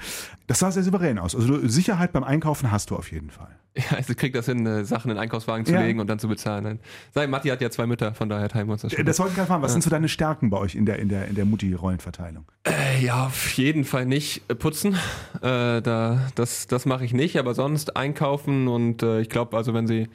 Das 0.48 0.60
sah 0.60 0.72
sehr 0.72 0.84
souverän 0.84 1.20
aus. 1.20 1.36
Also 1.36 1.68
Sicherheit 1.68 2.14
beim 2.14 2.24
Einkaufen 2.24 2.72
hast 2.72 2.92
du 2.92 2.96
auf 2.96 3.12
jeden 3.12 3.30
Fall. 3.30 3.50
Ja, 3.76 3.98
also 3.98 4.14
kriegt 4.16 4.36
das 4.36 4.46
hin, 4.48 4.66
äh, 4.66 4.84
Sachen 4.86 5.10
in 5.12 5.16
den 5.16 5.22
Einkaufswagen 5.24 5.66
zu 5.66 5.74
Ja. 5.74 5.82
legen 5.82 6.00
und 6.00 6.08
dann 6.08 6.20
zu 6.20 6.28
bezahlen. 6.30 6.80
Sei, 7.14 7.26
Matti 7.28 7.50
hat 7.50 7.62
ja 7.62 7.70
zwei 7.70 7.88
Mütter, 7.88 8.14
von 8.14 8.28
daher 8.30 8.48
teilen 8.50 8.68
wir 8.68 8.74
uns 8.74 8.82
das 8.84 8.92
schon. 8.94 9.06
Das 9.06 9.18
wollte 9.20 9.32
ich 9.32 9.36
gerade 9.36 9.48
fragen. 9.48 9.64
Was 9.64 9.72
sind 9.74 9.82
so 9.84 9.90
deine 9.90 10.08
Stärken 10.10 10.50
bei 10.50 10.58
euch 10.58 10.76
in 10.76 10.86
der, 10.86 11.00
in 11.00 11.08
der, 11.10 11.28
in 11.28 11.36
der 11.36 11.46
Mutti-Rollenverteilung? 11.46 12.46
Äh, 12.68 13.04
ja, 13.04 13.26
auf 13.28 13.52
jeden 13.54 13.84
Fall 13.86 14.06
nicht 14.06 14.44
äh, 14.50 14.56
putzen. 14.56 14.94
Äh, 15.42 15.82
da, 15.82 16.22
das 16.36 16.68
das 16.68 16.86
mache 16.86 17.04
ich 17.06 17.14
nicht, 17.14 17.38
aber 17.38 17.54
sonst 17.54 17.96
einkaufen 17.98 18.68
und 18.68 19.04
äh, 19.04 19.22
ich 19.22 19.30
glaube, 19.30 19.56
also 19.58 19.74
wenn 19.74 19.88
sie 19.88 20.08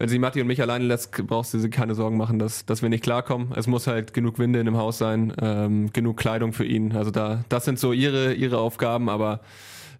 wenn 0.00 0.08
sie 0.08 0.18
Matti 0.18 0.40
und 0.40 0.46
mich 0.46 0.62
alleine 0.62 0.86
lässt, 0.86 1.12
brauchst 1.26 1.52
du 1.52 1.58
sie 1.58 1.68
keine 1.68 1.94
Sorgen 1.94 2.16
machen, 2.16 2.38
dass, 2.38 2.64
dass 2.64 2.80
wir 2.80 2.88
nicht 2.88 3.04
klarkommen. 3.04 3.52
Es 3.54 3.66
muss 3.66 3.86
halt 3.86 4.14
genug 4.14 4.38
Winde 4.38 4.58
in 4.58 4.64
dem 4.64 4.78
Haus 4.78 4.96
sein, 4.96 5.30
ähm, 5.42 5.92
genug 5.92 6.16
Kleidung 6.16 6.54
für 6.54 6.64
ihn. 6.64 6.96
Also 6.96 7.10
da, 7.10 7.44
das 7.50 7.66
sind 7.66 7.78
so 7.78 7.92
ihre, 7.92 8.32
ihre 8.32 8.56
Aufgaben, 8.60 9.10
aber 9.10 9.40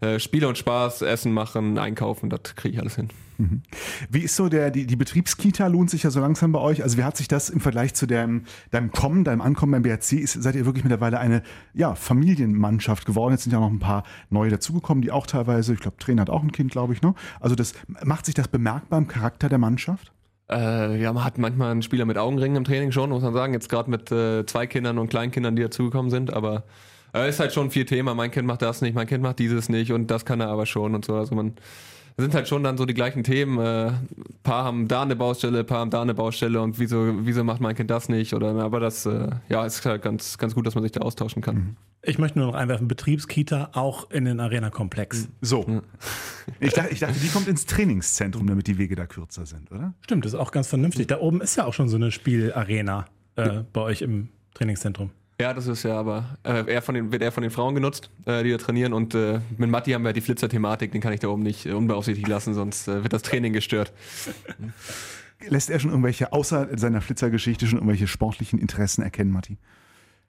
äh, 0.01 0.19
Spiele 0.19 0.49
und 0.49 0.59
Spaß, 0.59 1.03
Essen 1.03 1.33
machen, 1.33 1.79
einkaufen, 1.79 2.31
das 2.31 2.55
kriege 2.57 2.75
ich 2.75 2.81
alles 2.81 2.97
hin. 2.97 3.09
Wie 4.11 4.21
ist 4.21 4.37
so 4.37 4.49
der, 4.49 4.71
die, 4.71 4.87
die 4.87 4.97
Betriebskita 4.97 5.67
lohnt 5.67 5.91
sich 5.91 6.03
ja 6.03 6.11
so 6.11 6.21
langsam 6.21 6.53
bei 6.53 6.59
euch? 6.59 6.83
Also 6.83 6.99
wie 6.99 7.05
hat 7.05 7.17
sich 7.17 7.29
das 7.29 7.51
im 7.51 7.61
Vergleich 7.61 7.95
zu 7.95 8.07
deinem, 8.07 8.45
deinem 8.71 8.91
Kommen, 8.91 9.25
deinem 9.25 9.41
Ankommen 9.41 9.73
beim 9.73 9.83
BRC, 9.83 10.13
ist, 10.13 10.43
seid 10.43 10.55
ihr 10.55 10.67
wirklich 10.67 10.85
mittlerweile 10.85 11.19
eine 11.19 11.43
ja, 11.75 11.95
Familienmannschaft 11.95 13.07
geworden? 13.07 13.33
Jetzt 13.33 13.45
sind 13.45 13.53
ja 13.53 13.61
noch 13.61 13.71
ein 13.71 13.79
paar 13.79 14.05
neue 14.29 14.51
dazugekommen, 14.51 15.03
die 15.03 15.11
auch 15.11 15.27
teilweise, 15.27 15.73
ich 15.75 15.81
glaube, 15.81 15.97
Trainer 15.99 16.23
hat 16.23 16.31
auch 16.31 16.43
ein 16.43 16.53
Kind, 16.53 16.71
glaube 16.71 16.93
ich, 16.93 17.03
ne? 17.03 17.15
Also 17.41 17.57
das 17.57 17.75
macht 18.05 18.27
sich 18.27 18.35
das 18.35 18.49
bemerkbar 18.49 18.99
im 18.99 19.09
Charakter 19.09 19.49
der 19.49 19.59
Mannschaft? 19.59 20.13
Äh, 20.51 21.01
ja, 21.01 21.13
man 21.13 21.25
hat 21.25 21.39
manchmal 21.39 21.71
einen 21.71 21.83
Spieler 21.83 22.05
mit 22.05 22.19
Augenringen 22.19 22.57
im 22.57 22.65
Training 22.65 22.93
schon, 22.93 23.11
muss 23.11 23.23
man 23.23 23.33
sagen. 23.33 23.53
Jetzt 23.53 23.69
gerade 23.69 23.89
mit 23.89 24.11
äh, 24.11 24.45
zwei 24.47 24.67
Kindern 24.67 24.99
und 24.99 25.09
Kleinkindern, 25.09 25.55
die 25.57 25.63
dazugekommen 25.63 26.11
sind, 26.11 26.33
aber 26.33 26.65
äh, 27.15 27.29
ist 27.29 27.41
halt 27.41 27.53
schon 27.53 27.71
viel 27.71 27.85
Thema. 27.85 28.15
Mein 28.15 28.31
Kind 28.31 28.47
macht 28.47 28.63
das 28.63 28.83
nicht, 28.83 28.95
mein 28.95 29.07
Kind 29.07 29.23
macht 29.23 29.39
dieses 29.39 29.69
nicht 29.69 29.93
und 29.93 30.11
das 30.11 30.25
kann 30.25 30.41
er 30.41 30.49
aber 30.49 30.67
schon 30.67 30.95
und 30.95 31.05
so. 31.05 31.15
Also 31.15 31.35
man 31.35 31.55
sind 32.21 32.35
halt 32.35 32.49
schon 32.49 32.63
dann 32.63 32.77
so 32.77 32.87
die 32.87 32.95
gleichen 32.95 33.25
Themen. 33.25 33.59
Äh, 33.59 33.93
paar 34.43 34.65
haben 34.65 34.89
da 34.89 35.03
eine 35.03 35.17
Baustelle, 35.17 35.65
paar 35.65 35.81
haben 35.81 35.91
da 35.91 36.03
eine 36.03 36.15
Baustelle 36.15 36.61
und 36.61 36.79
wieso, 36.79 37.27
wieso 37.27 37.45
macht 37.45 37.61
mein 37.61 37.75
Kind 37.75 37.91
das 37.91 38.09
nicht? 38.09 38.35
Oder 38.35 38.55
aber 38.55 38.81
das 38.81 39.07
äh, 39.07 39.31
ja 39.49 39.65
ist 39.65 39.85
halt 39.85 40.03
ganz, 40.03 40.39
ganz 40.39 40.55
gut, 40.55 40.67
dass 40.67 40.75
man 40.75 40.83
sich 40.83 40.93
da 40.93 41.01
austauschen 41.01 41.43
kann. 41.43 41.77
Ich 42.03 42.19
möchte 42.19 42.39
nur 42.39 42.49
noch 42.49 42.55
einwerfen, 42.55 42.89
Betriebskita 42.89 43.71
auch 43.73 44.11
in 44.11 44.25
den 44.25 44.41
Arena-Komplex. 44.41 45.29
So. 45.43 45.83
Ich, 46.59 46.73
dachte, 46.73 46.93
ich 46.93 47.01
dachte, 47.01 47.19
die 47.21 47.29
kommt 47.29 47.47
ins 47.47 47.67
Trainingszentrum, 47.67 48.47
damit 48.47 48.67
die 48.67 48.79
Wege 48.79 48.97
da 48.97 49.07
kürzer 49.07 49.45
sind, 49.45 49.71
oder? 49.71 49.93
Stimmt, 50.01 50.25
das 50.25 50.33
ist 50.33 50.39
auch 50.39 50.51
ganz 50.51 50.69
vernünftig. 50.69 51.09
Da 51.09 51.19
oben 51.19 51.41
ist 51.41 51.57
ja 51.57 51.67
auch 51.67 51.75
schon 51.75 51.89
so 51.89 51.97
eine 51.97 52.11
Spielarena 52.11 53.07
äh, 53.37 53.63
bei 53.73 53.83
euch 53.83 54.03
im 54.03 54.29
Trainingszentrum. 54.55 55.11
Ja, 55.41 55.55
das 55.55 55.67
ist 55.67 55.85
ja 55.85 55.99
aber 55.99 56.37
äh, 56.45 56.71
eher 56.71 56.83
von 56.83 56.95
den, 56.95 57.13
wird 57.13 57.23
eher 57.23 57.33
von 57.33 57.43
den 57.43 57.51
Frauen 57.51 57.75
genutzt, 57.75 58.11
äh, 58.27 58.43
die 58.43 58.51
da 58.51 58.59
trainieren. 58.59 58.93
Und 58.93 59.15
äh, 59.15 59.41
mit 59.57 59.71
Matti 59.71 59.93
haben 59.93 60.05
wir 60.05 60.13
die 60.13 60.21
Flitzer-Thematik, 60.21 60.93
den 60.93 61.01
kann 61.01 61.15
ich 61.15 61.21
da 61.21 61.29
oben 61.29 61.43
nicht 61.43 61.65
äh, 61.65 61.73
unbeaufsichtigt 61.73 62.29
lassen, 62.29 62.53
sonst 62.53 62.89
äh, 62.89 63.03
wird 63.03 63.15
das 63.15 63.23
Training 63.23 63.55
gestört. 63.55 63.91
Lässt 65.49 65.71
er 65.71 65.81
schon 65.81 65.91
irgendwelche, 65.91 66.35
außer 66.35 66.77
seiner 66.77 67.01
Flitzergeschichte, 67.01 67.67
schon 67.67 67.79
irgendwelche 67.79 68.07
sportlichen 68.07 68.59
Interessen 68.59 69.01
erkennen, 69.01 69.33
Matti? 69.33 69.57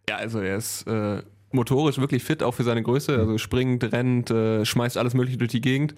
Ja, 0.07 0.15
also 0.15 0.39
er 0.39 0.55
ist 0.55 0.87
äh, 0.87 1.21
motorisch 1.51 1.97
wirklich 1.97 2.23
fit, 2.23 2.41
auch 2.41 2.53
für 2.53 2.63
seine 2.63 2.81
Größe. 2.81 3.17
Also 3.17 3.37
springt, 3.37 3.83
rennt, 3.91 4.29
schmeißt 4.29 4.97
alles 4.97 5.13
Mögliche 5.13 5.37
durch 5.37 5.51
die 5.51 5.59
Gegend. 5.59 5.93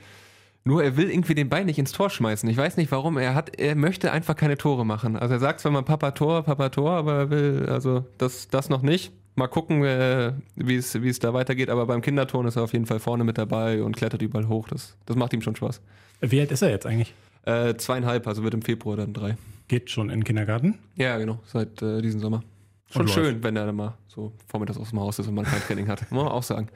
Nur 0.65 0.83
er 0.83 0.95
will 0.95 1.09
irgendwie 1.09 1.35
den 1.35 1.49
Ball 1.49 1.65
nicht 1.65 1.77
ins 1.77 1.91
Tor 1.91 2.09
schmeißen. 2.09 2.47
Ich 2.49 2.55
weiß 2.55 2.77
nicht 2.77 2.91
warum. 2.91 3.17
Er 3.17 3.35
hat, 3.35 3.59
er 3.59 3.75
möchte 3.75 4.11
einfach 4.11 4.35
keine 4.35 4.57
Tore 4.57 4.85
machen. 4.85 5.17
Also 5.17 5.33
er 5.33 5.39
sagt 5.39 5.59
zwar 5.59 5.71
mal 5.71 5.81
Papa 5.81 6.11
Tor, 6.11 6.43
Papa 6.43 6.69
Tor, 6.69 6.91
aber 6.91 7.13
er 7.13 7.29
will 7.29 7.65
also 7.69 8.05
das, 8.17 8.47
das 8.47 8.69
noch 8.69 8.81
nicht. 8.81 9.11
Mal 9.35 9.47
gucken, 9.47 9.83
äh, 9.83 10.33
wie 10.55 10.75
es 10.75 11.01
wie 11.01 11.09
es 11.09 11.19
da 11.19 11.33
weitergeht. 11.33 11.69
Aber 11.69 11.85
beim 11.85 12.01
Kinderton 12.01 12.45
ist 12.45 12.55
er 12.55 12.63
auf 12.63 12.71
jeden 12.71 12.85
Fall 12.85 12.99
vorne 12.99 13.23
mit 13.23 13.37
dabei 13.37 13.83
und 13.83 13.97
klettert 13.97 14.21
überall 14.21 14.47
hoch. 14.47 14.67
Das, 14.69 14.95
das 15.05 15.17
macht 15.17 15.33
ihm 15.33 15.41
schon 15.41 15.55
Spaß. 15.55 15.81
Wie 16.21 16.39
alt 16.39 16.51
ist 16.51 16.61
er 16.61 16.69
jetzt 16.69 16.85
eigentlich? 16.85 17.13
Äh, 17.45 17.75
zweieinhalb, 17.75 18.25
also 18.27 18.43
wird 18.43 18.53
im 18.53 18.61
Februar 18.61 18.95
dann 18.95 19.13
drei. 19.13 19.35
Geht 19.67 19.89
schon 19.89 20.09
in 20.09 20.19
den 20.19 20.23
Kindergarten? 20.23 20.79
Ja, 20.95 21.17
genau, 21.17 21.39
seit 21.45 21.81
äh, 21.81 22.01
diesem 22.01 22.21
Sommer. 22.21 22.43
Schon 22.89 23.07
schön, 23.07 23.43
wenn 23.43 23.55
er 23.55 23.65
dann 23.65 23.75
mal 23.75 23.97
so 24.07 24.31
vormittags 24.47 24.79
aus 24.79 24.91
dem 24.91 24.99
Haus 24.99 25.17
ist 25.17 25.27
und 25.27 25.33
mal 25.33 25.43
kein 25.43 25.61
Training 25.61 25.87
hat. 25.87 26.09
Muss 26.11 26.23
man 26.23 26.31
auch 26.31 26.43
sagen. 26.43 26.69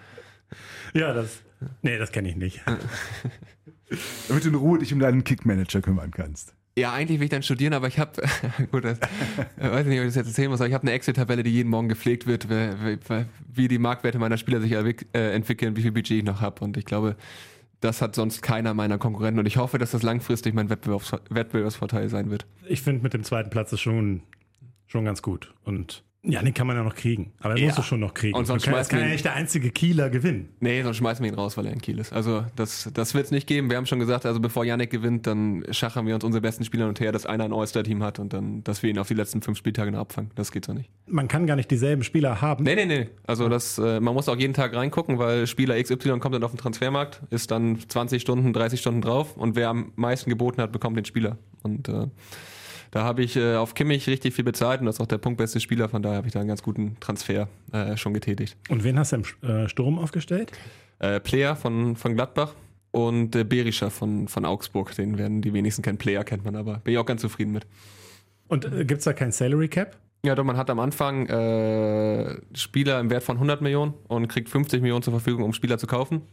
Ja, 0.94 1.14
das. 1.14 1.44
Nee, 1.84 1.98
das 1.98 2.12
kenne 2.12 2.30
ich 2.30 2.36
nicht. 2.36 2.62
Damit 4.28 4.44
du 4.44 4.50
in 4.50 4.56
Ruhe 4.56 4.80
dich 4.80 4.94
um 4.94 5.00
deinen 5.00 5.24
Kickmanager 5.24 5.82
kümmern 5.82 6.12
kannst. 6.12 6.54
Ja, 6.78 6.94
eigentlich 6.94 7.20
will 7.20 7.26
ich 7.26 7.32
dann 7.32 7.42
studieren, 7.42 7.74
aber 7.74 7.88
ich 7.88 7.98
habe, 7.98 8.22
gut, 8.72 8.84
das, 8.86 9.00
ich 9.58 9.64
weiß 9.64 9.88
nicht, 9.88 9.98
ob 10.00 10.04
ich 10.04 10.10
das 10.10 10.16
jetzt 10.16 10.28
erzählen 10.28 10.50
muss, 10.52 10.60
aber 10.62 10.68
ich 10.68 10.74
habe 10.76 10.84
eine 10.84 10.92
Excel-Tabelle, 10.92 11.42
die 11.42 11.50
jeden 11.50 11.70
Morgen 11.70 11.90
gepflegt 11.90 12.28
wird, 12.28 12.50
wie, 12.50 13.00
wie- 13.10 13.26
wie 13.54 13.68
die 13.68 13.80
Marktwerte 13.80 14.20
meiner 14.20 14.38
Spieler 14.38 14.62
sich 14.62 14.72
äh, 14.74 15.34
entwickeln, 15.34 15.76
wie 15.76 15.82
viel 15.82 15.92
Budget 15.92 16.20
ich 16.20 16.24
noch 16.24 16.40
habe. 16.42 16.64
Und 16.64 16.78
ich 16.78 16.86
glaube, 16.86 17.16
das 17.80 18.02
hat 18.04 18.14
sonst 18.14 18.42
keiner 18.44 18.74
meiner 18.76 19.00
Konkurrenten. 19.00 19.40
Und 19.40 19.46
ich 19.48 19.58
hoffe, 19.58 19.80
dass 19.80 19.92
das 19.92 20.04
langfristig 20.04 20.54
mein 20.54 20.70
Wettbewerbs 20.70 21.14
Wettbewerbsvorteil 21.30 22.10
sein 22.10 22.30
wird. 22.30 22.46
Ich 22.68 22.82
finde, 22.84 23.02
mit 23.02 23.14
dem 23.16 23.24
zweiten 23.24 23.50
Platz 23.50 23.74
ist 23.74 23.82
schon, 23.82 24.22
schon 24.86 25.04
ganz 25.06 25.22
gut. 25.24 25.54
Und 25.64 26.04
ja, 26.30 26.42
den 26.44 26.54
kann 26.54 26.68
man 26.68 26.76
ja 26.76 26.84
noch 26.84 26.96
kriegen. 26.96 27.32
Aber 27.40 27.54
den 27.56 27.62
Ja. 27.64 27.68
musst 27.68 27.78
du 27.80 27.84
schon 27.84 28.00
noch 28.00 28.14
kriegen. 28.14 28.38
Und 28.38 28.46
sonst 28.46 28.64
kann, 28.66 28.74
das 28.74 28.90
kann 28.90 29.00
ja 29.00 29.08
nicht 29.08 29.26
der 29.26 29.34
einzige 29.34 29.70
Kieler 29.72 30.10
gewinnen. 30.10 30.50
Nee, 30.60 30.84
sonst 30.84 30.98
schmeißen 30.98 31.24
wir 31.24 31.32
ihn 31.32 31.36
raus, 31.38 31.58
weil 31.58 31.66
er 31.66 31.74
in 31.74 31.82
Kiel 31.82 32.00
ist. 32.00 32.12
Also 32.14 32.46
das, 32.56 32.90
das 32.94 33.14
wird 33.14 33.26
es 33.26 33.32
nicht 33.32 33.48
geben. 33.48 33.70
Wir 33.70 33.78
haben 33.78 33.86
schon 33.86 34.00
gesagt, 34.00 34.26
also 34.26 34.40
bevor 34.40 34.66
Yannick 34.66 34.90
gewinnt, 34.90 35.26
dann 35.28 35.64
schachern 35.72 36.06
wir 36.06 36.16
uns 36.16 36.24
unsere 36.24 36.42
besten 36.42 36.64
Spieler 36.66 36.88
und 36.88 37.00
her, 37.00 37.12
dass 37.12 37.26
einer 37.26 37.46
ein 37.46 37.54
All-Star-Team 37.54 38.04
hat 38.04 38.20
und 38.20 38.34
dann, 38.34 38.64
dass 38.64 38.84
wir 38.84 38.90
ihn 38.90 39.00
auf 39.00 39.08
die 39.08 39.14
letzten 39.14 39.42
fünf 39.42 39.58
Spieltage 39.58 39.92
noch 39.92 40.00
abfangen. 40.00 40.32
Das 40.36 40.52
geht 40.52 40.66
so 40.66 40.74
nicht. 40.74 40.90
Man 41.06 41.28
kann 41.28 41.48
gar 41.48 41.56
nicht 41.56 41.72
dieselben 41.72 42.04
Spieler 42.04 42.42
haben. 42.42 42.64
Nee, 42.64 42.76
nee, 42.76 42.86
nee. 42.86 43.08
Also 43.26 43.50
das, 43.50 43.78
äh, 43.78 44.00
man 44.00 44.14
muss 44.14 44.28
auch 44.30 44.38
jeden 44.38 44.54
Tag 44.54 44.76
reingucken, 44.76 45.18
weil 45.20 45.48
Spieler 45.48 45.82
XY 45.82 46.20
kommt 46.20 46.36
dann 46.36 46.44
auf 46.44 46.52
den 46.52 46.58
Transfermarkt, 46.58 47.22
ist 47.30 47.52
dann 47.52 47.80
20 47.88 48.22
Stunden, 48.22 48.54
30 48.54 48.80
Stunden 48.80 49.02
drauf 49.02 49.38
und 49.38 49.56
wer 49.56 49.70
am 49.70 49.92
meisten 49.96 50.30
geboten 50.30 50.62
hat, 50.62 50.72
bekommt 50.72 50.98
den 50.98 51.06
Spieler. 51.06 51.38
Und 51.64 51.88
äh, 51.90 52.08
da 52.92 53.04
habe 53.04 53.24
ich 53.24 53.36
äh, 53.36 53.56
auf 53.56 53.74
Kimmich 53.74 54.08
richtig 54.08 54.34
viel 54.34 54.44
bezahlt 54.44 54.80
und 54.80 54.86
das 54.86 54.96
ist 54.96 55.02
auch 55.02 55.08
der 55.08 55.18
punktbeste 55.18 55.60
Spieler, 55.60 55.90
von 55.90 56.02
daher 56.02 56.18
habe 56.18 56.28
ich 56.28 56.34
da 56.34 56.40
einen 56.40 56.48
ganz 56.48 56.64
guten 56.64 56.98
Transfer 57.00 57.48
äh, 57.72 57.98
schon 57.98 58.14
getätigt. 58.14 58.58
Und 58.70 58.84
wen 58.84 58.98
hast 58.98 59.12
du 59.12 59.18
im 59.18 59.50
äh, 59.50 59.70
Sturm 59.70 60.00
aufgestellt? 60.00 60.52
Äh, 61.00 61.20
Player 61.20 61.56
von, 61.56 61.96
von 61.96 62.16
Gladbach 62.16 62.54
und 62.92 63.36
äh, 63.36 63.44
Berischer 63.44 63.92
von, 63.92 64.28
von 64.28 64.46
Augsburg, 64.46 64.96
den 64.96 65.18
werden 65.18 65.42
die 65.42 65.54
wenigsten 65.54 65.82
kennen. 65.82 65.98
Player 65.98 66.24
kennt 66.24 66.46
man 66.46 66.56
aber, 66.56 66.80
bin 66.80 66.94
ich 66.94 66.98
auch 66.98 67.06
ganz 67.06 67.22
zufrieden 67.22 67.52
mit. 67.52 67.68
Und 68.48 68.66
äh, 68.66 68.86
gibt 68.86 69.00
es 69.00 69.06
da 69.06 69.14
kein 69.14 69.32
Salary 69.32 69.68
Cap? 69.68 69.98
Ja, 70.26 70.36
doch, 70.36 70.44
man 70.44 70.58
hat 70.58 70.70
am 70.70 70.80
Anfang 70.80 71.28
äh, 71.28 72.38
Spieler 72.56 73.00
im 73.00 73.10
Wert 73.10 73.24
von 73.24 73.36
100 73.36 73.62
Millionen 73.62 73.94
und 74.08 74.28
kriegt 74.28 74.50
50 74.50 74.82
Millionen 74.82 75.04
zur 75.04 75.14
Verfügung, 75.14 75.44
um 75.44 75.54
Spieler 75.54 75.78
zu 75.78 75.88
kaufen. 75.88 76.24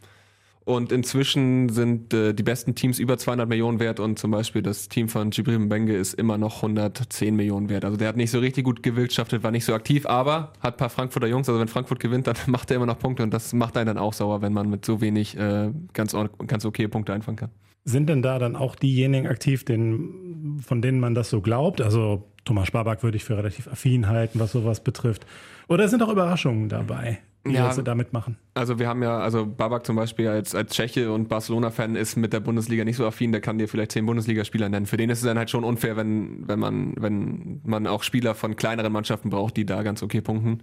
Und 0.65 0.93
inzwischen 0.93 1.69
sind 1.69 2.15
äh, 2.15 2.33
die 2.33 2.43
besten 2.43 2.75
Teams 2.75 2.99
über 2.99 3.19
200 3.19 3.47
Millionen 3.47 3.81
wert 3.81 4.01
und 4.01 4.19
zum 4.19 4.31
Beispiel 4.31 4.63
das 4.63 4.89
Team 4.89 5.09
von 5.11 5.31
Jibril 5.31 5.59
Mbenge 5.59 5.95
ist 5.95 6.15
immer 6.15 6.39
noch 6.39 6.57
110 6.57 7.37
Millionen 7.37 7.69
wert. 7.69 7.85
Also 7.85 7.99
der 7.99 8.09
hat 8.09 8.17
nicht 8.17 8.31
so 8.31 8.39
richtig 8.39 8.65
gut 8.65 8.83
gewirtschaftet, 8.83 9.43
war 9.43 9.51
nicht 9.51 9.67
so 9.67 9.75
aktiv, 9.75 10.07
aber 10.07 10.55
hat 10.61 10.75
ein 10.75 10.77
paar 10.79 10.89
Frankfurter 10.89 11.27
Jungs. 11.27 11.49
Also 11.51 11.61
wenn 11.61 11.69
Frankfurt 11.69 12.01
gewinnt, 12.01 12.27
dann 12.27 12.37
macht 12.47 12.71
er 12.71 12.79
immer 12.79 12.87
noch 12.87 12.99
Punkte 12.99 13.23
und 13.23 13.35
das 13.35 13.53
macht 13.53 13.77
einen 13.77 13.89
dann 13.89 13.99
auch 13.99 14.15
sauer, 14.15 14.41
wenn 14.41 14.55
man 14.55 14.71
mit 14.71 14.87
so 14.87 15.03
wenig 15.03 15.37
äh, 15.37 15.71
ganz, 15.93 16.17
ganz 16.47 16.65
okay 16.65 16.89
Punkte 16.89 17.13
einfangen 17.13 17.37
kann. 17.37 17.51
Sind 17.85 18.09
denn 18.09 18.23
da 18.23 18.39
dann 18.39 18.57
auch 18.57 18.77
diejenigen 18.77 19.27
aktiv, 19.27 19.67
den, 19.67 20.61
von 20.67 20.81
denen 20.81 20.99
man 20.99 21.15
das 21.15 21.29
so 21.29 21.43
glaubt? 21.43 21.83
Also 21.83 22.25
Thomas 22.47 22.69
Sparback 22.69 23.03
würde 23.03 23.19
ich 23.19 23.25
für 23.25 23.37
relativ 23.37 23.69
affin 23.69 24.09
halten, 24.09 24.41
was 24.41 24.53
sowas 24.53 24.83
betrifft. 24.83 25.27
Oder 25.69 25.89
sind 25.89 26.03
auch 26.03 26.09
Überraschungen 26.09 26.71
dabei, 26.71 27.19
die 27.47 27.53
Ja. 27.53 27.67
was 27.67 27.77
sie 27.77 27.83
damit 27.85 28.13
machen? 28.13 28.37
Also 28.55 28.79
wir 28.79 28.89
haben 28.89 29.03
ja, 29.03 29.19
also 29.19 29.47
Babak 29.47 29.85
zum 29.85 29.97
Beispiel 29.97 30.29
als, 30.29 30.55
als 30.55 30.73
Tscheche 30.73 31.13
und 31.13 31.29
Barcelona-Fan 31.29 31.97
ist 31.97 32.17
mit 32.17 32.33
der 32.33 32.41
Bundesliga 32.41 32.85
nicht 32.85 32.97
so 32.97 33.07
affin, 33.07 33.33
der 33.33 33.41
kann 33.41 33.59
dir 33.59 33.69
vielleicht 33.69 33.93
zehn 33.93 34.07
Bundesligaspieler 34.07 34.69
nennen. 34.69 34.87
Für 34.87 34.97
den 34.97 35.11
ist 35.11 35.19
es 35.19 35.25
dann 35.25 35.39
halt 35.39 35.51
schon 35.51 35.65
unfair, 35.65 35.97
wenn, 35.97 36.49
wenn 36.49 36.59
man, 36.59 36.95
wenn 36.97 37.61
man 37.65 37.87
auch 37.87 38.03
Spieler 38.03 38.35
von 38.35 38.57
kleineren 38.57 38.93
Mannschaften 38.93 39.31
braucht, 39.31 39.57
die 39.57 39.67
da 39.67 39.83
ganz 39.83 40.03
okay 40.03 40.21
punkten. 40.21 40.63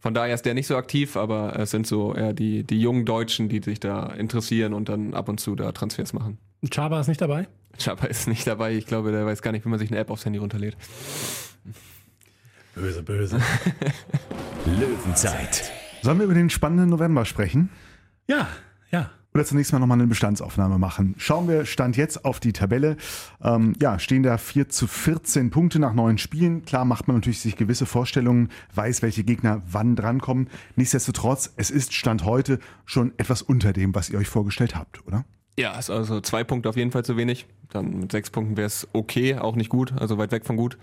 Von 0.00 0.14
daher 0.14 0.34
ist 0.34 0.44
der 0.46 0.54
nicht 0.54 0.66
so 0.66 0.76
aktiv, 0.76 1.16
aber 1.16 1.56
es 1.58 1.70
sind 1.70 1.86
so 1.86 2.12
eher 2.14 2.32
die, 2.32 2.64
die 2.64 2.80
jungen 2.80 3.04
Deutschen, 3.04 3.48
die 3.48 3.60
sich 3.62 3.78
da 3.78 4.06
interessieren 4.06 4.74
und 4.74 4.88
dann 4.88 5.14
ab 5.14 5.28
und 5.28 5.38
zu 5.38 5.54
da 5.54 5.70
Transfers 5.72 6.12
machen. 6.12 6.38
Chaba 6.72 7.00
ist 7.00 7.08
nicht 7.08 7.20
dabei? 7.20 7.46
Chapa 7.78 8.06
ist 8.06 8.26
nicht 8.28 8.46
dabei, 8.46 8.74
ich 8.74 8.86
glaube, 8.86 9.12
der 9.12 9.24
weiß 9.26 9.42
gar 9.42 9.52
nicht, 9.52 9.64
wie 9.64 9.68
man 9.68 9.78
sich 9.78 9.90
eine 9.90 10.00
App 10.00 10.10
aufs 10.10 10.24
Handy 10.24 10.38
runterlädt. 10.38 10.76
Böse, 12.74 13.02
böse. 13.02 13.38
Löwenzeit. 14.66 15.70
Sollen 16.02 16.18
wir 16.18 16.24
über 16.24 16.34
den 16.34 16.50
spannenden 16.50 16.90
November 16.90 17.24
sprechen? 17.24 17.70
ja, 18.26 18.48
ja. 18.90 19.10
Oder 19.34 19.46
zunächst 19.46 19.72
mal 19.72 19.78
nochmal 19.78 19.98
eine 19.98 20.08
Bestandsaufnahme 20.08 20.78
machen. 20.78 21.14
Schauen 21.16 21.48
wir 21.48 21.64
Stand 21.64 21.96
jetzt 21.96 22.26
auf 22.26 22.38
die 22.38 22.52
Tabelle. 22.52 22.98
Ähm, 23.42 23.72
ja, 23.80 23.98
stehen 23.98 24.22
da 24.22 24.36
4 24.36 24.68
zu 24.68 24.86
14 24.86 25.50
Punkte 25.50 25.78
nach 25.78 25.94
neun 25.94 26.18
Spielen. 26.18 26.66
Klar 26.66 26.84
macht 26.84 27.08
man 27.08 27.16
natürlich 27.16 27.40
sich 27.40 27.56
gewisse 27.56 27.86
Vorstellungen, 27.86 28.50
weiß, 28.74 29.00
welche 29.00 29.24
Gegner 29.24 29.62
wann 29.70 29.96
drankommen. 29.96 30.50
Nichtsdestotrotz, 30.76 31.54
es 31.56 31.70
ist 31.70 31.94
Stand 31.94 32.24
heute 32.24 32.58
schon 32.84 33.12
etwas 33.16 33.40
unter 33.40 33.72
dem, 33.72 33.94
was 33.94 34.10
ihr 34.10 34.18
euch 34.18 34.28
vorgestellt 34.28 34.76
habt, 34.76 35.06
oder? 35.06 35.24
Ja, 35.58 35.78
ist 35.78 35.88
also 35.88 36.20
zwei 36.20 36.44
Punkte 36.44 36.68
auf 36.68 36.76
jeden 36.76 36.90
Fall 36.90 37.04
zu 37.04 37.16
wenig. 37.16 37.46
Dann 37.70 38.00
mit 38.00 38.12
sechs 38.12 38.28
Punkten 38.28 38.58
wäre 38.58 38.66
es 38.66 38.86
okay, 38.92 39.36
auch 39.36 39.56
nicht 39.56 39.70
gut, 39.70 39.94
also 39.98 40.18
weit 40.18 40.32
weg 40.32 40.44
von 40.44 40.56
gut. 40.56 40.76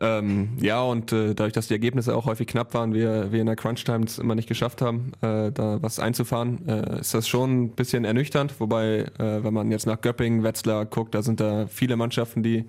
Ähm, 0.00 0.56
ja, 0.60 0.82
und 0.82 1.12
äh, 1.12 1.34
dadurch, 1.34 1.52
dass 1.52 1.68
die 1.68 1.74
Ergebnisse 1.74 2.16
auch 2.16 2.26
häufig 2.26 2.46
knapp 2.46 2.74
waren, 2.74 2.94
wir, 2.94 3.30
wir 3.32 3.40
in 3.40 3.46
der 3.46 3.56
Crunch-Time 3.56 4.04
es 4.04 4.18
immer 4.18 4.34
nicht 4.34 4.48
geschafft 4.48 4.82
haben, 4.82 5.12
äh, 5.20 5.52
da 5.52 5.80
was 5.82 5.98
einzufahren, 5.98 6.66
äh, 6.68 7.00
ist 7.00 7.14
das 7.14 7.28
schon 7.28 7.64
ein 7.64 7.68
bisschen 7.70 8.04
ernüchternd. 8.04 8.58
Wobei, 8.58 9.06
äh, 9.18 9.44
wenn 9.44 9.54
man 9.54 9.70
jetzt 9.70 9.86
nach 9.86 10.00
Göppingen, 10.00 10.42
Wetzlar 10.42 10.84
guckt, 10.86 11.14
da 11.14 11.22
sind 11.22 11.40
da 11.40 11.66
viele 11.66 11.96
Mannschaften, 11.96 12.42
die, 12.42 12.64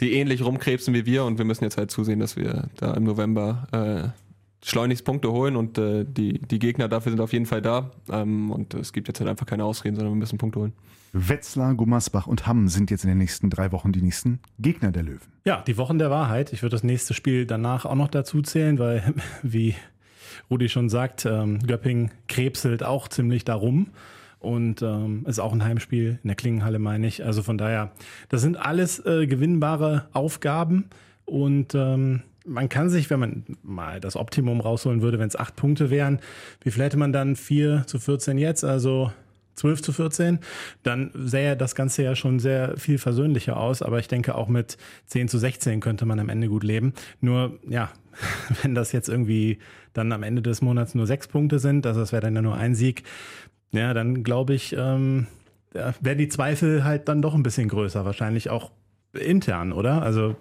die 0.00 0.12
ähnlich 0.12 0.44
rumkrebsen 0.44 0.92
wie 0.94 1.06
wir 1.06 1.24
und 1.24 1.38
wir 1.38 1.44
müssen 1.44 1.64
jetzt 1.64 1.78
halt 1.78 1.90
zusehen, 1.90 2.20
dass 2.20 2.36
wir 2.36 2.68
da 2.76 2.92
im 2.94 3.04
November 3.04 3.66
äh, 3.72 4.66
schleunigst 4.66 5.04
Punkte 5.04 5.32
holen 5.32 5.56
und 5.56 5.78
äh, 5.78 6.04
die, 6.04 6.38
die 6.40 6.58
Gegner 6.58 6.88
dafür 6.88 7.10
sind 7.10 7.20
auf 7.20 7.32
jeden 7.32 7.46
Fall 7.46 7.62
da. 7.62 7.90
Ähm, 8.10 8.50
und 8.50 8.74
es 8.74 8.92
gibt 8.92 9.08
jetzt 9.08 9.20
halt 9.20 9.30
einfach 9.30 9.46
keine 9.46 9.64
Ausreden, 9.64 9.96
sondern 9.96 10.14
wir 10.14 10.18
müssen 10.18 10.38
Punkte 10.38 10.60
holen. 10.60 10.72
Wetzlar, 11.12 11.74
Gummersbach 11.74 12.26
und 12.26 12.46
Hamm 12.46 12.68
sind 12.68 12.90
jetzt 12.90 13.04
in 13.04 13.08
den 13.08 13.18
nächsten 13.18 13.50
drei 13.50 13.72
Wochen 13.72 13.92
die 13.92 14.02
nächsten 14.02 14.40
Gegner 14.58 14.92
der 14.92 15.02
Löwen. 15.02 15.32
Ja, 15.44 15.62
die 15.66 15.76
Wochen 15.76 15.98
der 15.98 16.10
Wahrheit. 16.10 16.52
Ich 16.52 16.62
würde 16.62 16.74
das 16.74 16.84
nächste 16.84 17.14
Spiel 17.14 17.46
danach 17.46 17.84
auch 17.84 17.94
noch 17.94 18.08
dazu 18.08 18.42
zählen, 18.42 18.78
weil, 18.78 19.14
wie 19.42 19.74
Rudi 20.50 20.68
schon 20.68 20.88
sagt, 20.88 21.26
ähm, 21.26 21.60
Göpping 21.60 22.10
krebselt 22.28 22.82
auch 22.82 23.08
ziemlich 23.08 23.44
darum. 23.44 23.88
und 24.40 24.82
ähm, 24.82 25.24
ist 25.26 25.40
auch 25.40 25.52
ein 25.52 25.64
Heimspiel 25.64 26.18
in 26.22 26.28
der 26.28 26.36
Klingenhalle, 26.36 26.78
meine 26.78 27.06
ich. 27.06 27.24
Also 27.24 27.42
von 27.42 27.58
daher, 27.58 27.90
das 28.28 28.40
sind 28.40 28.56
alles 28.56 29.04
äh, 29.04 29.26
gewinnbare 29.26 30.08
Aufgaben 30.12 30.84
und 31.24 31.74
ähm, 31.74 32.22
man 32.44 32.68
kann 32.68 32.88
sich, 32.88 33.10
wenn 33.10 33.20
man 33.20 33.44
mal 33.62 34.00
das 34.00 34.16
Optimum 34.16 34.60
rausholen 34.60 35.02
würde, 35.02 35.18
wenn 35.18 35.28
es 35.28 35.36
acht 35.36 35.56
Punkte 35.56 35.90
wären, 35.90 36.20
wie 36.62 36.70
viel 36.70 36.82
hätte 36.82 36.96
man 36.96 37.12
dann? 37.12 37.36
4 37.36 37.84
zu 37.86 37.98
14 37.98 38.38
jetzt, 38.38 38.64
also 38.64 39.12
12 39.58 39.82
zu 39.82 39.92
14, 39.92 40.38
dann 40.82 41.10
sähe 41.14 41.56
das 41.56 41.74
Ganze 41.74 42.02
ja 42.02 42.16
schon 42.16 42.38
sehr 42.38 42.76
viel 42.76 42.98
versöhnlicher 42.98 43.56
aus. 43.56 43.82
Aber 43.82 43.98
ich 43.98 44.08
denke, 44.08 44.34
auch 44.34 44.48
mit 44.48 44.78
10 45.06 45.28
zu 45.28 45.38
16 45.38 45.80
könnte 45.80 46.06
man 46.06 46.18
am 46.20 46.28
Ende 46.28 46.48
gut 46.48 46.64
leben. 46.64 46.94
Nur, 47.20 47.58
ja, 47.68 47.90
wenn 48.62 48.74
das 48.74 48.92
jetzt 48.92 49.08
irgendwie 49.08 49.58
dann 49.92 50.12
am 50.12 50.22
Ende 50.22 50.42
des 50.42 50.62
Monats 50.62 50.94
nur 50.94 51.06
sechs 51.06 51.28
Punkte 51.28 51.58
sind, 51.58 51.86
also 51.86 52.00
das 52.00 52.12
wäre 52.12 52.22
dann 52.22 52.34
ja 52.34 52.42
nur 52.42 52.54
ein 52.54 52.74
Sieg, 52.74 53.02
ja, 53.72 53.92
dann 53.92 54.22
glaube 54.24 54.54
ich, 54.54 54.74
ähm, 54.76 55.26
ja, 55.74 55.92
wären 56.00 56.18
die 56.18 56.28
Zweifel 56.28 56.84
halt 56.84 57.08
dann 57.08 57.20
doch 57.20 57.34
ein 57.34 57.42
bisschen 57.42 57.68
größer, 57.68 58.04
wahrscheinlich 58.04 58.48
auch 58.50 58.70
intern, 59.12 59.72
oder? 59.72 60.02
Also 60.02 60.36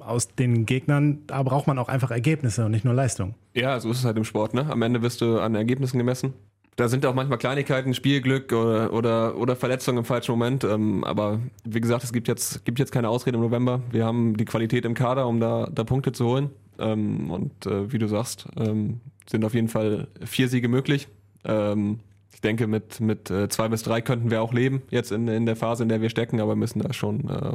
aus 0.00 0.28
den 0.28 0.66
Gegnern, 0.66 1.22
da 1.26 1.42
braucht 1.42 1.66
man 1.66 1.78
auch 1.78 1.88
einfach 1.88 2.10
Ergebnisse 2.10 2.64
und 2.64 2.72
nicht 2.72 2.84
nur 2.84 2.94
Leistung. 2.94 3.34
Ja, 3.54 3.78
so 3.80 3.90
ist 3.90 3.98
es 3.98 4.04
halt 4.04 4.16
im 4.16 4.24
Sport, 4.24 4.54
ne? 4.54 4.66
Am 4.70 4.82
Ende 4.82 5.02
wirst 5.02 5.20
du 5.20 5.38
an 5.38 5.54
Ergebnissen 5.54 5.98
gemessen 5.98 6.34
da 6.76 6.88
sind 6.88 7.04
auch 7.04 7.14
manchmal 7.14 7.38
Kleinigkeiten, 7.38 7.92
Spielglück 7.92 8.52
oder, 8.52 8.92
oder, 8.92 9.36
oder 9.36 9.56
Verletzungen 9.56 9.98
im 9.98 10.04
falschen 10.04 10.32
Moment. 10.32 10.64
Ähm, 10.64 11.04
aber 11.04 11.40
wie 11.64 11.80
gesagt, 11.80 12.02
es 12.04 12.12
gibt 12.12 12.28
jetzt, 12.28 12.64
gibt 12.64 12.78
jetzt 12.78 12.92
keine 12.92 13.08
Ausrede 13.08 13.36
im 13.36 13.42
November. 13.42 13.82
Wir 13.90 14.06
haben 14.06 14.36
die 14.36 14.46
Qualität 14.46 14.84
im 14.84 14.94
Kader, 14.94 15.26
um 15.26 15.38
da, 15.38 15.68
da 15.70 15.84
Punkte 15.84 16.12
zu 16.12 16.26
holen. 16.26 16.50
Ähm, 16.78 17.30
und 17.30 17.66
äh, 17.66 17.92
wie 17.92 17.98
du 17.98 18.08
sagst, 18.08 18.48
ähm, 18.56 19.00
sind 19.28 19.44
auf 19.44 19.54
jeden 19.54 19.68
Fall 19.68 20.08
vier 20.24 20.48
Siege 20.48 20.68
möglich. 20.68 21.08
Ähm, 21.44 22.00
ich 22.32 22.40
denke, 22.40 22.66
mit, 22.66 23.00
mit 23.00 23.30
äh, 23.30 23.48
zwei 23.48 23.68
bis 23.68 23.82
drei 23.82 24.00
könnten 24.00 24.30
wir 24.30 24.42
auch 24.42 24.54
leben, 24.54 24.82
jetzt 24.90 25.12
in, 25.12 25.28
in 25.28 25.44
der 25.44 25.56
Phase, 25.56 25.82
in 25.82 25.90
der 25.90 26.00
wir 26.00 26.08
stecken, 26.08 26.40
aber 26.40 26.56
müssen 26.56 26.80
da 26.80 26.92
schon, 26.94 27.28
äh, 27.28 27.52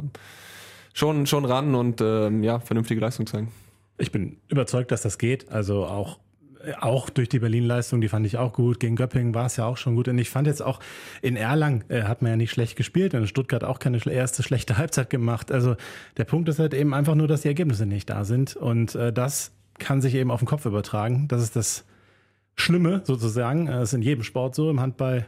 schon, 0.94 1.26
schon 1.26 1.44
ran 1.44 1.74
und 1.74 2.00
ähm, 2.00 2.44
ja, 2.44 2.60
vernünftige 2.60 3.00
Leistung 3.00 3.26
zeigen. 3.26 3.50
Ich 3.98 4.12
bin 4.12 4.36
überzeugt, 4.48 4.92
dass 4.92 5.02
das 5.02 5.18
geht. 5.18 5.50
Also 5.50 5.84
auch 5.86 6.20
auch 6.80 7.10
durch 7.10 7.28
die 7.28 7.38
Berlin-Leistung, 7.38 8.00
die 8.00 8.08
fand 8.08 8.26
ich 8.26 8.36
auch 8.36 8.52
gut. 8.52 8.80
Gegen 8.80 8.96
Göppingen 8.96 9.34
war 9.34 9.46
es 9.46 9.56
ja 9.56 9.66
auch 9.66 9.76
schon 9.76 9.94
gut. 9.94 10.08
Und 10.08 10.18
ich 10.18 10.30
fand 10.30 10.46
jetzt 10.46 10.62
auch 10.62 10.80
in 11.22 11.36
Erlang 11.36 11.84
äh, 11.88 12.02
hat 12.02 12.22
man 12.22 12.32
ja 12.32 12.36
nicht 12.36 12.50
schlecht 12.50 12.76
gespielt 12.76 13.14
in 13.14 13.26
Stuttgart 13.26 13.64
auch 13.64 13.78
keine 13.78 13.98
erste 13.98 14.42
schlechte 14.42 14.78
Halbzeit 14.78 15.10
gemacht. 15.10 15.52
Also 15.52 15.76
der 16.16 16.24
Punkt 16.24 16.48
ist 16.48 16.58
halt 16.58 16.74
eben 16.74 16.94
einfach 16.94 17.14
nur, 17.14 17.28
dass 17.28 17.42
die 17.42 17.48
Ergebnisse 17.48 17.86
nicht 17.86 18.10
da 18.10 18.24
sind. 18.24 18.56
Und 18.56 18.94
äh, 18.94 19.12
das 19.12 19.52
kann 19.78 20.00
sich 20.00 20.14
eben 20.14 20.30
auf 20.30 20.40
den 20.40 20.48
Kopf 20.48 20.66
übertragen. 20.66 21.28
Das 21.28 21.42
ist 21.42 21.56
das 21.56 21.84
Schlimme 22.56 23.02
sozusagen. 23.04 23.66
Das 23.66 23.90
ist 23.90 23.94
in 23.94 24.02
jedem 24.02 24.24
Sport 24.24 24.54
so. 24.54 24.70
Im 24.70 24.80
Handball 24.80 25.26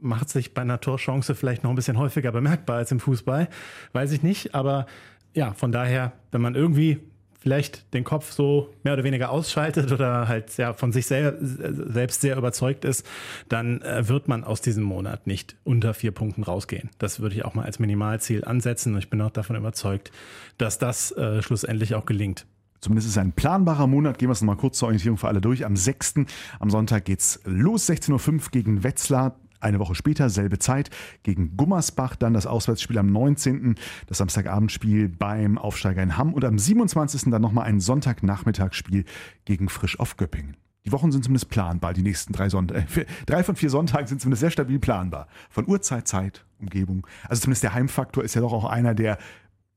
macht 0.00 0.28
sich 0.28 0.54
bei 0.54 0.62
einer 0.62 0.80
Torchance 0.80 1.34
vielleicht 1.34 1.64
noch 1.64 1.70
ein 1.70 1.76
bisschen 1.76 1.98
häufiger 1.98 2.30
bemerkbar 2.30 2.76
als 2.76 2.92
im 2.92 3.00
Fußball. 3.00 3.48
Weiß 3.92 4.12
ich 4.12 4.22
nicht. 4.22 4.54
Aber 4.54 4.86
ja, 5.34 5.52
von 5.54 5.72
daher, 5.72 6.12
wenn 6.30 6.40
man 6.40 6.54
irgendwie 6.54 6.98
vielleicht 7.38 7.92
den 7.94 8.04
Kopf 8.04 8.32
so 8.32 8.74
mehr 8.82 8.94
oder 8.94 9.04
weniger 9.04 9.30
ausschaltet 9.30 9.92
oder 9.92 10.28
halt 10.28 10.56
ja 10.56 10.72
von 10.72 10.92
sich 10.92 11.06
sehr, 11.06 11.36
selbst 11.40 12.20
sehr 12.20 12.36
überzeugt 12.36 12.84
ist, 12.84 13.06
dann 13.48 13.80
äh, 13.82 14.08
wird 14.08 14.28
man 14.28 14.44
aus 14.44 14.60
diesem 14.60 14.84
Monat 14.84 15.26
nicht 15.26 15.56
unter 15.64 15.94
vier 15.94 16.10
Punkten 16.10 16.42
rausgehen. 16.42 16.90
Das 16.98 17.20
würde 17.20 17.36
ich 17.36 17.44
auch 17.44 17.54
mal 17.54 17.64
als 17.64 17.78
Minimalziel 17.78 18.44
ansetzen 18.44 18.94
und 18.94 18.98
ich 18.98 19.10
bin 19.10 19.20
auch 19.20 19.30
davon 19.30 19.56
überzeugt, 19.56 20.10
dass 20.58 20.78
das 20.78 21.12
äh, 21.12 21.42
schlussendlich 21.42 21.94
auch 21.94 22.06
gelingt. 22.06 22.46
Zumindest 22.80 23.08
ist 23.08 23.14
es 23.14 23.18
ein 23.18 23.32
planbarer 23.32 23.88
Monat. 23.88 24.18
Gehen 24.18 24.28
wir 24.28 24.32
es 24.32 24.40
nochmal 24.40 24.56
kurz 24.56 24.78
zur 24.78 24.86
Orientierung 24.86 25.18
für 25.18 25.26
alle 25.26 25.40
durch. 25.40 25.66
Am 25.66 25.74
6. 25.74 26.20
am 26.60 26.70
Sonntag 26.70 27.04
geht's 27.06 27.40
los, 27.44 27.88
16.05 27.88 28.32
Uhr 28.32 28.40
gegen 28.52 28.84
Wetzlar. 28.84 29.36
Eine 29.60 29.78
Woche 29.78 29.94
später, 29.94 30.30
selbe 30.30 30.58
Zeit, 30.58 30.90
gegen 31.22 31.56
Gummersbach, 31.56 32.16
dann 32.16 32.34
das 32.34 32.46
Auswärtsspiel 32.46 32.98
am 32.98 33.10
19., 33.10 33.74
das 34.06 34.18
Samstagabendspiel 34.18 35.08
beim 35.08 35.58
Aufsteiger 35.58 36.02
in 36.02 36.16
Hamm 36.16 36.32
und 36.32 36.44
am 36.44 36.58
27. 36.58 37.30
dann 37.30 37.42
nochmal 37.42 37.64
ein 37.66 37.80
Sonntagnachmittagsspiel 37.80 39.04
gegen 39.44 39.68
Frisch 39.68 39.98
auf 39.98 40.16
Göppingen. 40.16 40.56
Die 40.86 40.92
Wochen 40.92 41.12
sind 41.12 41.24
zumindest 41.24 41.50
planbar, 41.50 41.92
die 41.92 42.02
nächsten 42.02 42.32
drei 42.32 42.48
Sonntage. 42.48 43.02
Äh, 43.02 43.06
drei 43.26 43.42
von 43.42 43.56
vier 43.56 43.68
Sonntagen 43.68 44.06
sind 44.06 44.20
zumindest 44.20 44.40
sehr 44.40 44.50
stabil 44.50 44.78
planbar. 44.78 45.28
Von 45.50 45.68
Uhrzeit, 45.68 46.08
Zeit, 46.08 46.44
Umgebung. 46.60 47.06
Also 47.28 47.42
zumindest 47.42 47.62
der 47.62 47.74
Heimfaktor 47.74 48.24
ist 48.24 48.34
ja 48.34 48.40
doch 48.40 48.52
auch 48.52 48.64
einer, 48.64 48.94
der 48.94 49.18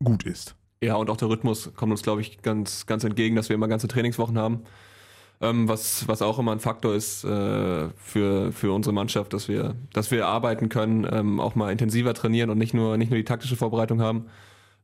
gut 0.04 0.24
ist. 0.24 0.56
Ja, 0.82 0.96
und 0.96 1.10
auch 1.10 1.18
der 1.18 1.28
Rhythmus 1.28 1.74
kommt 1.76 1.92
uns, 1.92 2.02
glaube 2.02 2.22
ich, 2.22 2.42
ganz, 2.42 2.86
ganz 2.86 3.04
entgegen, 3.04 3.36
dass 3.36 3.50
wir 3.50 3.56
immer 3.56 3.68
ganze 3.68 3.88
Trainingswochen 3.88 4.38
haben 4.38 4.62
ähm, 5.42 5.68
was, 5.68 6.08
was 6.08 6.22
auch 6.22 6.40
immer 6.40 6.52
ein 6.52 6.60
Faktor 6.60 6.94
ist 6.94 7.24
äh, 7.24 7.90
für, 7.98 8.52
für 8.52 8.72
unsere 8.72 8.94
Mannschaft, 8.94 9.34
dass 9.34 9.48
wir, 9.48 9.76
dass 9.94 10.12
wir 10.12 10.28
arbeiten 10.28 10.70
können, 10.70 11.08
ähm, 11.12 11.40
auch 11.40 11.56
mal 11.56 11.72
intensiver 11.72 12.14
trainieren 12.14 12.50
und 12.50 12.58
nicht 12.58 12.74
nur, 12.74 12.98
nicht 12.98 13.10
nur 13.10 13.18
die 13.18 13.26
taktische 13.26 13.56
Vorbereitung 13.56 14.02
haben. 14.02 14.28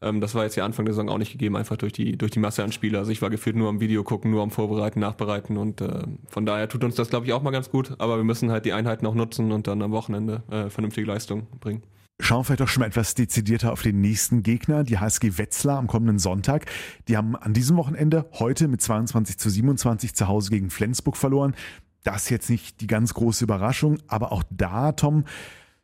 Ähm, 0.02 0.22
das 0.22 0.36
war 0.36 0.44
jetzt 0.44 0.56
ja 0.56 0.66
Anfang 0.66 0.86
der 0.86 0.94
Saison 0.94 1.10
auch 1.10 1.18
nicht 1.18 1.32
gegeben, 1.32 1.56
einfach 1.56 1.78
durch 1.78 1.94
die, 1.94 2.18
durch 2.18 2.32
die 2.32 2.40
Masse 2.40 2.64
an 2.64 2.72
Spieler. 2.72 3.00
Also 3.00 3.12
ich 3.12 3.22
war 3.22 3.30
gefühlt 3.30 3.56
nur 3.56 3.70
am 3.70 3.80
Video 3.80 4.04
gucken, 4.04 4.32
nur 4.32 4.44
am 4.44 4.52
Vorbereiten, 4.52 5.00
Nachbereiten 5.00 5.58
und 5.58 5.82
äh, 5.82 6.04
von 6.28 6.46
daher 6.46 6.68
tut 6.70 6.84
uns 6.84 6.96
das, 6.96 7.10
glaube 7.10 7.26
ich, 7.26 7.34
auch 7.34 7.42
mal 7.42 7.52
ganz 7.52 7.70
gut. 7.70 7.94
Aber 8.00 8.18
wir 8.18 8.24
müssen 8.24 8.52
halt 8.52 8.66
die 8.66 8.74
Einheiten 8.74 9.06
auch 9.06 9.16
nutzen 9.16 9.52
und 9.52 9.68
dann 9.68 9.82
am 9.82 9.92
Wochenende 9.92 10.44
äh, 10.50 10.70
vernünftige 10.70 11.08
Leistung 11.08 11.48
bringen. 11.60 11.84
Schauen 12.20 12.40
wir 12.40 12.44
vielleicht 12.46 12.62
doch 12.62 12.68
schon 12.68 12.82
mal 12.82 12.88
etwas 12.88 13.14
dezidierter 13.14 13.72
auf 13.72 13.84
den 13.84 14.02
nächsten 14.02 14.42
Gegner, 14.42 14.84
die 14.84 14.98
HSG 14.98 15.38
Wetzlar 15.38 15.78
am 15.78 15.88
kommenden 15.88 16.18
Sonntag. 16.18 16.66
Die 17.08 17.16
haben 17.16 17.36
an 17.36 17.54
diesem 17.54 17.78
Wochenende 17.78 18.26
heute 18.34 18.68
mit 18.68 18.82
22 18.82 19.38
zu 19.38 19.50
27 19.50 20.16
zu 20.16 20.28
Hause 20.28 20.50
gegen 20.50 20.72
Flensburg 20.72 21.16
verloren. 21.16 21.56
Das 22.04 22.24
ist 22.24 22.30
jetzt 22.32 22.50
nicht 22.50 22.82
die 22.82 22.88
ganz 22.88 23.14
große 23.14 23.44
Überraschung, 23.44 24.00
aber 24.08 24.32
auch 24.32 24.44
da, 24.50 24.94
Tom, 24.94 25.26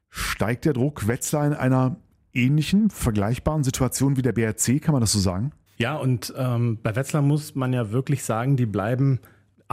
steigt 0.09 0.65
der 0.65 0.73
Druck 0.73 1.07
Wetzlar 1.07 1.45
in 1.45 1.53
einer 1.53 1.97
ähnlichen, 2.33 2.89
vergleichbaren 2.89 3.63
Situation 3.63 4.17
wie 4.17 4.23
der 4.23 4.31
BRC, 4.31 4.81
kann 4.81 4.93
man 4.93 5.01
das 5.01 5.11
so 5.11 5.19
sagen? 5.19 5.51
Ja, 5.77 5.97
und 5.97 6.33
ähm, 6.35 6.79
bei 6.81 6.95
Wetzlar 6.95 7.21
muss 7.21 7.55
man 7.55 7.73
ja 7.73 7.91
wirklich 7.91 8.23
sagen, 8.23 8.57
die 8.57 8.65
bleiben 8.65 9.19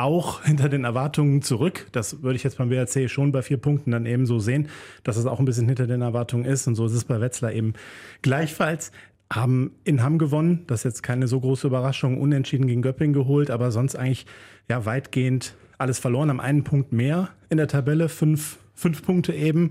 auch 0.00 0.42
hinter 0.42 0.68
den 0.68 0.84
Erwartungen 0.84 1.42
zurück. 1.42 1.86
Das 1.92 2.22
würde 2.22 2.36
ich 2.36 2.42
jetzt 2.42 2.58
beim 2.58 2.70
BRC 2.70 3.10
schon 3.10 3.32
bei 3.32 3.42
vier 3.42 3.58
Punkten 3.58 3.90
dann 3.90 4.06
eben 4.06 4.26
so 4.26 4.38
sehen, 4.38 4.68
dass 5.04 5.16
es 5.16 5.26
auch 5.26 5.38
ein 5.38 5.44
bisschen 5.44 5.66
hinter 5.66 5.86
den 5.86 6.02
Erwartungen 6.02 6.44
ist. 6.44 6.66
Und 6.66 6.74
so 6.74 6.86
ist 6.86 6.92
es 6.92 7.04
bei 7.04 7.20
Wetzlar 7.20 7.52
eben 7.52 7.74
gleichfalls. 8.22 8.92
Haben 9.32 9.72
in 9.84 10.02
Hamm 10.02 10.18
gewonnen, 10.18 10.64
das 10.66 10.80
ist 10.80 10.84
jetzt 10.84 11.02
keine 11.04 11.28
so 11.28 11.38
große 11.38 11.68
Überraschung, 11.68 12.20
unentschieden 12.20 12.66
gegen 12.66 12.82
Göpping 12.82 13.12
geholt, 13.12 13.48
aber 13.52 13.70
sonst 13.70 13.94
eigentlich 13.94 14.26
ja 14.68 14.84
weitgehend 14.86 15.54
alles 15.78 16.00
verloren, 16.00 16.30
haben 16.30 16.40
einen 16.40 16.64
Punkt 16.64 16.92
mehr 16.92 17.28
in 17.48 17.56
der 17.56 17.68
Tabelle, 17.68 18.08
fünf, 18.08 18.58
fünf 18.74 19.04
Punkte 19.04 19.32
eben 19.32 19.70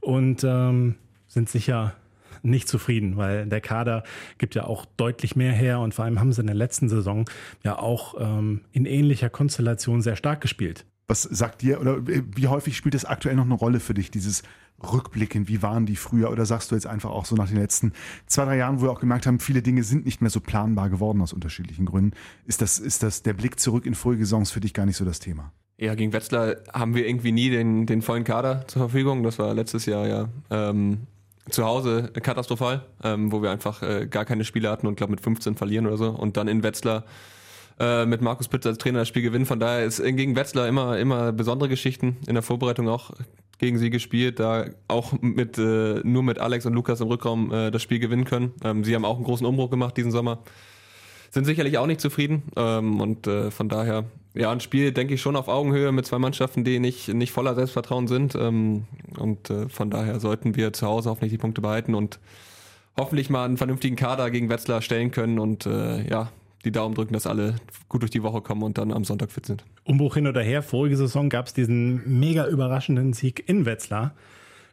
und 0.00 0.44
ähm, 0.44 0.96
sind 1.26 1.48
sicher 1.48 1.94
nicht 2.48 2.68
zufrieden, 2.68 3.16
weil 3.16 3.46
der 3.46 3.60
Kader 3.60 4.04
gibt 4.38 4.54
ja 4.54 4.64
auch 4.64 4.84
deutlich 4.96 5.36
mehr 5.36 5.52
her 5.52 5.80
und 5.80 5.94
vor 5.94 6.04
allem 6.04 6.20
haben 6.20 6.32
sie 6.32 6.40
in 6.40 6.46
der 6.46 6.56
letzten 6.56 6.88
Saison 6.88 7.28
ja 7.64 7.78
auch 7.78 8.14
ähm, 8.18 8.62
in 8.72 8.86
ähnlicher 8.86 9.30
Konstellation 9.30 10.02
sehr 10.02 10.16
stark 10.16 10.40
gespielt. 10.40 10.84
Was 11.06 11.22
sagt 11.22 11.62
dir 11.62 11.80
oder 11.80 12.06
wie 12.06 12.48
häufig 12.48 12.76
spielt 12.76 12.94
es 12.94 13.06
aktuell 13.06 13.34
noch 13.34 13.46
eine 13.46 13.54
Rolle 13.54 13.80
für 13.80 13.94
dich, 13.94 14.10
dieses 14.10 14.42
Rückblicken, 14.82 15.48
wie 15.48 15.62
waren 15.62 15.86
die 15.86 15.96
früher? 15.96 16.30
Oder 16.30 16.46
sagst 16.46 16.70
du 16.70 16.74
jetzt 16.74 16.86
einfach 16.86 17.10
auch 17.10 17.24
so 17.24 17.34
nach 17.34 17.48
den 17.48 17.56
letzten 17.56 17.92
zwei, 18.26 18.44
drei 18.44 18.58
Jahren, 18.58 18.80
wo 18.80 18.84
wir 18.84 18.90
auch 18.90 19.00
gemerkt 19.00 19.26
haben, 19.26 19.40
viele 19.40 19.62
Dinge 19.62 19.82
sind 19.82 20.04
nicht 20.04 20.20
mehr 20.20 20.30
so 20.30 20.40
planbar 20.40 20.88
geworden 20.90 21.20
aus 21.20 21.32
unterschiedlichen 21.32 21.86
Gründen. 21.86 22.12
Ist 22.46 22.62
das, 22.62 22.78
ist 22.78 23.02
das 23.02 23.22
der 23.22 23.32
Blick 23.32 23.58
zurück 23.58 23.86
in 23.86 23.94
frühe 23.94 24.18
Saisons 24.18 24.50
für 24.50 24.60
dich 24.60 24.74
gar 24.74 24.86
nicht 24.86 24.96
so 24.96 25.04
das 25.04 25.18
Thema? 25.18 25.52
Ja, 25.78 25.94
gegen 25.94 26.12
Wetzlar 26.12 26.56
haben 26.72 26.94
wir 26.94 27.06
irgendwie 27.06 27.32
nie 27.32 27.50
den, 27.50 27.86
den 27.86 28.02
vollen 28.02 28.24
Kader 28.24 28.66
zur 28.66 28.82
Verfügung. 28.82 29.22
Das 29.22 29.38
war 29.38 29.54
letztes 29.54 29.86
Jahr 29.86 30.06
ja 30.06 30.28
ähm, 30.50 31.06
zu 31.50 31.64
Hause 31.64 32.10
katastrophal, 32.22 32.86
ähm, 33.02 33.32
wo 33.32 33.42
wir 33.42 33.50
einfach 33.50 33.82
äh, 33.82 34.06
gar 34.06 34.24
keine 34.24 34.44
Spiele 34.44 34.70
hatten 34.70 34.86
und 34.86 34.96
glaube 34.96 35.12
mit 35.12 35.20
15 35.20 35.56
verlieren 35.56 35.86
oder 35.86 35.96
so. 35.96 36.10
Und 36.10 36.36
dann 36.36 36.48
in 36.48 36.62
Wetzlar 36.62 37.04
äh, 37.78 38.06
mit 38.06 38.20
Markus 38.20 38.48
Pitz 38.48 38.66
als 38.66 38.78
Trainer 38.78 39.00
das 39.00 39.08
Spiel 39.08 39.22
gewinnen. 39.22 39.46
Von 39.46 39.60
daher 39.60 39.84
ist 39.84 40.02
gegen 40.02 40.36
Wetzlar 40.36 40.68
immer, 40.68 40.98
immer 40.98 41.32
besondere 41.32 41.68
Geschichten. 41.68 42.16
In 42.26 42.34
der 42.34 42.42
Vorbereitung 42.42 42.88
auch 42.88 43.12
gegen 43.58 43.78
sie 43.78 43.90
gespielt, 43.90 44.38
da 44.38 44.66
auch 44.86 45.12
mit 45.20 45.58
äh, 45.58 46.00
nur 46.04 46.22
mit 46.22 46.38
Alex 46.38 46.64
und 46.66 46.74
Lukas 46.74 47.00
im 47.00 47.08
Rückraum 47.08 47.52
äh, 47.52 47.70
das 47.70 47.82
Spiel 47.82 47.98
gewinnen 47.98 48.24
können. 48.24 48.52
Ähm, 48.62 48.84
sie 48.84 48.94
haben 48.94 49.04
auch 49.04 49.16
einen 49.16 49.24
großen 49.24 49.46
Umbruch 49.46 49.70
gemacht 49.70 49.96
diesen 49.96 50.12
Sommer 50.12 50.38
sind 51.30 51.44
sicherlich 51.44 51.78
auch 51.78 51.86
nicht 51.86 52.00
zufrieden. 52.00 52.42
Ähm, 52.56 53.00
und 53.00 53.26
äh, 53.26 53.50
von 53.50 53.68
daher, 53.68 54.04
ja, 54.38 54.52
ein 54.52 54.60
Spiel, 54.60 54.92
denke 54.92 55.14
ich, 55.14 55.20
schon 55.20 55.34
auf 55.34 55.48
Augenhöhe 55.48 55.90
mit 55.90 56.06
zwei 56.06 56.18
Mannschaften, 56.18 56.62
die 56.62 56.78
nicht, 56.78 57.08
nicht 57.08 57.32
voller 57.32 57.56
Selbstvertrauen 57.56 58.06
sind. 58.06 58.36
Ähm, 58.36 58.84
und 59.18 59.50
äh, 59.50 59.68
von 59.68 59.90
daher 59.90 60.20
sollten 60.20 60.54
wir 60.54 60.72
zu 60.72 60.86
Hause 60.86 61.10
hoffentlich 61.10 61.32
die 61.32 61.38
Punkte 61.38 61.60
behalten 61.60 61.94
und 61.94 62.20
hoffentlich 62.96 63.30
mal 63.30 63.44
einen 63.44 63.56
vernünftigen 63.56 63.96
Kader 63.96 64.30
gegen 64.30 64.48
Wetzlar 64.48 64.80
stellen 64.80 65.10
können 65.10 65.40
und 65.40 65.66
äh, 65.66 66.08
ja, 66.08 66.30
die 66.64 66.70
Daumen 66.70 66.94
drücken, 66.94 67.14
dass 67.14 67.26
alle 67.26 67.56
gut 67.88 68.02
durch 68.02 68.12
die 68.12 68.22
Woche 68.22 68.40
kommen 68.40 68.62
und 68.62 68.78
dann 68.78 68.92
am 68.92 69.04
Sonntag 69.04 69.32
fit 69.32 69.46
sind. 69.46 69.64
Umbruch 69.84 70.14
hin 70.14 70.28
oder 70.28 70.42
her, 70.42 70.62
vorige 70.62 70.96
Saison 70.96 71.28
gab 71.28 71.46
es 71.46 71.54
diesen 71.54 72.20
mega 72.20 72.46
überraschenden 72.46 73.14
Sieg 73.14 73.48
in 73.48 73.66
Wetzlar 73.66 74.14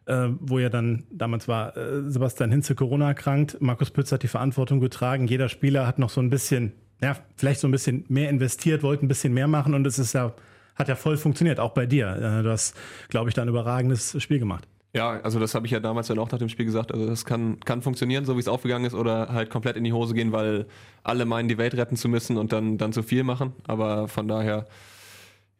äh, 0.05 0.27
wo 0.39 0.59
ja 0.59 0.69
dann 0.69 1.03
damals 1.09 1.47
war 1.47 1.75
äh, 1.75 2.09
Sebastian 2.09 2.51
Hinze 2.51 2.75
Corona 2.75 3.07
erkrankt. 3.07 3.57
Markus 3.59 3.91
Pütz 3.91 4.11
hat 4.11 4.23
die 4.23 4.27
Verantwortung 4.27 4.79
getragen. 4.79 5.27
Jeder 5.27 5.49
Spieler 5.49 5.87
hat 5.87 5.99
noch 5.99 6.09
so 6.09 6.21
ein 6.21 6.29
bisschen, 6.29 6.73
ja, 7.05 7.15
vielleicht 7.35 7.59
so 7.59 7.67
ein 7.67 7.71
bisschen 7.71 8.03
mehr 8.07 8.29
investiert, 8.29 8.81
wollte 8.81 9.05
ein 9.05 9.07
bisschen 9.07 9.33
mehr 9.33 9.47
machen 9.47 9.75
und 9.75 9.85
es 9.85 9.99
ist 9.99 10.13
ja, 10.13 10.33
hat 10.75 10.87
ja 10.87 10.95
voll 10.95 11.17
funktioniert, 11.17 11.59
auch 11.59 11.71
bei 11.71 11.85
dir. 11.85 12.07
Äh, 12.07 12.43
du 12.43 12.49
hast, 12.49 12.75
glaube 13.09 13.29
ich, 13.29 13.35
da 13.35 13.43
ein 13.43 13.47
überragendes 13.47 14.21
Spiel 14.21 14.39
gemacht. 14.39 14.67
Ja, 14.93 15.19
also 15.21 15.39
das 15.39 15.53
habe 15.53 15.67
ich 15.67 15.71
ja 15.71 15.79
damals 15.79 16.07
dann 16.07 16.17
auch 16.17 16.31
nach 16.31 16.39
dem 16.39 16.49
Spiel 16.49 16.65
gesagt. 16.65 16.91
Also 16.91 17.05
das 17.05 17.25
kann, 17.25 17.59
kann 17.59 17.81
funktionieren, 17.81 18.25
so 18.25 18.37
wie 18.37 18.39
es 18.39 18.47
aufgegangen 18.47 18.85
ist, 18.85 18.95
oder 18.95 19.29
halt 19.29 19.51
komplett 19.51 19.75
in 19.75 19.83
die 19.83 19.93
Hose 19.93 20.15
gehen, 20.15 20.31
weil 20.31 20.65
alle 21.03 21.25
meinen, 21.25 21.47
die 21.47 21.57
Welt 21.59 21.75
retten 21.75 21.95
zu 21.95 22.09
müssen 22.09 22.37
und 22.37 22.51
dann, 22.51 22.77
dann 22.77 22.91
zu 22.91 23.03
viel 23.03 23.23
machen. 23.23 23.53
Aber 23.67 24.07
von 24.07 24.27
daher, 24.27 24.65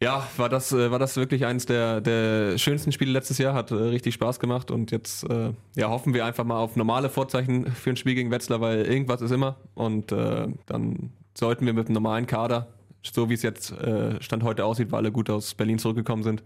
ja, 0.01 0.27
war 0.37 0.49
das, 0.49 0.71
äh, 0.71 0.89
war 0.89 0.99
das 0.99 1.15
wirklich 1.15 1.45
eines 1.45 1.67
der, 1.67 2.01
der 2.01 2.57
schönsten 2.57 2.91
Spiele 2.91 3.11
letztes 3.11 3.37
Jahr, 3.37 3.53
hat 3.53 3.69
äh, 3.69 3.75
richtig 3.75 4.15
Spaß 4.15 4.39
gemacht 4.39 4.71
und 4.71 4.89
jetzt 4.91 5.29
äh, 5.29 5.51
ja, 5.75 5.89
hoffen 5.89 6.15
wir 6.15 6.25
einfach 6.25 6.43
mal 6.43 6.57
auf 6.57 6.75
normale 6.75 7.09
Vorzeichen 7.09 7.67
für 7.67 7.91
ein 7.91 7.97
Spiel 7.97 8.15
gegen 8.15 8.31
Wetzlar, 8.31 8.61
weil 8.61 8.85
irgendwas 8.85 9.21
ist 9.21 9.31
immer 9.31 9.57
und 9.75 10.11
äh, 10.11 10.47
dann 10.65 11.11
sollten 11.37 11.65
wir 11.65 11.73
mit 11.73 11.87
einem 11.87 11.95
normalen 11.95 12.27
Kader, 12.27 12.67
so 13.03 13.29
wie 13.29 13.33
es 13.33 13.43
jetzt 13.43 13.71
äh, 13.71 14.21
Stand 14.21 14.43
heute 14.43 14.65
aussieht, 14.65 14.91
weil 14.91 14.99
alle 14.99 15.11
gut 15.11 15.29
aus 15.29 15.53
Berlin 15.53 15.77
zurückgekommen 15.77 16.23
sind, 16.23 16.43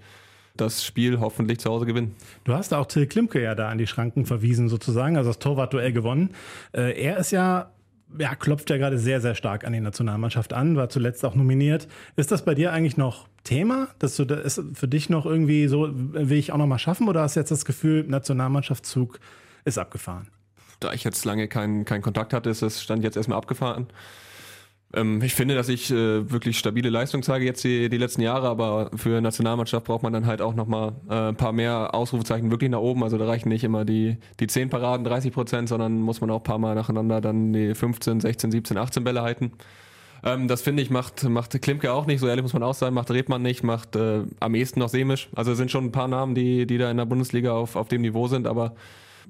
das 0.58 0.84
Spiel 0.84 1.20
hoffentlich 1.20 1.60
zu 1.60 1.70
Hause 1.70 1.86
gewinnen. 1.86 2.16
Du 2.44 2.54
hast 2.54 2.74
auch 2.74 2.86
Till 2.86 3.08
Klimke 3.08 3.42
ja 3.42 3.56
da 3.56 3.70
an 3.70 3.78
die 3.78 3.88
Schranken 3.88 4.26
verwiesen 4.26 4.68
sozusagen, 4.68 5.16
also 5.16 5.30
das 5.30 5.40
Torwartduell 5.40 5.94
gewonnen. 5.94 6.32
Äh, 6.74 7.02
er 7.02 7.18
ist 7.18 7.32
ja 7.32 7.72
ja, 8.18 8.34
klopft 8.36 8.70
ja 8.70 8.78
gerade 8.78 8.98
sehr, 8.98 9.22
sehr 9.22 9.36
stark 9.36 9.66
an 9.66 9.74
die 9.74 9.82
Nationalmannschaft 9.82 10.54
an, 10.54 10.76
war 10.76 10.90
zuletzt 10.90 11.24
auch 11.26 11.36
nominiert. 11.36 11.88
Ist 12.16 12.32
das 12.32 12.44
bei 12.44 12.56
dir 12.56 12.72
eigentlich 12.74 12.98
noch 12.98 13.28
Thema, 13.44 13.90
dass 14.00 14.16
du 14.16 14.26
das 14.26 14.62
für 14.74 14.88
dich 14.88 15.10
noch 15.10 15.26
irgendwie 15.26 15.68
so, 15.68 15.90
will 15.92 16.38
ich 16.38 16.52
auch 16.52 16.58
noch 16.58 16.68
mal 16.68 16.80
schaffen 16.80 17.08
oder 17.08 17.22
hast 17.22 17.36
du 17.36 17.42
jetzt 17.42 17.52
das 17.52 17.66
Gefühl, 17.66 18.06
Nationalmannschaftszug 18.08 19.20
ist 19.66 19.78
abgefahren? 19.78 20.28
Da 20.80 20.94
ich 20.94 21.04
jetzt 21.04 21.26
lange 21.26 21.48
keinen 21.48 21.86
keinen 21.86 22.02
Kontakt 22.02 22.34
hatte, 22.34 22.50
ist 22.50 22.62
das 22.62 22.82
Stand 22.82 23.04
jetzt 23.04 23.18
erstmal 23.18 23.38
abgefahren. 23.38 23.88
Ähm, 24.94 25.22
ich 25.22 25.36
finde, 25.36 25.56
dass 25.56 25.70
ich 25.70 25.92
äh, 25.92 26.30
wirklich 26.32 26.58
stabile 26.58 26.90
Leistung 26.90 27.22
zeige 27.22 27.46
jetzt 27.46 27.64
die, 27.64 27.90
die 27.90 27.98
letzten 27.98 28.22
Jahre, 28.22 28.48
aber 28.48 28.90
für 28.96 29.22
Nationalmannschaft 29.22 29.86
braucht 29.86 30.04
man 30.04 30.14
dann 30.14 30.26
halt 30.26 30.42
auch 30.42 30.56
nochmal 30.56 30.94
äh, 31.10 31.30
ein 31.30 31.36
paar 31.36 31.52
mehr 31.52 31.94
Ausrufezeichen 31.94 32.50
wirklich 32.50 32.72
nach 32.72 32.80
oben. 32.80 33.04
Also 33.04 33.18
da 33.18 33.26
reichen 33.26 33.50
nicht 33.50 33.64
immer 33.64 33.86
die, 33.86 34.18
die 34.40 34.48
10 34.48 34.70
Paraden, 34.70 35.04
30 35.04 35.32
Prozent, 35.32 35.70
sondern 35.70 36.02
muss 36.02 36.22
man 36.22 36.32
auch 36.32 36.40
ein 36.40 36.44
paar 36.44 36.58
Mal 36.58 36.76
nacheinander 36.76 37.22
dann 37.22 37.54
die 37.54 37.76
15, 37.76 38.20
16, 38.20 38.52
17, 38.52 38.78
18 38.78 39.04
Bälle 39.04 39.22
halten. 39.22 39.52
Ähm, 40.24 40.48
das 40.48 40.62
finde 40.62 40.82
ich 40.82 40.90
macht, 40.90 41.24
macht 41.24 41.62
Klimke 41.62 41.94
auch 41.94 42.08
nicht, 42.08 42.20
so 42.20 42.28
ehrlich 42.28 42.44
muss 42.44 42.54
man 42.54 42.64
auch 42.64 42.74
sein, 42.74 42.94
macht 42.94 43.12
Redmann 43.12 43.42
nicht, 43.44 43.64
macht 43.64 43.96
äh, 43.96 44.24
am 44.40 44.56
ehesten 44.56 44.80
noch 44.80 44.90
Semisch. 44.90 45.30
Also 45.36 45.52
es 45.52 45.58
sind 45.58 45.70
schon 45.70 45.86
ein 45.86 45.92
paar 45.92 46.08
Namen, 46.08 46.34
die, 46.34 46.66
die 46.66 46.78
da 46.80 46.90
in 46.90 46.98
der 46.98 47.06
Bundesliga 47.06 47.54
auf, 47.54 47.76
auf 47.76 47.88
dem 47.90 48.02
Niveau 48.02 48.28
sind, 48.28 48.48
aber 48.48 48.74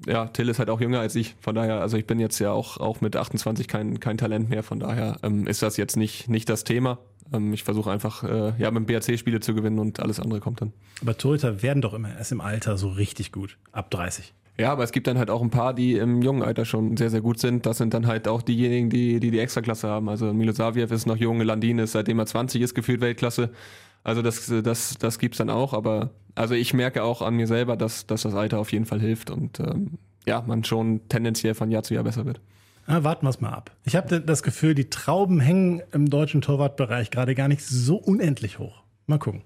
ja, 0.06 0.26
Till 0.26 0.48
ist 0.48 0.58
halt 0.58 0.70
auch 0.70 0.80
jünger 0.80 1.00
als 1.00 1.14
ich. 1.14 1.36
Von 1.40 1.54
daher, 1.54 1.80
also 1.80 1.96
ich 1.96 2.06
bin 2.06 2.20
jetzt 2.20 2.38
ja 2.38 2.52
auch, 2.52 2.78
auch 2.78 3.00
mit 3.00 3.16
28 3.16 3.68
kein, 3.68 4.00
kein 4.00 4.18
Talent 4.18 4.48
mehr. 4.48 4.62
Von 4.62 4.80
daher 4.80 5.16
ähm, 5.22 5.46
ist 5.46 5.62
das 5.62 5.76
jetzt 5.76 5.96
nicht, 5.96 6.28
nicht 6.28 6.48
das 6.48 6.64
Thema. 6.64 6.98
Ähm, 7.32 7.52
ich 7.52 7.64
versuche 7.64 7.90
einfach, 7.90 8.22
äh, 8.24 8.52
ja, 8.58 8.70
mit 8.70 8.82
dem 8.82 8.86
BRC 8.86 9.18
Spiele 9.18 9.40
zu 9.40 9.54
gewinnen 9.54 9.78
und 9.78 10.00
alles 10.00 10.20
andere 10.20 10.40
kommt 10.40 10.60
dann. 10.60 10.72
Aber 11.02 11.16
Torhüter 11.16 11.62
werden 11.62 11.82
doch 11.82 11.94
immer 11.94 12.16
erst 12.16 12.32
im 12.32 12.40
Alter 12.40 12.76
so 12.76 12.88
richtig 12.88 13.32
gut. 13.32 13.58
Ab 13.72 13.90
30. 13.90 14.32
Ja, 14.58 14.72
aber 14.72 14.84
es 14.84 14.92
gibt 14.92 15.06
dann 15.06 15.16
halt 15.16 15.30
auch 15.30 15.40
ein 15.40 15.48
paar, 15.48 15.72
die 15.72 15.94
im 15.94 16.20
jungen 16.20 16.42
Alter 16.42 16.66
schon 16.66 16.96
sehr, 16.98 17.08
sehr 17.08 17.22
gut 17.22 17.38
sind. 17.38 17.64
Das 17.64 17.78
sind 17.78 17.94
dann 17.94 18.06
halt 18.06 18.28
auch 18.28 18.42
diejenigen, 18.42 18.90
die 18.90 19.18
die, 19.18 19.30
die 19.30 19.38
Extraklasse 19.38 19.88
haben. 19.88 20.10
Also 20.10 20.34
Milosaviev 20.34 20.90
ist 20.90 21.06
noch 21.06 21.16
jung, 21.16 21.40
Landin 21.40 21.78
ist 21.78 21.92
seitdem 21.92 22.18
er 22.18 22.26
20 22.26 22.60
ist 22.60 22.74
gefühlt 22.74 23.00
Weltklasse. 23.00 23.50
Also 24.02 24.22
das, 24.22 24.52
das, 24.62 24.96
das 24.98 25.18
gibt's 25.18 25.38
dann 25.38 25.50
auch, 25.50 25.74
aber 25.74 26.10
also 26.34 26.54
ich 26.54 26.72
merke 26.72 27.02
auch 27.02 27.22
an 27.22 27.34
mir 27.34 27.46
selber, 27.46 27.76
dass, 27.76 28.06
dass 28.06 28.22
das 28.22 28.34
Alter 28.34 28.58
auf 28.58 28.72
jeden 28.72 28.86
Fall 28.86 29.00
hilft 29.00 29.30
und 29.30 29.60
ähm, 29.60 29.98
ja, 30.26 30.42
man 30.46 30.64
schon 30.64 31.08
tendenziell 31.08 31.54
von 31.54 31.70
Jahr 31.70 31.82
zu 31.82 31.94
Jahr 31.94 32.04
besser 32.04 32.24
wird. 32.24 32.40
Ah, 32.86 33.04
warten 33.04 33.26
wir 33.26 33.30
es 33.30 33.40
mal 33.40 33.50
ab. 33.50 33.70
Ich 33.84 33.94
habe 33.94 34.20
das 34.20 34.42
Gefühl, 34.42 34.74
die 34.74 34.90
Trauben 34.90 35.38
hängen 35.38 35.82
im 35.92 36.08
deutschen 36.10 36.40
Torwartbereich 36.40 37.10
gerade 37.10 37.34
gar 37.34 37.48
nicht 37.48 37.64
so 37.64 37.96
unendlich 37.96 38.58
hoch. 38.58 38.82
Mal 39.06 39.18
gucken. 39.18 39.42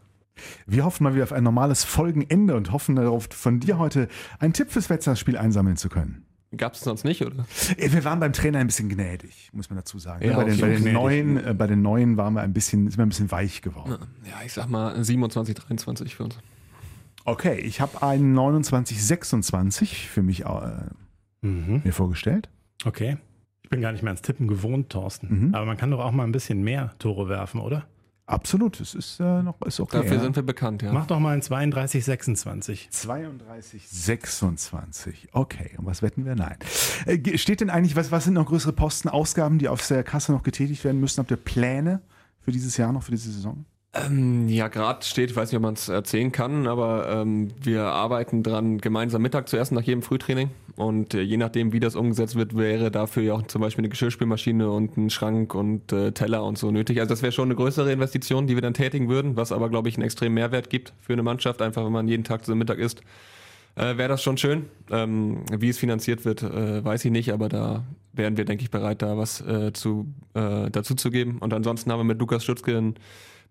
Wir 0.67 0.85
hoffen 0.85 1.05
mal 1.05 1.15
wieder 1.15 1.25
auf 1.25 1.33
ein 1.33 1.45
normales 1.45 1.85
Folgenende 1.85 2.57
und 2.57 2.73
hoffen 2.73 2.97
darauf, 2.97 3.29
von 3.31 3.61
dir 3.61 3.79
heute 3.79 4.09
einen 4.39 4.53
Tipp 4.53 4.71
fürs 4.71 4.91
Wetzlar-Spiel 4.91 5.37
einsammeln 5.37 5.77
zu 5.77 5.89
können. 5.89 6.25
Gab 6.57 6.75
es 6.75 6.81
sonst 6.81 7.05
nicht, 7.05 7.23
oder? 7.25 7.47
Äh, 7.77 7.93
Wir 7.93 8.05
waren 8.05 8.21
beim 8.21 8.33
Trainer 8.33 8.59
ein 8.59 8.67
bisschen 8.67 8.89
gnädig, 8.89 9.51
muss 9.53 9.71
man 9.71 9.77
dazu 9.77 9.99
sagen. 9.99 10.25
Ja, 10.27 10.37
bei, 10.37 10.45
den, 10.45 10.59
bei, 10.61 10.69
den 10.77 10.93
neuen, 10.93 11.45
äh, 11.47 11.55
bei 11.55 11.67
den 11.67 11.83
neuen 11.83 12.17
waren 12.17 12.35
wir 12.35 12.43
ein 12.43 12.53
bisschen, 12.53 12.89
sind 12.89 12.99
wir 12.99 13.05
ein 13.07 13.09
bisschen 13.11 13.31
weich 13.31 13.63
geworden. 13.63 13.97
Ja, 14.25 14.35
ich 14.45 14.53
sag 14.53 14.69
mal 14.69 15.03
27, 15.03 15.55
23 15.55 16.15
für 16.15 16.25
uns. 16.25 16.39
Okay, 17.25 17.59
ich 17.61 17.81
habe 17.81 18.03
einen 18.03 18.33
29, 18.35 19.03
26 19.03 20.09
für 20.09 20.23
mich 20.23 20.45
äh, 20.45 20.71
Mhm. 21.43 21.83
mir 21.85 21.93
vorgestellt. 21.93 22.49
Okay. 22.85 23.19
Ich 23.63 23.71
bin 23.71 23.81
gar 23.81 23.93
nicht 23.93 24.03
mehr 24.03 24.11
ans 24.11 24.23
Tippen 24.23 24.47
gewohnt, 24.47 24.91
Thorsten. 24.91 25.49
Mhm. 25.49 25.55
Aber 25.55 25.65
man 25.67 25.77
kann 25.77 25.91
doch 25.91 26.01
auch 26.01 26.13
mal 26.13 26.25
ein 26.25 26.33
bisschen 26.33 26.63
mehr 26.63 26.93
Tore 26.99 27.29
werfen, 27.29 27.61
oder? 27.61 27.87
Absolut, 28.27 28.81
es 28.81 28.95
ist 28.95 29.21
äh, 29.21 29.43
noch 29.43 29.61
ist 29.63 29.81
okay. 29.81 29.99
Dafür 29.99 30.17
ja. 30.17 30.23
sind 30.23 30.35
wir 30.35 30.43
bekannt, 30.43 30.81
ja. 30.81 30.93
Mach 30.93 31.07
doch 31.07 31.19
mal 31.19 31.35
ein 31.35 31.43
32, 31.43 32.03
26. 32.05 32.89
32, 32.91 33.87
26. 33.87 35.29
Okay, 35.33 35.73
und 35.77 35.85
was 35.85 36.01
wetten 36.01 36.25
wir? 36.25 36.35
Nein. 36.35 36.57
Äh, 37.05 37.37
steht 37.37 37.61
denn 37.61 37.69
eigentlich, 37.69 37.97
was, 37.97 38.11
was 38.11 38.25
sind 38.25 38.35
noch 38.35 38.47
größere 38.47 38.73
Posten, 38.73 39.11
Ausgaben, 39.11 39.59
die 39.59 39.69
auf 39.69 39.87
der 39.87 40.03
Kasse 40.05 40.33
noch 40.33 40.43
getätigt 40.43 40.85
werden 40.85 41.01
müssen? 41.01 41.19
Habt 41.19 41.31
ihr 41.31 41.37
Pläne 41.37 42.01
für 42.41 42.51
dieses 42.51 42.79
Jahr 42.79 42.93
noch, 42.93 43.03
für 43.03 43.11
diese 43.11 43.31
Saison? 43.31 43.67
Ähm, 43.93 44.49
ja, 44.49 44.69
gerade 44.69 45.05
steht, 45.05 45.31
ich 45.31 45.37
weiß 45.37 45.51
nicht, 45.51 45.57
ob 45.57 45.63
man 45.63 45.75
es 45.75 45.89
erzählen 45.89 46.33
kann, 46.33 46.67
aber 46.67 47.09
ähm, 47.11 47.49
wir 47.61 47.85
arbeiten 47.85 48.43
dran, 48.43 48.79
gemeinsam 48.79 49.21
Mittag 49.23 49.49
zu 49.49 49.59
essen 49.59 49.75
nach 49.75 49.83
jedem 49.83 50.03
Frühtraining. 50.03 50.51
Und 50.77 51.15
äh, 51.15 51.21
je 51.21 51.37
nachdem, 51.37 51.73
wie 51.73 51.81
das 51.81 51.95
umgesetzt 51.95 52.35
wird, 52.35 52.57
wäre 52.57 52.91
dafür 52.91 53.23
ja 53.23 53.35
auch 53.35 53.43
zum 53.47 53.61
Beispiel 53.61 53.83
eine 53.83 53.91
Geschirrspülmaschine 53.91 54.71
und 54.71 54.97
ein 54.97 55.11
Schrank 55.11 55.55
und 55.55 55.93
äh, 55.93 56.13
Teller 56.13 56.45
und 56.45 56.59
so 56.59 56.71
nötig. 56.71 56.99
Also 56.99 57.11
das 57.11 57.23
wäre 57.23 57.33
schon 57.33 57.47
eine 57.49 57.55
größere 57.55 57.93
Investition, 57.93 58.47
die 58.47 58.55
wir 58.57 58.63
dann 58.63 58.75
tätigen 58.75 59.09
würden, 59.09 59.37
was 59.37 59.53
aber, 59.53 59.71
glaube 59.71 59.89
ich, 59.89 59.97
einen 59.97 60.05
extremen 60.05 60.35
Mehrwert 60.35 60.71
gibt 60.71 60.93
für 61.01 61.13
eine 61.13 61.23
Mannschaft, 61.23 61.63
einfach 61.63 61.85
wenn 61.85 61.93
man 61.93 62.09
jeden 62.09 62.25
Tag 62.25 62.45
zu 62.45 62.55
Mittag 62.57 62.79
isst. 62.79 63.03
Äh, 63.77 63.97
wäre 63.97 64.09
das 64.09 64.23
schon 64.23 64.37
schön. 64.37 64.67
Ähm, 64.91 65.45
wie 65.53 65.69
es 65.69 65.79
finanziert 65.79 66.25
wird, 66.25 66.43
äh, 66.43 66.85
weiß 66.85 67.05
ich 67.05 67.11
nicht, 67.13 67.33
aber 67.33 67.49
da 67.49 67.85
wären 68.13 68.37
wir, 68.37 68.45
denke 68.45 68.63
ich, 68.63 68.71
bereit, 68.71 69.03
da 69.03 69.17
was 69.17 69.41
äh, 69.41 69.73
zu, 69.73 70.07
äh, 70.35 70.71
dazu 70.71 70.95
zu 70.95 71.11
geben. 71.11 71.39
Und 71.39 71.53
ansonsten 71.53 71.91
haben 71.91 72.01
wir 72.01 72.05
mit 72.05 72.19
Lukas 72.19 72.43
Stutzke 72.43 72.77
einen 72.77 72.95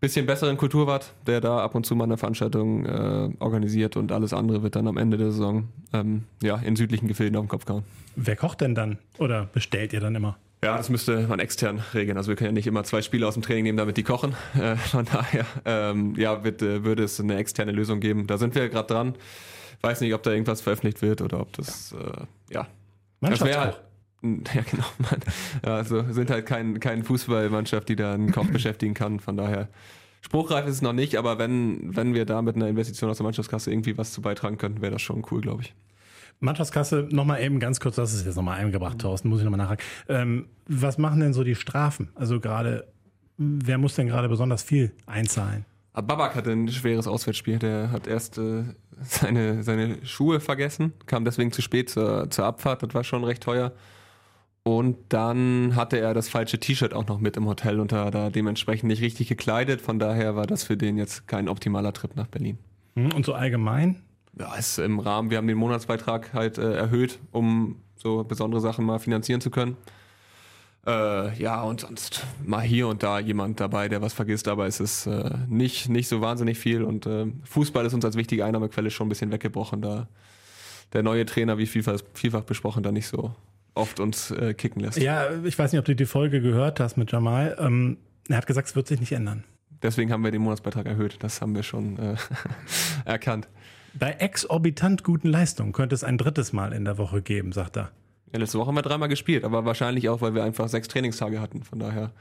bisschen 0.03 0.25
besseren 0.25 0.57
Kulturwart, 0.57 1.13
der 1.27 1.39
da 1.39 1.59
ab 1.63 1.75
und 1.75 1.85
zu 1.85 1.95
mal 1.95 2.03
eine 2.03 2.17
Veranstaltung 2.17 2.85
äh, 2.85 3.29
organisiert 3.39 3.95
und 3.95 4.11
alles 4.11 4.33
andere 4.33 4.61
wird 4.61 4.75
dann 4.75 4.85
am 4.89 4.97
Ende 4.97 5.15
der 5.15 5.31
Saison 5.31 5.69
ähm, 5.93 6.23
ja, 6.41 6.57
in 6.57 6.75
südlichen 6.75 7.07
Gefilden 7.07 7.37
auf 7.37 7.45
den 7.45 7.47
Kopf 7.47 7.63
gehauen. 7.63 7.83
Wer 8.17 8.35
kocht 8.35 8.59
denn 8.59 8.75
dann? 8.75 8.97
Oder 9.17 9.45
bestellt 9.45 9.93
ihr 9.93 10.01
dann 10.01 10.13
immer? 10.13 10.37
Ja, 10.61 10.75
das 10.75 10.89
müsste 10.89 11.25
man 11.29 11.39
extern 11.39 11.81
regeln. 11.93 12.17
Also 12.17 12.27
wir 12.27 12.35
können 12.35 12.49
ja 12.49 12.51
nicht 12.51 12.67
immer 12.67 12.83
zwei 12.83 13.01
Spieler 13.01 13.29
aus 13.29 13.35
dem 13.35 13.43
Training 13.43 13.63
nehmen, 13.63 13.77
damit 13.77 13.95
die 13.95 14.03
kochen. 14.03 14.35
Äh, 14.59 14.75
von 14.75 15.05
daher 15.05 15.45
ähm, 15.63 16.15
ja, 16.17 16.43
wird, 16.43 16.61
äh, 16.61 16.83
würde 16.83 17.03
es 17.03 17.21
eine 17.21 17.37
externe 17.37 17.71
Lösung 17.71 18.01
geben. 18.01 18.27
Da 18.27 18.37
sind 18.37 18.55
wir 18.55 18.67
gerade 18.67 18.93
dran. 18.93 19.15
Weiß 19.79 20.01
nicht, 20.01 20.13
ob 20.13 20.21
da 20.23 20.31
irgendwas 20.31 20.59
veröffentlicht 20.59 21.01
wird 21.01 21.21
oder 21.21 21.39
ob 21.39 21.53
das 21.53 21.93
äh, 21.93 22.53
ja. 22.53 22.67
Das 23.21 23.39
wär 23.39 23.55
Mannschaftskoch. 23.55 23.92
Ja, 24.53 24.61
genau. 24.61 24.85
Man, 24.99 25.19
ja, 25.65 25.75
also 25.75 26.03
sind 26.11 26.29
halt 26.29 26.45
kein, 26.45 26.79
kein 26.79 27.03
Fußballmannschaft, 27.03 27.89
die 27.89 27.95
da 27.95 28.13
einen 28.13 28.31
Koch 28.31 28.47
beschäftigen 28.51 28.93
kann. 28.93 29.19
Von 29.19 29.37
daher, 29.37 29.67
spruchreif 30.21 30.65
ist 30.65 30.75
es 30.75 30.81
noch 30.81 30.93
nicht, 30.93 31.17
aber 31.17 31.37
wenn, 31.37 31.95
wenn 31.95 32.13
wir 32.13 32.25
da 32.25 32.41
mit 32.41 32.55
einer 32.55 32.67
Investition 32.67 33.09
aus 33.09 33.17
der 33.17 33.25
Mannschaftskasse 33.25 33.71
irgendwie 33.71 33.97
was 33.97 34.13
zu 34.13 34.21
beitragen 34.21 34.57
könnten, 34.57 34.81
wäre 34.81 34.93
das 34.93 35.01
schon 35.01 35.25
cool, 35.31 35.41
glaube 35.41 35.63
ich. 35.63 35.73
Mannschaftskasse, 36.39 37.07
nochmal 37.11 37.41
eben 37.41 37.59
ganz 37.59 37.79
kurz, 37.79 37.95
das 37.95 38.13
ist 38.13 38.25
jetzt 38.25 38.35
nochmal 38.35 38.59
eingebracht, 38.59 38.99
Thorsten, 38.99 39.29
muss 39.29 39.39
ich 39.39 39.45
nochmal 39.45 39.59
nachhaken. 39.59 39.85
Ähm, 40.09 40.45
was 40.67 40.97
machen 40.97 41.19
denn 41.19 41.33
so 41.33 41.43
die 41.43 41.55
Strafen? 41.55 42.09
Also 42.15 42.39
gerade, 42.39 42.87
wer 43.37 43.77
muss 43.77 43.95
denn 43.95 44.07
gerade 44.07 44.29
besonders 44.29 44.63
viel 44.63 44.91
einzahlen? 45.05 45.65
Aber 45.93 46.07
Babak 46.07 46.35
hatte 46.35 46.51
ein 46.51 46.67
schweres 46.69 47.07
Auswärtsspiel. 47.07 47.59
Der 47.59 47.91
hat 47.91 48.07
erst 48.07 48.39
äh, 48.39 48.63
seine, 49.03 49.63
seine 49.63 50.03
Schuhe 50.05 50.39
vergessen, 50.39 50.93
kam 51.05 51.23
deswegen 51.23 51.51
zu 51.51 51.61
spät 51.61 51.89
zur, 51.89 52.29
zur 52.29 52.45
Abfahrt. 52.45 52.81
Das 52.81 52.93
war 52.93 53.03
schon 53.03 53.23
recht 53.23 53.43
teuer. 53.43 53.71
Und 54.63 54.97
dann 55.09 55.75
hatte 55.75 55.99
er 55.99 56.13
das 56.13 56.29
falsche 56.29 56.57
T-Shirt 56.57 56.93
auch 56.93 57.05
noch 57.07 57.19
mit 57.19 57.35
im 57.35 57.45
Hotel 57.47 57.81
und 57.81 57.91
da 57.91 58.29
dementsprechend 58.29 58.87
nicht 58.87 59.01
richtig 59.01 59.27
gekleidet. 59.27 59.81
Von 59.81 59.99
daher 59.99 60.37
war 60.37 60.47
das 60.47 60.63
für 60.63 60.77
den 60.77 60.97
jetzt 60.97 61.27
kein 61.27 61.49
optimaler 61.49 61.91
Trip 61.91 62.15
nach 62.15 62.27
Berlin. 62.27 62.57
Hm? 62.95 63.11
Und 63.11 63.25
so 63.25 63.33
allgemein? 63.33 64.01
Ja, 64.39 64.55
ist 64.55 64.79
im 64.79 64.99
Rahmen, 64.99 65.29
wir 65.29 65.37
haben 65.37 65.47
den 65.47 65.57
Monatsbeitrag 65.57 66.33
halt 66.33 66.57
äh, 66.57 66.75
erhöht, 66.75 67.19
um 67.31 67.75
so 67.95 68.23
besondere 68.23 68.61
Sachen 68.61 68.85
mal 68.85 68.99
finanzieren 68.99 69.41
zu 69.41 69.51
können. 69.51 69.75
Äh, 70.87 71.37
ja, 71.37 71.61
und 71.61 71.81
sonst 71.81 72.25
mal 72.43 72.61
hier 72.61 72.87
und 72.87 73.03
da 73.03 73.19
jemand 73.19 73.59
dabei, 73.59 73.89
der 73.89 74.01
was 74.01 74.13
vergisst, 74.13 74.47
aber 74.47 74.65
es 74.65 74.79
ist 74.79 75.07
äh, 75.07 75.29
nicht, 75.47 75.87
nicht 75.89 76.07
so 76.07 76.21
wahnsinnig 76.21 76.57
viel 76.57 76.83
und 76.83 77.05
äh, 77.05 77.27
Fußball 77.43 77.85
ist 77.85 77.93
uns 77.93 78.03
als 78.03 78.17
wichtige 78.17 78.43
Einnahmequelle 78.43 78.91
schon 78.91 79.07
ein 79.07 79.09
bisschen 79.09 79.31
weggebrochen, 79.31 79.81
da 79.81 80.07
der 80.91 81.03
neue 81.03 81.25
Trainer, 81.25 81.57
wie 81.57 81.65
vielfach, 81.65 81.99
vielfach 82.13 82.43
besprochen, 82.43 82.83
da 82.83 82.91
nicht 82.91 83.07
so 83.07 83.33
oft 83.75 83.99
uns 83.99 84.31
äh, 84.31 84.53
kicken 84.53 84.81
lässt. 84.81 84.97
Ja, 84.97 85.27
ich 85.43 85.57
weiß 85.57 85.71
nicht, 85.71 85.79
ob 85.79 85.85
du 85.85 85.95
die 85.95 86.05
Folge 86.05 86.41
gehört 86.41 86.79
hast 86.79 86.97
mit 86.97 87.11
Jamal. 87.11 87.55
Ähm, 87.59 87.97
er 88.29 88.37
hat 88.37 88.47
gesagt, 88.47 88.67
es 88.67 88.75
wird 88.75 88.87
sich 88.87 88.99
nicht 88.99 89.11
ändern. 89.11 89.43
Deswegen 89.81 90.11
haben 90.11 90.23
wir 90.23 90.31
den 90.31 90.41
Monatsbeitrag 90.41 90.85
erhöht, 90.85 91.17
das 91.19 91.41
haben 91.41 91.55
wir 91.55 91.63
schon 91.63 91.97
äh, 91.99 92.15
erkannt. 93.05 93.49
Bei 93.93 94.11
exorbitant 94.11 95.03
guten 95.03 95.27
Leistungen 95.27 95.71
könnte 95.73 95.93
es 95.93 96.03
ein 96.03 96.17
drittes 96.17 96.53
Mal 96.53 96.73
in 96.73 96.85
der 96.85 96.97
Woche 96.97 97.21
geben, 97.21 97.51
sagt 97.51 97.77
er. 97.77 97.91
Ja, 98.31 98.39
letzte 98.39 98.57
Woche 98.57 98.67
haben 98.69 98.75
wir 98.75 98.81
dreimal 98.81 99.09
gespielt, 99.09 99.43
aber 99.43 99.65
wahrscheinlich 99.65 100.09
auch, 100.09 100.21
weil 100.21 100.33
wir 100.33 100.43
einfach 100.43 100.67
sechs 100.67 100.87
Trainingstage 100.87 101.39
hatten, 101.39 101.63
von 101.63 101.79
daher. 101.79 102.11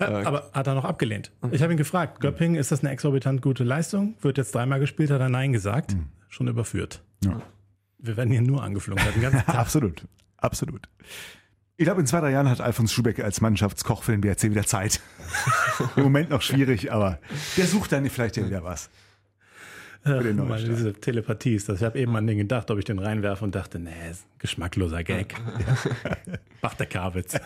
Ja, 0.00 0.20
Äh, 0.20 0.24
aber 0.26 0.50
hat 0.52 0.66
er 0.66 0.74
noch 0.74 0.84
abgelehnt. 0.84 1.30
Ich 1.52 1.62
habe 1.62 1.72
ihn 1.72 1.78
gefragt, 1.78 2.20
Göppingen, 2.20 2.56
ist 2.58 2.70
das 2.72 2.80
eine 2.80 2.90
exorbitant 2.90 3.40
gute 3.40 3.64
Leistung? 3.64 4.14
Wird 4.20 4.36
jetzt 4.36 4.54
dreimal 4.54 4.80
gespielt, 4.80 5.10
hat 5.10 5.20
er 5.20 5.30
Nein 5.30 5.52
gesagt. 5.52 5.96
Schon 6.28 6.48
überführt. 6.48 7.02
Ja. 7.24 7.40
Wir 7.98 8.16
werden 8.18 8.30
hier 8.30 8.42
nur 8.42 8.62
angeflogen. 8.62 9.02
Absolut, 9.46 10.04
absolut. 10.38 10.88
Ich 11.78 11.84
glaube, 11.84 12.00
in 12.00 12.06
zwei, 12.06 12.20
drei 12.20 12.30
Jahren 12.30 12.48
hat 12.48 12.60
Alfons 12.60 12.92
Schubeck 12.92 13.20
als 13.20 13.40
Mannschaftskoch 13.40 14.02
für 14.02 14.12
den 14.12 14.22
BRC 14.22 14.44
wieder 14.44 14.64
Zeit. 14.64 15.00
Im 15.96 16.04
Moment 16.04 16.30
noch 16.30 16.40
schwierig, 16.40 16.90
aber 16.90 17.18
der 17.56 17.66
sucht 17.66 17.92
dann 17.92 18.08
vielleicht 18.08 18.38
ja 18.38 18.46
wieder 18.46 18.64
was. 18.64 18.88
Ach, 20.06 20.20
Start. 20.20 20.62
diese 20.62 20.92
Telepathie 20.94 21.54
ist 21.56 21.68
das. 21.68 21.80
Ich 21.80 21.84
habe 21.84 21.98
eben 21.98 22.14
an 22.16 22.26
den 22.26 22.38
gedacht, 22.38 22.70
ob 22.70 22.78
ich 22.78 22.84
den 22.84 22.98
reinwerfe 22.98 23.44
und 23.44 23.54
dachte, 23.54 23.78
nee, 23.78 23.90
ist 24.10 24.24
ein 24.24 24.38
geschmackloser 24.38 25.02
Gag. 25.02 25.34
Macht 26.62 26.78
der 26.78 26.86
Karwitz. 26.86 27.36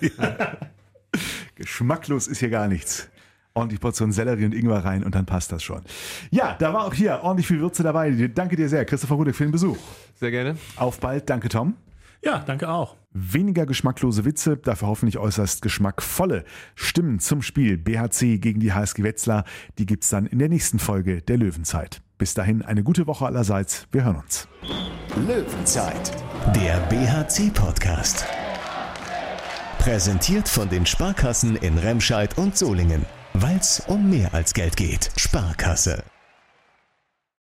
Geschmacklos 1.55 2.29
ist 2.29 2.39
hier 2.39 2.51
gar 2.51 2.69
nichts. 2.69 3.09
Ordentlich 3.55 3.81
Portion 3.81 4.13
Sellerie 4.13 4.45
und 4.45 4.55
Ingwer 4.55 4.85
rein 4.85 5.03
und 5.03 5.15
dann 5.15 5.27
passt 5.27 5.53
das 5.53 5.63
schon. 5.63 5.81
Ja, 6.31 6.55
da 6.59 6.73
war 6.73 6.85
auch 6.85 6.95
hier 6.95 7.21
ordentlich 7.23 7.47
viel 7.49 7.61
Würze 7.61 7.83
dabei. 7.83 8.11
Danke 8.33 8.57
dir 8.57 8.69
sehr, 8.69 8.85
Christopher 8.85 9.17
Rudek, 9.17 9.35
für 9.35 9.45
den 9.45 9.53
Besuch. 9.53 9.79
Sehr 10.21 10.31
gerne. 10.31 10.57
Auf 10.77 11.01
bald, 11.01 11.29
danke 11.29 11.49
Tom. 11.49 11.75
Ja, 12.23 12.41
danke 12.41 12.69
auch. 12.69 12.97
Weniger 13.13 13.67
geschmacklose 13.67 14.25
Witze, 14.25 14.57
dafür 14.57 14.89
hoffentlich 14.89 15.19
äußerst 15.19 15.63
geschmackvolle 15.63 16.45
Stimmen 16.75 17.19
zum 17.19 17.43
Spiel 17.43 17.79
BHC 17.79 18.39
gegen 18.39 18.61
die 18.61 18.73
HSG 18.73 19.03
Wetzlar. 19.03 19.45
Die 19.79 19.87
gibt's 19.87 20.11
dann 20.11 20.27
in 20.27 20.39
der 20.39 20.49
nächsten 20.49 20.79
Folge 20.79 21.23
der 21.23 21.39
Löwenzeit. 21.39 22.03
Bis 22.19 22.35
dahin 22.35 22.63
eine 22.63 22.83
gute 22.83 23.07
Woche 23.07 23.27
allerseits. 23.27 23.87
Wir 23.91 24.05
hören 24.05 24.17
uns. 24.17 24.47
Löwenzeit, 25.27 26.13
der 26.55 26.79
BHC-Podcast. 26.89 28.27
Präsentiert 29.79 30.47
von 30.47 30.69
den 30.69 30.85
Sparkassen 30.85 31.57
in 31.57 31.79
Remscheid 31.79 32.37
und 32.37 32.57
Solingen. 32.57 33.07
Weil's 33.33 33.83
um 33.87 34.11
mehr 34.11 34.35
als 34.35 34.53
Geld 34.53 34.77
geht. 34.77 35.11
Sparkasse. 35.17 36.05